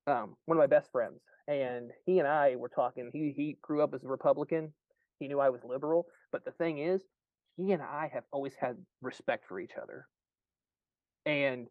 um, 0.06 0.36
one 0.46 0.56
of 0.56 0.60
my 0.60 0.66
best 0.66 0.90
friends, 0.92 1.22
and 1.48 1.92
he 2.06 2.18
and 2.18 2.28
I 2.28 2.56
were 2.56 2.68
talking. 2.68 3.10
He 3.12 3.32
he 3.32 3.58
grew 3.62 3.82
up 3.82 3.94
as 3.94 4.04
a 4.04 4.08
Republican. 4.08 4.74
He 5.18 5.28
knew 5.28 5.40
I 5.40 5.50
was 5.50 5.64
liberal, 5.64 6.06
but 6.32 6.44
the 6.44 6.52
thing 6.52 6.78
is, 6.78 7.04
he 7.56 7.72
and 7.72 7.82
I 7.82 8.08
have 8.12 8.24
always 8.32 8.54
had 8.54 8.84
respect 9.02 9.46
for 9.46 9.60
each 9.60 9.74
other. 9.80 10.06
And 11.26 11.68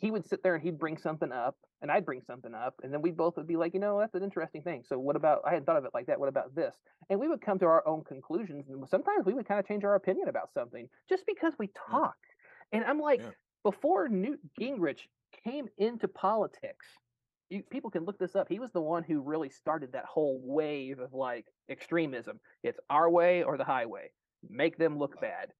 he 0.00 0.10
would 0.10 0.26
sit 0.26 0.42
there 0.42 0.54
and 0.54 0.62
he'd 0.64 0.78
bring 0.78 0.98
something 0.98 1.32
up, 1.32 1.56
and 1.82 1.90
I'd 1.90 2.04
bring 2.06 2.22
something 2.22 2.54
up, 2.54 2.80
and 2.82 2.92
then 2.92 3.02
we 3.02 3.10
both 3.10 3.36
would 3.36 3.46
be 3.46 3.56
like, 3.56 3.74
you 3.74 3.80
know, 3.80 3.98
that's 3.98 4.14
an 4.14 4.22
interesting 4.22 4.62
thing. 4.62 4.84
So 4.84 4.98
what 4.98 5.16
about? 5.16 5.42
I 5.46 5.50
hadn't 5.50 5.66
thought 5.66 5.76
of 5.78 5.84
it 5.84 5.94
like 5.94 6.06
that. 6.06 6.20
What 6.20 6.28
about 6.28 6.54
this? 6.54 6.76
And 7.10 7.20
we 7.20 7.28
would 7.28 7.40
come 7.40 7.58
to 7.60 7.66
our 7.66 7.86
own 7.86 8.04
conclusions, 8.04 8.68
and 8.68 8.88
sometimes 8.88 9.26
we 9.26 9.34
would 9.34 9.46
kind 9.48 9.60
of 9.60 9.66
change 9.66 9.84
our 9.84 9.94
opinion 9.94 10.28
about 10.28 10.52
something 10.52 10.88
just 11.08 11.26
because 11.26 11.54
we 11.58 11.68
talk. 11.68 12.16
And 12.72 12.84
I'm 12.84 13.00
like, 13.00 13.22
Yeah. 13.22 13.32
before 13.64 14.08
Newt 14.08 14.40
Gingrich 14.60 15.08
came 15.44 15.68
into 15.78 16.08
politics, 16.08 16.86
you, 17.50 17.62
people 17.70 17.90
can 17.90 18.04
look 18.04 18.18
this 18.18 18.36
up. 18.36 18.48
He 18.48 18.58
was 18.58 18.70
the 18.72 18.80
one 18.80 19.02
who 19.02 19.20
really 19.20 19.48
started 19.48 19.92
that 19.92 20.04
whole 20.04 20.40
wave 20.42 20.98
of 20.98 21.14
like 21.14 21.46
extremism. 21.70 22.40
It's 22.62 22.78
our 22.90 23.08
way 23.08 23.42
or 23.42 23.56
the 23.56 23.64
highway. 23.64 24.10
Make 24.48 24.78
them 24.78 24.98
look 24.98 25.20
bad. 25.20 25.52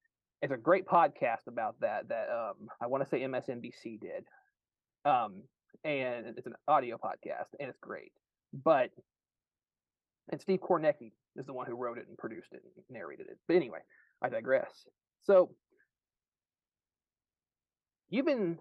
It's 0.43 0.53
a 0.53 0.57
great 0.57 0.87
podcast 0.87 1.47
about 1.47 1.81
that. 1.81 2.09
That 2.09 2.29
um, 2.31 2.69
I 2.81 2.87
want 2.87 3.03
to 3.03 3.09
say 3.09 3.21
MSNBC 3.21 4.01
did. 4.01 4.25
Um, 5.05 5.43
and 5.85 6.27
it's 6.37 6.47
an 6.47 6.55
audio 6.67 6.97
podcast, 6.97 7.55
and 7.59 7.69
it's 7.69 7.79
great. 7.81 8.13
But 8.53 8.91
and 10.31 10.41
Steve 10.41 10.61
Kornacki 10.61 11.13
is 11.37 11.47
the 11.47 11.53
one 11.53 11.67
who 11.67 11.77
wrote 11.77 11.99
it 11.99 12.07
and 12.09 12.19
produced 12.19 12.53
it 12.53 12.63
and 12.65 12.85
narrated 12.91 13.27
it. 13.29 13.39
But 13.47 13.57
anyway, 13.57 13.81
I 14.23 14.29
digress. 14.29 14.71
So 15.23 15.51
you've 18.11 18.27
been 18.27 18.59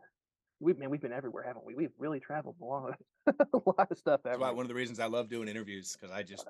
we've 0.60 0.78
man, 0.78 0.90
we've 0.90 1.02
been 1.02 1.14
everywhere, 1.14 1.44
haven't 1.44 1.66
we? 1.66 1.76
We've 1.76 1.92
really 1.98 2.20
traveled 2.20 2.56
a 2.62 2.66
lot, 2.66 2.98
a 3.54 3.60
lot 3.66 3.92
of 3.92 3.98
stuff. 3.98 4.22
That's 4.24 4.40
why 4.40 4.52
one 4.52 4.66
of 4.66 4.70
the 4.70 4.76
reasons 4.76 5.00
I 5.00 5.06
love 5.06 5.30
doing 5.30 5.48
interviews 5.48 5.96
because 6.00 6.14
I 6.16 6.24
just 6.24 6.48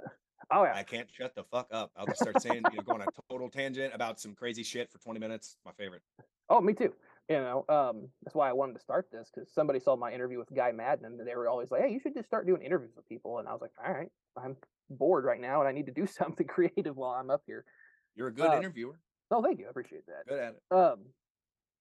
Oh 0.52 0.64
yeah, 0.64 0.74
I 0.76 0.84
can't 0.84 1.10
shut 1.12 1.36
the 1.36 1.44
fuck 1.44 1.68
up. 1.72 1.92
I'll 1.98 2.06
just 2.06 2.22
start 2.22 2.42
saying, 2.42 2.64
you 2.72 2.78
know, 2.78 2.84
go 2.84 2.94
on 2.94 3.02
a 3.02 3.08
total 3.30 3.50
tangent 3.50 3.94
about 3.94 4.20
some 4.20 4.34
crazy 4.34 4.64
shit 4.64 4.90
for 4.92 4.98
20 5.00 5.20
minutes. 5.20 5.58
My 5.66 5.72
favorite. 5.74 6.02
Oh, 6.50 6.62
me 6.62 6.74
too. 6.74 6.94
You 7.28 7.38
know, 7.38 7.66
um, 7.68 8.08
that's 8.24 8.36
why 8.36 8.50
I 8.50 8.54
wanted 8.54 8.74
to 8.76 8.80
start 8.80 9.08
this 9.12 9.30
because 9.34 9.52
somebody 9.52 9.80
saw 9.80 9.98
my 9.98 10.14
interview 10.14 10.38
with 10.38 10.54
Guy 10.56 10.72
Maddin 10.72 11.06
and 11.20 11.28
they 11.28 11.36
were 11.36 11.50
always 11.50 11.72
like, 11.72 11.82
"Hey, 11.82 11.92
you 11.92 12.00
should 12.00 12.14
just 12.14 12.28
start 12.28 12.48
doing 12.48 12.62
interviews 12.62 12.94
with 12.96 13.08
people." 13.10 13.40
And 13.40 13.48
I 13.50 13.52
was 13.52 13.62
like, 13.62 13.74
"All 13.86 13.92
right, 13.92 14.10
I'm 14.38 14.56
bored 14.90 15.26
right 15.26 15.42
now 15.42 15.60
and 15.60 15.68
I 15.68 15.74
need 15.74 15.88
to 15.88 15.92
do 15.92 16.08
something 16.08 16.48
creative 16.48 16.96
while 16.96 17.12
I'm 17.12 17.30
up 17.30 17.44
here." 17.46 17.66
You're 18.16 18.30
a 18.30 18.34
good 18.34 18.46
Uh, 18.46 18.58
interviewer. 18.58 19.00
Oh, 19.30 19.44
thank 19.44 19.60
you, 19.60 19.66
I 19.66 19.70
appreciate 19.70 20.06
that. 20.08 20.26
Good 20.26 20.40
at 20.40 20.54
it. 20.54 20.74
Um, 20.74 21.00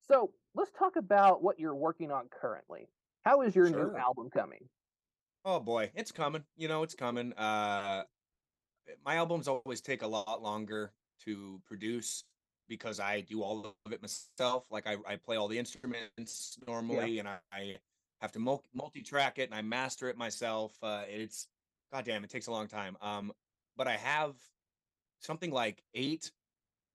so 0.08 0.32
let's 0.54 0.72
talk 0.72 0.96
about 0.96 1.42
what 1.42 1.60
you're 1.60 1.74
working 1.74 2.10
on 2.10 2.28
currently. 2.28 2.88
How 3.22 3.42
is 3.42 3.54
your 3.54 3.70
new 3.70 3.96
album 3.96 4.30
coming? 4.30 4.68
Oh 5.48 5.60
boy, 5.60 5.92
it's 5.94 6.10
coming. 6.10 6.42
You 6.56 6.66
know, 6.66 6.82
it's 6.82 6.96
coming. 6.96 7.32
Uh 7.34 8.02
my 9.04 9.14
albums 9.14 9.46
always 9.46 9.80
take 9.80 10.02
a 10.02 10.06
lot 10.06 10.42
longer 10.42 10.92
to 11.24 11.60
produce 11.66 12.24
because 12.68 12.98
I 12.98 13.20
do 13.20 13.42
all 13.42 13.74
of 13.84 13.92
it 13.92 14.02
myself. 14.02 14.66
Like 14.72 14.88
I, 14.88 14.96
I 15.06 15.16
play 15.16 15.36
all 15.36 15.46
the 15.46 15.58
instruments 15.58 16.58
normally 16.66 17.20
and 17.20 17.28
I, 17.28 17.38
I 17.52 17.76
have 18.20 18.32
to 18.32 18.38
multi-track 18.74 19.38
it 19.38 19.48
and 19.48 19.54
I 19.54 19.62
master 19.62 20.08
it 20.08 20.18
myself. 20.18 20.76
Uh 20.82 21.04
it's 21.08 21.46
goddamn, 21.92 22.24
it 22.24 22.30
takes 22.30 22.48
a 22.48 22.52
long 22.52 22.66
time. 22.66 22.96
Um 23.00 23.32
but 23.76 23.86
I 23.86 23.96
have 23.98 24.34
something 25.20 25.52
like 25.52 25.80
8 25.94 26.28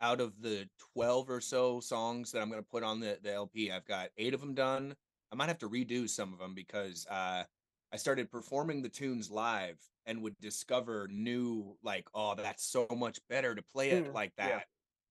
out 0.01 0.19
of 0.19 0.41
the 0.41 0.67
12 0.93 1.29
or 1.29 1.39
so 1.39 1.79
songs 1.79 2.31
that 2.33 2.41
I'm 2.41 2.49
going 2.49 2.61
to 2.61 2.69
put 2.69 2.83
on 2.83 2.99
the 2.99 3.17
the 3.23 3.31
LP. 3.31 3.71
I've 3.71 3.85
got 3.85 4.09
8 4.17 4.33
of 4.33 4.41
them 4.41 4.55
done. 4.55 4.93
I 5.31 5.35
might 5.37 5.47
have 5.47 5.59
to 5.59 5.69
redo 5.69 6.09
some 6.09 6.33
of 6.33 6.39
them 6.39 6.53
because 6.53 7.07
uh 7.07 7.45
I 7.93 7.97
started 7.97 8.31
performing 8.31 8.81
the 8.81 8.89
tunes 8.89 9.29
live 9.29 9.77
and 10.05 10.21
would 10.23 10.39
discover 10.39 11.07
new 11.11 11.77
like, 11.83 12.07
oh, 12.13 12.35
that's 12.35 12.63
so 12.63 12.87
much 12.95 13.19
better 13.29 13.53
to 13.53 13.61
play 13.61 13.91
it 13.91 14.05
Mm, 14.05 14.13
like 14.13 14.33
yeah. 14.37 14.47
that. 14.47 14.67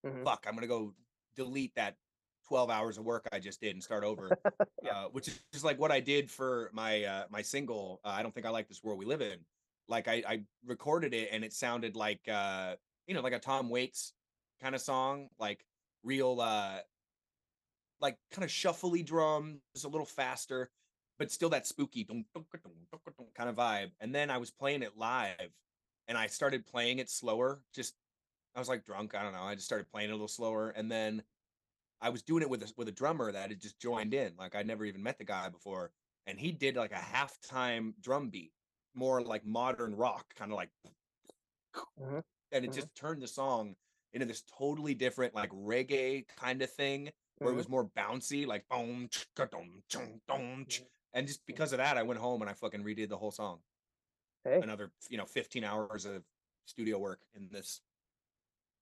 Mhm. 0.06 0.24
Fuck, 0.24 0.46
I'm 0.48 0.54
gonna 0.54 0.66
go 0.66 0.94
delete 1.36 1.74
that 1.76 1.96
12 2.46 2.70
hours 2.70 2.98
of 2.98 3.04
work 3.04 3.28
I 3.32 3.38
just 3.38 3.60
did 3.60 3.74
and 3.74 3.82
start 3.82 4.04
over. 4.04 4.30
Yeah. 4.82 4.92
uh, 5.04 5.08
which 5.10 5.28
is 5.28 5.38
just 5.52 5.62
like 5.62 5.78
what 5.78 5.92
I 5.92 6.00
did 6.00 6.30
for 6.30 6.70
my 6.72 7.04
uh, 7.04 7.26
my 7.28 7.42
single. 7.42 8.00
Uh, 8.02 8.14
I 8.16 8.22
don't 8.22 8.34
think 8.34 8.46
I 8.46 8.48
like 8.50 8.66
this 8.66 8.82
world 8.82 8.98
we 8.98 9.04
live 9.04 9.20
in. 9.20 9.44
Like 9.88 10.08
I, 10.08 10.22
I 10.26 10.44
recorded 10.64 11.12
it 11.12 11.28
and 11.32 11.44
it 11.44 11.52
sounded 11.52 11.96
like 11.96 12.26
uh, 12.26 12.76
you 13.06 13.12
know 13.12 13.20
like 13.20 13.34
a 13.34 13.38
Tom 13.38 13.68
Waits 13.68 14.14
kind 14.62 14.74
of 14.74 14.80
song, 14.80 15.28
like 15.38 15.66
real 16.02 16.40
uh, 16.40 16.78
like 18.00 18.16
kind 18.30 18.42
of 18.42 18.50
shuffly 18.50 19.04
drums, 19.04 19.60
a 19.84 19.88
little 19.88 20.06
faster, 20.06 20.70
but 21.20 21.30
still 21.30 21.50
that 21.50 21.66
spooky 21.66 22.02
kind 22.06 22.24
of 23.50 23.56
vibe. 23.56 23.92
And 24.00 24.14
then 24.14 24.30
I 24.30 24.38
was 24.38 24.50
playing 24.50 24.82
it 24.82 24.96
live, 24.96 25.52
and 26.08 26.16
I 26.16 26.26
started 26.28 26.64
playing 26.66 26.98
it 26.98 27.10
slower. 27.10 27.62
Just 27.74 27.94
I 28.54 28.58
was 28.58 28.70
like 28.70 28.84
drunk. 28.86 29.14
I 29.14 29.22
don't 29.22 29.34
know. 29.34 29.42
I 29.42 29.54
just 29.54 29.66
started 29.66 29.90
playing 29.90 30.08
it 30.08 30.12
a 30.12 30.16
little 30.16 30.28
slower, 30.28 30.70
and 30.70 30.90
then 30.90 31.24
I 32.00 32.10
was 32.10 32.22
doing 32.22 32.42
it 32.42 32.50
with 32.50 32.62
a 32.62 32.72
with 32.78 32.88
a 32.88 32.92
drummer 32.92 33.30
that 33.32 33.50
had 33.50 33.60
just 33.60 33.78
joined 33.78 34.14
in. 34.14 34.36
Like 34.36 34.54
I'd 34.54 34.66
never 34.66 34.86
even 34.86 35.02
met 35.02 35.18
the 35.18 35.24
guy 35.24 35.50
before, 35.50 35.92
and 36.26 36.40
he 36.40 36.52
did 36.52 36.76
like 36.76 36.92
a 36.92 36.96
halftime 36.96 38.00
drum 38.00 38.30
beat, 38.30 38.54
more 38.94 39.22
like 39.22 39.44
modern 39.44 39.96
rock, 39.96 40.34
kind 40.34 40.52
of 40.52 40.56
like, 40.56 40.70
Mhm, 41.96 42.22
and 42.52 42.64
it 42.64 42.68
mhm. 42.68 42.72
just 42.72 42.94
turned 42.94 43.22
the 43.22 43.28
song 43.28 43.76
into 44.12 44.26
this 44.26 44.42
totally 44.42 44.94
different 44.94 45.34
like 45.34 45.50
reggae 45.50 46.26
kind 46.26 46.62
of 46.62 46.70
thing 46.70 47.10
where 47.40 47.52
it 47.52 47.56
Mhm. 47.56 47.56
was 47.56 47.68
more 47.68 47.88
bouncy, 47.90 48.46
like 48.46 48.68
boom, 48.68 49.08
chka, 49.08 49.50
dum, 49.50 49.82
chung, 49.88 50.20
dum, 50.26 50.66
ch- 50.68 50.82
Mhm. 50.82 50.88
And 51.12 51.26
just 51.26 51.44
because 51.46 51.72
of 51.72 51.78
that, 51.78 51.96
I 51.96 52.02
went 52.02 52.20
home 52.20 52.40
and 52.42 52.50
I 52.50 52.54
fucking 52.54 52.82
redid 52.82 53.08
the 53.08 53.16
whole 53.16 53.30
song. 53.30 53.58
Hey, 54.44 54.60
Another, 54.62 54.90
you 55.08 55.18
know, 55.18 55.26
15 55.26 55.64
hours 55.64 56.06
of 56.06 56.22
studio 56.66 56.98
work 56.98 57.20
in 57.36 57.48
this 57.50 57.80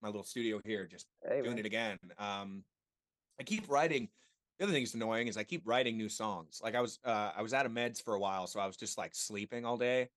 my 0.02 0.09
little 0.09 0.22
studio 0.22 0.60
here, 0.64 0.86
just 0.86 1.06
hey, 1.28 1.38
doing 1.42 1.56
man. 1.56 1.59
it 1.59 1.66
again. 1.66 1.98
Um, 2.18 2.62
I 3.40 3.42
keep 3.42 3.68
writing. 3.68 4.09
The 4.59 4.64
other 4.64 4.72
thing 4.72 4.82
that's 4.82 4.94
annoying 4.94 5.28
is 5.28 5.36
I 5.36 5.44
keep 5.44 5.62
writing 5.64 5.96
new 5.96 6.09
songs. 6.09 6.60
Like 6.62 6.74
I 6.74 6.80
was, 6.80 6.98
uh, 7.05 7.30
I 7.36 7.42
was 7.42 7.55
out 7.55 7.66
of 7.66 7.72
meds 7.72 8.02
for 8.02 8.14
a 8.14 8.18
while, 8.18 8.46
so 8.46 8.60
I 8.60 8.66
was 8.66 8.76
just 8.76 8.98
like 8.98 9.14
sleeping 9.14 9.64
all 9.64 9.76
day, 9.76 10.09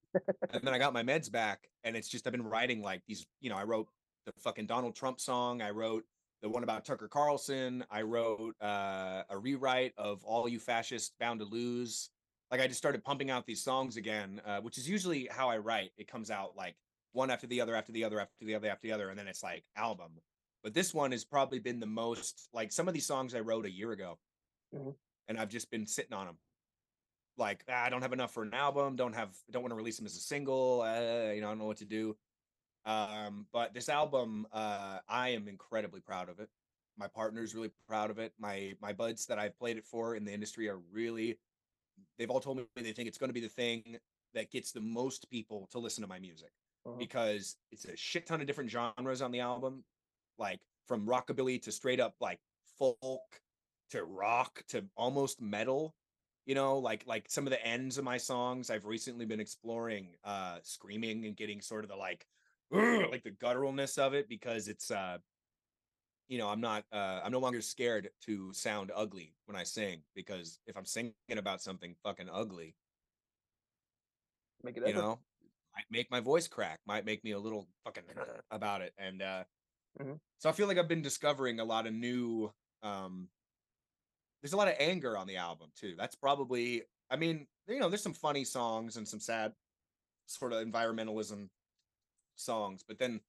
and 0.51 0.61
then 0.63 0.73
I 0.73 0.79
got 0.79 0.93
my 0.93 1.03
meds 1.03 1.31
back, 1.31 1.67
and 1.83 1.95
it's 1.95 2.07
just 2.07 2.25
I've 2.25 2.33
been 2.33 2.43
writing 2.43 2.81
like 2.81 3.01
these. 3.07 3.25
You 3.39 3.49
know, 3.49 3.57
I 3.57 3.63
wrote 3.63 3.87
the 4.25 4.33
fucking 4.39 4.65
Donald 4.65 4.95
Trump 4.95 5.19
song. 5.19 5.61
I 5.61 5.69
wrote 5.71 6.05
the 6.41 6.49
one 6.49 6.63
about 6.63 6.85
Tucker 6.85 7.07
Carlson. 7.07 7.85
I 7.89 8.01
wrote 8.01 8.55
uh, 8.61 9.23
a 9.29 9.37
rewrite 9.37 9.93
of 9.97 10.23
All 10.23 10.47
You 10.47 10.59
Fascists 10.59 11.13
Bound 11.19 11.39
to 11.39 11.45
Lose. 11.45 12.09
Like 12.49 12.61
I 12.61 12.67
just 12.67 12.79
started 12.79 13.03
pumping 13.03 13.29
out 13.29 13.45
these 13.45 13.63
songs 13.63 13.95
again, 13.95 14.41
uh, 14.45 14.59
which 14.59 14.77
is 14.77 14.89
usually 14.89 15.27
how 15.31 15.49
I 15.49 15.57
write. 15.57 15.91
It 15.97 16.07
comes 16.07 16.29
out 16.31 16.55
like 16.57 16.75
one 17.13 17.29
after 17.29 17.47
the 17.47 17.61
other, 17.61 17.75
after 17.75 17.91
the 17.91 18.03
other, 18.03 18.19
after 18.19 18.45
the 18.45 18.55
other, 18.55 18.67
after 18.69 18.87
the 18.87 18.93
other, 18.93 19.09
and 19.09 19.17
then 19.17 19.27
it's 19.27 19.43
like 19.43 19.63
album. 19.75 20.11
But 20.63 20.73
this 20.73 20.93
one 20.93 21.11
has 21.11 21.23
probably 21.23 21.59
been 21.59 21.79
the 21.79 21.85
most 21.85 22.49
like 22.53 22.71
some 22.71 22.87
of 22.87 22.93
these 22.93 23.05
songs 23.05 23.33
I 23.35 23.39
wrote 23.39 23.65
a 23.65 23.71
year 23.71 23.91
ago, 23.91 24.19
Mhm. 24.75 24.95
and 25.27 25.39
I've 25.39 25.49
just 25.49 25.69
been 25.71 25.87
sitting 25.87 26.13
on 26.13 26.25
them. 26.25 26.37
Like 27.37 27.63
"Ah, 27.69 27.83
I 27.85 27.89
don't 27.89 28.01
have 28.01 28.13
enough 28.13 28.33
for 28.33 28.43
an 28.43 28.53
album. 28.53 28.95
Don't 28.95 29.13
have. 29.13 29.35
Don't 29.49 29.63
want 29.63 29.71
to 29.71 29.75
release 29.77 29.97
them 29.97 30.05
as 30.05 30.15
a 30.17 30.19
single. 30.19 30.81
Uh, 30.81 31.31
you 31.31 31.41
know, 31.41 31.47
I 31.47 31.51
don't 31.51 31.59
know 31.59 31.65
what 31.65 31.77
to 31.77 31.85
do. 31.85 32.17
Um, 32.85 33.45
but 33.53 33.73
this 33.73 33.89
album, 33.89 34.47
uh, 34.51 34.99
I 35.07 35.29
am 35.29 35.47
incredibly 35.47 35.99
proud 36.01 36.29
of 36.29 36.39
it. 36.39 36.49
My 36.97 37.07
partner's 37.07 37.53
really 37.55 37.71
proud 37.87 38.09
of 38.09 38.19
it. 38.19 38.33
My 38.39 38.73
my 38.81 38.93
buds 38.93 39.25
that 39.27 39.39
I've 39.39 39.57
played 39.57 39.77
it 39.77 39.85
for 39.85 40.15
in 40.15 40.25
the 40.25 40.33
industry 40.33 40.67
are 40.69 40.79
really. 40.91 41.39
They've 42.17 42.29
all 42.29 42.39
told 42.39 42.57
me 42.57 42.65
they 42.75 42.91
think 42.93 43.07
it's 43.07 43.17
going 43.17 43.29
to 43.29 43.33
be 43.33 43.39
the 43.41 43.47
thing 43.49 43.97
that 44.33 44.51
gets 44.51 44.71
the 44.71 44.81
most 44.81 45.29
people 45.29 45.67
to 45.71 45.79
listen 45.79 46.01
to 46.01 46.07
my 46.07 46.19
music 46.19 46.51
Uh-huh. 46.85 46.95
because 46.97 47.57
it's 47.71 47.85
a 47.85 47.95
shit 47.95 48.25
ton 48.25 48.41
of 48.41 48.47
different 48.47 48.69
genres 48.71 49.21
on 49.21 49.31
the 49.31 49.39
album, 49.39 49.83
like 50.37 50.59
from 50.87 51.05
rockabilly 51.05 51.61
to 51.63 51.71
straight 51.71 51.99
up 51.99 52.15
like 52.19 52.39
folk 52.79 53.41
to 53.91 54.03
rock 54.03 54.63
to 54.69 54.85
almost 54.95 55.41
metal. 55.41 55.93
You 56.45 56.55
know, 56.55 56.77
like 56.79 57.05
like 57.05 57.25
some 57.29 57.45
of 57.45 57.51
the 57.51 57.63
ends 57.65 57.97
of 57.97 58.03
my 58.03 58.17
songs, 58.17 58.69
I've 58.69 58.85
recently 58.85 59.25
been 59.25 59.39
exploring 59.39 60.15
uh 60.23 60.57
screaming 60.63 61.25
and 61.25 61.35
getting 61.35 61.61
sort 61.61 61.83
of 61.83 61.89
the 61.89 61.95
like 61.95 62.25
like 62.71 63.23
the 63.23 63.31
gutturalness 63.31 63.97
of 63.97 64.13
it 64.13 64.27
because 64.29 64.67
it's 64.67 64.91
uh 64.91 65.17
you 66.27 66.37
know, 66.37 66.47
I'm 66.47 66.61
not 66.61 66.85
uh 66.91 67.21
I'm 67.23 67.31
no 67.31 67.39
longer 67.39 67.61
scared 67.61 68.09
to 68.21 68.53
sound 68.53 68.91
ugly 68.95 69.35
when 69.45 69.55
I 69.55 69.63
sing 69.63 70.03
because 70.15 70.59
if 70.65 70.77
I'm 70.77 70.85
singing 70.85 71.13
about 71.29 71.61
something 71.61 71.95
fucking 72.03 72.29
ugly, 72.29 72.77
Make 74.63 74.77
it 74.77 74.87
you 74.87 74.93
know 74.93 75.19
might 75.75 75.85
make 75.89 76.11
my 76.11 76.19
voice 76.19 76.47
crack 76.47 76.81
might 76.85 77.05
make 77.05 77.23
me 77.23 77.31
a 77.31 77.39
little 77.39 77.67
fucking 77.83 78.03
about 78.51 78.81
it 78.81 78.93
and 78.97 79.21
uh 79.21 79.43
Mhm. 79.99 80.21
so 80.37 80.47
i 80.47 80.53
feel 80.53 80.67
like 80.67 80.77
i've 80.77 80.87
been 80.87 81.01
discovering 81.01 81.59
a 81.59 81.65
lot 81.65 81.85
of 81.85 81.93
new 81.93 82.53
um 82.81 83.29
there's 84.41 84.53
a 84.53 84.57
lot 84.57 84.67
of 84.67 84.75
anger 84.79 85.17
on 85.17 85.27
the 85.27 85.37
album 85.37 85.71
too 85.75 85.95
that's 85.97 86.15
probably 86.15 86.83
i 87.09 87.15
mean 87.15 87.47
you 87.67 87.79
know 87.79 87.89
there's 87.89 88.01
some 88.03 88.13
funny 88.13 88.43
songs 88.43 88.97
and 88.97 89.07
some 89.07 89.19
sad 89.19 89.53
sort 90.27 90.53
of 90.53 90.65
environmentalism 90.65 91.49
songs 92.41 92.83
but 92.87 92.97
then 92.97 93.19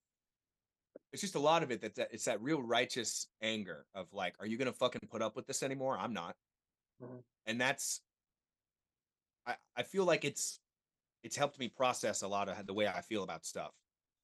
it's 1.12 1.22
just 1.22 1.34
a 1.34 1.38
lot 1.38 1.62
of 1.62 1.70
it 1.70 1.80
that, 1.80 1.94
that 1.94 2.08
it's 2.12 2.24
that 2.24 2.40
real 2.42 2.62
righteous 2.62 3.28
anger 3.42 3.86
of 3.94 4.12
like 4.12 4.34
are 4.40 4.46
you 4.46 4.56
gonna 4.58 4.72
fucking 4.72 5.08
put 5.10 5.22
up 5.22 5.36
with 5.36 5.46
this 5.46 5.62
anymore? 5.62 5.98
I'm 5.98 6.12
not. 6.12 6.36
Mhm. 7.02 7.22
and 7.46 7.60
that's 7.60 8.00
i 9.46 9.56
i 9.76 9.82
feel 9.82 10.04
like 10.04 10.24
it's 10.24 10.60
it's 11.24 11.36
helped 11.36 11.58
me 11.58 11.68
process 11.68 12.22
a 12.22 12.28
lot 12.28 12.48
of 12.48 12.66
the 12.66 12.74
way 12.74 12.86
i 12.86 13.00
feel 13.00 13.22
about 13.24 13.44
stuff. 13.44 13.72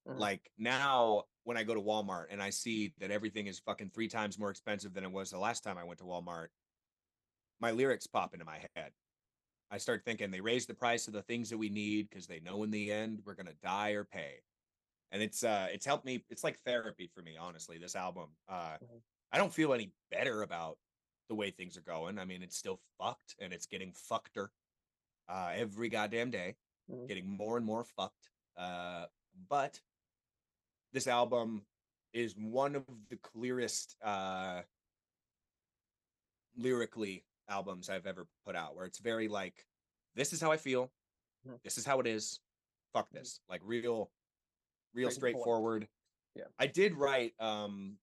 Mhm. 0.07 0.19
like 0.19 0.51
now 0.59 1.25
when 1.45 1.57
i 1.57 1.65
go 1.65 1.75
to 1.75 1.81
walmart 1.81 2.27
and 2.31 2.41
i 2.43 2.51
see 2.51 2.93
that 2.99 3.11
everything 3.11 3.47
is 3.49 3.59
fucking 3.59 3.91
three 3.91 4.07
times 4.09 4.39
more 4.39 4.51
expensive 4.51 4.95
than 4.95 5.03
it 5.05 5.11
was 5.11 5.31
the 5.31 5.39
last 5.39 5.65
time 5.65 5.77
i 5.77 5.85
went 5.85 5.99
to 5.99 6.05
walmart 6.05 6.49
my 7.61 7.73
lyrics 7.73 8.07
pop 8.07 8.35
into 8.35 8.45
my 8.47 8.59
head. 8.77 8.93
I 9.71 9.79
start 9.79 10.05
thinking 10.05 10.31
they 10.31 10.41
raise 10.41 10.65
the 10.67 10.75
price 10.75 11.09
of 11.09 11.13
the 11.13 11.23
things 11.23 11.51
that 11.51 11.59
we 11.59 11.69
need 11.69 12.09
because 12.09 12.27
they 12.29 12.39
know 12.41 12.63
in 12.63 12.71
the 12.71 12.93
end 12.93 13.21
we're 13.25 13.35
gonna 13.35 13.55
die 13.63 13.91
or 13.91 14.05
pay 14.05 14.41
and 15.11 15.23
it's 15.23 15.43
uh 15.45 15.69
it's 15.71 15.87
helped 15.87 16.05
me 16.05 16.25
it's 16.29 16.45
like 16.45 16.59
therapy 16.61 17.07
for 17.07 17.23
me 17.23 17.37
honestly 17.37 17.79
this 17.79 17.97
album 17.97 18.37
uh 18.49 18.77
Mhm. 18.83 19.03
i 19.33 19.39
don't 19.39 19.53
feel 19.53 19.73
any 19.73 19.93
better 20.11 20.43
about 20.43 20.79
the 21.29 21.35
way 21.35 21.51
things 21.51 21.77
are 21.77 21.83
going 21.83 22.19
i 22.19 22.25
mean 22.25 22.43
it's 22.43 22.57
still 22.57 22.81
fucked 22.99 23.35
and 23.39 23.53
it's 23.53 23.67
getting 23.67 23.93
fuckeder 23.93 24.49
uh 25.29 25.51
every 25.55 25.89
goddamn 25.89 26.31
day 26.31 26.57
Mhm. 26.91 27.07
getting 27.09 27.27
more 27.29 27.57
and 27.57 27.67
more 27.67 27.85
fucked 27.85 28.31
uh 28.57 29.07
but 29.49 29.81
this 30.93 31.07
album 31.07 31.67
is 32.13 32.35
one 32.37 32.75
of 32.75 32.85
the 33.09 33.17
clearest 33.17 33.97
uh 34.03 34.63
lyrically 36.57 37.25
albums 37.49 37.89
i've 37.89 38.07
ever 38.07 38.27
put 38.45 38.57
out 38.57 38.75
where 38.75 38.85
it's 38.87 38.99
very 38.99 39.29
like 39.29 39.67
this 40.15 40.33
is 40.33 40.41
how 40.41 40.51
i 40.51 40.57
feel 40.57 40.93
Mhm. 41.47 41.63
this 41.63 41.79
is 41.79 41.85
how 41.85 42.01
it 42.01 42.07
is 42.07 42.41
fuck 42.93 43.09
Mhm. 43.11 43.13
this 43.21 43.41
like 43.49 43.61
real 43.65 44.11
real 44.99 45.11
Straight 45.11 45.15
to 45.15 45.21
the 45.21 45.33
point. 45.33 45.43
straightforward 45.43 45.89
Yeah. 46.35 46.45
i 46.59 46.67
did 46.67 46.95
write 46.95 47.33
um 47.41 47.99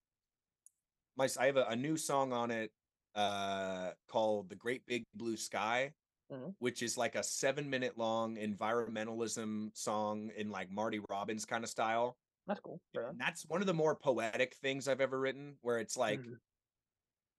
my 1.16 1.28
I 1.38 1.46
have 1.46 1.56
a, 1.56 1.64
a 1.66 1.76
new 1.76 1.96
song 1.96 2.32
on 2.32 2.50
it 2.50 2.70
uh 3.14 3.92
called 4.08 4.48
the 4.48 4.56
great 4.56 4.84
big 4.86 5.04
blue 5.14 5.36
sky 5.36 5.92
Mhm. 6.32 6.54
which 6.58 6.82
is 6.82 6.98
like 6.98 7.14
a 7.14 7.22
seven 7.22 7.70
minute 7.70 7.96
long 7.96 8.36
environmentalism 8.36 9.70
song 9.76 10.30
in 10.36 10.50
like 10.50 10.70
marty 10.72 11.00
robbins 11.08 11.44
kind 11.44 11.62
of 11.62 11.70
style 11.70 12.16
That's 12.48 12.60
cool. 12.60 12.80
And 12.94 13.20
that's 13.20 13.44
one 13.46 13.60
of 13.60 13.66
the 13.68 13.74
more 13.74 13.94
poetic 13.94 14.54
things 14.56 14.88
i've 14.88 15.00
ever 15.00 15.18
written 15.20 15.56
where 15.62 15.78
it's 15.78 15.96
like 15.96 16.18
Mhm. 16.20 16.40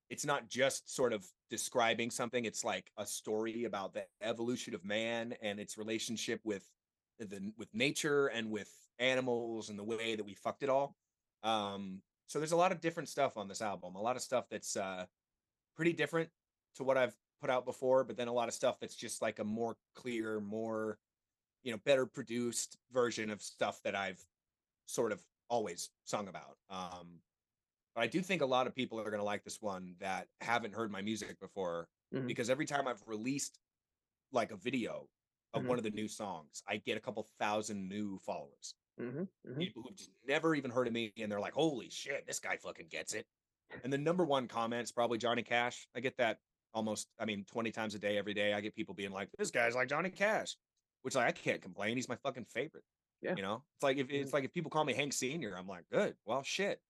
it's 0.10 0.26
not 0.26 0.48
just 0.48 0.90
sort 0.90 1.12
of 1.14 1.26
describing 1.50 2.10
something 2.12 2.46
it's 2.46 2.64
like 2.64 2.90
a 2.98 3.06
story 3.06 3.66
about 3.66 3.94
the 3.94 4.06
evolution 4.22 4.74
of 4.74 4.86
man 4.86 5.34
and 5.42 5.60
its 5.60 5.78
relationship 5.78 6.40
with 6.46 6.66
the 7.20 7.52
with 7.58 7.74
nature 7.74 8.28
and 8.28 8.50
with 8.50 8.72
animals 9.00 9.70
and 9.70 9.78
the 9.78 9.84
way 9.84 10.16
that 10.16 10.24
we 10.24 10.34
fucked 10.34 10.64
it 10.64 10.70
all 10.70 10.98
um 11.44 12.02
so 12.28 12.40
there's 12.40 12.52
a 12.52 12.58
lot 12.58 12.72
of 12.72 12.82
different 12.82 13.10
stuff 13.10 13.38
on 13.38 13.48
this 13.48 13.62
album 13.62 13.96
a 13.96 14.02
lot 14.02 14.16
of 14.16 14.22
stuff 14.22 14.48
that's 14.50 14.76
uh 14.76 15.06
pretty 15.76 15.94
different 15.94 16.30
to 16.76 16.84
what 16.84 16.98
i've 16.98 17.18
put 17.42 17.50
out 17.50 17.66
before 17.66 18.04
but 18.04 18.18
then 18.18 18.28
a 18.28 18.34
lot 18.34 18.48
of 18.48 18.54
stuff 18.54 18.80
that's 18.80 18.96
just 18.96 19.22
like 19.22 19.40
a 19.40 19.44
more 19.44 19.78
clear 19.96 20.40
more 20.40 21.00
you 21.64 21.72
know 21.72 21.78
better 21.80 22.06
produced 22.06 22.78
version 22.92 23.30
of 23.30 23.42
stuff 23.42 23.82
that 23.84 23.96
i've 23.96 24.26
sort 24.88 25.12
of 25.12 25.26
always 25.50 25.92
sung 26.06 26.28
about 26.28 26.58
um 26.70 27.22
but 27.96 28.04
I 28.04 28.08
do 28.08 28.22
think 28.22 28.42
a 28.42 28.46
lot 28.46 28.68
of 28.68 28.76
people 28.76 29.00
are 29.00 29.06
going 29.10 29.18
to 29.20 29.24
like 29.24 29.44
this 29.44 29.62
one 29.62 29.96
that 30.00 30.30
haven't 30.40 30.74
heard 30.76 30.92
my 30.92 31.02
music 31.02 31.40
before 31.40 31.90
Mhm. 32.14 32.28
because 32.28 32.50
every 32.50 32.66
time 32.66 32.88
I've 32.88 33.04
released 33.08 33.60
like 34.32 34.52
a 34.52 34.58
video 34.58 35.10
of 35.54 35.64
Mhm. 35.64 35.68
one 35.68 35.78
of 35.78 35.84
the 35.84 35.92
new 35.92 36.08
songs, 36.08 36.64
I 36.68 36.78
get 36.78 36.98
a 36.98 37.02
couple 37.02 37.24
thousand 37.40 37.88
new 37.90 38.20
followers. 38.20 38.76
Mhm. 39.00 39.28
Mhm. 39.46 39.58
People 39.58 39.84
who've 39.84 39.96
just 39.96 40.12
never 40.26 40.56
even 40.56 40.72
heard 40.72 40.88
of 40.88 40.94
me 40.94 41.14
and 41.18 41.32
they're 41.32 41.40
like, 41.40 41.54
"Holy 41.54 41.90
shit, 41.90 42.26
this 42.26 42.40
guy 42.40 42.58
fucking 42.58 42.88
gets 42.88 43.14
it." 43.14 43.28
And 43.84 43.92
the 43.94 43.98
number 43.98 44.26
one 44.26 44.48
comment 44.48 44.84
is 44.84 44.92
probably 44.92 45.18
Johnny 45.18 45.44
Cash. 45.44 45.88
I 45.96 46.00
get 46.00 46.18
that 46.18 46.40
almost, 46.74 47.10
I 47.20 47.26
mean, 47.26 47.46
20 47.46 47.72
times 47.72 47.96
a 47.96 48.00
day 48.00 48.18
every 48.18 48.34
day. 48.34 48.54
I 48.54 48.62
get 48.62 48.74
people 48.76 48.96
being 48.96 49.12
like, 49.12 49.30
"This 49.38 49.52
guy's 49.52 49.76
like 49.76 49.90
Johnny 49.90 50.10
Cash." 50.10 50.58
Which 51.04 51.16
like 51.16 51.28
I 51.28 51.32
can't 51.32 51.62
complain. 51.62 51.96
He's 51.96 52.10
my 52.10 52.16
fucking 52.18 52.46
favorite. 52.46 52.84
Yeah. 53.22 53.36
You 53.36 53.42
know? 53.44 53.64
It's 53.76 53.84
like 53.84 53.98
if 53.98 54.10
it's 54.10 54.32
Mhm. 54.32 54.34
like 54.34 54.44
if 54.46 54.52
people 54.54 54.72
call 54.72 54.84
me 54.84 54.94
Hank 54.94 55.14
Senior, 55.14 55.56
I'm 55.58 55.68
like, 55.68 55.88
"Good. 55.90 56.18
Well, 56.26 56.44
shit. 56.44 56.82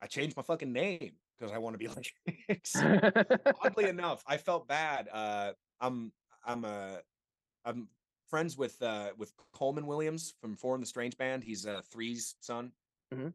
I 0.00 0.06
changed 0.06 0.36
my 0.36 0.42
fucking 0.42 0.72
name 0.72 1.18
because 1.38 1.52
I 1.52 1.58
want 1.58 1.74
to 1.74 1.78
be 1.78 1.88
like 1.88 2.12
Hanks." 2.48 2.74
oddly 3.62 3.88
enough, 3.88 4.22
I 4.26 4.36
felt 4.38 4.66
bad. 4.68 5.08
Uh, 5.10 5.54
I'm 5.80 6.12
I'm 6.44 6.64
uh, 6.64 6.98
I'm 7.64 7.88
friends 8.28 8.56
with 8.56 8.80
uh, 8.82 9.12
with 9.16 9.32
Coleman 9.52 9.86
Williams 9.86 10.34
from 10.40 10.56
IV 10.56 10.74
and 10.74 10.82
the 10.82 10.86
Strange 10.86 11.16
Band. 11.16 11.44
He's 11.44 11.66
uh, 11.66 11.82
Three's 11.82 12.36
son. 12.40 12.72
Mhm. 13.10 13.34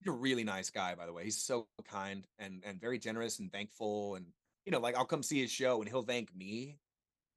He's 0.00 0.08
a 0.08 0.12
really 0.12 0.44
nice 0.44 0.70
guy, 0.70 0.94
by 0.94 1.06
the 1.06 1.12
way. 1.12 1.24
He's 1.24 1.40
so 1.42 1.68
kind 1.84 2.26
and 2.38 2.64
and 2.64 2.80
very 2.80 2.98
generous 2.98 3.38
and 3.38 3.50
thankful. 3.52 4.14
And 4.14 4.32
you 4.64 4.72
know, 4.72 4.78
like 4.80 4.94
I'll 4.96 5.04
come 5.06 5.22
see 5.22 5.40
his 5.40 5.50
show 5.50 5.80
and 5.80 5.88
he'll 5.88 6.02
thank 6.02 6.34
me. 6.34 6.78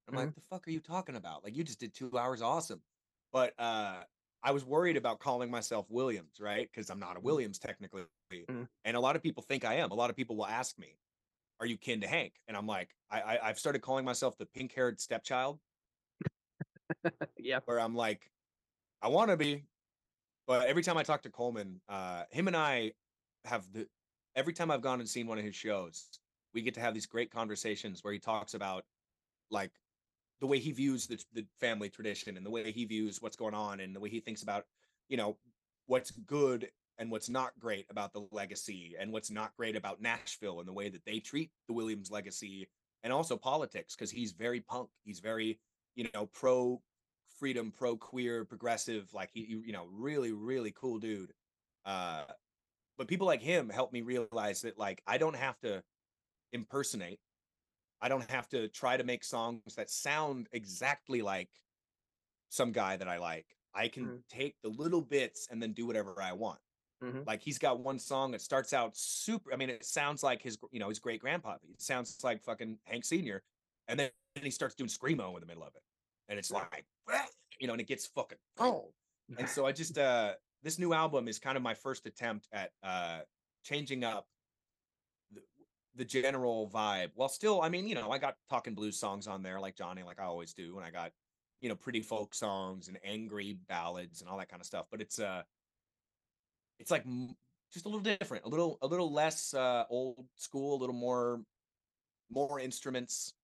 I'm 0.08 0.14
like, 0.16 0.30
Mhm. 0.30 0.34
the 0.34 0.42
fuck 0.42 0.68
are 0.68 0.70
you 0.72 0.80
talking 0.80 1.16
about? 1.16 1.44
Like 1.44 1.56
you 1.56 1.64
just 1.64 1.80
did 1.80 1.94
two 1.94 2.18
hours, 2.18 2.42
awesome. 2.42 2.82
But 3.32 3.54
uh, 3.60 4.04
I 4.42 4.52
was 4.52 4.64
worried 4.64 4.96
about 4.96 5.20
calling 5.20 5.50
myself 5.50 5.90
Williams, 5.90 6.40
right? 6.40 6.68
Because 6.70 6.90
I'm 6.90 7.00
not 7.00 7.16
a 7.16 7.20
Mhm. 7.22 7.22
Williams 7.22 7.58
technically. 7.58 8.06
Mhm. 8.48 8.68
And 8.84 8.96
a 8.96 9.00
lot 9.00 9.16
of 9.16 9.22
people 9.22 9.42
think 9.42 9.64
I 9.64 9.76
am. 9.76 9.90
A 9.92 9.94
lot 9.94 10.10
of 10.10 10.16
people 10.16 10.36
will 10.36 10.46
ask 10.46 10.78
me, 10.78 10.98
are 11.60 11.66
you 11.66 11.78
kin 11.78 12.00
to 12.02 12.08
Hank? 12.08 12.40
And 12.48 12.56
I'm 12.56 12.66
like, 12.66 12.94
I, 13.10 13.22
I 13.22 13.48
I've 13.50 13.58
started 13.58 13.82
calling 13.82 14.04
myself 14.04 14.38
the 14.38 14.46
pink 14.46 14.72
haired 14.74 15.00
stepchild, 15.00 15.60
yeah. 17.38 17.60
where 17.64 17.80
I'm 17.80 17.94
like, 17.94 18.30
I 19.00 19.08
want 19.08 19.30
to 19.30 19.36
be, 19.36 19.64
but 20.46 20.66
every 20.66 20.82
time 20.82 20.96
I 20.96 21.02
talk 21.02 21.22
to 21.22 21.30
Coleman, 21.30 21.80
uh, 21.88 22.24
him 22.30 22.46
and 22.46 22.56
I 22.56 22.92
have 23.44 23.64
the 23.72 23.86
every 24.34 24.52
time 24.52 24.70
I've 24.70 24.82
gone 24.82 25.00
and 25.00 25.08
seen 25.08 25.26
one 25.26 25.38
of 25.38 25.44
his 25.44 25.54
shows, 25.54 26.06
we 26.54 26.62
get 26.62 26.74
to 26.74 26.80
have 26.80 26.94
these 26.94 27.06
great 27.06 27.30
conversations 27.30 28.02
where 28.02 28.12
he 28.12 28.18
talks 28.18 28.54
about 28.54 28.84
like 29.50 29.72
the 30.40 30.46
way 30.46 30.58
he 30.58 30.72
views 30.72 31.06
the 31.06 31.22
the 31.32 31.46
family 31.60 31.88
tradition 31.88 32.36
and 32.36 32.44
the 32.44 32.50
way 32.50 32.72
he 32.72 32.84
views 32.84 33.20
what's 33.20 33.36
going 33.36 33.54
on 33.54 33.80
and 33.80 33.94
the 33.94 34.00
way 34.00 34.08
he 34.08 34.20
thinks 34.20 34.42
about 34.42 34.64
you 35.08 35.16
know 35.16 35.36
what's 35.86 36.10
good 36.10 36.68
and 36.98 37.10
what's 37.10 37.28
not 37.28 37.52
great 37.58 37.86
about 37.90 38.12
the 38.12 38.26
legacy 38.30 38.94
and 38.98 39.12
what's 39.12 39.30
not 39.30 39.56
great 39.56 39.76
about 39.76 40.00
Nashville 40.00 40.60
and 40.60 40.68
the 40.68 40.72
way 40.72 40.88
that 40.88 41.04
they 41.04 41.18
treat 41.18 41.50
the 41.66 41.72
Williams 41.72 42.10
legacy 42.10 42.68
and 43.02 43.12
also 43.12 43.36
politics 43.36 43.94
because 43.94 44.10
he's 44.10 44.32
very 44.32 44.60
punk 44.60 44.88
he's 45.04 45.20
very 45.20 45.58
you 45.94 46.08
know 46.14 46.26
pro 46.26 46.82
freedom 47.28 47.72
pro 47.72 47.96
queer 47.96 48.44
progressive 48.44 49.12
like 49.14 49.30
he 49.32 49.42
you 49.46 49.72
know 49.72 49.86
really 49.86 50.32
really 50.32 50.72
cool 50.72 50.98
dude 50.98 51.32
uh 51.84 52.24
but 52.98 53.08
people 53.08 53.26
like 53.26 53.42
him 53.42 53.68
help 53.70 53.92
me 53.92 54.02
realize 54.02 54.62
that 54.62 54.78
like 54.78 55.02
I 55.06 55.18
don't 55.18 55.34
have 55.36 55.58
to 55.60 55.84
impersonate. 56.52 57.20
I 58.00 58.08
don't 58.08 58.30
have 58.30 58.48
to 58.50 58.68
try 58.68 58.96
to 58.96 59.04
make 59.04 59.24
songs 59.24 59.76
that 59.76 59.90
sound 59.90 60.48
exactly 60.52 61.22
like 61.22 61.50
some 62.50 62.72
guy 62.72 62.96
that 62.96 63.08
I 63.08 63.18
like. 63.18 63.56
I 63.74 63.88
can 63.88 64.12
Mhm. 64.12 64.22
take 64.28 64.56
the 64.62 64.68
little 64.68 65.00
bits 65.00 65.48
and 65.50 65.62
then 65.62 65.72
do 65.72 65.86
whatever 65.86 66.20
I 66.20 66.32
want. 66.32 66.60
Mhm. 67.00 67.26
Like 67.26 67.42
he's 67.42 67.58
got 67.58 67.80
one 67.80 67.98
song 67.98 68.32
that 68.32 68.42
starts 68.42 68.72
out 68.72 68.96
super. 68.96 69.52
I 69.52 69.56
mean, 69.56 69.70
it 69.70 69.84
sounds 69.84 70.22
like 70.22 70.42
his, 70.42 70.58
you 70.72 70.80
know, 70.80 70.88
his 70.90 71.00
great 71.00 71.20
grandpa. 71.20 71.58
It 71.70 71.80
sounds 71.82 72.24
like 72.24 72.42
fucking 72.42 72.80
Hank 72.84 73.04
Senior, 73.04 73.44
and 73.92 74.00
then 74.00 74.10
he 74.42 74.50
starts 74.50 74.74
doing 74.74 74.88
screamo 74.88 75.34
in 75.34 75.40
the 75.40 75.46
middle 75.46 75.62
of 75.62 75.74
it, 75.76 75.82
and 76.28 76.38
it's 76.38 76.50
like, 76.50 76.86
you 77.60 77.66
know, 77.66 77.74
and 77.74 77.80
it 77.80 77.86
gets 77.86 78.06
fucking 78.06 78.38
oh. 78.58 78.92
And 79.38 79.48
so 79.48 79.66
I 79.66 79.72
just, 79.72 79.96
uh, 79.98 80.32
this 80.62 80.78
new 80.78 80.92
album 80.92 81.28
is 81.28 81.38
kind 81.38 81.56
of 81.56 81.62
my 81.62 81.74
first 81.74 82.06
attempt 82.06 82.48
at 82.52 82.70
uh 82.82 83.20
changing 83.64 84.02
up 84.02 84.26
the, 85.32 85.42
the 85.94 86.04
general 86.04 86.70
vibe. 86.72 87.10
While 87.14 87.28
still, 87.28 87.60
I 87.62 87.68
mean, 87.68 87.86
you 87.86 87.94
know, 87.94 88.10
I 88.10 88.18
got 88.18 88.36
talking 88.48 88.74
blues 88.74 88.98
songs 88.98 89.26
on 89.26 89.42
there 89.42 89.60
like 89.60 89.76
Johnny, 89.76 90.02
like 90.02 90.18
I 90.18 90.24
always 90.24 90.54
do, 90.54 90.76
and 90.78 90.86
I 90.86 90.90
got, 90.90 91.12
you 91.60 91.68
know, 91.68 91.76
pretty 91.76 92.00
folk 92.00 92.34
songs 92.34 92.88
and 92.88 92.98
angry 93.04 93.58
ballads 93.68 94.22
and 94.22 94.30
all 94.30 94.38
that 94.38 94.48
kind 94.48 94.60
of 94.60 94.66
stuff. 94.66 94.86
But 94.90 95.02
it's 95.02 95.18
uh 95.18 95.42
it's 96.78 96.90
like 96.90 97.04
m- 97.06 97.36
just 97.70 97.84
a 97.84 97.88
little 97.88 98.02
different, 98.02 98.44
a 98.46 98.48
little 98.48 98.78
a 98.80 98.86
little 98.86 99.12
less 99.12 99.52
uh 99.54 99.84
old 99.90 100.26
school, 100.36 100.76
a 100.76 100.80
little 100.80 100.94
more 100.94 101.42
more 102.30 102.58
instruments, 102.58 103.34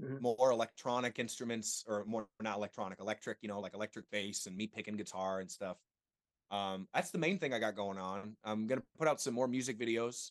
Mhm. 0.00 0.20
more 0.20 0.50
electronic 0.50 1.18
instruments 1.18 1.82
or 1.86 2.04
more 2.04 2.28
not 2.40 2.56
electronic, 2.56 3.00
electric, 3.00 3.38
you 3.40 3.48
know, 3.48 3.60
like 3.60 3.74
electric 3.74 4.04
bass 4.10 4.46
and 4.46 4.56
me 4.56 4.66
picking 4.66 4.96
guitar 4.96 5.40
and 5.40 5.50
stuff. 5.50 5.78
Um 6.50 6.86
that's 6.94 7.10
the 7.10 7.18
main 7.18 7.38
thing 7.38 7.52
I 7.54 7.58
got 7.58 7.74
going 7.74 7.98
on. 7.98 8.36
I'm 8.44 8.66
going 8.66 8.80
to 8.80 8.86
put 8.98 9.08
out 9.08 9.20
some 9.20 9.34
more 9.34 9.48
music 9.48 9.78
videos. 9.78 10.30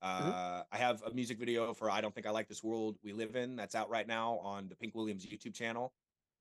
Uh 0.00 0.62
I 0.70 0.76
have 0.78 1.02
a 1.02 1.10
music 1.12 1.38
video 1.38 1.74
for 1.74 1.90
I 1.90 2.00
don't 2.00 2.14
think 2.14 2.26
I 2.26 2.30
like 2.30 2.48
this 2.48 2.62
world 2.62 2.96
we 3.02 3.12
live 3.12 3.36
in 3.36 3.56
that's 3.56 3.74
out 3.74 3.90
right 3.90 4.06
now 4.06 4.38
on 4.38 4.68
the 4.68 4.76
Pink 4.76 4.94
Williams 4.94 5.26
YouTube 5.26 5.54
channel. 5.54 5.92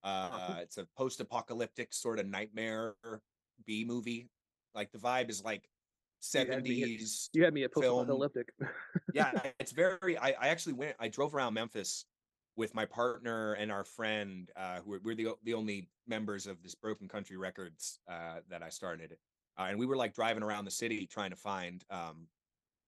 Uh 0.03 0.29
Awesome. 0.31 0.57
it's 0.59 0.77
a 0.77 0.85
post-apocalyptic 0.95 1.91
sort 1.93 2.19
of 2.19 2.27
nightmare 2.27 2.95
B 3.65 3.83
movie. 3.83 4.29
Like 4.75 4.91
the 4.91 4.99
vibe 4.99 5.29
is 5.29 5.43
like 5.43 5.67
You 6.33 6.39
had 6.45 6.63
me 6.63 6.83
at- 6.83 6.89
70s 6.89 7.29
You 7.33 7.43
had 7.45 7.53
me 7.53 7.63
at 7.63 7.73
film. 7.73 8.05
post-apocalyptic. 8.07 8.53
yeah, 9.13 9.51
it's 9.59 9.71
very. 9.71 10.17
I, 10.17 10.29
I 10.39 10.47
actually 10.49 10.73
went. 10.73 10.95
I 10.99 11.07
drove 11.09 11.33
around 11.33 11.53
Memphis 11.55 12.05
with 12.59 12.75
my 12.75 12.85
partner 12.85 13.53
and 13.53 13.71
our 13.71 13.83
friend. 13.85 14.51
Uh, 14.55 14.81
who 14.81 14.91
we're, 14.91 14.99
we're 15.03 15.15
the 15.15 15.35
the 15.43 15.55
only 15.55 15.89
members 16.07 16.45
of 16.47 16.61
this 16.61 16.75
Broken 16.75 17.07
Country 17.07 17.37
Records 17.37 17.99
uh, 18.07 18.41
that 18.49 18.61
I 18.61 18.69
started, 18.69 19.17
uh, 19.57 19.67
and 19.69 19.79
we 19.79 19.85
were 19.87 19.97
like 19.97 20.13
driving 20.13 20.43
around 20.43 20.65
the 20.65 20.71
city 20.71 21.07
trying 21.07 21.31
to 21.31 21.35
find, 21.37 21.83
um, 21.89 22.27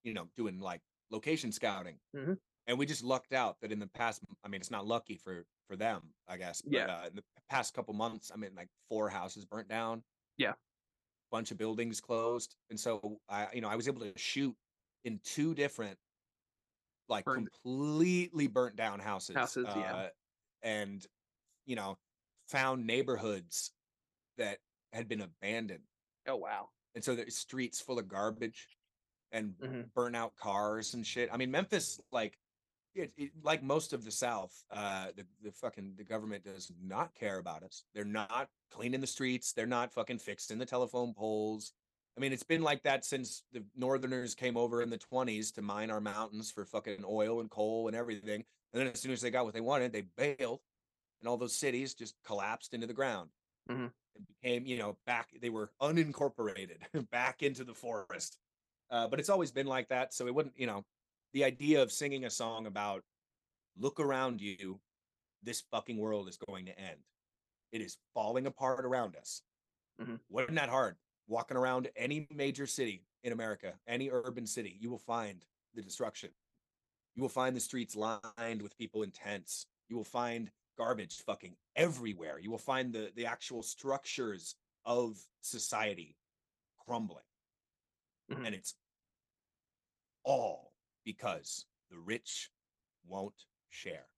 you 0.03 0.13
know, 0.13 0.29
doing 0.37 0.59
like 0.59 0.81
location 1.11 1.51
scouting. 1.51 1.99
Mhm. 2.15 2.37
And 2.67 2.77
we 2.79 2.85
just 2.85 3.03
lucked 3.03 3.33
out 3.33 3.59
that 3.61 3.71
in 3.71 3.79
the 3.79 3.87
past. 3.87 4.21
I 4.43 4.47
mean, 4.49 4.61
it's 4.61 4.71
not 4.71 4.85
lucky 4.87 5.17
for 5.17 5.45
for 5.67 5.75
them, 5.77 6.13
I 6.27 6.37
guess. 6.37 6.61
But, 6.61 6.73
Yeah. 6.73 6.87
Uh, 6.87 7.07
in 7.07 7.15
the 7.15 7.23
past 7.49 7.73
couple 7.73 7.93
months, 7.93 8.31
I 8.33 8.37
mean, 8.37 8.55
like 8.55 8.69
four 8.89 9.09
houses 9.09 9.45
burnt 9.45 9.69
down. 9.69 10.03
Yeah. 10.37 10.53
Bunch 11.31 11.51
of 11.51 11.57
buildings 11.57 12.01
closed, 12.01 12.57
and 12.69 12.79
so 12.79 13.21
I, 13.29 13.47
you 13.53 13.61
know, 13.61 13.69
I 13.69 13.75
was 13.77 13.87
able 13.87 14.01
to 14.01 14.13
shoot 14.19 14.55
in 15.05 15.19
two 15.23 15.55
different 15.55 15.97
like 17.11 17.25
Burned- 17.25 17.49
completely 17.63 18.47
burnt 18.47 18.75
down 18.75 18.99
houses. 18.99 19.35
Houses, 19.35 19.67
yeah. 19.75 19.95
uh, 19.95 20.09
and 20.63 21.05
you 21.65 21.75
know, 21.75 21.97
found 22.47 22.87
neighborhoods 22.87 23.71
that 24.37 24.57
had 24.93 25.07
been 25.07 25.21
abandoned, 25.21 25.83
Oh 26.27 26.37
wow. 26.37 26.69
and 26.95 27.03
so 27.03 27.13
there's 27.15 27.35
streets 27.37 27.79
full 27.79 27.99
of 27.99 28.07
garbage 28.07 28.67
and 29.31 29.53
Mhm. 29.59 29.93
burnt 29.93 30.15
out 30.15 30.35
cars 30.37 30.93
and 30.95 31.05
shit. 31.05 31.29
I 31.31 31.37
mean, 31.37 31.51
Memphis, 31.51 31.99
like, 32.11 32.37
it, 32.95 33.13
it, 33.15 33.31
like 33.43 33.61
most 33.63 33.93
of 33.93 34.03
the 34.03 34.11
South, 34.11 34.51
uh, 34.71 35.11
the 35.15 35.25
the 35.41 35.51
fucking 35.51 35.95
the 35.97 36.03
government 36.03 36.43
does 36.43 36.71
not 36.81 37.13
care 37.15 37.37
about 37.37 37.63
us. 37.63 37.83
They're 37.93 38.03
not 38.03 38.49
cleaning 38.71 38.99
the 39.01 39.07
streets. 39.07 39.53
They're 39.53 39.65
not 39.67 39.93
fucking 39.93 40.19
fixing 40.19 40.57
the 40.57 40.65
telephone 40.65 41.13
poles. 41.13 41.71
I 42.17 42.19
mean, 42.19 42.33
it's 42.33 42.43
been 42.43 42.61
like 42.61 42.83
that 42.83 43.05
since 43.05 43.43
the 43.51 43.63
Northerners 43.75 44.35
came 44.35 44.57
over 44.57 44.81
in 44.81 44.89
the 44.89 44.97
20s 44.97 45.51
to 45.53 45.61
mine 45.61 45.89
our 45.89 46.01
mountains 46.01 46.51
for 46.51 46.65
fucking 46.65 47.03
oil 47.07 47.39
and 47.39 47.49
coal 47.49 47.87
and 47.87 47.95
everything. 47.95 48.43
And 48.73 48.81
then 48.81 48.87
as 48.87 48.99
soon 48.99 49.11
as 49.11 49.21
they 49.21 49.31
got 49.31 49.45
what 49.45 49.53
they 49.53 49.61
wanted, 49.61 49.91
they 49.93 50.01
bailed, 50.01 50.61
and 51.21 51.27
all 51.29 51.37
those 51.37 51.55
cities 51.55 51.93
just 51.93 52.15
collapsed 52.23 52.73
into 52.73 52.87
the 52.87 52.93
ground. 52.93 53.29
Mhm. 53.69 53.93
It 54.15 54.27
became, 54.27 54.65
you 54.65 54.77
know, 54.77 54.97
back. 55.05 55.29
They 55.39 55.49
were 55.49 55.71
unincorporated 55.81 56.77
back 57.11 57.43
into 57.43 57.63
the 57.63 57.73
forest. 57.73 58.37
Uh, 58.89 59.07
but 59.07 59.19
it's 59.19 59.29
always 59.29 59.51
been 59.51 59.67
like 59.67 59.87
that. 59.89 60.13
So 60.13 60.27
it 60.27 60.35
wouldn't, 60.35 60.57
you 60.57 60.67
know, 60.67 60.85
the 61.33 61.45
idea 61.45 61.81
of 61.81 61.91
singing 61.93 62.25
a 62.25 62.29
song 62.29 62.65
about 62.65 63.03
look 63.77 64.01
around 64.01 64.41
you, 64.41 64.81
this 65.43 65.61
fucking 65.71 65.97
world 65.97 66.27
is 66.27 66.37
going 66.37 66.65
to 66.65 66.77
end. 66.77 66.99
It 67.71 67.81
is 67.81 67.97
falling 68.13 68.47
apart 68.47 68.85
around 68.85 69.15
us. 69.15 69.41
Mhm. 69.99 70.19
Wasn't 70.29 70.55
that 70.55 70.69
hard? 70.69 70.97
Walking 71.31 71.55
around 71.55 71.89
any 71.95 72.27
major 72.29 72.67
city 72.67 73.05
in 73.23 73.31
America, 73.31 73.79
any 73.87 74.09
urban 74.11 74.45
city, 74.45 74.75
you 74.81 74.89
will 74.89 74.97
find 74.97 75.45
the 75.73 75.81
destruction. 75.81 76.29
You 77.15 77.21
will 77.21 77.29
find 77.29 77.55
the 77.55 77.61
streets 77.61 77.95
lined 77.95 78.61
with 78.61 78.77
people 78.77 79.03
in 79.03 79.11
tents. 79.11 79.65
You 79.87 79.95
will 79.95 80.03
find 80.03 80.51
garbage 80.77 81.23
fucking 81.25 81.55
everywhere. 81.77 82.37
You 82.37 82.51
will 82.51 82.57
find 82.57 82.91
the 82.91 83.13
the 83.15 83.27
actual 83.27 83.63
structures 83.63 84.55
of 84.83 85.25
society 85.39 86.17
crumbling. 86.85 87.23
Mhm. 88.29 88.47
And 88.47 88.53
it's 88.53 88.75
all 90.23 90.73
because 91.05 91.65
the 91.89 91.97
rich 91.97 92.51
won't 93.05 93.45
share. 93.69 94.10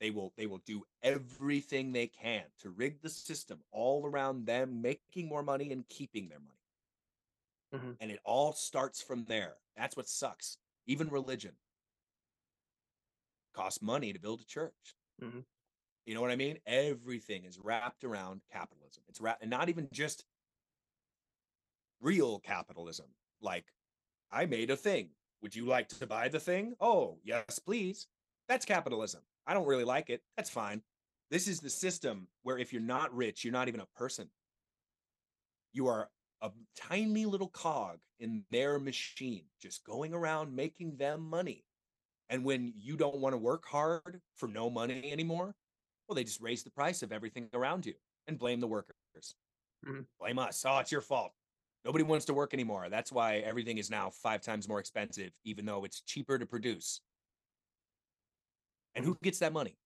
They 0.00 0.10
will 0.10 0.32
they 0.36 0.46
will 0.46 0.58
do 0.58 0.84
everything 1.02 1.92
they 1.92 2.06
can 2.06 2.44
to 2.58 2.70
rig 2.70 3.00
the 3.00 3.08
system 3.08 3.64
all 3.70 4.06
around 4.06 4.46
them 4.46 4.82
making 4.82 5.28
more 5.28 5.42
money 5.42 5.72
and 5.72 5.88
keeping 5.88 6.28
their 6.28 6.40
money. 6.40 6.52
Mhm. 7.72 7.96
And 8.00 8.10
it 8.10 8.20
all 8.24 8.52
starts 8.52 9.02
from 9.02 9.24
there. 9.24 9.56
That's 9.74 9.96
what 9.96 10.08
sucks. 10.08 10.58
Even 10.86 11.08
religion 11.08 11.56
costs 13.52 13.80
money 13.82 14.12
to 14.12 14.18
build 14.18 14.40
a 14.42 14.44
church. 14.44 14.96
Mhm. 15.20 15.46
You 16.04 16.14
know 16.14 16.20
what 16.20 16.30
I 16.30 16.36
mean? 16.36 16.60
Everything 16.66 17.44
is 17.44 17.58
wrapped 17.58 18.04
around 18.04 18.42
capitalism. 18.46 19.02
It's 19.08 19.20
wrapped, 19.20 19.42
and 19.42 19.50
not 19.50 19.68
even 19.68 19.88
just 19.90 20.24
real 22.00 22.38
capitalism. 22.40 23.14
Like, 23.40 23.72
I 24.30 24.46
made 24.46 24.70
a 24.70 24.76
thing. 24.76 25.16
Would 25.40 25.54
you 25.54 25.66
like 25.66 25.88
to 25.88 26.06
buy 26.06 26.28
the 26.28 26.40
thing? 26.40 26.76
Oh, 26.80 27.20
yes, 27.24 27.58
please. 27.58 28.06
That's 28.48 28.64
capitalism. 28.64 29.22
I 29.46 29.54
don't 29.54 29.66
really 29.66 29.84
like 29.84 30.10
it. 30.10 30.22
That's 30.36 30.50
fine. 30.50 30.82
This 31.30 31.48
is 31.48 31.60
the 31.60 31.70
system 31.70 32.28
where 32.42 32.58
if 32.58 32.72
you're 32.72 32.82
not 32.82 33.14
rich, 33.14 33.44
you're 33.44 33.52
not 33.52 33.68
even 33.68 33.80
a 33.80 33.86
person. 33.86 34.30
You 35.72 35.86
are 35.88 36.10
a 36.40 36.52
tiny 36.74 37.26
little 37.26 37.48
cog 37.48 38.00
in 38.18 38.46
their 38.50 38.78
machine, 38.78 39.50
just 39.58 39.84
going 39.84 40.14
around 40.14 40.54
making 40.54 40.96
them 40.96 41.20
money. 41.20 41.66
And 42.28 42.44
when 42.44 42.72
you 42.76 42.96
don't 42.96 43.20
want 43.20 43.34
to 43.34 43.38
work 43.38 43.66
hard 43.66 44.22
for 44.36 44.48
no 44.48 44.70
money 44.70 45.12
anymore, 45.12 45.56
well, 46.08 46.16
they 46.16 46.24
just 46.24 46.40
raise 46.40 46.64
the 46.64 46.70
price 46.70 47.02
of 47.02 47.12
everything 47.12 47.50
around 47.54 47.86
you 47.86 47.96
and 48.26 48.38
blame 48.38 48.60
the 48.60 48.68
workers. 48.68 49.36
Mhm. 49.84 50.08
Blame 50.18 50.38
us. 50.38 50.64
Oh, 50.64 50.78
it's 50.78 50.92
your 50.92 51.00
fault. 51.00 51.34
Nobody 51.84 52.04
wants 52.04 52.26
to 52.26 52.34
work 52.34 52.54
anymore. 52.54 52.88
That's 52.88 53.12
why 53.12 53.38
everything 53.38 53.78
is 53.78 53.90
now 53.90 54.10
five 54.10 54.42
times 54.42 54.68
more 54.68 54.80
expensive, 54.80 55.32
even 55.44 55.64
though 55.66 55.84
it's 55.84 56.02
cheaper 56.02 56.38
to 56.38 56.46
produce. 56.46 57.02
And 58.96 59.04
who 59.04 59.16
gets 59.22 59.38
that 59.38 59.52
money? 59.52 59.76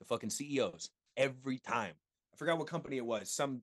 The 0.00 0.06
fucking 0.06 0.30
CEOs 0.30 0.90
every 1.16 1.58
time. 1.58 1.92
I 2.34 2.36
forgot 2.36 2.58
what 2.58 2.66
company 2.66 2.96
it 2.96 3.06
was. 3.06 3.30
Some 3.30 3.62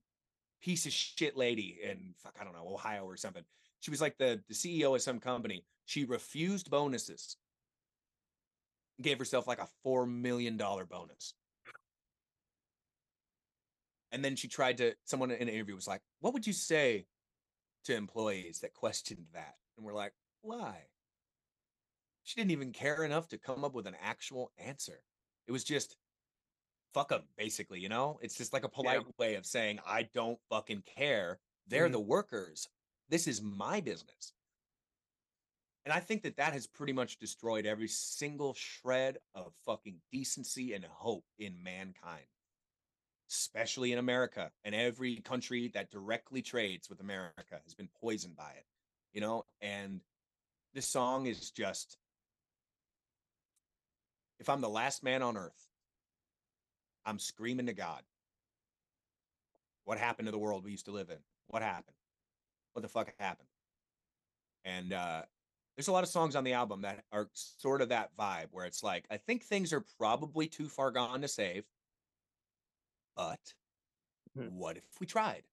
piece 0.61 0.85
of 0.85 0.93
shit 0.93 1.35
lady 1.35 1.79
in 1.83 2.13
fuck, 2.23 2.37
I 2.39 2.43
don't 2.45 2.53
know, 2.53 2.73
Ohio 2.73 3.03
or 3.03 3.17
something. 3.17 3.43
She 3.81 3.91
was 3.91 3.99
like 3.99 4.17
the, 4.17 4.39
the 4.47 4.53
CEO 4.53 4.95
of 4.95 5.01
some 5.01 5.19
company. 5.19 5.65
She 5.85 6.05
refused 6.05 6.69
bonuses. 6.69 7.35
Gave 9.01 9.19
herself 9.19 9.47
like 9.47 9.59
a 9.59 9.67
four 9.83 10.05
million 10.05 10.55
dollar 10.55 10.85
bonus. 10.85 11.33
And 14.11 14.23
then 14.23 14.35
she 14.35 14.47
tried 14.47 14.77
to 14.77 14.93
someone 15.03 15.31
in 15.31 15.41
an 15.41 15.49
interview 15.49 15.75
was 15.75 15.87
like, 15.87 16.01
What 16.21 16.33
would 16.33 16.47
you 16.47 16.53
say 16.53 17.07
to 17.85 17.95
employees 17.95 18.59
that 18.59 18.73
questioned 18.73 19.25
that? 19.33 19.55
And 19.75 19.85
we're 19.85 19.93
like, 19.93 20.13
why? 20.41 20.77
She 22.23 22.35
didn't 22.35 22.51
even 22.51 22.71
care 22.71 23.03
enough 23.03 23.27
to 23.29 23.37
come 23.37 23.63
up 23.63 23.73
with 23.73 23.87
an 23.87 23.95
actual 24.01 24.51
answer. 24.57 25.03
It 25.47 25.51
was 25.51 25.63
just 25.63 25.97
fuck 26.93 27.09
them, 27.09 27.23
basically, 27.37 27.79
you 27.79 27.89
know? 27.89 28.19
It's 28.21 28.35
just 28.35 28.53
like 28.53 28.63
a 28.63 28.69
polite 28.69 29.01
way 29.17 29.35
of 29.35 29.45
saying, 29.45 29.79
I 29.85 30.03
don't 30.03 30.39
fucking 30.49 30.83
care. 30.83 31.39
They're 31.67 31.89
Mhm. 31.89 31.93
the 31.93 31.99
workers. 31.99 32.69
This 33.09 33.27
is 33.27 33.41
my 33.41 33.81
business. 33.81 34.33
And 35.85 35.91
I 35.91 35.99
think 35.99 36.23
that 36.23 36.37
that 36.37 36.53
has 36.53 36.67
pretty 36.67 36.93
much 36.93 37.17
destroyed 37.17 37.65
every 37.65 37.87
single 37.89 38.53
shred 38.53 39.17
of 39.33 39.53
fucking 39.65 40.01
decency 40.11 40.73
and 40.73 40.85
hope 40.85 41.25
in 41.37 41.61
mankind, 41.61 42.27
especially 43.29 43.91
in 43.91 43.97
America. 43.99 44.53
And 44.63 44.73
every 44.73 45.17
country 45.21 45.67
that 45.69 45.89
directly 45.91 46.41
trades 46.41 46.89
with 46.89 47.01
America 47.01 47.59
has 47.63 47.73
been 47.75 47.89
poisoned 47.89 48.35
by 48.35 48.53
it. 48.53 48.67
you 49.11 49.21
know, 49.21 49.45
and 49.61 50.01
this 50.73 50.87
song 50.87 51.27
is 51.27 51.51
just 51.51 51.99
if 54.43 54.49
I'm 54.49 54.59
the 54.59 54.67
last 54.67 55.03
man 55.03 55.21
on 55.21 55.37
earth, 55.37 55.69
I'm 57.05 57.17
screaming 57.17 57.67
to 57.67 57.73
God. 57.73 58.03
What 59.85 59.97
happened 59.97 60.25
to 60.25 60.33
the 60.33 60.37
world 60.37 60.65
we 60.65 60.71
used 60.71 60.85
to 60.85 60.91
live 60.91 61.09
in? 61.09 61.17
What 61.47 61.61
happened? 61.61 61.95
What 62.73 62.81
the 62.81 62.89
fuck 62.89 63.13
happened? 63.19 63.47
And 64.65 64.91
uh 64.91 65.23
there's 65.77 65.87
a 65.87 65.93
lot 65.93 66.03
of 66.03 66.09
songs 66.09 66.35
on 66.35 66.43
the 66.43 66.53
album 66.53 66.81
that 66.81 67.05
are 67.13 67.29
sort 67.33 67.81
of 67.81 67.89
that 67.89 68.15
vibe 68.17 68.47
where 68.51 68.65
it's 68.65 68.83
like, 68.83 69.05
I 69.09 69.15
think 69.15 69.43
things 69.43 69.71
are 69.71 69.85
probably 69.97 70.47
too 70.47 70.67
far 70.67 70.91
gone 70.91 71.21
to 71.21 71.27
save, 71.29 71.63
but 73.15 73.39
Hmm. 74.35 74.49
what 74.49 74.75
if 74.75 74.99
we 74.99 75.07
tried? 75.07 75.43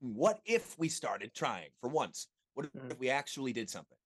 What 0.00 0.42
if 0.44 0.78
we 0.78 0.90
started 0.90 1.32
trying 1.32 1.70
for 1.80 1.88
once? 1.88 2.28
What 2.52 2.66
if, 2.66 2.72
Mhm. 2.72 2.90
if 2.92 2.98
we 2.98 3.08
actually 3.08 3.54
did 3.54 3.70
something? 3.70 3.98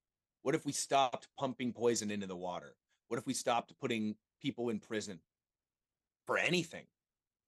What 0.43 0.55
if 0.55 0.65
we 0.65 0.73
stopped 0.73 1.27
pumping 1.37 1.73
poison 1.73 2.13
into 2.13 2.29
the 2.29 2.37
water? 2.37 2.77
What 3.15 3.21
if 3.21 3.27
we 3.29 3.35
stopped 3.35 3.73
putting 3.81 4.17
people 4.43 4.71
in 4.71 4.81
prison 4.81 5.21
for 6.27 6.37
anything? 6.37 6.83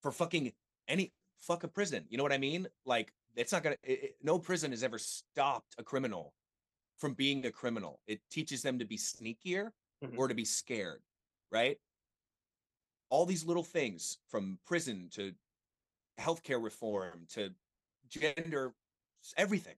For 0.01 0.13
fucking 0.13 0.53
any 0.87 1.13
fuck 1.41 1.65
a 1.65 1.69
prison. 1.69 2.05
You 2.09 2.19
know 2.19 2.23
what 2.23 2.33
I 2.33 2.39
mean? 2.39 2.69
Like 2.85 3.13
it's 3.35 3.51
not 3.51 3.65
gonna. 3.65 3.75
It, 3.83 3.91
it- 4.05 4.17
no 4.23 4.39
prison 4.39 4.71
has 4.71 4.85
ever 4.85 4.97
stopped 4.97 5.75
a 5.77 5.83
criminal 5.83 6.35
from 6.99 7.15
being 7.15 7.45
a 7.47 7.51
criminal. 7.51 7.99
It 8.07 8.21
teaches 8.31 8.63
them 8.63 8.79
to 8.79 8.85
be 8.85 8.97
sneakier 8.97 9.73
Mhm. 10.05 10.17
or 10.17 10.29
to 10.29 10.35
be 10.37 10.45
scared, 10.45 11.03
right? 11.51 11.79
All 13.09 13.27
these 13.27 13.45
little 13.45 13.65
things 13.65 14.19
from 14.29 14.61
prison 14.67 15.09
to 15.15 15.33
healthcare 16.21 16.63
reform 16.63 17.27
to 17.31 17.53
gender, 18.09 18.73
everything 19.37 19.75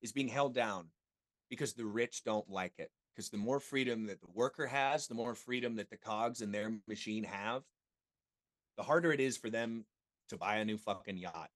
is 0.00 0.12
being 0.12 0.28
held 0.28 0.54
down 0.54 0.86
because 1.50 1.74
the 1.74 1.84
rich 1.84 2.24
don't 2.24 2.48
like 2.48 2.78
it. 2.78 2.90
Because 3.20 3.28
the 3.28 3.36
more 3.36 3.60
freedom 3.60 4.06
that 4.06 4.18
the 4.22 4.30
worker 4.32 4.66
has, 4.66 5.06
the 5.06 5.14
more 5.14 5.34
freedom 5.34 5.76
that 5.76 5.90
the 5.90 5.96
cogs 5.98 6.40
in 6.40 6.50
their 6.50 6.80
machine 6.88 7.22
have, 7.22 7.62
the 8.78 8.82
harder 8.82 9.12
it 9.12 9.20
is 9.20 9.36
for 9.36 9.50
them 9.50 9.84
to 10.30 10.38
buy 10.38 10.56
a 10.56 10.64
new 10.64 10.78
fucking 10.78 11.18
yacht. 11.18 11.50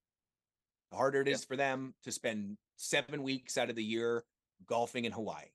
The 0.90 0.98
harder 0.98 1.22
it 1.22 1.28
Yeah. 1.28 1.32
is 1.36 1.44
for 1.46 1.56
them 1.56 1.94
to 2.02 2.12
spend 2.12 2.58
seven 2.76 3.22
weeks 3.22 3.56
out 3.56 3.70
of 3.70 3.76
the 3.76 3.82
year 3.82 4.26
golfing 4.66 5.06
in 5.06 5.12
Hawaii. 5.12 5.52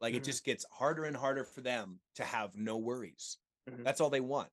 Like 0.00 0.14
it 0.14 0.22
Mhm. 0.22 0.24
just 0.24 0.42
gets 0.42 0.64
harder 0.72 1.04
and 1.04 1.16
harder 1.16 1.44
for 1.44 1.60
them 1.60 2.00
to 2.16 2.24
have 2.24 2.56
no 2.56 2.76
worries. 2.76 3.38
Mhm. 3.68 3.84
That's 3.84 4.00
all 4.00 4.10
they 4.10 4.18
want 4.18 4.52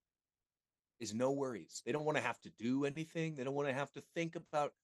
is 1.00 1.16
no 1.16 1.32
worries. 1.32 1.82
They 1.84 1.92
don't 1.94 2.06
want 2.06 2.18
to 2.18 2.22
have 2.24 2.40
to 2.42 2.52
do 2.52 2.86
anything. 2.86 3.34
They 3.34 3.44
don't 3.44 3.56
want 3.56 3.70
to 3.70 3.74
have 3.74 3.92
to 3.94 4.02
think 4.02 4.36
about. 4.36 4.76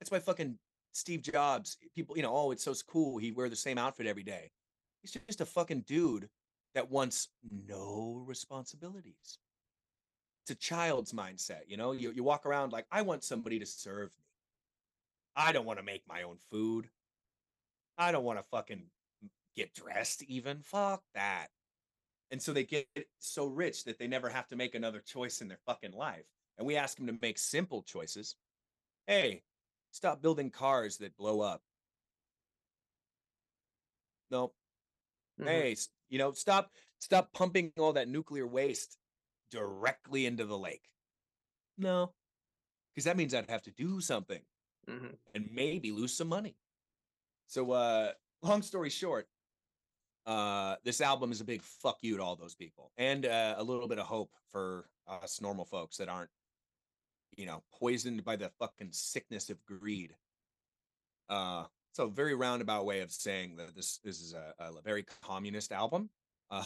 That's 0.00 0.10
why 0.10 0.18
fucking 0.18 0.58
Steve 0.90 1.22
Jobs, 1.22 1.76
people, 1.94 2.16
you 2.16 2.22
know, 2.22 2.36
oh, 2.36 2.50
it's 2.50 2.64
so 2.64 2.74
cool. 2.88 3.18
He 3.18 3.30
wear 3.30 3.48
the 3.48 3.54
same 3.54 3.78
outfit 3.78 4.08
every 4.08 4.24
day. 4.24 4.50
He's 5.02 5.16
just 5.26 5.40
a 5.40 5.46
fucking 5.46 5.82
dude 5.86 6.28
that 6.74 6.90
wants 6.90 7.28
no 7.66 8.22
responsibilities. 8.26 9.38
It's 10.42 10.50
a 10.50 10.54
child's 10.54 11.12
mindset, 11.12 11.62
you 11.68 11.76
know. 11.76 11.92
You 11.92 12.12
you 12.12 12.24
walk 12.24 12.46
around 12.46 12.72
like 12.72 12.86
I 12.90 13.02
want 13.02 13.24
somebody 13.24 13.58
to 13.58 13.66
serve 13.66 14.10
me. 14.10 14.24
I 15.36 15.52
don't 15.52 15.66
want 15.66 15.78
to 15.78 15.84
make 15.84 16.02
my 16.08 16.22
own 16.22 16.38
food. 16.50 16.88
I 17.98 18.12
don't 18.12 18.24
want 18.24 18.38
to 18.38 18.44
fucking 18.50 18.84
get 19.56 19.74
dressed 19.74 20.22
even. 20.24 20.60
Fuck 20.62 21.02
that. 21.14 21.48
And 22.30 22.40
so 22.40 22.52
they 22.52 22.64
get 22.64 22.86
so 23.18 23.46
rich 23.46 23.84
that 23.84 23.98
they 23.98 24.06
never 24.06 24.28
have 24.28 24.48
to 24.48 24.56
make 24.56 24.74
another 24.74 25.00
choice 25.00 25.40
in 25.40 25.48
their 25.48 25.58
fucking 25.66 25.92
life. 25.92 26.24
And 26.58 26.66
we 26.66 26.76
ask 26.76 26.96
them 26.96 27.06
to 27.06 27.18
make 27.20 27.38
simple 27.38 27.82
choices. 27.82 28.36
Hey, 29.06 29.42
stop 29.90 30.22
building 30.22 30.50
cars 30.50 30.98
that 30.98 31.16
blow 31.16 31.40
up. 31.40 31.62
No. 34.30 34.52
Mhm. 35.40 35.46
Hey, 35.46 35.76
you 36.08 36.18
know, 36.18 36.32
stop 36.32 36.74
stop 36.98 37.32
pumping 37.32 37.72
all 37.78 37.92
that 37.94 38.08
nuclear 38.08 38.46
waste 38.46 38.98
directly 39.50 40.26
into 40.26 40.44
the 40.46 40.58
lake. 40.58 40.90
No. 41.78 42.14
Because 42.94 43.04
that 43.04 43.16
means 43.16 43.34
I'd 43.34 43.50
have 43.50 43.62
to 43.62 43.70
do 43.72 44.00
something 44.00 44.44
Mhm. 44.86 45.18
and 45.34 45.50
maybe 45.52 45.92
lose 45.92 46.16
some 46.16 46.28
money. 46.28 46.56
So 47.46 47.72
uh 47.72 48.14
long 48.42 48.62
story 48.62 48.90
short, 48.90 49.30
uh 50.26 50.76
this 50.84 51.00
album 51.00 51.32
is 51.32 51.40
a 51.40 51.44
big 51.44 51.62
fuck 51.62 52.02
you 52.02 52.16
to 52.18 52.22
all 52.22 52.36
those 52.36 52.54
people 52.54 52.92
and 52.96 53.24
uh, 53.26 53.54
a 53.58 53.64
little 53.64 53.88
bit 53.88 53.98
of 53.98 54.06
hope 54.06 54.36
for 54.52 54.90
us 55.06 55.40
normal 55.40 55.64
folks 55.64 55.96
that 55.98 56.08
aren't 56.08 56.30
you 57.36 57.46
know 57.46 57.64
poisoned 57.70 58.24
by 58.24 58.36
the 58.36 58.50
fucking 58.50 58.92
sickness 58.92 59.50
of 59.50 59.64
greed. 59.64 60.16
Uh 61.28 61.68
so 61.92 62.04
a 62.04 62.10
very 62.10 62.34
roundabout 62.34 62.84
way 62.86 63.00
of 63.00 63.10
saying 63.12 63.56
that 63.56 63.74
this 63.74 63.98
this 64.04 64.20
is 64.20 64.34
a, 64.34 64.54
a 64.58 64.82
very 64.82 65.04
communist 65.22 65.72
album. 65.72 66.10
Uh 66.50 66.64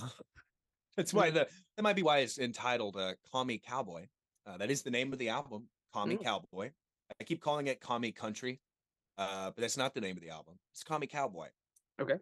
that's 0.96 1.12
why 1.14 1.30
the 1.30 1.48
that 1.76 1.82
might 1.82 1.96
be 1.96 2.02
why 2.02 2.18
it's 2.18 2.38
entitled 2.38 2.96
uh, 2.96 3.14
Call 3.30 3.44
Me 3.44 3.58
Cowboy. 3.58 4.06
Uh, 4.46 4.58
that 4.58 4.70
is 4.70 4.82
the 4.82 4.90
name 4.90 5.12
of 5.12 5.18
the 5.18 5.30
album, 5.30 5.68
Call 5.92 6.06
Me 6.06 6.16
Mm. 6.16 6.22
Cowboy. 6.22 6.70
I 7.20 7.24
keep 7.24 7.40
calling 7.40 7.66
it 7.66 7.80
Call 7.80 7.98
Me 7.98 8.12
Country, 8.12 8.60
uh, 9.18 9.46
but 9.50 9.56
that's 9.60 9.76
not 9.76 9.94
the 9.94 10.00
name 10.00 10.16
of 10.16 10.22
the 10.22 10.30
album. 10.30 10.54
It's 10.72 10.82
Call 10.84 10.98
Me 10.98 11.06
Cowboy. 11.06 11.48
Okay. 12.00 12.16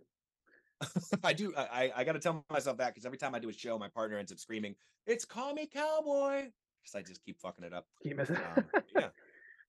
I 1.25 1.33
do. 1.33 1.55
I 1.57 1.93
I- 1.95 2.05
got 2.05 2.13
to 2.13 2.19
tell 2.19 2.45
myself 2.51 2.79
that 2.79 2.93
because 2.95 3.07
every 3.07 3.19
time 3.19 3.35
I 3.35 3.39
do 3.39 3.49
a 3.49 3.53
show, 3.53 3.79
my 3.79 3.89
partner 3.89 4.19
ends 4.19 4.33
up 4.33 4.39
screaming, 4.39 4.75
"It's 5.07 5.25
Call 5.25 5.55
Me 5.55 5.67
Cowboy," 5.67 6.51
because 6.83 6.95
I 6.97 7.03
just 7.03 7.25
keep 7.25 7.39
fucking 7.41 7.65
it 7.65 7.73
up. 7.73 7.87
Keep 8.03 8.17
messing. 8.17 8.37
Um, 8.57 8.65
yeah. 8.97 9.09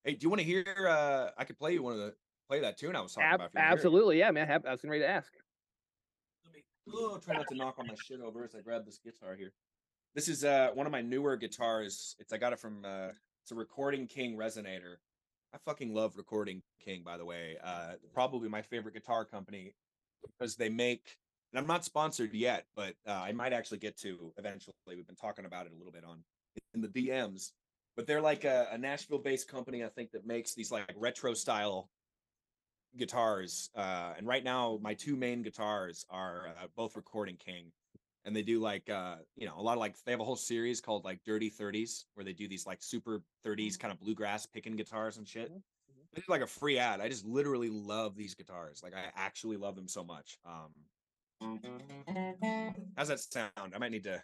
Hey, 0.05 0.15
do 0.15 0.25
you 0.25 0.29
want 0.29 0.41
to 0.41 0.45
hear? 0.45 0.65
Uh, 0.89 1.29
I 1.37 1.45
could 1.45 1.57
play 1.57 1.71
you 1.73 1.81
one 1.83 1.93
of 1.93 1.99
the 1.99 2.13
play 2.53 2.61
that 2.61 2.77
tune 2.77 2.95
I 2.95 3.01
was 3.01 3.13
talking 3.13 3.27
Ab- 3.27 3.35
about. 3.35 3.47
if 3.47 3.53
you 3.53 3.59
wanna 3.59 3.67
hear 3.67 3.71
it. 3.71 3.77
absolutely, 3.77 4.19
yeah, 4.19 4.31
man. 4.31 4.51
I 4.51 4.71
was 4.71 4.81
getting 4.81 4.91
ready 4.91 5.03
to 5.03 5.09
ask. 5.09 5.33
Let 6.45 6.53
me 6.53 6.61
oh, 6.93 7.17
try 7.17 7.35
not 7.35 7.47
to 7.47 7.55
knock 7.55 7.75
on 7.79 7.87
my 7.87 7.95
shit 8.05 8.21
over 8.21 8.43
as 8.43 8.55
I 8.55 8.61
grab 8.61 8.85
this 8.85 8.99
guitar 9.03 9.35
here. 9.35 9.51
This 10.13 10.27
is 10.27 10.43
uh 10.43 10.69
one 10.73 10.85
of 10.85 10.91
my 10.91 11.01
newer 11.01 11.35
guitars. 11.35 12.15
It's 12.19 12.31
I 12.31 12.37
got 12.37 12.53
it 12.53 12.59
from 12.59 12.85
uh 12.85 13.09
it's 13.41 13.51
a 13.51 13.55
Recording 13.55 14.07
King 14.07 14.37
resonator. 14.37 14.97
I 15.53 15.57
fucking 15.65 15.93
love 15.93 16.15
Recording 16.15 16.61
King, 16.83 17.01
by 17.03 17.17
the 17.17 17.25
way. 17.25 17.57
Uh 17.63 17.93
probably 18.13 18.49
my 18.49 18.61
favorite 18.61 18.93
guitar 18.93 19.25
company 19.25 19.73
because 20.37 20.55
they 20.55 20.69
make 20.69 21.17
and 21.51 21.59
I'm 21.59 21.67
not 21.67 21.85
sponsored 21.85 22.33
yet, 22.33 22.65
but 22.75 22.95
uh, 23.07 23.11
I 23.11 23.31
might 23.31 23.53
actually 23.53 23.77
get 23.77 23.95
to 23.99 24.33
eventually. 24.39 24.73
We've 24.87 25.05
been 25.05 25.15
talking 25.15 25.45
about 25.45 25.67
it 25.67 25.71
a 25.71 25.75
little 25.75 25.91
bit 25.91 26.03
on 26.03 26.23
in 26.73 26.81
the 26.81 26.87
DMs. 26.87 27.51
But 27.95 28.07
they're 28.07 28.21
like 28.21 28.43
a, 28.43 28.69
a 28.71 28.77
Nashville-based 28.79 29.47
company, 29.47 29.83
I 29.83 29.89
think, 29.89 30.13
that 30.13 30.25
makes 30.25 30.55
these 30.55 30.71
like 30.71 30.91
retro 30.95 31.35
style 31.35 31.91
guitars. 32.97 33.69
Uh, 33.75 34.13
and 34.17 34.27
right 34.27 34.43
now, 34.43 34.79
my 34.81 34.93
two 34.93 35.15
main 35.15 35.41
guitars 35.41 36.05
are 36.09 36.49
uh, 36.61 36.67
both 36.75 36.95
Recording 36.95 37.35
King, 37.37 37.71
and 38.25 38.35
they 38.35 38.41
do 38.41 38.59
like 38.59 38.89
uh, 38.89 39.15
you 39.35 39.45
know 39.47 39.55
a 39.57 39.61
lot 39.61 39.73
of 39.73 39.79
like 39.79 39.95
they 40.05 40.11
have 40.11 40.21
a 40.21 40.25
whole 40.25 40.35
series 40.35 40.81
called 40.81 41.03
like 41.05 41.19
Dirty 41.25 41.49
Thirties, 41.49 42.05
where 42.13 42.23
they 42.23 42.33
do 42.33 42.47
these 42.47 42.65
like 42.65 42.81
super 42.81 43.21
thirties 43.43 43.77
kind 43.77 43.91
of 43.91 43.99
bluegrass 43.99 44.45
picking 44.45 44.75
guitars 44.75 45.17
and 45.17 45.27
shit. 45.27 45.51
Mhm, 45.51 45.61
This 46.13 46.29
like 46.29 46.41
a 46.41 46.47
free 46.47 46.77
ad. 46.77 47.01
I 47.01 47.09
just 47.09 47.25
literally 47.25 47.69
love 47.69 48.15
these 48.15 48.35
guitars. 48.35 48.81
Like 48.83 48.93
I 48.93 49.11
actually 49.15 49.57
love 49.57 49.75
them 49.75 49.87
so 49.87 50.03
much. 50.03 50.37
Um, 50.45 50.71
how's 52.95 53.09
that 53.09 53.19
sound? 53.19 53.73
I 53.75 53.77
might 53.77 53.91
need 53.91 54.03
to 54.05 54.21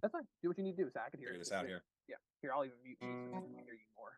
That's 0.00 0.12
fine. 0.12 0.22
Do 0.42 0.48
what 0.48 0.58
you 0.58 0.64
need 0.64 0.76
to 0.76 0.84
do. 0.84 0.90
So 0.92 1.00
I 1.04 1.10
can 1.10 1.20
hear 1.20 1.36
this 1.38 1.52
out 1.52 1.66
here. 1.66 1.82
Yeah. 2.08 2.16
Here, 2.40 2.50
I'll 2.54 2.64
even 2.64 2.76
mute 2.82 2.96
you 3.00 3.08
so 3.30 3.38
we 3.40 3.54
can 3.54 3.64
hear 3.64 3.74
you 3.74 3.86
more. 3.96 4.08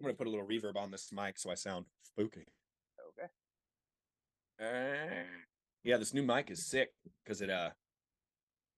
I'm 0.00 0.04
gonna 0.06 0.14
put 0.16 0.26
a 0.26 0.30
little 0.30 0.46
reverb 0.46 0.76
on 0.76 0.90
this 0.90 1.10
mic 1.12 1.38
so 1.38 1.50
I 1.50 1.54
sound 1.54 1.86
spooky. 2.02 2.46
Okay. 4.60 5.24
Yeah, 5.84 5.96
this 5.98 6.14
new 6.14 6.22
mic 6.22 6.50
is 6.50 6.64
sick 6.66 6.90
because 7.24 7.40
it 7.42 7.50
uh 7.50 7.70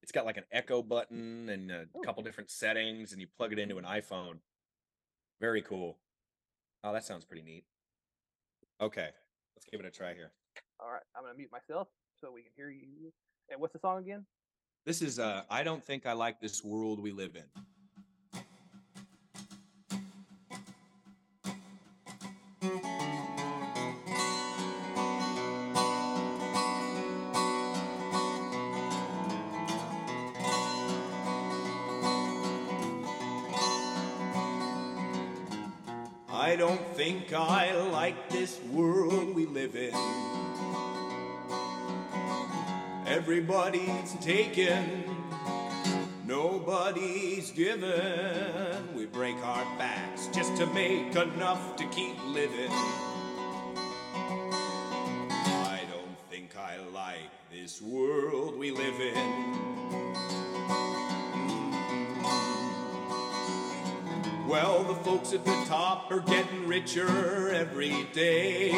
it's 0.02 0.12
got 0.12 0.26
like 0.26 0.36
an 0.36 0.44
echo 0.52 0.82
button 0.82 1.48
and 1.48 1.70
a 1.70 1.86
Oh. 1.94 2.00
couple 2.00 2.22
different 2.22 2.50
settings 2.50 3.12
and 3.12 3.20
you 3.20 3.26
plug 3.36 3.52
it 3.52 3.58
into 3.58 3.78
an 3.78 3.84
iPhone. 3.84 4.38
Very 5.40 5.62
cool. 5.62 5.98
Oh, 6.84 6.92
that 6.92 7.04
sounds 7.04 7.24
pretty 7.24 7.42
neat. 7.42 7.64
Okay, 8.80 9.08
let's 9.56 9.66
give 9.70 9.80
it 9.80 9.86
a 9.86 9.90
try 9.90 10.14
here. 10.14 10.30
All 10.80 10.90
right. 10.90 11.02
I'm 11.16 11.22
gonna 11.24 11.34
mute 11.36 11.50
myself 11.52 11.88
so 12.20 12.30
we 12.32 12.42
can 12.42 12.52
hear 12.56 12.70
you. 12.70 13.12
And 13.50 13.60
what's 13.60 13.72
the 13.72 13.78
song 13.78 13.98
again? 13.98 14.24
This 14.84 15.02
is 15.02 15.18
uh 15.18 15.42
I 15.50 15.62
don't 15.62 15.84
think 15.84 16.06
I 16.06 16.12
like 16.12 16.40
this 16.40 16.62
world 16.64 17.00
we 17.00 17.12
live 17.12 17.36
in. 17.36 17.44
Think 37.08 37.32
I 37.32 37.72
like 37.88 38.28
this 38.28 38.60
world 38.70 39.34
we 39.34 39.46
live 39.46 39.74
in. 39.74 39.94
Everybody's 43.06 44.12
taken, 44.20 45.04
nobody's 46.26 47.50
given. 47.52 48.94
We 48.94 49.06
break 49.06 49.36
our 49.36 49.64
backs 49.78 50.28
just 50.34 50.54
to 50.58 50.66
make 50.74 51.16
enough 51.16 51.76
to 51.76 51.86
keep 51.86 52.22
living. 52.26 52.70
I 55.30 55.80
don't 55.90 56.18
think 56.28 56.54
I 56.58 56.76
like 56.92 57.30
this 57.50 57.80
world 57.80 58.58
we 58.58 58.70
live 58.70 59.00
in. 59.00 59.77
Well, 64.48 64.82
the 64.82 64.94
folks 64.94 65.34
at 65.34 65.44
the 65.44 65.62
top 65.66 66.10
are 66.10 66.20
getting 66.20 66.66
richer 66.66 67.50
every 67.50 68.04
day. 68.14 68.70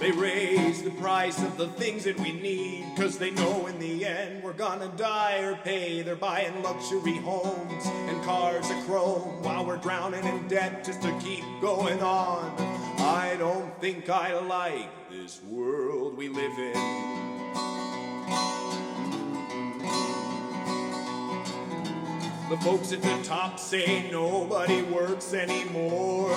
They 0.00 0.10
raise 0.12 0.82
the 0.82 0.90
price 0.92 1.38
of 1.42 1.58
the 1.58 1.68
things 1.68 2.04
that 2.04 2.18
we 2.18 2.32
need, 2.32 2.96
cause 2.96 3.18
they 3.18 3.30
know 3.32 3.66
in 3.66 3.78
the 3.78 4.06
end 4.06 4.42
we're 4.42 4.54
gonna 4.54 4.90
die 4.96 5.40
or 5.40 5.56
pay. 5.56 6.00
They're 6.00 6.16
buying 6.16 6.62
luxury 6.62 7.18
homes 7.18 7.84
and 7.84 8.24
cars 8.24 8.70
of 8.70 8.86
chrome 8.86 9.42
while 9.42 9.66
we're 9.66 9.76
drowning 9.76 10.24
in 10.24 10.48
debt 10.48 10.82
just 10.82 11.02
to 11.02 11.12
keep 11.20 11.44
going 11.60 12.02
on. 12.02 12.58
I 13.00 13.36
don't 13.38 13.78
think 13.82 14.08
I 14.08 14.32
like 14.40 15.10
this 15.10 15.42
world 15.42 16.16
we 16.16 16.30
live 16.30 16.58
in. 16.58 17.29
The 22.50 22.56
folks 22.56 22.92
at 22.92 23.00
the 23.00 23.16
top 23.22 23.60
say 23.60 24.10
nobody 24.10 24.82
works 24.82 25.34
anymore. 25.34 26.34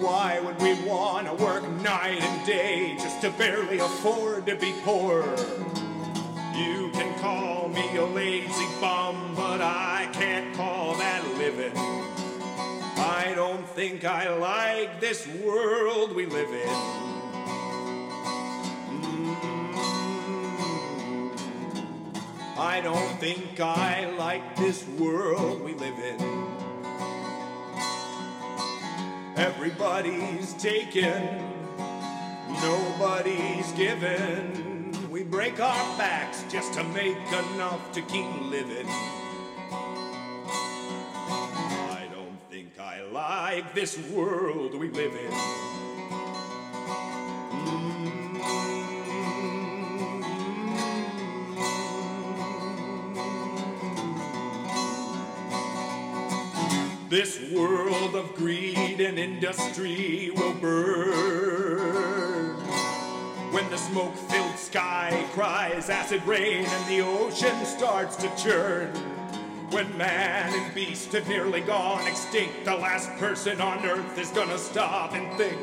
Why 0.00 0.40
would 0.44 0.60
we 0.60 0.74
want 0.82 1.28
to 1.28 1.34
work 1.34 1.62
night 1.80 2.20
and 2.20 2.44
day 2.44 2.96
just 2.98 3.20
to 3.20 3.30
barely 3.30 3.78
afford 3.78 4.46
to 4.46 4.56
be 4.56 4.74
poor? 4.82 5.22
You 6.56 6.90
can 6.90 7.16
call 7.20 7.68
me 7.68 7.96
a 7.98 8.04
lazy 8.04 8.66
bum, 8.80 9.32
but 9.36 9.60
I 9.60 10.08
can't 10.12 10.52
call 10.56 10.96
that 10.96 11.24
living. 11.38 11.78
I 12.96 13.32
don't 13.36 13.68
think 13.68 14.04
I 14.04 14.34
like 14.34 14.98
this 14.98 15.24
world 15.44 16.16
we 16.16 16.26
live 16.26 16.50
in. 16.50 17.11
I 22.62 22.80
don't 22.80 23.18
think 23.18 23.58
I 23.58 24.08
like 24.10 24.54
this 24.54 24.86
world 24.86 25.62
we 25.62 25.74
live 25.74 25.98
in. 25.98 26.46
Everybody's 29.36 30.54
taken, 30.54 31.42
nobody's 32.62 33.72
given. 33.72 34.92
We 35.10 35.24
break 35.24 35.58
our 35.60 35.98
backs 35.98 36.44
just 36.48 36.72
to 36.74 36.84
make 36.84 37.16
enough 37.26 37.90
to 37.94 38.02
keep 38.02 38.28
living. 38.42 38.86
I 41.90 42.06
don't 42.14 42.38
think 42.48 42.78
I 42.78 43.02
like 43.02 43.74
this 43.74 43.98
world 44.10 44.78
we 44.78 44.88
live 44.88 45.16
in. 45.16 45.32
Mm. 47.50 48.81
This 57.12 57.38
world 57.52 58.16
of 58.16 58.34
greed 58.36 59.02
and 59.02 59.18
industry 59.18 60.32
will 60.34 60.54
burn. 60.54 62.56
When 63.52 63.68
the 63.68 63.76
smoke 63.76 64.16
filled 64.16 64.56
sky 64.56 65.22
cries 65.32 65.90
acid 65.90 66.24
rain 66.24 66.64
and 66.64 66.88
the 66.88 67.02
ocean 67.02 67.66
starts 67.66 68.16
to 68.16 68.34
churn. 68.34 68.94
When 69.72 69.94
man 69.98 70.54
and 70.54 70.74
beast 70.74 71.12
have 71.12 71.28
nearly 71.28 71.60
gone 71.60 72.06
extinct, 72.06 72.64
the 72.64 72.76
last 72.76 73.10
person 73.18 73.60
on 73.60 73.84
earth 73.84 74.16
is 74.16 74.30
gonna 74.30 74.56
stop 74.56 75.12
and 75.12 75.36
think 75.36 75.60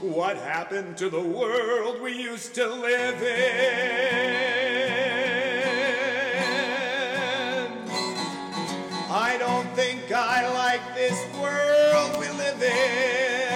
what 0.00 0.38
happened 0.38 0.96
to 0.96 1.10
the 1.10 1.20
world 1.20 2.00
we 2.00 2.16
used 2.16 2.54
to 2.54 2.66
live 2.66 3.22
in? 3.22 4.65
I 10.12 10.48
like 10.48 10.94
this 10.94 11.18
world 11.34 12.20
we 12.20 12.28
live 12.38 12.62
in. 12.62 13.46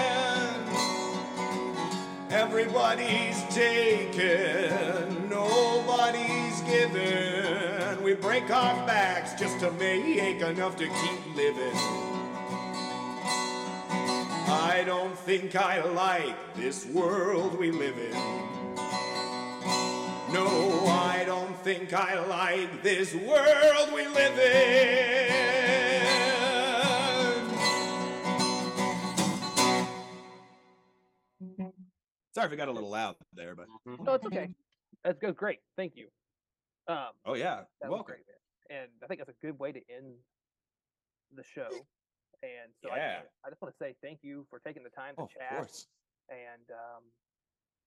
Everybody's 2.31 3.43
taken, 3.55 5.29
nobody's 5.29 6.61
given. 6.63 8.03
We 8.03 8.15
break 8.15 8.51
our 8.51 8.87
backs 8.87 9.35
just 9.35 9.61
to 9.61 9.71
make 9.73 10.41
enough 10.41 10.77
to 10.77 10.87
keep 10.87 11.37
living. 11.37 11.77
I 14.49 14.83
don't 14.87 15.17
think 15.19 15.55
I 15.55 15.85
like 15.85 16.57
this 16.57 16.87
world 16.87 17.59
we 17.59 17.71
live 17.71 17.99
in. 17.99 18.13
No, 20.33 20.87
I 20.87 21.23
don't 21.27 21.57
think 21.59 21.93
I 21.93 22.25
like 22.27 22.83
this 22.83 23.15
world 23.15 23.93
we 23.95 24.07
live 24.09 24.39
in. 24.39 25.60
Sorry 32.35 32.47
if 32.47 32.53
it 32.53 32.57
got 32.57 32.69
a 32.69 32.73
little 32.73 32.91
loud 32.91 33.17
there, 33.35 33.55
but 33.55 33.67
No, 33.99 34.15
it's 34.15 34.27
okay. 34.27 34.49
That's 35.05 35.19
good. 35.19 35.37
Great. 35.37 35.59
Thank 35.77 35.95
you. 35.97 36.09
Um, 36.89 37.11
oh 37.27 37.35
yeah, 37.35 37.63
that 37.81 37.91
welcome. 37.91 38.15
great. 38.15 38.25
And 38.71 38.89
I 39.03 39.07
think 39.07 39.19
that's 39.21 39.31
a 39.31 39.47
good 39.47 39.59
way 39.59 39.73
to 39.73 39.81
end 39.93 40.15
the 41.35 41.43
show. 41.43 41.69
And 42.43 42.73
so 42.83 42.89
Yeah. 42.95 43.21
I, 43.45 43.47
I 43.47 43.51
just 43.51 43.61
want 43.61 43.75
to 43.75 43.85
say 43.85 43.95
thank 44.03 44.21
you 44.23 44.47
for 44.49 44.61
taking 44.61 44.83
the 44.83 44.91
time 44.91 45.15
to 45.17 45.23
Oh, 45.23 45.25
of 45.25 45.31
chat. 45.31 45.57
course. 45.57 45.87
And 46.29 46.71
um, 46.71 47.03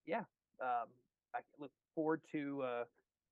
yeah, 0.06 0.24
um, 0.62 0.90
I 1.34 1.40
look 1.58 1.72
forward 1.96 2.22
to 2.34 2.62
uh, 2.62 2.84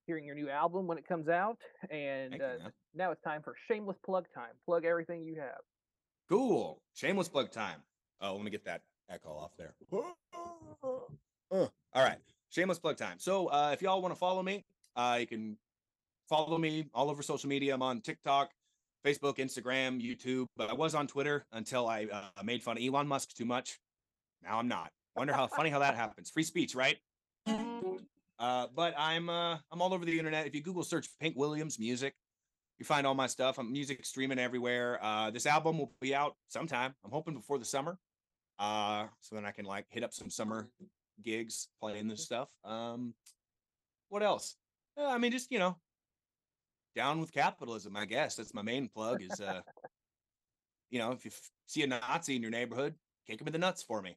hearing 0.08 0.26
your 0.26 0.36
new 0.36 0.50
album 0.50 0.88
when 0.88 0.98
it 0.98 1.08
comes 1.08 1.28
out. 1.28 1.58
And 1.90 2.32
Thank 2.32 2.42
you, 2.42 2.48
uh, 2.66 2.70
now 2.96 3.12
it's 3.12 3.22
time 3.22 3.42
for 3.44 3.54
shameless 3.68 3.98
plug 4.06 4.26
time. 4.34 4.54
Plug 4.66 4.86
everything 4.86 5.24
you 5.24 5.36
have. 5.36 5.60
Cool. 6.30 6.82
Shameless 6.94 7.28
plug 7.28 7.52
time. 7.52 7.82
Oh, 8.22 8.36
let 8.36 8.44
me 8.46 8.52
get 8.52 8.66
that 8.66 8.82
echo 9.12 9.30
off 9.30 9.52
there. 9.58 9.74
All 11.52 11.70
right. 11.96 12.18
Shameless 12.50 12.80
plug 12.80 12.98
time. 12.98 13.18
So 13.18 13.48
uh, 13.48 13.72
if 13.74 13.82
y'all 13.82 14.02
want 14.02 14.14
to 14.14 14.20
follow 14.20 14.44
me, 14.44 14.66
uh, 14.96 15.18
you 15.20 15.28
can 15.28 15.58
follow 16.28 16.58
me 16.58 16.88
all 16.94 17.10
over 17.10 17.22
social 17.22 17.50
media. 17.50 17.74
I'm 17.74 17.82
on 17.82 18.02
TikTok, 18.02 18.52
Facebook, 19.06 19.38
Instagram, 19.38 20.02
YouTube. 20.02 20.48
But 20.58 20.70
I 20.70 20.74
was 20.74 20.96
on 20.96 21.08
Twitter 21.08 21.46
until 21.52 21.88
I 21.88 22.08
uh, 22.12 22.44
made 22.44 22.62
fun 22.62 22.78
of 22.78 22.84
Elon 22.84 23.08
Musk 23.08 23.34
too 23.34 23.46
much. 23.46 23.80
Now 24.44 24.60
I'm 24.60 24.68
not. 24.68 24.92
Wonder 25.16 25.34
how 25.34 25.48
funny 25.48 25.70
how 25.70 25.80
that 25.80 25.96
happens. 25.96 26.30
Free 26.30 26.44
speech, 26.44 26.76
right? 26.76 26.98
Uh, 27.48 28.68
but 28.76 28.94
I'm 28.98 29.30
uh, 29.30 29.58
I'm 29.72 29.82
all 29.82 29.94
over 29.94 30.04
the 30.04 30.18
internet. 30.18 30.48
If 30.48 30.56
you 30.56 30.62
Google 30.62 30.84
search 30.84 31.08
Pink 31.20 31.36
Williams 31.38 31.78
music, 31.78 32.14
you 32.80 32.86
find 32.86 33.06
all 33.06 33.14
my 33.14 33.28
stuff. 33.28 33.60
I'm 33.60 33.72
music 33.72 34.04
streaming 34.06 34.40
everywhere. 34.40 35.00
Uh, 35.02 35.30
this 35.30 35.46
album 35.46 35.78
will 35.78 35.92
be 36.02 36.16
out 36.16 36.36
sometime. 36.48 36.96
I'm 37.06 37.12
hoping 37.12 37.36
before 37.36 37.60
the 37.60 37.66
summer. 37.66 37.98
Uh, 38.62 39.08
so 39.22 39.36
then 39.36 39.44
I 39.44 39.52
can 39.52 39.66
like 39.66 39.88
hit 39.90 40.04
up 40.04 40.14
some 40.14 40.30
summer 40.30 40.70
gigs 41.24 41.68
playing 41.82 42.08
this 42.08 42.24
stuff. 42.24 42.50
Um, 42.64 43.16
what 44.10 44.22
else? 44.22 44.56
Uh, 44.96 45.08
I 45.08 45.18
mean, 45.18 45.32
just 45.32 45.52
you 45.52 45.58
know, 45.58 45.78
down 46.96 47.20
with 47.20 47.34
capitalism. 47.34 47.98
I 47.98 48.06
guess 48.06 48.36
that's 48.36 48.54
my 48.54 48.62
main 48.62 48.88
plug. 48.88 49.24
Is 49.24 49.42
uh, 49.42 49.62
you 50.92 51.00
know, 51.00 51.12
if 51.12 51.26
you 51.26 51.32
f- 51.34 51.50
see 51.66 51.82
a 51.82 51.88
Nazi 51.88 52.36
in 52.36 52.44
your 52.44 52.52
neighborhood, 52.52 52.94
kick 53.26 53.42
him 53.42 53.48
in 53.48 53.54
the 53.54 53.60
nuts 53.60 53.82
for 53.82 54.00
me. 54.04 54.16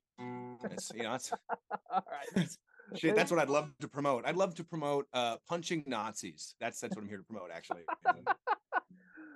It's, 0.70 0.92
you 0.94 1.04
know, 1.04 1.14
it's, 1.14 1.32
All 1.90 2.04
right. 2.10 2.48
shit, 2.96 3.16
that's 3.16 3.30
what 3.30 3.40
I'd 3.40 3.48
love 3.48 3.70
to 3.80 3.88
promote. 3.88 4.26
I'd 4.26 4.36
love 4.36 4.54
to 4.56 4.64
promote 4.64 5.06
uh, 5.14 5.36
punching 5.48 5.84
Nazis. 5.86 6.54
That's 6.60 6.80
that's 6.80 6.94
what 6.94 7.02
I'm 7.02 7.08
here 7.08 7.18
to 7.18 7.24
promote. 7.24 7.50
Actually, 7.50 7.82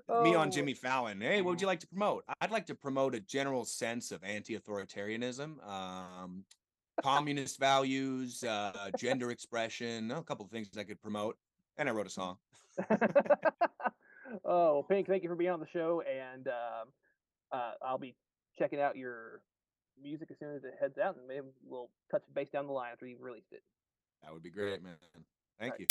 me 0.09 0.35
on 0.35 0.49
Oh, 0.49 0.51
Jimmy 0.51 0.75
Fallon. 0.75 1.21
Hey, 1.21 1.43
what 1.43 1.51
would 1.51 1.61
you 1.61 1.67
like 1.67 1.81
to 1.81 1.87
promote? 1.87 2.25
I'd 2.41 2.51
like 2.51 2.67
to 2.67 2.75
promote 2.75 3.15
a 3.15 3.21
general 3.21 3.65
sense 3.65 4.11
of 4.11 4.25
anti-authoritarianism, 4.25 5.67
um, 5.69 6.45
communist 7.03 7.61
values, 7.61 8.43
uh, 8.43 8.91
gender 8.99 9.31
expression, 9.31 10.11
a 10.11 10.23
couple 10.23 10.45
of 10.45 10.51
things 10.51 10.69
I 10.79 10.85
could 10.85 11.01
promote. 11.01 11.37
And 11.77 11.89
I 11.89 11.93
wrote 11.93 12.07
a 12.07 12.11
song. 12.11 12.39
oh, 12.91 12.97
well, 14.45 14.83
Pink, 14.89 15.07
thank 15.07 15.23
you 15.23 15.29
for 15.29 15.37
being 15.37 15.51
on 15.51 15.61
the 15.61 15.67
show, 15.73 16.03
and 16.03 16.49
um, 16.49 16.89
uh, 17.53 17.73
I'll 17.83 17.99
be 17.99 18.17
checking 18.59 18.81
out 18.81 18.97
your 18.97 19.43
music 20.03 20.29
as 20.31 20.39
soon 20.39 20.55
as 20.57 20.65
it 20.65 20.75
heads 20.81 20.99
out, 20.99 21.17
and 21.17 21.27
maybe 21.29 21.47
we'll 21.65 21.91
touch 22.11 22.23
base 22.35 22.49
down 22.51 22.67
the 22.67 22.73
line 22.73 22.91
after 22.93 23.07
you've 23.07 23.23
released 23.23 23.53
it. 23.53 23.63
That 24.23 24.33
would 24.33 24.43
be 24.43 24.51
great, 24.51 24.83
man. 24.83 24.95
Thank 25.61 25.73
Right. 25.73 25.81
you. 25.81 25.87